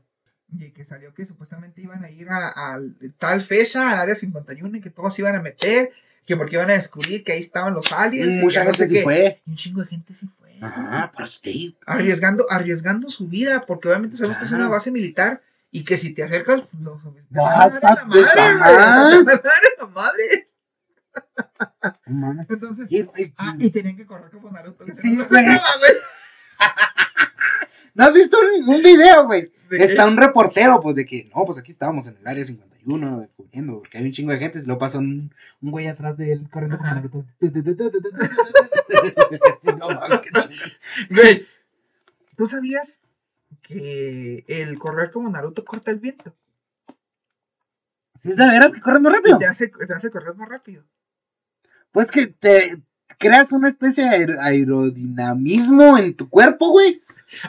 Y 0.59 0.71
que 0.71 0.83
salió 0.83 1.13
que 1.13 1.25
supuestamente 1.25 1.81
iban 1.81 2.03
a 2.03 2.11
ir 2.11 2.29
a, 2.29 2.47
a 2.75 2.79
tal 3.17 3.41
fecha 3.41 3.89
al 3.91 3.99
área 3.99 4.13
51 4.15 4.77
y 4.77 4.81
que 4.81 4.89
todos 4.91 5.15
se 5.15 5.21
iban 5.23 5.35
a 5.35 5.41
meter, 5.41 5.89
que 6.27 6.37
porque 6.37 6.57
iban 6.57 6.69
a 6.69 6.73
descubrir 6.73 7.23
que 7.23 7.31
ahí 7.31 7.39
estaban 7.39 7.73
los 7.73 7.91
aliens. 7.91 8.43
Mucha 8.43 8.63
gente 8.63 8.87
sí 8.87 9.01
fue. 9.01 9.41
Un 9.47 9.55
chingo 9.55 9.81
de 9.81 9.87
gente 9.87 10.13
sí 10.13 10.27
fue. 10.37 10.51
Ajá, 10.61 11.11
eso 11.23 11.39
te 11.41 11.49
digo. 11.49 11.75
Arriesgando, 11.87 12.45
arriesgando 12.51 13.09
su 13.09 13.27
vida, 13.27 13.65
porque 13.65 13.87
obviamente 13.87 14.15
sabemos 14.17 14.37
que 14.37 14.45
es 14.45 14.51
una 14.51 14.67
base 14.69 14.91
militar 14.91 15.41
y 15.73 15.83
que 15.83 15.97
si 15.97 16.13
te 16.13 16.23
acercas, 16.23 16.75
los 16.75 17.01
te 17.01 17.09
Vas 17.31 17.81
van 17.81 17.95
a 17.95 17.95
dar 17.95 17.99
a 17.99 18.03
la 18.03 18.05
madre. 18.05 18.21
Te 18.21 18.39
van 18.39 18.61
a 18.61 18.71
dar 18.71 19.63
en 19.65 19.79
la 19.79 19.87
madre. 19.87 20.49
No 22.05 22.15
mames. 22.15 22.47
Entonces, 22.47 22.89
güey. 22.89 23.33
ah, 23.37 23.55
y 23.57 23.71
tenían 23.71 23.97
que 23.97 24.05
correr 24.05 24.29
como 24.29 24.51
Naruto. 24.51 24.85
Sí, 25.01 25.15
güey. 25.15 25.27
güey. 25.27 25.47
¿No 27.95 28.05
has 28.05 28.13
visto 28.13 28.37
un 28.67 28.83
video, 28.83 29.25
güey? 29.25 29.51
Está 29.71 30.07
un 30.07 30.17
reportero, 30.17 30.79
pues, 30.79 30.95
de 30.95 31.07
que, 31.07 31.31
no, 31.35 31.43
pues 31.43 31.57
aquí 31.57 31.71
estábamos 31.71 32.05
en 32.05 32.17
el 32.17 32.27
área 32.27 32.45
51, 32.45 33.21
descubriendo, 33.21 33.79
porque 33.79 33.97
hay 33.97 34.05
un 34.05 34.11
chingo 34.11 34.31
de 34.31 34.37
gente, 34.37 34.59
y 34.59 34.65
luego 34.65 34.79
pasa 34.79 34.99
un, 34.99 35.33
un 35.59 35.71
güey 35.71 35.87
atrás 35.87 36.15
de 36.17 36.33
él 36.33 36.47
corriendo 36.51 36.77
como. 36.77 36.93
Naruto. 36.93 37.25
No 39.79 39.87
mames, 39.87 40.19
qué 40.19 40.29
chingón. 40.29 40.71
Güey, 41.09 41.47
¿tú 42.37 42.45
sabías 42.45 42.99
que 43.63 44.43
el 44.47 44.77
correr 44.77 45.09
como 45.11 45.29
Naruto 45.29 45.65
corta 45.65 45.89
el 45.91 45.99
viento? 45.99 46.35
¿Sí 48.21 48.29
es 48.31 48.37
de 48.37 48.45
veras 48.47 48.71
que 48.71 48.79
corre 48.81 48.99
Y 48.99 49.03
rápido? 49.03 49.37
te 49.39 49.45
hace, 49.47 49.67
te 49.69 49.93
hace 49.93 50.09
correr 50.11 50.35
más 50.35 50.47
rápido. 50.47 50.85
Pues 51.91 52.09
que 52.11 52.27
te 52.27 52.81
creas 53.19 53.51
una 53.51 53.69
especie 53.69 54.03
de 54.03 54.09
aer- 54.09 54.39
aerodinamismo 54.39 55.97
en 55.97 56.15
tu 56.15 56.29
cuerpo, 56.29 56.69
güey. 56.71 57.01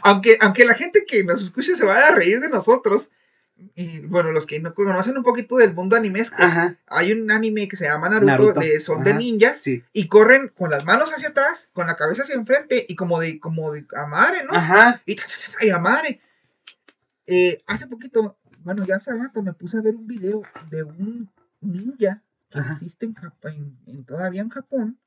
Aunque, 0.03 0.37
aunque 0.41 0.65
la 0.65 0.75
gente 0.75 1.05
que 1.07 1.25
nos 1.25 1.43
escuche 1.43 1.75
se 1.75 1.85
vaya 1.85 2.09
a 2.09 2.15
reír 2.15 2.41
de 2.41 2.49
nosotros, 2.49 3.11
y 3.75 4.01
bueno, 4.01 4.31
los 4.33 4.47
que 4.47 4.61
no 4.61 4.75
conocen 4.75 5.17
un 5.17 5.23
poquito 5.23 5.57
del 5.57 5.75
mundo 5.75 5.97
animesco, 5.97 6.43
Ajá, 6.43 6.79
hay 6.87 7.12
un 7.12 7.31
anime 7.31 7.69
que 7.69 7.77
se 7.77 7.85
llama 7.87 8.09
Naruto, 8.09 8.27
Naruto, 8.27 8.61
de 8.61 8.81
son 8.81 9.05
de 9.05 9.15
ninjas 9.15 9.59
sí. 9.59 9.83
y 9.93 10.09
corren 10.09 10.49
con 10.49 10.71
las 10.71 10.85
manos 10.85 11.12
hacia 11.12 11.29
atrás, 11.29 11.71
con 11.73 11.87
la 11.87 11.97
cabeza 11.97 12.23
hacia 12.23 12.35
enfrente 12.35 12.85
y 12.89 12.97
como 12.97 13.21
de 13.21 13.39
como 13.41 13.73
de 13.73 13.87
a 13.97 14.07
madre, 14.07 14.45
¿no? 14.45 14.53
Ajá. 14.55 15.03
Y, 15.07 15.15
ta, 15.17 15.23
ta, 15.25 15.29
ta, 15.53 15.59
ta, 15.59 15.67
y 15.67 15.71
a 15.71 15.79
madre. 15.79 16.21
Eh, 17.27 17.62
hace 17.67 17.87
poquito, 17.87 18.37
bueno, 18.61 18.85
ya 18.87 18.97
hace 18.97 19.12
rato 19.12 19.43
me 19.43 19.53
puse 19.55 19.79
a 19.79 19.81
ver 19.81 19.97
un 19.97 20.07
video 20.07 20.43
de 20.71 20.83
un 20.83 21.31
ninja 21.61 22.23
que 22.51 22.59
Ajá. 22.59 22.73
existe 22.73 23.07
en, 23.07 23.15
Jap- 23.15 23.33
en- 23.51 23.79
en- 23.87 24.05
todavía 24.05 24.43
en 24.43 24.51
Japón 24.51 24.99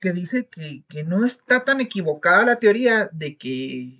que 0.00 0.12
dice 0.12 0.46
que, 0.46 0.84
que 0.88 1.02
no 1.02 1.24
está 1.24 1.64
tan 1.64 1.80
equivocada 1.80 2.44
la 2.44 2.56
teoría 2.56 3.08
de 3.12 3.36
que 3.36 3.98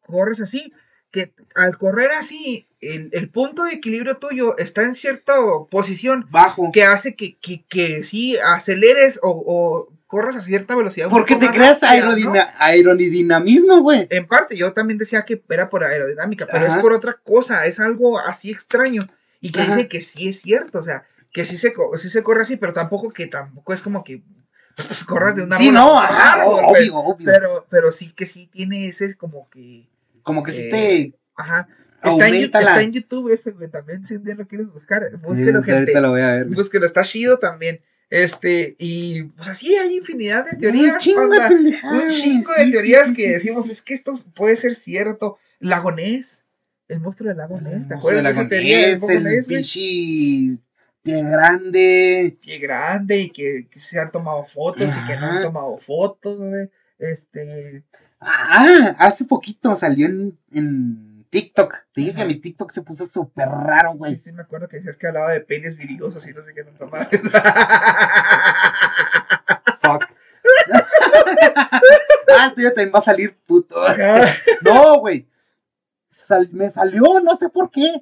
corres 0.00 0.40
así, 0.40 0.72
que 1.14 1.32
al 1.54 1.78
correr 1.78 2.10
así, 2.12 2.66
el, 2.80 3.08
el 3.12 3.30
punto 3.30 3.64
de 3.64 3.72
equilibrio 3.74 4.16
tuyo 4.18 4.58
está 4.58 4.82
en 4.82 4.94
cierta 4.94 5.32
posición 5.70 6.26
Bajo. 6.30 6.70
que 6.72 6.84
hace 6.84 7.14
que, 7.14 7.36
que, 7.38 7.64
que 7.68 8.02
sí 8.04 8.36
aceleres 8.38 9.20
o, 9.22 9.30
o 9.46 9.88
corras 10.06 10.36
a 10.36 10.40
cierta 10.40 10.74
velocidad. 10.74 11.08
Porque 11.08 11.36
te 11.36 11.48
creas 11.50 11.80
rápida, 11.80 12.04
¿no? 12.04 12.10
aerodina- 12.12 12.50
aerodinamismo, 12.58 13.80
güey. 13.80 14.06
En 14.10 14.26
parte, 14.26 14.56
yo 14.56 14.72
también 14.72 14.98
decía 14.98 15.22
que 15.24 15.42
era 15.48 15.68
por 15.70 15.84
aerodinámica, 15.84 16.46
pero 16.50 16.66
Ajá. 16.66 16.76
es 16.76 16.82
por 16.82 16.92
otra 16.92 17.18
cosa, 17.22 17.64
es 17.66 17.80
algo 17.80 18.18
así 18.18 18.50
extraño. 18.50 19.06
Y 19.40 19.52
que 19.52 19.60
Ajá. 19.60 19.76
dice 19.76 19.88
que 19.88 20.00
sí 20.02 20.28
es 20.28 20.40
cierto, 20.40 20.80
o 20.80 20.84
sea, 20.84 21.04
que 21.32 21.44
sí 21.46 21.56
se, 21.56 21.72
sí 21.98 22.08
se 22.08 22.22
corre 22.22 22.42
así, 22.42 22.56
pero 22.56 22.72
tampoco 22.72 23.10
que 23.12 23.26
tampoco 23.26 23.72
es 23.74 23.82
como 23.82 24.02
que 24.04 24.22
pues, 24.76 25.04
corras 25.04 25.36
de 25.36 25.42
una 25.44 25.56
Sí, 25.58 25.70
no, 25.70 25.98
ajá, 25.98 26.42
árbol, 26.42 26.54
obvio, 26.64 26.68
güey. 26.68 26.90
obvio. 26.92 27.26
Pero, 27.26 27.66
pero 27.70 27.92
sí 27.92 28.12
que 28.12 28.26
sí 28.26 28.46
tiene 28.46 28.86
ese 28.88 29.14
como 29.16 29.48
que. 29.50 29.86
Como 30.24 30.42
que 30.42 30.50
si 30.50 30.62
eh, 30.62 30.70
te. 30.70 31.14
Ajá. 31.36 31.68
Está 32.02 32.28
en, 32.28 32.34
la- 32.50 32.58
está 32.58 32.82
en 32.82 32.92
YouTube 32.92 33.32
ese, 33.32 33.52
güey, 33.52 33.70
también 33.70 34.04
si 34.06 34.16
un 34.16 34.24
día 34.24 34.34
lo 34.34 34.46
quieres 34.46 34.66
buscar. 34.72 35.08
Sí, 35.10 35.16
Búsquelo, 35.22 35.62
gente. 35.62 35.72
ahorita 35.72 36.00
lo 36.00 36.10
voy 36.10 36.20
a 36.20 36.32
ver. 36.34 36.44
Búsquelo, 36.46 36.84
está 36.84 37.02
chido 37.04 37.38
también. 37.38 37.80
Este, 38.10 38.76
y 38.78 39.22
pues 39.22 39.48
así 39.48 39.74
hay 39.74 39.96
infinidad 39.96 40.44
de 40.44 40.50
Un 40.52 40.58
teorías. 40.58 40.98
chingo 40.98 41.22
de 41.22 41.28
banda. 41.28 41.48
pendejadas, 41.48 42.02
Un 42.04 42.10
chingo 42.10 42.50
sí, 42.52 42.60
de 42.60 42.64
sí, 42.66 42.72
teorías 42.72 43.06
sí, 43.08 43.14
que 43.14 43.22
sí, 43.24 43.30
decimos, 43.30 43.64
sí, 43.66 43.72
es 43.72 43.82
que 43.82 43.94
esto 43.94 44.12
puede 44.36 44.56
ser 44.56 44.74
cierto. 44.74 45.38
Lagonés, 45.60 46.44
el 46.88 47.00
monstruo 47.00 47.28
del 47.30 47.38
lago 47.38 47.58
Ness, 47.60 47.88
¿te 47.88 47.94
El 47.94 47.98
acuerdas 47.98 48.24
de 48.24 48.30
esa 48.32 48.48
teoría 48.48 48.86
es 48.88 49.02
el 49.02 49.44
pinche 49.46 50.58
pie 51.02 51.22
grande. 51.22 52.36
Pie 52.42 52.58
grande 52.58 53.18
y 53.18 53.30
que, 53.30 53.66
que 53.70 53.80
se 53.80 53.98
han 53.98 54.10
tomado 54.10 54.44
fotos 54.44 54.92
y 54.94 55.06
que 55.06 55.16
no 55.16 55.26
han 55.26 55.42
tomado 55.42 55.78
fotos, 55.78 56.36
güey. 56.38 56.68
Este, 56.98 57.82
Ah, 58.26 58.94
hace 58.98 59.24
poquito 59.24 59.74
salió 59.76 60.06
en, 60.06 60.38
en 60.52 61.24
TikTok. 61.30 61.74
Te 61.92 62.00
dije 62.00 62.14
que 62.14 62.24
mi 62.24 62.36
TikTok 62.36 62.70
se 62.72 62.82
puso 62.82 63.06
súper 63.06 63.48
raro, 63.48 63.92
sí, 63.92 63.98
güey. 63.98 64.18
sí 64.18 64.32
me 64.32 64.42
acuerdo 64.42 64.68
que 64.68 64.76
decías 64.76 64.96
que 64.96 65.06
hablaba 65.08 65.30
de 65.32 65.40
penes 65.40 65.76
viriosos 65.76 66.26
y 66.28 66.32
no 66.32 66.42
sé 66.44 66.54
qué 66.54 66.64
tanta 66.64 66.86
madre. 66.86 67.18
Fuck. 69.82 70.04
ah, 70.72 72.46
el 72.48 72.54
tuyo 72.54 72.72
también 72.72 72.92
va 72.94 72.98
a 72.98 73.02
salir 73.02 73.36
puto. 73.46 73.76
No, 74.62 74.98
güey. 75.00 75.28
Sal- 76.26 76.48
me 76.52 76.70
salió, 76.70 77.20
no 77.20 77.36
sé 77.36 77.48
por 77.50 77.70
qué, 77.70 77.92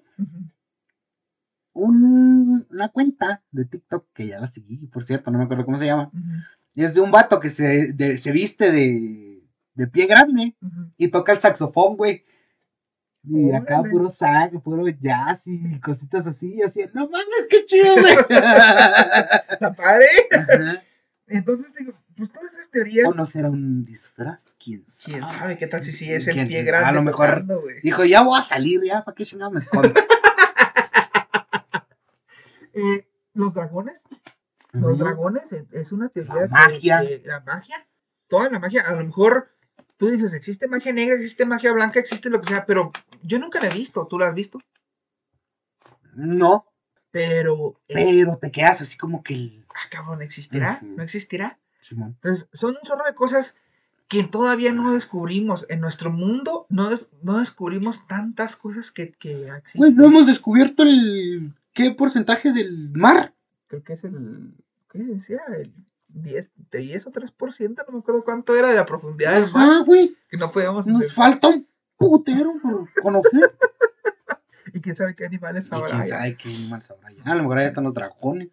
un- 1.75 2.67
una 2.71 2.89
cuenta 2.91 3.43
de 3.51 3.65
TikTok 3.65 4.07
que 4.15 4.29
ya 4.29 4.39
la 4.41 4.49
seguí, 4.51 4.77
por 4.87 5.05
cierto, 5.05 5.31
no 5.31 5.39
me 5.39 5.45
acuerdo 5.45 5.65
cómo 5.65 5.77
se 5.79 5.87
llama. 5.87 6.11
Es 6.77 6.95
de 6.95 7.01
un 7.01 7.11
vato 7.11 7.41
que 7.41 7.51
se, 7.51 7.93
de- 7.93 8.19
se 8.19 8.31
viste 8.33 8.71
de, 8.71 9.32
de 9.75 9.87
pie 9.87 10.07
grande 10.07 10.55
y 10.97 11.09
toca 11.09 11.33
el 11.33 11.39
saxofón, 11.39 11.97
güey. 11.97 12.25
Y 13.25 13.53
acá 13.53 13.83
puro 13.89 14.11
sax, 14.11 14.61
puro 14.63 14.89
jazz 14.89 15.41
y 15.47 15.79
cositas 15.81 16.27
así, 16.27 16.55
y 16.57 16.63
así, 16.63 16.81
no 16.93 17.09
mames, 17.09 17.47
qué 17.49 17.65
chido, 17.65 17.95
güey. 18.01 18.15
¿Está 19.51 19.73
padre? 19.77 20.07
Ajá. 20.33 20.83
Entonces 21.29 21.73
digo, 21.79 21.93
pues 22.17 22.33
todas 22.33 22.53
esas 22.53 22.69
teorías. 22.71 23.09
O 23.09 23.15
no 23.15 23.25
será 23.27 23.49
un 23.49 23.85
disfraz, 23.85 24.57
quién 24.63 24.83
sabe. 24.89 25.19
¿Quién 25.19 25.29
sabe 25.31 25.57
qué 25.59 25.67
tal 25.69 25.85
si 25.85 25.93
sí 25.93 26.13
es 26.13 26.27
el 26.27 26.35
¿Quién 26.35 26.49
pie 26.49 26.65
grande 26.65 26.89
A 26.89 26.93
lo 26.93 27.03
mejor 27.03 27.27
tocando, 27.29 27.61
güey? 27.61 27.81
dijo, 27.83 28.05
ya 28.05 28.23
voy 28.23 28.39
a 28.39 28.43
salir, 28.43 28.81
ya, 28.85 29.05
¿para 29.05 29.15
qué 29.15 29.25
chingado 29.25 29.51
me 29.53 29.61
escondo? 29.61 29.95
Eh, 32.75 33.07
los 33.35 33.53
dragones, 33.53 34.03
los 34.73 34.99
dragones 34.99 35.53
es, 35.53 35.65
es 35.73 35.93
una 35.93 36.09
teoría 36.09 36.35
La 36.35 36.41
que- 36.43 36.49
magia. 36.49 37.01
que 37.03 37.23
la 37.27 37.41
magia, 37.41 37.77
toda 38.29 38.49
la 38.49 38.59
magia, 38.59 38.83
a 38.89 38.95
lo 38.95 39.05
mejor 39.05 39.51
tú 40.03 40.11
dices, 40.11 40.33
existe 40.33 40.67
magia 40.67 40.93
negra, 40.93 41.15
existe 41.15 41.47
magia 41.47 41.73
blanca, 41.73 42.01
existe 42.01 42.29
lo 42.29 42.41
que 42.41 42.49
sea, 42.49 42.67
pero 42.67 42.91
yo 43.23 43.39
nunca 43.39 43.61
la 43.61 43.69
he 43.69 43.73
visto, 43.73 44.05
tú 44.09 44.19
la 44.19 44.27
has 44.27 44.35
visto, 44.35 44.59
No, 46.15 46.67
pero, 47.13 47.81
eh, 47.87 47.95
pero 47.95 48.37
te 48.37 48.51
quedas 48.51 48.81
así 48.81 48.99
como 48.99 49.23
que 49.23 49.35
el... 49.35 49.65
ah, 49.69 49.89
cabrón, 49.93 50.21
¿existirá? 50.21 50.81
¿No 50.83 51.05
existirá? 51.05 51.61
Simón. 51.83 52.17
Entonces, 52.17 52.49
son 52.53 52.71
un 52.71 52.83
chorro 52.83 53.05
de 53.07 53.15
cosas 53.15 53.57
que 54.09 54.25
todavía 54.25 54.73
no 54.73 54.93
descubrimos. 54.93 55.67
En 55.71 55.79
nuestro 55.79 56.11
mundo 56.11 56.67
no, 56.69 56.91
des- 56.91 57.11
no 57.23 57.39
descubrimos 57.39 58.09
tantas 58.09 58.57
cosas 58.57 58.91
que, 58.91 59.13
que 59.13 59.47
existen. 59.47 59.79
Güey, 59.79 59.93
no 59.93 60.07
hemos 60.07 60.27
descubierto 60.27 60.83
el... 60.83 61.55
¿Qué 61.73 61.93
porcentaje 61.93 62.53
del 62.53 62.91
mar? 62.93 63.35
Creo 63.69 63.85
que 63.85 63.93
es 63.93 64.03
el. 64.03 64.53
¿Qué 64.91 64.99
decía? 64.99 65.41
El 65.57 65.73
10, 66.15 66.51
10 66.71 67.07
o 67.07 67.13
3%, 67.13 67.85
no 67.87 67.93
me 67.93 67.99
acuerdo 68.01 68.25
cuánto 68.25 68.57
era 68.57 68.69
de 68.69 68.75
la 68.77 68.87
profundidad 68.87 69.33
del 69.35 69.51
mar. 69.51 69.69
Ajá, 69.69 69.85
güey. 69.85 70.17
Que 70.29 70.37
no 70.37 70.51
podíamos 70.51 70.87
Nos 70.87 71.03
entender. 71.03 71.11
falta 71.13 71.49
un 71.49 71.67
putero 71.97 72.53
por 72.63 72.89
conocer. 73.03 73.31
Y 74.75 74.81
quién 74.81 74.97
sabe 74.97 75.15
qué 75.15 75.27
animales 75.27 75.71
habrá. 75.71 75.91
quién 75.91 76.09
sabe 76.09 76.35
qué 76.37 76.49
animal 76.49 76.81
sabrá 76.83 77.11
ya. 77.13 77.23
A 77.25 77.35
lo 77.35 77.43
mejor 77.43 77.59
allá 77.59 77.69
están 77.69 77.85
los 77.85 77.93
dragones. 77.93 78.49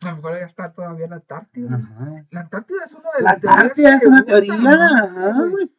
A 0.00 0.10
lo 0.10 0.16
mejor 0.16 0.34
allá 0.34 0.46
está 0.46 0.72
todavía 0.72 1.08
la 1.08 1.16
Antártida. 1.16 1.74
Ajá. 1.74 2.24
La 2.30 2.40
Antártida 2.42 2.84
es 2.84 2.92
una 2.92 3.08
de 3.16 3.22
La 3.24 3.32
las 3.32 3.40
teorías 3.40 3.62
Antártida 3.62 3.96
es 3.96 4.06
una 4.06 4.24
teoría. 4.24 4.54
Ajá, 4.54 5.42
güey. 5.50 5.72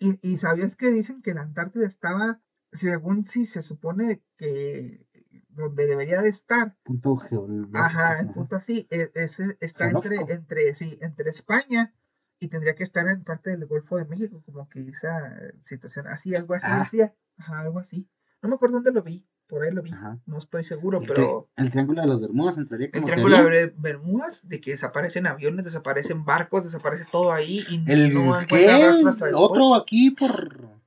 Y, 0.00 0.18
y 0.28 0.36
sabías 0.38 0.74
que 0.74 0.90
dicen 0.90 1.22
que 1.22 1.34
la 1.34 1.42
Antártida 1.42 1.86
estaba, 1.86 2.40
según 2.72 3.24
si 3.26 3.46
se 3.46 3.62
supone 3.62 4.22
que 4.38 5.06
donde 5.54 5.86
debería 5.86 6.20
de 6.22 6.28
estar, 6.30 6.76
Punto 6.82 7.16
geológico. 7.16 7.76
Ajá, 7.78 8.20
el 8.20 8.30
punto 8.30 8.56
así, 8.56 8.86
e- 8.90 9.10
ese 9.14 9.56
está 9.60 9.88
entre, 9.90 10.10
Geológico. 10.16 10.32
entre, 10.32 10.74
sí, 10.74 10.98
entre 11.00 11.30
España 11.30 11.94
y 12.40 12.48
tendría 12.48 12.74
que 12.74 12.84
estar 12.84 13.06
en 13.08 13.22
parte 13.22 13.50
del 13.50 13.66
Golfo 13.66 13.96
de 13.98 14.04
México, 14.06 14.42
como 14.44 14.68
que 14.68 14.88
esa 14.88 15.36
situación, 15.66 16.06
así, 16.08 16.34
algo 16.34 16.54
así 16.54 16.66
Ah. 16.68 16.80
decía, 16.80 17.14
ajá, 17.36 17.60
algo 17.60 17.78
así. 17.78 18.08
No 18.42 18.48
me 18.48 18.54
acuerdo 18.56 18.76
dónde 18.76 18.92
lo 18.92 19.02
vi, 19.02 19.26
por 19.46 19.62
ahí 19.62 19.70
lo 19.70 19.82
vi, 19.82 19.92
Ajá. 19.92 20.18
no 20.26 20.38
estoy 20.38 20.64
seguro, 20.64 21.00
El, 21.00 21.06
pero 21.06 21.50
el 21.56 21.70
triángulo 21.70 22.00
de 22.00 22.06
las 22.08 22.20
Bermudas 22.20 22.58
entraría 22.58 22.86
el 22.86 22.92
como 22.92 23.06
Triángulo 23.06 23.36
de 23.36 23.42
teoría. 23.42 23.60
Ber- 23.66 23.74
Bermudas, 23.76 24.48
de 24.48 24.60
que 24.60 24.70
desaparecen 24.72 25.26
aviones, 25.26 25.64
desaparecen 25.66 26.24
barcos, 26.24 26.64
desaparece 26.64 27.04
todo 27.12 27.30
ahí 27.32 27.64
y 27.68 27.88
El 27.90 28.12
no 28.14 28.40
encuentran 28.40 28.80
rastro 28.80 29.08
hasta 29.10 29.26
El 29.26 29.32
después. 29.32 29.50
otro 29.50 29.74
aquí 29.76 30.10
por. 30.10 30.80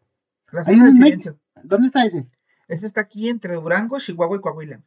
La 0.51 0.63
zona 0.65 0.85
del 0.85 0.95
silencio. 0.95 1.39
¿Dónde 1.63 1.87
está 1.87 2.05
ese? 2.05 2.27
Ese 2.67 2.85
está 2.87 3.01
aquí 3.01 3.29
entre 3.29 3.53
Durango, 3.55 3.99
Chihuahua 3.99 4.37
y 4.37 4.41
Coahuila. 4.41 4.81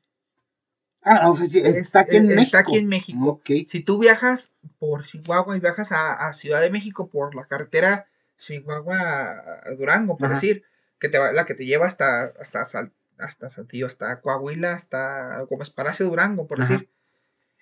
Ah, 1.03 1.31
o 1.31 1.37
sea, 1.37 1.47
sí, 1.47 1.61
Es- 1.61 1.77
está 1.77 2.01
aquí 2.01 2.17
en 2.17 2.27
México. 2.27 2.43
está 2.43 2.59
aquí 2.59 2.77
en 2.77 2.89
México. 2.89 3.25
Ok. 3.27 3.51
Si 3.67 3.81
tú 3.83 3.99
viajas 3.99 4.55
por 4.79 5.05
Chihuahua 5.05 5.57
y 5.57 5.61
viajas 5.61 5.93
a, 5.93 6.27
a 6.29 6.33
Ciudad 6.33 6.61
de 6.61 6.71
México 6.71 7.09
por 7.09 7.35
la 7.35 7.47
carretera 7.47 8.07
Chihuahua 8.39 9.61
a 9.65 9.71
Durango, 9.77 10.17
por 10.17 10.27
Ajá. 10.27 10.35
decir, 10.35 10.65
que 10.99 11.09
te 11.09 11.19
va, 11.19 11.33
la 11.33 11.47
que 11.47 11.55
te 11.55 11.67
lleva 11.67 11.87
hasta, 11.87 12.25
hasta, 12.41 12.65
Sal- 12.65 12.93
hasta 13.19 13.49
Saltillo, 13.51 13.87
hasta 13.87 14.21
Coahuila, 14.21 14.73
hasta 14.73 15.41
Gómez 15.43 15.71
Palacio 15.71 16.07
Durango, 16.07 16.47
por 16.47 16.61
Ajá. 16.61 16.73
decir. 16.73 16.91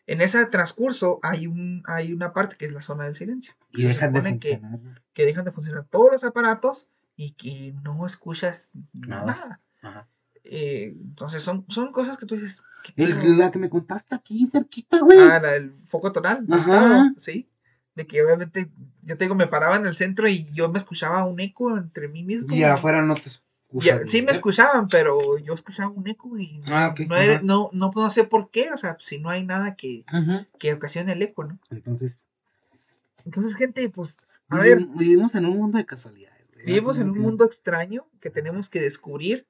En 0.08 0.20
ese 0.20 0.44
transcurso 0.46 1.18
hay 1.22 1.46
un, 1.46 1.82
hay 1.86 2.12
una 2.12 2.32
parte 2.32 2.56
que 2.56 2.64
es 2.66 2.72
la 2.72 2.80
zona 2.80 3.04
del 3.04 3.16
silencio. 3.16 3.54
Y 3.72 3.82
Se 3.82 3.88
dejan 3.88 4.12
de 4.12 4.20
supone 4.20 4.38
que, 4.38 5.24
dejan 5.26 5.44
de 5.44 5.52
funcionar 5.52 5.84
todos 5.90 6.12
los 6.12 6.24
aparatos 6.24 6.88
y 7.16 7.32
que 7.32 7.74
no 7.82 8.06
escuchas 8.06 8.70
nada. 8.92 9.60
Ajá. 9.88 10.08
Eh, 10.44 10.94
entonces 11.00 11.42
son, 11.42 11.64
son 11.68 11.90
cosas 11.92 12.18
que 12.18 12.26
tú 12.26 12.36
dices. 12.36 12.62
la 12.96 13.50
que 13.50 13.58
me 13.58 13.68
contaste 13.68 14.14
aquí 14.14 14.48
cerquita, 14.50 15.00
güey. 15.00 15.18
Ah, 15.18 15.40
la- 15.40 15.56
el 15.56 15.72
foco 15.72 16.12
tonal. 16.12 16.46
Ajá. 16.50 17.12
Sí. 17.18 17.48
De 17.96 18.06
que 18.06 18.22
obviamente, 18.22 18.68
yo 19.02 19.16
te 19.16 19.24
digo, 19.24 19.34
me 19.34 19.46
paraba 19.46 19.76
en 19.76 19.86
el 19.86 19.96
centro 19.96 20.28
y 20.28 20.44
yo 20.52 20.70
me 20.70 20.78
escuchaba 20.78 21.24
un 21.24 21.40
eco 21.40 21.76
entre 21.76 22.08
mí 22.08 22.22
mismo. 22.22 22.54
y 22.54 22.62
afuera 22.62 23.02
no 23.02 23.14
te 23.14 23.22
Ya, 23.72 23.94
escuchas. 23.94 24.10
sí 24.10 24.22
me 24.22 24.32
escuchaban, 24.32 24.86
pero 24.88 25.38
yo 25.38 25.54
escuchaba 25.54 25.88
un 25.90 26.06
eco 26.06 26.36
y 26.38 26.58
no, 26.58 26.76
Ah, 26.76 26.88
ok, 26.88 27.00
no, 27.08 27.16
era- 27.16 27.40
no, 27.42 27.70
no, 27.72 27.90
no 27.94 28.10
sé 28.10 28.24
por 28.24 28.50
qué, 28.50 28.70
o 28.70 28.76
sea, 28.76 28.96
si 29.00 29.18
no 29.18 29.30
hay 29.30 29.44
nada 29.44 29.74
que, 29.76 30.04
Ajá. 30.06 30.46
que 30.58 30.72
ocasione 30.74 31.12
el 31.12 31.22
eco, 31.22 31.44
¿no? 31.44 31.58
Entonces, 31.70 32.12
Entonces, 33.24 33.56
gente, 33.56 33.88
pues, 33.88 34.16
a 34.48 34.58
ver, 34.58 34.86
vivimos 34.86 35.34
en 35.34 35.46
un 35.46 35.56
mundo 35.56 35.78
de 35.78 35.86
casualidades. 35.86 36.36
vivimos 36.64 36.98
en 36.98 37.08
un 37.08 37.14
que- 37.14 37.20
mundo 37.20 37.44
extraño 37.44 38.06
que 38.20 38.30
tenemos 38.30 38.68
que 38.68 38.80
descubrir. 38.80 39.46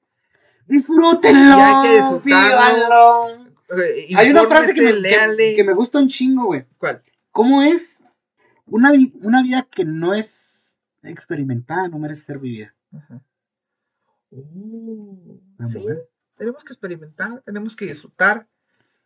¡Disfrútenlo! 0.67 1.57
Y 1.57 1.61
hay 1.61 1.83
que 1.83 1.95
disfrutarlo. 1.95 2.23
¡Vívanlo! 2.23 3.47
Eh, 3.83 4.15
Hay 4.15 4.29
una 4.29 4.43
frase 4.47 4.73
que 4.73 4.81
me, 4.81 4.87
infórmese, 4.89 5.09
que- 5.09 5.17
léale. 5.17 5.55
que 5.55 5.63
me 5.63 5.73
gusta 5.73 5.99
un 5.99 6.07
chingo, 6.07 6.45
güey. 6.45 6.65
¿Cuál? 6.77 7.01
¿Cómo 7.31 7.61
es 7.61 8.01
una, 8.65 8.91
vi- 8.91 9.13
una 9.21 9.41
vida 9.43 9.67
que 9.69 9.83
no 9.85 10.13
es 10.13 10.77
experimentada, 11.03 11.87
no 11.87 11.99
merece 11.99 12.23
ser 12.25 12.39
vivida? 12.39 12.73
Ajá. 12.95 13.21
Oh, 14.31 15.39
sí, 15.71 15.85
tenemos 16.37 16.63
que 16.63 16.73
experimentar, 16.73 17.41
tenemos 17.45 17.75
que 17.75 17.85
disfrutar. 17.85 18.47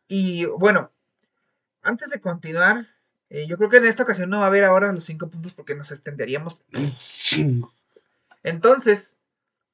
Y 0.08 0.46
bueno, 0.46 0.92
antes 1.82 2.10
de 2.10 2.20
continuar, 2.20 2.88
eh, 3.30 3.46
yo 3.48 3.58
creo 3.58 3.70
que 3.70 3.78
en 3.78 3.86
esta 3.86 4.04
ocasión 4.04 4.30
no 4.30 4.40
va 4.40 4.46
a 4.46 4.48
haber 4.48 4.64
ahora 4.66 4.92
los 4.92 5.04
cinco 5.06 5.30
puntos 5.30 5.54
porque 5.54 5.76
nos 5.76 5.92
extenderíamos. 5.92 6.60
Chingo. 7.14 7.72
Entonces, 8.44 9.18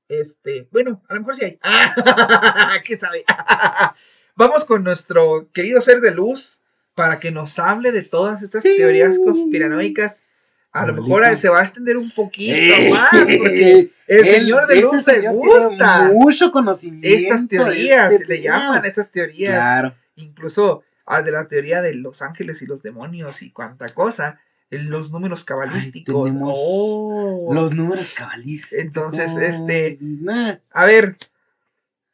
este, 0.10 0.68
bueno, 0.72 1.04
a 1.10 1.14
lo 1.14 1.20
mejor 1.22 1.36
sí 1.36 1.46
hay. 1.46 1.60
¡Ah! 1.64 2.76
¿Qué 2.84 2.98
sabe? 2.98 3.24
Vamos 4.36 4.66
con 4.66 4.84
nuestro 4.84 5.50
querido 5.52 5.82
ser 5.82 6.00
de 6.00 6.12
luz 6.14 6.62
para 6.96 7.20
que 7.20 7.32
nos 7.32 7.58
hable 7.60 7.92
de 7.92 8.04
todas 8.04 8.42
estas 8.42 8.64
Sí. 8.64 8.76
teorías 8.78 9.18
conspiranoicas. 9.20 10.24
A 10.72 10.86
lo 10.86 10.94
mejor 10.94 11.26
se 11.38 11.50
va 11.50 11.62
a 11.62 11.64
extender 11.64 11.98
un 11.98 12.12
poquito 12.12 12.56
Eh, 12.56 12.90
más 12.92 13.10
porque 13.12 13.92
el 14.08 14.26
señor 14.26 14.68
de 14.68 14.76
este 14.76 14.82
luz 14.82 15.08
le 15.08 15.14
señor 15.14 15.34
tiene 15.42 15.60
gusta 15.60 16.10
Mucho 16.14 16.52
conocimiento. 16.52 17.08
estas 17.08 17.48
teorías, 17.48 18.12
este 18.12 18.26
le 18.28 18.36
pedo. 18.36 18.44
llaman 18.44 18.86
estas 18.86 19.12
teorías, 19.12 19.54
Claro. 19.56 19.96
incluso 20.16 20.84
al 21.06 21.26
de 21.26 21.32
la 21.32 21.48
teoría 21.48 21.82
de 21.82 21.96
los 21.96 22.22
ángeles 22.22 22.62
y 22.62 22.68
los 22.68 22.84
demonios 22.84 23.42
y 23.42 23.50
cuánta 23.52 23.90
cosa, 23.90 24.40
los 24.70 25.12
números 25.12 25.44
cabalísticos. 25.44 26.26
tenemos 26.26 26.54
Oh. 26.58 27.50
Los 27.54 27.74
números 27.74 28.14
cabalísticos. 28.14 28.80
Entonces, 28.86 29.38
este- 29.38 29.98
Nah. 30.02 30.56
A 30.72 30.86
ver, 30.86 31.16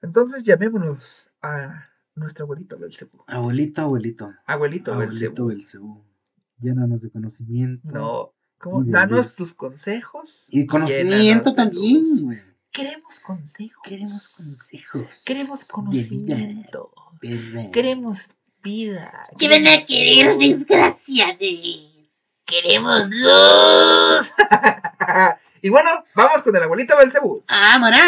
entonces 0.01 0.43
llamémonos 0.43 1.31
a 1.41 1.89
nuestro 2.15 2.43
abuelito 2.45 2.77
Belcebú. 2.77 3.23
Abuelito, 3.27 3.81
abuelito. 3.81 4.33
Abuelito, 4.45 4.93
Abuelito 4.93 5.45
Belcebú. 5.47 6.01
Llénanos 6.61 7.01
de 7.01 7.09
conocimiento. 7.09 7.87
No, 7.91 8.33
danos 8.85 9.35
tus 9.35 9.53
consejos. 9.53 10.47
Y 10.49 10.65
conocimiento 10.65 11.53
también, 11.53 12.05
güey. 12.23 12.39
Queremos 12.71 13.19
consejos. 13.19 13.81
Queremos 13.83 14.29
consejos. 14.29 15.23
Queremos 15.25 15.65
conocimiento. 15.65 16.91
Queremos 17.71 18.31
vida. 18.63 19.27
¿Qué 19.37 19.49
van 19.49 19.67
a 19.67 19.85
querer, 19.85 20.37
desgraciados? 20.37 21.37
Queremos 22.45 23.09
luz. 23.09 24.33
y 25.61 25.69
bueno, 25.69 25.89
vamos 26.15 26.41
con 26.43 26.55
el 26.55 26.63
abuelito 26.63 26.97
Belcebú. 26.97 27.43
¡Vámonos! 27.47 27.99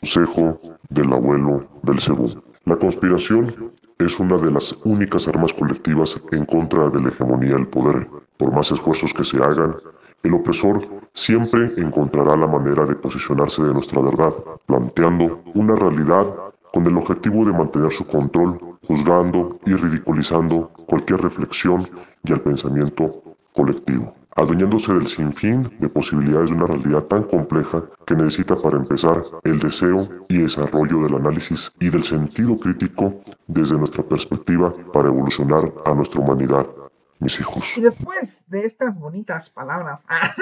Consejo 0.00 0.58
del 0.90 1.12
abuelo 1.12 1.68
Belcebú. 1.82 2.42
La 2.64 2.76
conspiración 2.76 3.72
es 3.98 4.18
una 4.20 4.36
de 4.36 4.50
las 4.50 4.76
únicas 4.84 5.26
armas 5.26 5.52
colectivas 5.54 6.20
en 6.32 6.44
contra 6.44 6.90
de 6.90 7.00
la 7.00 7.08
hegemonía 7.08 7.54
del 7.54 7.68
poder. 7.68 8.08
Por 8.36 8.52
más 8.52 8.70
esfuerzos 8.70 9.12
que 9.14 9.24
se 9.24 9.38
hagan, 9.38 9.74
el 10.22 10.34
opresor 10.34 10.82
siempre 11.14 11.72
encontrará 11.78 12.36
la 12.36 12.46
manera 12.46 12.84
de 12.84 12.94
posicionarse 12.94 13.62
de 13.62 13.72
nuestra 13.72 14.00
verdad, 14.02 14.34
planteando 14.66 15.42
una 15.54 15.76
realidad 15.76 16.26
con 16.72 16.86
el 16.86 16.96
objetivo 16.96 17.44
de 17.44 17.52
mantener 17.52 17.92
su 17.92 18.06
control, 18.06 18.76
juzgando 18.86 19.58
y 19.64 19.72
ridiculizando 19.72 20.70
cualquier 20.86 21.22
reflexión 21.22 21.88
y 22.24 22.32
el 22.32 22.40
pensamiento 22.40 23.22
colectivo, 23.52 24.14
adueñándose 24.36 24.92
del 24.92 25.08
sinfín 25.08 25.76
de 25.80 25.88
posibilidades 25.88 26.50
de 26.50 26.56
una 26.56 26.66
realidad 26.66 27.04
tan 27.04 27.24
compleja 27.24 27.84
que 28.06 28.14
necesita 28.14 28.56
para 28.56 28.76
empezar 28.76 29.22
el 29.44 29.58
deseo 29.58 30.08
y 30.28 30.38
desarrollo 30.38 31.02
del 31.02 31.16
análisis 31.16 31.72
y 31.80 31.90
del 31.90 32.04
sentido 32.04 32.58
crítico 32.58 33.20
desde 33.46 33.76
nuestra 33.76 34.02
perspectiva 34.04 34.72
para 34.92 35.08
evolucionar 35.08 35.72
a 35.84 35.94
nuestra 35.94 36.20
humanidad, 36.20 36.66
mis 37.18 37.40
hijos. 37.40 37.64
Y 37.76 37.80
después 37.80 38.44
de 38.46 38.64
estas 38.64 38.94
bonitas 38.96 39.50
palabras, 39.50 40.04
ah, 40.08 40.32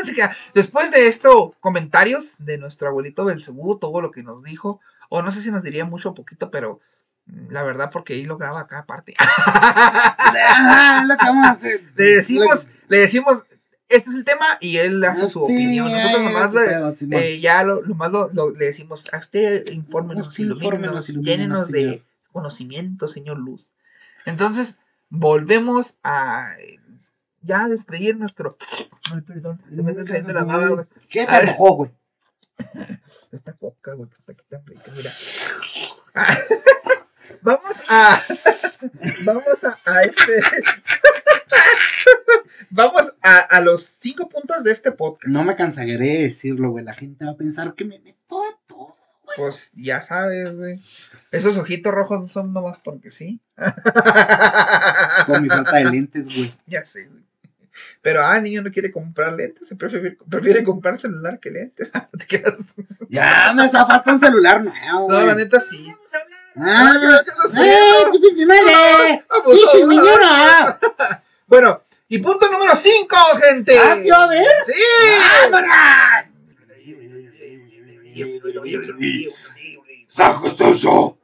después 0.54 0.90
de 0.90 1.08
estos 1.08 1.52
comentarios 1.60 2.34
de 2.38 2.58
nuestro 2.58 2.88
abuelito 2.88 3.24
Belcebú, 3.24 3.78
todo 3.78 4.00
lo 4.00 4.10
que 4.10 4.22
nos 4.22 4.42
dijo, 4.42 4.80
o 5.08 5.22
no 5.22 5.30
sé 5.30 5.40
si 5.40 5.50
nos 5.50 5.62
diría 5.62 5.84
mucho 5.84 6.10
o 6.10 6.14
poquito, 6.14 6.50
pero 6.50 6.80
la 7.27 7.62
verdad, 7.62 7.90
porque 7.90 8.15
ahí 8.15 8.24
lo 8.24 8.36
graba 8.36 8.61
acá 8.61 8.78
aparte. 8.81 9.15
Ah, 9.19 11.05
lo 11.09 11.16
que 11.16 11.24
vamos 11.27 11.47
a 11.47 11.51
hacer. 11.53 11.81
le 11.97 12.05
decimos, 12.05 12.69
le 12.89 12.98
decimos, 12.98 13.44
este 13.89 14.11
es 14.11 14.16
el 14.16 14.24
tema, 14.24 14.59
y 14.61 14.77
él 14.78 15.03
hace 15.05 15.27
su 15.28 15.40
Sí, 15.40 15.44
opinión. 15.44 15.90
Nosotros 15.90 16.23
ya, 16.23 16.31
nomás 16.31 16.53
ya, 16.53 17.07
le- 17.07 17.19
eh, 17.35 17.40
ya 17.40 17.62
lo, 17.65 17.82
lo 17.82 17.94
más 17.94 18.11
lo, 18.12 18.31
lo- 18.32 18.51
le 18.51 18.66
decimos, 18.66 19.05
a 19.12 19.19
usted 19.19 19.66
infórmenos, 19.73 20.28
Usted 20.28 20.44
ilumínenos, 20.44 21.09
llénenos 21.09 21.69
de 21.73 21.81
señor. 21.81 22.01
conocimiento, 22.32 23.09
señor 23.09 23.39
Luz. 23.39 23.73
Entonces, 24.24 24.78
volvemos 25.09 25.98
a 26.03 26.51
ya 27.43 27.69
despedir 27.69 28.16
nuestro. 28.16 28.57
Ay, 29.12 29.20
perdón, 29.20 29.61
se 29.69 29.82
me 29.82 29.90
está 29.93 30.05
saliendo 30.05 30.32
la 30.32 30.43
baba, 30.44 30.69
güey. 30.69 30.86
¿Qué 31.09 31.27
te 31.27 31.53
güey? 31.59 31.90
Esta 33.32 33.53
coca, 33.53 33.93
güey, 33.94 34.09
que 34.11 34.16
está 34.16 34.32
aquí 34.32 34.44
tan 34.48 34.66
rica, 34.66 34.90
mira. 34.97 35.11
vamos 37.43 37.77
a. 37.89 38.20
vamos 39.24 39.65
a, 39.65 39.78
a 39.85 40.03
este. 40.03 40.32
vamos 42.70 43.12
a, 43.23 43.36
a 43.39 43.61
los 43.61 43.85
cinco 43.85 44.28
puntos 44.28 44.62
de 44.65 44.73
este 44.73 44.93
podcast. 44.93 45.32
No 45.32 45.44
me 45.44 45.57
cansaré 45.57 45.97
de 45.97 46.23
decirlo, 46.23 46.70
güey. 46.70 46.85
La 46.85 46.94
gente 46.94 47.24
va 47.24 47.32
a 47.32 47.36
pensar 47.36 47.74
que 47.74 47.85
me 47.85 47.98
meto 47.98 48.43
de 48.43 48.57
todo. 48.66 48.97
Pues 49.36 49.70
ya 49.74 50.01
sabes, 50.01 50.55
güey. 50.57 50.81
Esos 51.32 51.57
ojitos 51.59 51.93
rojos 51.93 52.20
no 52.20 52.28
son 52.28 52.53
nomás 52.53 52.78
porque 52.85 53.11
sí. 53.11 53.40
Con 55.27 55.43
mi 55.43 55.48
falta 55.48 55.77
de 55.77 55.85
lentes, 55.86 56.27
güey. 56.27 56.53
ya 56.66 56.85
sé, 56.85 57.07
güey. 57.07 57.24
Pero, 58.01 58.24
ah, 58.24 58.40
niño 58.40 58.62
no 58.62 58.70
quiere 58.70 58.90
comprar 58.90 59.35
lentes, 59.35 59.69
prefiere, 59.77 60.16
prefiere 60.31 60.65
comprar 60.65 60.97
celular 60.97 61.39
que 61.40 61.51
lentes. 61.51 61.93
Te. 61.93 62.43
Ya 63.11 63.53
me 63.55 63.69
falta 63.69 64.12
un 64.15 64.20
celular 64.20 64.62
nuevo, 64.65 65.09
No, 65.11 65.16
güey. 65.16 65.27
la 65.27 65.35
neta 65.35 65.61
sí. 65.61 65.93
Ah, 66.58 66.92
¡Eh, 67.54 67.78
no. 68.06 68.12
tu 68.12 68.20
pinche 68.20 68.46
madre! 68.46 69.24
Abusador. 69.28 69.56
¡Pinche 69.56 69.86
minero! 69.86 70.26
Bueno, 71.46 71.82
y 72.08 72.18
punto 72.18 72.50
número 72.50 72.74
5, 72.74 73.16
gente. 73.42 73.78
Ah, 73.78 73.96
¿sí 74.02 74.10
a 74.10 74.22
haber? 74.22 74.46
Sí. 74.66 74.82
¡Sacos 80.08 80.60
eso! 80.60 81.18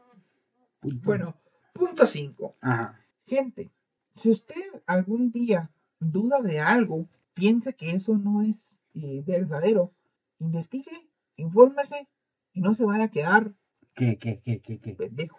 Bueno, 0.82 1.40
punto 1.72 2.06
5. 2.06 2.56
Ajá. 2.60 3.00
Gente, 3.26 3.72
si 4.16 4.30
usted 4.30 4.82
algún 4.86 5.32
día 5.32 5.70
duda 5.98 6.40
de 6.40 6.60
algo, 6.60 7.09
piensa 7.32 7.72
que 7.72 7.92
eso 7.92 8.18
no 8.18 8.42
es 8.42 8.78
eh, 8.94 9.22
verdadero, 9.26 9.92
investigue, 10.38 11.09
infórmese 11.36 12.06
y 12.52 12.60
no 12.60 12.74
se 12.74 12.84
vaya 12.84 13.04
a 13.04 13.10
quedar 13.10 13.52
¿Qué, 13.94 14.19
qué, 14.20 14.40
qué, 14.44 14.60
qué, 14.60 14.81
qué? 14.81 14.93
pendejo. 14.94 15.39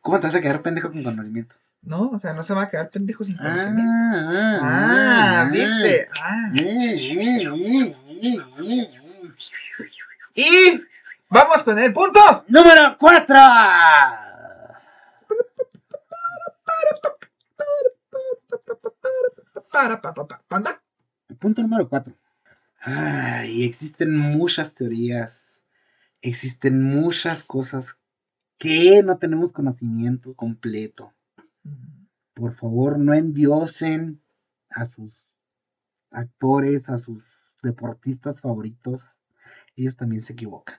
¿Cómo 0.00 0.20
te 0.20 0.26
vas 0.26 0.36
a 0.36 0.40
quedar 0.40 0.62
pendejo 0.62 0.90
con 0.90 1.02
conocimiento? 1.02 1.54
No, 1.82 2.10
o 2.10 2.18
sea, 2.18 2.32
no 2.32 2.42
se 2.42 2.54
va 2.54 2.62
a 2.62 2.68
quedar 2.70 2.90
pendejo 2.90 3.24
sin 3.24 3.36
Ah, 3.40 3.42
conocimiento. 3.42 3.90
ah, 3.92 4.58
Ah, 4.62 5.42
ah, 5.42 5.50
viste. 5.50 6.08
Ah. 6.20 6.50
Eh, 6.54 6.96
eh, 6.96 7.42
eh, 7.42 7.96
eh, 8.08 8.46
eh. 8.62 8.90
Y 10.34 10.80
vamos 11.28 11.62
con 11.64 11.78
el 11.78 11.92
punto. 11.92 12.44
Número 12.48 12.96
4. 12.98 13.36
Para, 19.70 20.00
pa, 20.00 20.12
pa, 20.14 20.26
pa, 20.26 20.42
panda. 20.48 20.80
Punto 21.38 21.62
número 21.62 21.88
4. 21.88 22.12
Ay, 22.84 23.64
existen 23.64 24.16
muchas 24.16 24.74
teorías, 24.74 25.51
existen 26.22 26.82
muchas 26.82 27.44
cosas 27.44 27.98
que 28.58 29.02
no 29.02 29.18
tenemos 29.18 29.52
conocimiento 29.52 30.34
completo. 30.34 31.12
Por 32.34 32.54
favor, 32.54 32.98
no 32.98 33.12
endiosen 33.12 34.22
a 34.70 34.86
sus 34.86 35.14
actores, 36.10 36.88
a 36.88 36.98
sus 36.98 37.24
deportistas 37.62 38.40
favoritos. 38.40 39.02
Ellos 39.76 39.96
también 39.96 40.22
se 40.22 40.32
equivocan. 40.32 40.76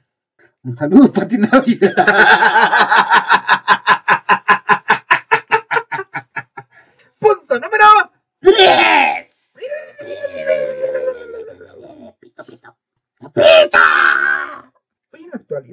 Un 0.64 0.72
saludo, 0.72 1.12
Pati 1.14 1.38
Navidad. 1.38 1.94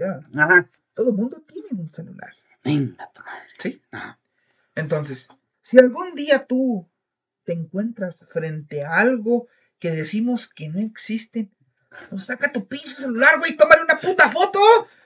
Actualidad, 0.04 0.22
Ajá. 0.34 0.70
todo 0.94 1.12
mundo 1.12 1.42
tiene 1.46 1.68
un 1.72 1.92
celular. 1.92 2.30
Venga, 2.64 3.10
tu 3.12 3.22
madre. 3.22 3.48
¿Sí? 3.58 3.82
Ajá. 3.92 4.16
Entonces, 4.74 5.28
si 5.62 5.78
algún 5.78 6.14
día 6.14 6.46
tú 6.46 6.88
te 7.44 7.52
encuentras 7.52 8.24
frente 8.30 8.84
a 8.84 8.96
algo 8.96 9.48
que 9.78 9.90
decimos 9.90 10.48
que 10.48 10.68
no 10.68 10.80
existen, 10.80 11.52
pues 12.08 12.24
saca 12.24 12.52
tu 12.52 12.66
pinche 12.66 12.94
celular, 12.94 13.38
güey, 13.38 13.52
y 13.52 13.56
tómale 13.56 13.82
una 13.82 13.98
puta 13.98 14.28
foto. 14.28 14.60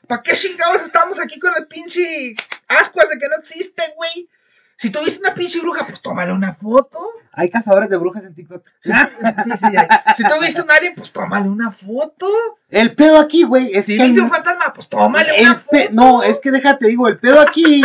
¿Para 0.07 0.23
qué 0.23 0.35
chingados 0.35 0.83
estamos 0.83 1.19
aquí 1.19 1.39
con 1.39 1.53
el 1.57 1.67
pinche 1.67 2.35
ascuas 2.69 3.09
de 3.09 3.19
que 3.19 3.29
no 3.29 3.37
existen, 3.37 3.87
güey? 3.97 4.29
Si 4.77 4.91
tú 4.91 4.99
viste 5.05 5.21
una 5.21 5.35
pinche 5.35 5.61
bruja, 5.61 5.87
pues 5.87 6.03
tómale 6.03 6.33
una 6.33 6.55
foto. 6.55 7.01
Hay 7.37 7.51
cazadores 7.51 7.89
de 7.91 7.97
brujas 7.97 8.25
en 8.25 8.35
TikTok. 8.35 8.65
Sí, 8.83 8.91
sí, 8.93 9.67
ya. 9.73 10.03
Si 10.17 10.23
tú 10.23 10.35
viste 10.41 10.63
un 10.63 10.71
alien, 10.71 10.95
pues 10.95 11.13
tómale 11.13 11.49
una 11.49 11.71
foto. 11.71 12.29
El 12.69 12.95
pedo 12.95 13.19
aquí, 13.19 13.43
güey, 13.45 13.71
es 13.73 13.87
Si 13.87 13.97
que. 13.97 14.05
viste 14.05 14.21
un 14.21 14.31
fantasma, 14.31 14.73
pues 14.75 14.89
tómale 14.89 15.31
una 15.41 15.55
foto. 15.55 15.77
No, 15.93 16.23
es 16.23 16.41
que 16.41 16.51
déjate, 16.51 16.87
digo, 16.87 17.09
el 17.09 17.19
pedo 17.19 17.41
aquí 17.41 17.85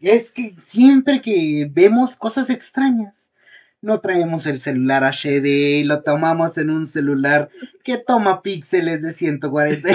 es 0.00 0.32
que 0.32 0.54
siempre 0.62 1.22
que 1.22 1.68
vemos 1.72 2.16
cosas 2.16 2.50
extrañas, 2.50 3.30
no 3.80 4.00
traemos 4.00 4.46
el 4.46 4.60
celular 4.60 5.02
HD 5.04 5.46
y 5.80 5.84
lo 5.84 6.02
tomamos 6.02 6.56
en 6.56 6.70
un 6.70 6.86
celular 6.86 7.50
que 7.82 7.98
toma 7.98 8.40
píxeles 8.40 9.02
de 9.02 9.12
140. 9.12 9.88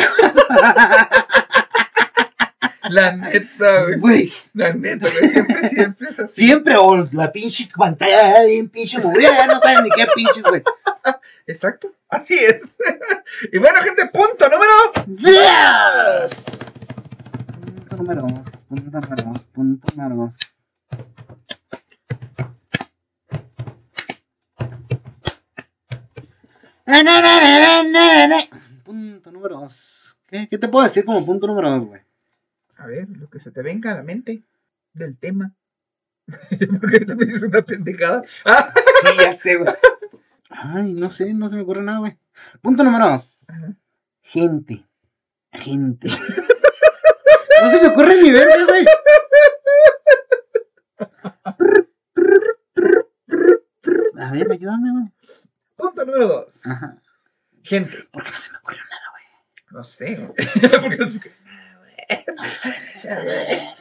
La 2.90 3.12
neta, 3.16 3.84
güey. 3.86 4.00
Güey, 4.00 4.34
La 4.54 4.74
neta, 4.74 5.08
güey. 5.10 5.28
Siempre, 5.30 5.70
siempre 5.70 6.10
es 6.10 6.20
así. 6.20 6.46
siempre, 6.46 6.76
o 6.78 7.08
la 7.12 7.32
pinche 7.32 7.70
pantalla 7.76 8.44
bien 8.46 8.70
pinche 8.70 9.00
movida, 9.00 9.30
ya 9.38 9.48
no 9.48 9.60
saben 9.60 9.84
ni 9.84 9.90
qué 9.92 10.08
pinches, 10.16 10.44
güey. 10.44 10.62
Exacto. 11.48 11.92
Así 12.10 12.34
es. 12.34 12.76
y 13.52 13.58
bueno, 13.60 13.80
gente, 13.84 14.06
punto 14.08 14.50
número. 14.50 14.74
¡Dios! 15.08 16.32
Punto 17.90 17.98
número 17.98 18.22
dos, 18.22 18.32
punto 18.68 19.00
número 19.00 19.24
dos, 19.24 19.40
punto 19.54 19.88
número 19.96 20.16
dos. 20.16 20.32
Na, 26.86 27.04
na, 27.04 27.22
na, 27.22 27.34
na, 27.42 27.84
na, 27.84 27.84
na, 27.94 28.28
na. 28.28 28.40
Punto 28.84 29.32
número 29.32 29.60
dos. 29.60 30.16
¿Qué, 30.28 30.48
qué 30.50 30.58
te 30.58 30.68
puedo 30.68 30.88
decir 30.88 31.06
como 31.06 31.26
punto 31.26 31.46
número 31.48 31.70
dos, 31.72 31.86
güey? 31.86 32.02
A 32.80 32.88
ver, 32.88 33.10
lo 33.10 33.30
que 33.30 33.42
se 33.42 33.52
te 33.52 33.62
venga 33.62 33.92
a 33.92 33.96
la 33.96 34.04
mente 34.04 34.42
del 34.94 35.18
tema. 35.18 35.54
Porque 36.82 37.06
me 37.06 37.26
dices 37.26 37.44
una 37.44 37.62
pendejada. 37.62 38.24
Ah, 38.46 38.70
Sí, 39.02 39.18
ya 39.18 39.34
sé, 39.34 39.56
güey. 39.58 39.74
Ay, 40.50 40.94
no 40.94 41.10
sé, 41.10 41.34
no 41.34 41.50
se 41.50 41.58
me 41.58 41.64
ocurre 41.64 41.82
nada, 41.82 42.00
güey. 42.00 42.18
Punto 42.62 42.84
número 42.84 43.10
dos. 43.10 43.44
Ajá. 43.48 43.76
Gente. 44.24 44.86
Gente. 45.52 46.10
No 47.62 47.70
se 47.70 47.82
me 47.82 47.90
ocurre 47.90 48.22
ni 48.22 48.32
verga, 48.32 48.56
güey. 48.66 48.86
A 54.18 54.32
ver, 54.32 54.50
ayúdame, 54.50 54.92
güey. 54.94 55.12
Punto 55.76 56.06
número 56.06 56.28
dos. 56.30 56.66
Ajá. 56.66 57.02
Gente. 57.62 57.98
¿Por 58.14 58.24
qué 58.24 58.32
no 58.32 58.38
se 58.38 58.52
me 58.54 58.58
ocurrió 58.60 58.82
nada, 58.90 59.02
güey? 59.12 59.24
No 59.72 59.84
sé, 59.84 60.16
güey. 60.16 60.32
Porque 60.82 60.98
no 61.00 61.10
sé. 61.10 61.20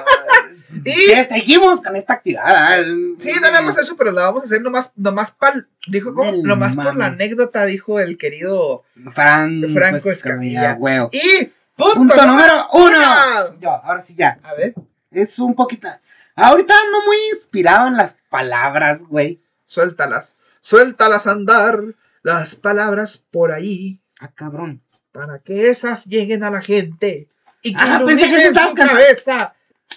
Y- 0.85 1.09
Ya 1.11 1.25
seguimos 1.27 1.81
con 1.83 1.95
esta 1.97 2.15
actividad. 2.15 2.83
Sí, 3.19 3.33
no 3.41 3.71
hecho, 3.81 3.97
pero 3.97 4.13
la 4.13 4.23
vamos 4.23 4.43
a 4.43 4.47
hacer 4.47 4.63
nomás, 4.63 4.93
nomás 4.97 5.31
pal, 5.33 5.69
dijo 5.89 6.15
como, 6.15 6.33
nomás 6.43 6.75
por 6.77 6.97
la 6.97 7.07
anécdota, 7.07 7.65
dijo 7.65 7.99
el 8.01 8.19
querido. 8.19 8.85
Franco, 9.15 9.69
Franco 9.73 10.11
Escamilla, 10.11 10.73
Escamilla. 10.73 11.09
Y 11.13 11.53
punto, 11.77 11.95
Punto 11.95 12.27
número 12.27 12.67
uno. 12.73 12.99
uno. 12.99 13.57
Yo, 13.61 13.71
ahora 13.71 14.01
sí 14.03 14.15
ya. 14.17 14.39
A 14.43 14.55
ver, 14.55 14.75
Es 15.17 15.39
un 15.39 15.55
poquito. 15.55 15.89
Ahorita 16.35 16.75
ando 16.75 16.99
muy 17.07 17.17
inspirado 17.33 17.89
en 17.89 17.97
las 17.97 18.19
palabras, 18.29 19.03
güey. 19.05 19.41
suéltalas, 19.65 20.37
suéltalas 20.61 21.27
andar, 21.27 21.81
las 22.23 22.55
palabras 22.57 23.19
por 23.31 23.51
ahí, 23.53 24.01
Ah, 24.21 24.31
cabrón. 24.35 24.83
para 25.13 25.39
que 25.39 25.69
esas 25.71 26.05
lleguen 26.07 26.45
a 26.45 26.51
la 26.51 26.61
gente 26.61 27.29
y 27.63 27.73
que 27.75 27.81
Ah, 27.81 28.01
pensé 28.05 28.27
que 28.27 28.43
estabas 28.45 28.75
cabeza 28.75 29.55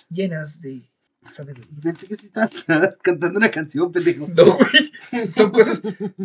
llenas 0.10 0.62
de. 0.62 0.90
Pensé 1.84 2.08
que 2.08 2.14
estabas 2.16 2.52
cantando 3.02 3.38
una 3.38 3.52
canción, 3.52 3.92
pendejo. 3.92 4.28
No, 4.34 4.58
güey, 4.58 5.30
son 5.30 5.52
cosas. 5.52 5.82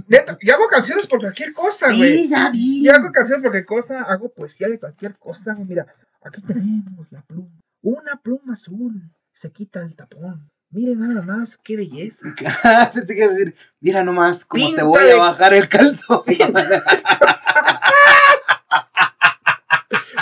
Neta, 0.09 0.39
yo 0.41 0.55
hago 0.55 0.69
canciones 0.69 1.07
por 1.07 1.21
cualquier 1.21 1.53
cosa, 1.53 1.89
güey. 1.89 2.19
Sí, 2.23 2.29
ya 2.29 2.49
vi. 2.51 2.85
Yo 2.85 2.93
hago 2.95 3.11
canciones 3.13 3.43
por 3.43 3.51
cualquier 3.51 3.67
cosa, 3.67 4.03
hago 4.05 4.29
poesía 4.33 4.69
de 4.69 4.79
cualquier 4.79 5.17
cosa. 5.19 5.55
güey. 5.55 5.67
Mira, 5.67 5.87
aquí 6.25 6.41
tenemos 6.43 7.11
la 7.11 7.21
pluma. 7.23 7.49
Una 7.85 8.17
pluma 8.17 8.55
azul. 8.55 9.11
Se 9.35 9.53
quita 9.53 9.81
el 9.83 9.95
tapón. 9.95 10.51
Miren 10.71 11.01
nada 11.01 11.21
más, 11.23 11.59
qué 11.59 11.77
belleza. 11.77 12.35
Pensé 12.95 13.15
que 13.15 13.21
ibas 13.21 13.31
a 13.31 13.35
decir, 13.35 13.55
mira 13.81 14.03
nomás 14.03 14.45
cómo 14.47 14.75
te 14.75 14.83
voy 14.83 15.03
de- 15.05 15.13
a 15.13 15.17
bajar 15.19 15.53
el 15.55 15.69
calzón. 15.69 16.23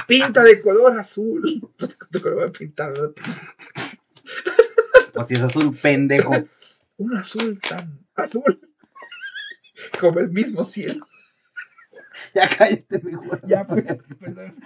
Pinta 0.09 0.43
de 0.43 0.61
color 0.61 0.99
azul. 0.99 1.71
Cuánto 1.79 2.21
color 2.21 2.35
voy 2.39 2.49
a 2.49 2.53
pintar, 2.53 2.93
pues 5.15 5.27
si 5.29 5.35
es 5.35 5.43
azul, 5.43 5.77
pendejo. 5.81 6.33
Un 6.97 7.17
azul 7.17 7.61
tan 7.61 8.07
azul. 8.17 8.61
Como 10.01 10.21
el 10.21 10.31
mismo 10.31 10.65
cielo. 10.65 11.07
Ya 12.35 12.49
cállate, 12.49 12.99
mejor. 13.03 13.41
Ya, 13.47 13.67
pues, 13.67 13.85
perdón. 14.19 14.57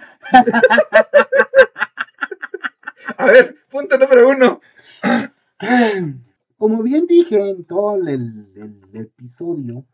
A 3.17 3.25
ver, 3.25 3.55
punto 3.69 3.97
número 3.97 4.29
uno. 4.29 4.61
Como 6.57 6.81
bien 6.83 7.05
dije 7.07 7.49
en 7.51 7.65
todo 7.65 7.95
el, 7.95 8.07
el- 8.07 8.81
el 8.93 9.01
episodio, 9.01 9.85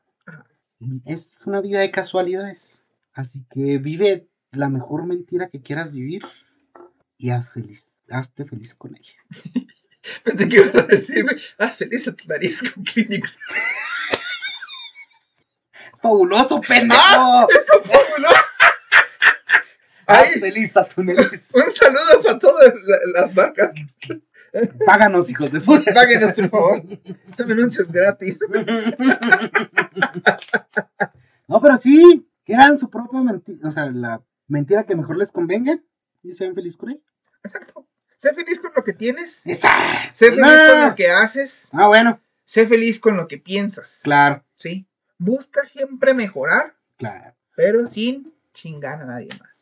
es 1.06 1.28
una 1.45 1.62
vida 1.62 1.80
de 1.80 1.91
casualidades. 1.91 2.86
Así 3.14 3.45
que 3.50 3.78
vive 3.78 4.28
la 4.52 4.70
mejor 4.70 5.06
mentira 5.06 5.50
que 5.50 5.62
quieras 5.62 5.91
vivir 5.91 6.24
y 7.18 7.32
haz 7.32 7.50
feliz, 7.50 7.88
hazte 8.10 8.45
feliz 8.45 8.76
con 8.76 8.95
ella. 8.95 9.14
Pensé 10.24 10.50
que 10.50 10.56
ibas 10.58 10.76
a 10.76 10.84
decirme, 10.84 11.32
haz 11.60 11.78
feliz 11.78 12.08
a 12.08 12.16
tu 12.16 12.28
nariz 12.28 12.62
con 12.74 12.84
Kleenex. 12.84 13.40
¡Fabuloso, 16.02 16.60
pendejo! 16.62 17.00
¡Ah! 17.02 17.48
¡Fabuloso! 17.84 18.43
Haz 20.07 20.27
Ay, 20.34 20.39
feliz 20.39 20.75
a 20.77 20.85
tu 20.85 21.03
nariz. 21.03 21.49
un 21.53 21.71
saludo 21.71 22.21
para 22.23 22.39
todas 22.39 22.73
la- 22.73 23.21
las 23.21 23.35
marcas. 23.35 23.71
Páganos, 24.85 25.30
hijos 25.31 25.51
de 25.51 25.59
puta. 25.61 25.91
Páguenos, 25.93 26.34
por 26.34 26.49
favor. 26.49 26.84
Son 27.35 27.51
anuncios 27.51 27.91
gratis. 27.91 28.38
No, 31.47 31.61
pero 31.61 31.77
sí, 31.77 32.27
quieran 32.45 32.80
su 32.80 32.89
propia 32.89 33.21
mentira, 33.21 33.69
o 33.69 33.71
sea, 33.71 33.85
la 33.88 34.21
mentira 34.47 34.85
que 34.85 34.95
mejor 34.95 35.17
les 35.17 35.31
convenga 35.31 35.80
y 36.23 36.34
sean 36.34 36.55
felices 36.55 36.77
con 36.77 36.91
ella. 36.91 37.01
Exacto. 37.43 37.88
Sé 38.21 38.34
feliz 38.34 38.59
con 38.59 38.71
lo 38.75 38.84
que 38.84 38.93
tienes. 38.93 39.41
Esa. 39.45 39.69
Sé 40.13 40.31
feliz 40.31 40.45
con 40.71 40.81
lo 40.89 40.95
que 40.95 41.09
haces. 41.09 41.69
Ah, 41.73 41.88
bueno, 41.88 42.19
Sé 42.45 42.67
feliz 42.67 42.99
con 42.99 43.17
lo 43.17 43.27
que 43.27 43.38
piensas. 43.38 44.01
claro, 44.03 44.43
¿Sí? 44.55 44.85
Busca 45.17 45.65
siempre 45.65 46.13
mejorar, 46.13 46.75
claro. 46.97 47.34
pero 47.55 47.88
sin 47.88 48.34
chingar 48.53 49.01
a 49.01 49.05
nadie 49.05 49.30
más. 49.39 49.52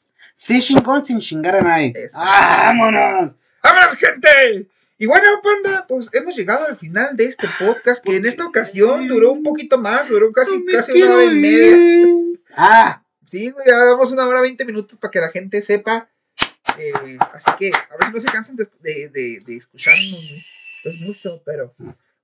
Sí, 0.43 0.59
chingón 0.59 1.05
sin 1.05 1.19
chingar 1.19 1.55
a 1.57 1.61
nadie. 1.61 1.93
¡Vámonos! 2.13 3.31
¡Vámonos, 3.63 3.95
gente! 3.95 4.68
Y 4.97 5.05
bueno, 5.05 5.27
panda, 5.43 5.85
pues 5.88 6.09
hemos 6.13 6.35
llegado 6.35 6.65
al 6.68 6.76
final 6.76 7.15
de 7.15 7.26
este 7.26 7.47
podcast 7.59 8.03
que 8.03 8.15
en 8.18 8.26
esta 8.26 8.45
ocasión 8.47 9.07
duró 9.07 9.31
un 9.34 9.43
poquito 9.43 9.77
más, 9.77 10.09
duró 10.09 10.31
casi, 10.31 10.59
No 10.59 10.72
casi 10.72 10.93
una 11.03 11.15
hora 11.15 11.23
y 11.26 11.39
media. 11.39 12.39
Ah, 12.55 13.03
Sí, 13.30 13.49
güey, 13.51 13.65
ya 13.65 13.77
damos 13.77 14.11
una 14.11 14.27
hora 14.27 14.41
veinte 14.41 14.65
minutos 14.65 14.97
para 14.97 15.11
que 15.11 15.19
la 15.22 15.30
gente 15.30 15.61
sepa. 15.61 16.09
Eh, 16.77 17.18
así 17.34 17.51
que 17.57 17.69
a 17.69 17.97
ver 17.97 18.07
si 18.07 18.13
no 18.13 18.19
se 18.19 18.27
cansan 18.27 18.55
de, 18.57 18.68
de, 18.81 19.09
de, 19.09 19.39
de 19.45 19.55
escucharnos. 19.57 20.09
güey. 20.19 20.45
Es 20.84 20.95
mucho, 20.99 21.41
pero 21.45 21.73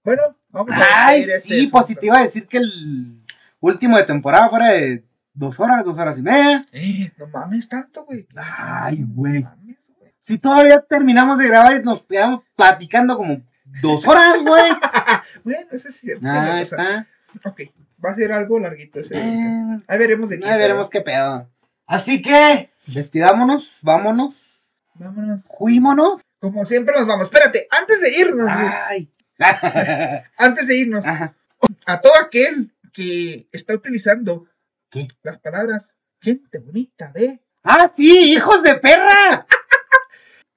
bueno, 0.04 0.36
vamos 0.50 0.76
a 0.76 1.08
ay, 1.08 1.24
despedir 1.24 1.38
este 1.38 1.50
sí, 1.56 1.72
asunto. 1.74 2.00
te 2.02 2.06
iba 2.08 2.18
a 2.18 2.24
decir 2.24 2.48
que 2.48 2.58
el 2.58 3.22
último 3.60 3.96
de 3.98 4.04
temporada 4.04 4.50
fuera 4.50 4.72
de 4.74 5.04
dos 5.38 5.60
horas, 5.60 5.86
dos 5.86 5.98
horas 5.98 6.18
y 6.18 6.22
media. 6.24 6.66
Eh, 6.72 7.12
no 7.18 7.28
mames 7.28 7.70
tanto, 7.70 8.04
güey. 8.06 8.28
Ay, 8.36 9.04
güey. 9.08 9.44
No 9.44 9.50
mames, 9.50 9.78
güey. 10.00 10.14
Si 10.26 10.38
todavía 10.38 10.82
terminamos 10.82 11.38
de 11.38 11.48
grabar 11.48 11.76
y 11.80 11.84
nos 11.84 12.04
quedamos 12.04 12.42
platicando 12.56 13.16
como 13.18 13.42
dos 13.82 14.08
horas, 14.08 14.38
güey. 14.44 14.72
Bueno, 15.44 15.68
eso 15.72 15.90
es 15.90 15.96
cierto. 15.96 16.26
Ah, 16.28 16.62
está. 16.62 17.08
Ok, 17.46 17.62
va 18.04 18.12
a 18.12 18.16
ser 18.16 18.32
algo 18.32 18.60
larguito 18.60 19.00
ese. 19.00 19.18
Eh, 19.18 19.82
Ahí 19.88 19.98
veremos 20.00 20.30
de 20.30 20.40
qué. 20.40 20.46
Ahí 20.50 20.58
veremos 20.58 20.90
qué 20.90 21.02
pedo. 21.02 21.50
Así 21.86 22.22
que, 22.22 22.70
despidámonos, 22.88 23.80
vámonos, 23.84 24.70
Vámonos. 24.96 25.44
juímonos. 25.48 26.22
Como 26.40 26.66
siempre 26.66 26.96
nos 26.98 27.08
vamos. 27.08 27.26
Espérate, 27.26 27.68
antes 27.72 28.02
de 28.02 28.20
irnos, 28.20 28.46
güey. 28.46 28.68
Ay. 28.90 29.12
Antes 30.38 30.68
de 30.68 30.78
irnos. 30.78 31.06
Ajá. 31.06 31.36
a 31.86 32.00
todo 32.02 32.14
aquel 32.26 32.72
que 32.94 33.48
está 33.52 33.74
utilizando 33.76 34.48
¿Qué? 34.90 35.08
las 35.24 35.40
palabras 35.40 35.96
gente 36.22 36.60
bonita 36.60 37.12
de 37.14 37.42
Ah, 37.64 37.92
sí, 37.94 38.34
hijos 38.34 38.64
de 38.64 38.76
perra. 38.76 39.46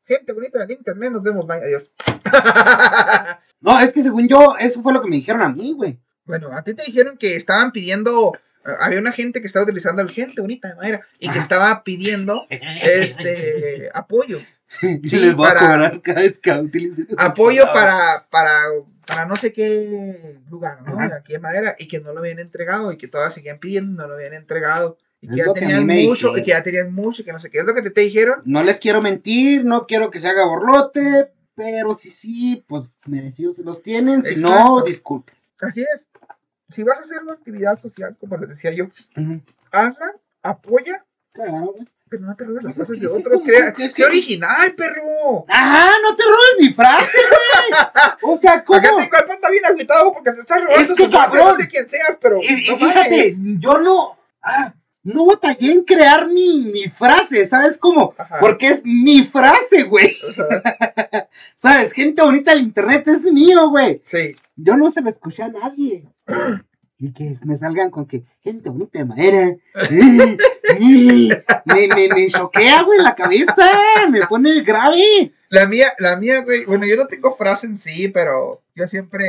gente 0.05 0.33
bonita 0.33 0.61
del 0.61 0.71
internet, 0.73 1.11
nos 1.13 1.25
vemos, 1.25 1.47
bye, 1.47 1.57
adiós. 1.59 1.91
No, 3.63 3.79
es 3.79 3.93
que 3.93 4.03
según 4.03 4.27
yo, 4.27 4.57
eso 4.59 4.81
fue 4.83 4.93
lo 4.95 5.03
que 5.03 5.11
me 5.11 5.17
dijeron 5.17 5.43
a 5.43 5.49
mí, 5.51 5.75
güey. 5.75 6.01
bueno, 6.25 6.51
a 6.57 6.63
ti 6.65 6.73
te 6.73 6.85
dijeron 6.85 7.19
que 7.19 7.37
estaban 7.37 7.73
pidiendo, 7.73 8.33
había 8.81 8.99
una 9.01 9.13
gente 9.13 9.41
que 9.41 9.47
estaba 9.47 9.65
utilizando 9.65 10.03
el 10.03 10.11
gente 10.11 10.41
bonita 10.41 10.69
de 10.69 10.75
madera 10.75 11.01
y 11.19 11.29
que 11.31 11.39
estaba 11.39 11.83
pidiendo 11.85 12.47
este 12.51 13.89
apoyo, 13.95 14.39
Sí, 14.81 15.01
les 15.03 15.35
voy 15.35 15.49
para- 15.49 15.61
a 15.61 15.73
cobrar 15.73 16.03
cada 16.03 16.21
vez 16.21 16.39
que 16.39 16.53
utilicen. 16.53 17.09
apoyo 17.19 17.65
para, 17.73 18.27
para, 18.31 18.63
para 19.05 19.27
no 19.27 19.35
sé 19.35 19.53
qué 19.53 20.39
lugar, 20.49 20.83
¿no? 20.83 20.93
Ajá. 21.01 21.17
Aquí 21.17 21.35
en 21.35 21.43
madera 21.43 21.75
y 21.77 21.89
que 21.89 21.99
no 22.01 22.13
lo 22.13 22.21
habían 22.21 22.39
entregado 22.39 22.93
y 22.93 22.97
que 22.97 23.09
todas 23.09 23.35
seguían 23.35 23.59
pidiendo 23.59 24.03
no 24.03 24.09
lo 24.09 24.15
habían 24.15 24.35
entregado. 24.35 24.97
Y 25.21 25.29
que 25.29 25.37
ya 25.37 25.45
que 25.53 25.61
tenían 25.61 25.85
me 25.87 26.05
mucho, 26.07 26.39
y 26.39 26.43
que 26.45 26.51
ya 26.51 26.63
tenían 26.63 26.95
mucho, 26.95 27.21
y 27.21 27.25
que 27.27 27.33
no 27.33 27.41
sé 27.41 27.51
qué. 27.51 27.59
¿Es 27.59 27.65
lo 27.67 27.75
que 27.75 27.83
te, 27.83 27.91
te 27.91 28.01
dijeron? 28.03 28.41
No 28.47 28.63
les 28.63 28.79
quiero 28.79 29.03
mentir, 29.03 29.65
no 29.67 29.87
quiero 29.87 30.11
que 30.11 30.19
se 30.21 30.29
haga 30.29 30.47
borlote, 30.47 31.31
pero 31.57 31.95
si 31.95 32.09
sí, 32.09 32.65
pues 32.67 32.85
merecidos 33.07 33.59
los 33.59 33.83
tienen. 33.83 34.25
Si 34.25 34.37
no, 34.37 34.83
disculpen. 34.83 35.35
Así 35.61 35.83
es. 35.83 36.07
Si 36.73 36.83
vas 36.83 36.99
a 36.99 37.01
hacer 37.03 37.23
una 37.23 37.33
actividad 37.35 37.79
social, 37.79 38.17
como 38.21 38.37
les 38.37 38.49
decía 38.51 38.73
yo, 38.73 38.85
Ujú. 39.17 39.41
hazla, 39.73 40.15
apoya, 40.43 41.05
Claro, 41.33 41.75
pero 42.09 42.23
no 42.25 42.35
te 42.35 42.43
robes 42.45 42.65
las 42.65 42.75
Pues 42.75 42.89
frases 42.89 43.05
es 43.05 43.13
de 43.13 43.19
otros. 43.19 43.41
Crea, 43.43 43.73
que- 43.73 44.05
original, 44.05 44.75
perro. 44.75 45.45
Ajá, 45.49 45.91
no 46.03 46.17
te 46.17 46.25
robes 46.25 46.57
mi 46.59 46.69
frase, 46.75 47.07
güey. 47.31 48.33
O 48.35 48.37
sea, 48.39 48.65
¿cómo? 48.65 48.79
Acá 48.81 48.91
te 48.97 49.09
cuerpo 49.09 49.33
está 49.33 49.49
bien 49.49 49.65
agüitado 49.65 50.13
porque 50.13 50.33
te 50.33 50.41
estás 50.41 50.61
robando 50.65 50.93
Es 50.93 50.99
que, 50.99 51.09
cabrón. 51.09 51.49
no 51.51 51.55
sé 51.55 51.69
quién 51.69 51.89
seas, 51.89 52.19
pero 52.21 52.41
Y, 52.43 52.47
fíjate, 52.57 53.37
yo 53.61 53.79
no, 53.79 54.19
ah, 54.43 54.75
no 55.05 55.27
batallé 55.27 55.71
en 55.71 55.85
crear 55.85 56.27
mi, 56.27 56.65
mi 56.73 56.89
frase, 56.89 57.49
¿sabes 57.49 57.79
cómo? 57.79 58.13
Ajá. 58.19 58.39
Porque 58.41 58.69
es 58.71 58.81
mi 58.85 59.23
frase, 59.23 59.85
güey. 59.85 60.17
¿Sabes? 61.57 61.93
Gente 61.93 62.23
bonita 62.23 62.53
del 62.53 62.63
internet 62.63 63.07
es 63.09 63.23
mío, 63.33 63.69
güey. 63.71 64.01
Sí. 64.05 64.35
Yo 64.57 64.77
no 64.77 64.91
se 64.91 65.01
lo 65.01 65.11
escuché 65.11 65.43
a 65.45 65.49
nadie. 65.49 66.05
Y 66.99 67.13
que 67.15 67.35
me 67.45 67.57
salgan 67.57 67.91
con 67.91 68.07
que 68.07 68.25
gente 68.43 68.69
bonita 68.69 68.99
de 68.99 69.05
madera. 69.05 69.57
Eh, 70.73 70.79
eh, 70.79 71.29
me, 71.67 71.89
me, 71.89 72.09
me 72.15 72.27
choquea, 72.29 72.83
güey, 72.85 73.01
la 73.01 73.15
cabeza. 73.17 73.69
Me 74.11 74.25
pone 74.27 74.61
grave. 74.61 75.33
La 75.49 75.67
mía, 75.67 75.93
la 75.99 76.15
mía, 76.17 76.43
güey, 76.43 76.65
bueno, 76.65 76.87
yo 76.87 76.97
no 76.97 77.07
tengo 77.09 77.35
frase 77.35 77.67
en 77.67 77.77
sí, 77.77 78.07
pero 78.09 78.63
yo 78.77 78.87
siempre 78.87 79.27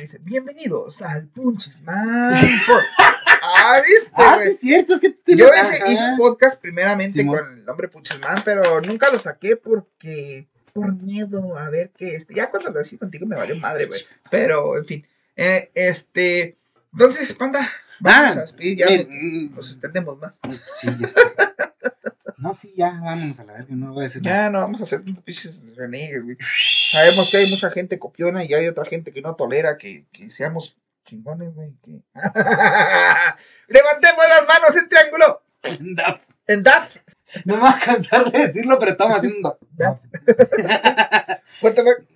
dice, 0.00 0.18
bienvenidos 0.22 1.02
al 1.02 1.26
Punches 1.28 1.82
Man. 1.82 2.40
Podcast". 2.66 3.12
ah, 3.42 3.82
viste, 3.86 4.10
Ah, 4.14 4.36
güey. 4.36 4.46
sí, 4.48 4.52
es 4.54 4.60
cierto, 4.60 4.94
es 4.94 5.00
que 5.00 5.10
te 5.10 5.36
Yo 5.36 5.48
hice, 5.48 5.92
hice 5.92 6.04
podcast 6.16 6.58
primeramente 6.60 7.20
Simón. 7.20 7.36
con 7.38 7.58
el 7.58 7.64
nombre 7.66 7.88
Puchesman, 7.88 8.40
pero 8.46 8.80
nunca 8.80 9.10
lo 9.12 9.18
saqué 9.18 9.56
porque 9.56 10.48
por 10.72 10.94
miedo 10.94 11.58
a 11.58 11.68
ver 11.68 11.90
que 11.90 12.14
este, 12.16 12.34
ya 12.34 12.48
cuando 12.50 12.70
lo 12.70 12.78
decí 12.78 12.96
contigo 12.96 13.26
me 13.26 13.36
valió 13.36 13.56
madre, 13.56 13.84
güey. 13.86 14.00
Pero, 14.30 14.78
en 14.78 14.86
fin, 14.86 15.06
eh, 15.38 15.70
este, 15.74 16.58
entonces, 16.92 17.32
panda, 17.32 17.60
vamos 18.00 18.36
Ah, 18.36 18.38
a 18.38 18.40
despedir, 18.42 18.76
ya 18.78 18.86
me- 18.86 19.48
nos 19.54 19.70
extendemos 19.70 20.18
más. 20.18 20.38
Sí, 20.78 20.88
ya 21.00 21.08
sé. 21.08 21.20
No, 22.36 22.56
sí, 22.60 22.72
ya, 22.76 22.90
vamos 23.02 23.40
a 23.40 23.44
la 23.44 23.52
verga, 23.54 23.66
no 23.74 23.92
voy 23.92 24.02
a 24.04 24.08
decir 24.08 24.22
nada. 24.22 24.36
Ya 24.44 24.50
no 24.50 24.60
vamos 24.60 24.80
a 24.80 24.84
hacer 24.84 25.00
tantos 25.02 25.24
pinches 25.24 25.74
renegues, 25.76 26.22
güey. 26.24 26.36
Sabemos 26.92 27.30
que 27.30 27.38
hay 27.38 27.50
mucha 27.50 27.70
gente 27.70 27.98
copiona 27.98 28.44
y 28.44 28.52
hay 28.54 28.68
otra 28.68 28.84
gente 28.84 29.12
que 29.12 29.22
no 29.22 29.34
tolera 29.34 29.76
que, 29.78 30.06
que 30.12 30.30
seamos 30.30 30.76
chingones, 31.04 31.54
güey. 31.54 31.72
que- 31.84 32.02
Levantemos 33.68 34.24
las 34.28 34.46
manos 34.46 34.76
en 34.76 34.88
triángulo. 34.88 35.42
Da- 35.96 36.20
En 36.46 36.62
DAF. 36.62 36.96
No 37.44 37.56
me 37.56 37.62
va 37.62 37.70
a 37.70 37.78
cansar 37.80 38.30
de 38.32 38.46
decirlo, 38.46 38.78
pero 38.78 38.92
estamos 38.92 39.18
haciendo. 39.18 39.58
Ya. 39.76 40.00
What 41.60 41.74
the 41.74 41.82
fuck? 41.82 42.06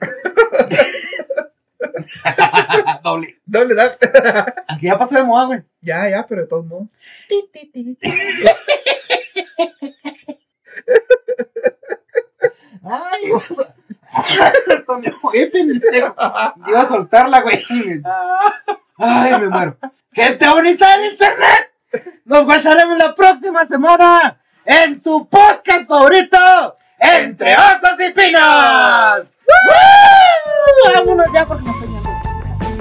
Doble. 3.02 3.40
Doble 3.46 3.74
DAF. 3.74 3.96
Aquí 4.68 4.86
ya 4.86 4.98
pasó 4.98 5.14
de 5.16 5.24
moda, 5.24 5.46
güey. 5.46 5.62
Ya, 5.80 6.08
ya, 6.08 6.26
pero 6.26 6.42
de 6.42 6.46
todos 6.46 6.66
modos. 6.66 6.88
Ay, 12.84 13.32
esto 14.78 14.98
me 14.98 15.10
jugué, 15.10 15.46
pendejo. 15.46 16.14
Iba 16.66 16.80
a 16.82 16.88
soltarla, 16.88 17.42
güey. 17.42 17.64
Ay, 18.98 19.40
me 19.40 19.48
muero. 19.48 19.78
¡Gente 20.12 20.48
bonita 20.48 20.96
del 20.96 21.12
internet! 21.12 21.72
Nos 22.24 22.44
guacharemos 22.44 22.98
la 22.98 23.14
próxima 23.14 23.66
semana 23.66 24.40
en 24.64 25.00
su 25.00 25.28
podcast 25.28 25.88
favorito, 25.88 26.76
Entre 27.02 27.56
Osos 27.56 27.98
y 27.98 28.12
Pinos. 28.12 29.26
¡Woo! 29.66 30.94
Vámonos 30.94 31.26
ya 31.34 31.44
porque 31.44 31.64
nos 31.64 31.74
estoy 31.74 31.88
yendo. 31.88 32.10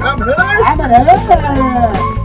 Vámonos. 0.02 0.36
¡Vámonos! 0.38 2.21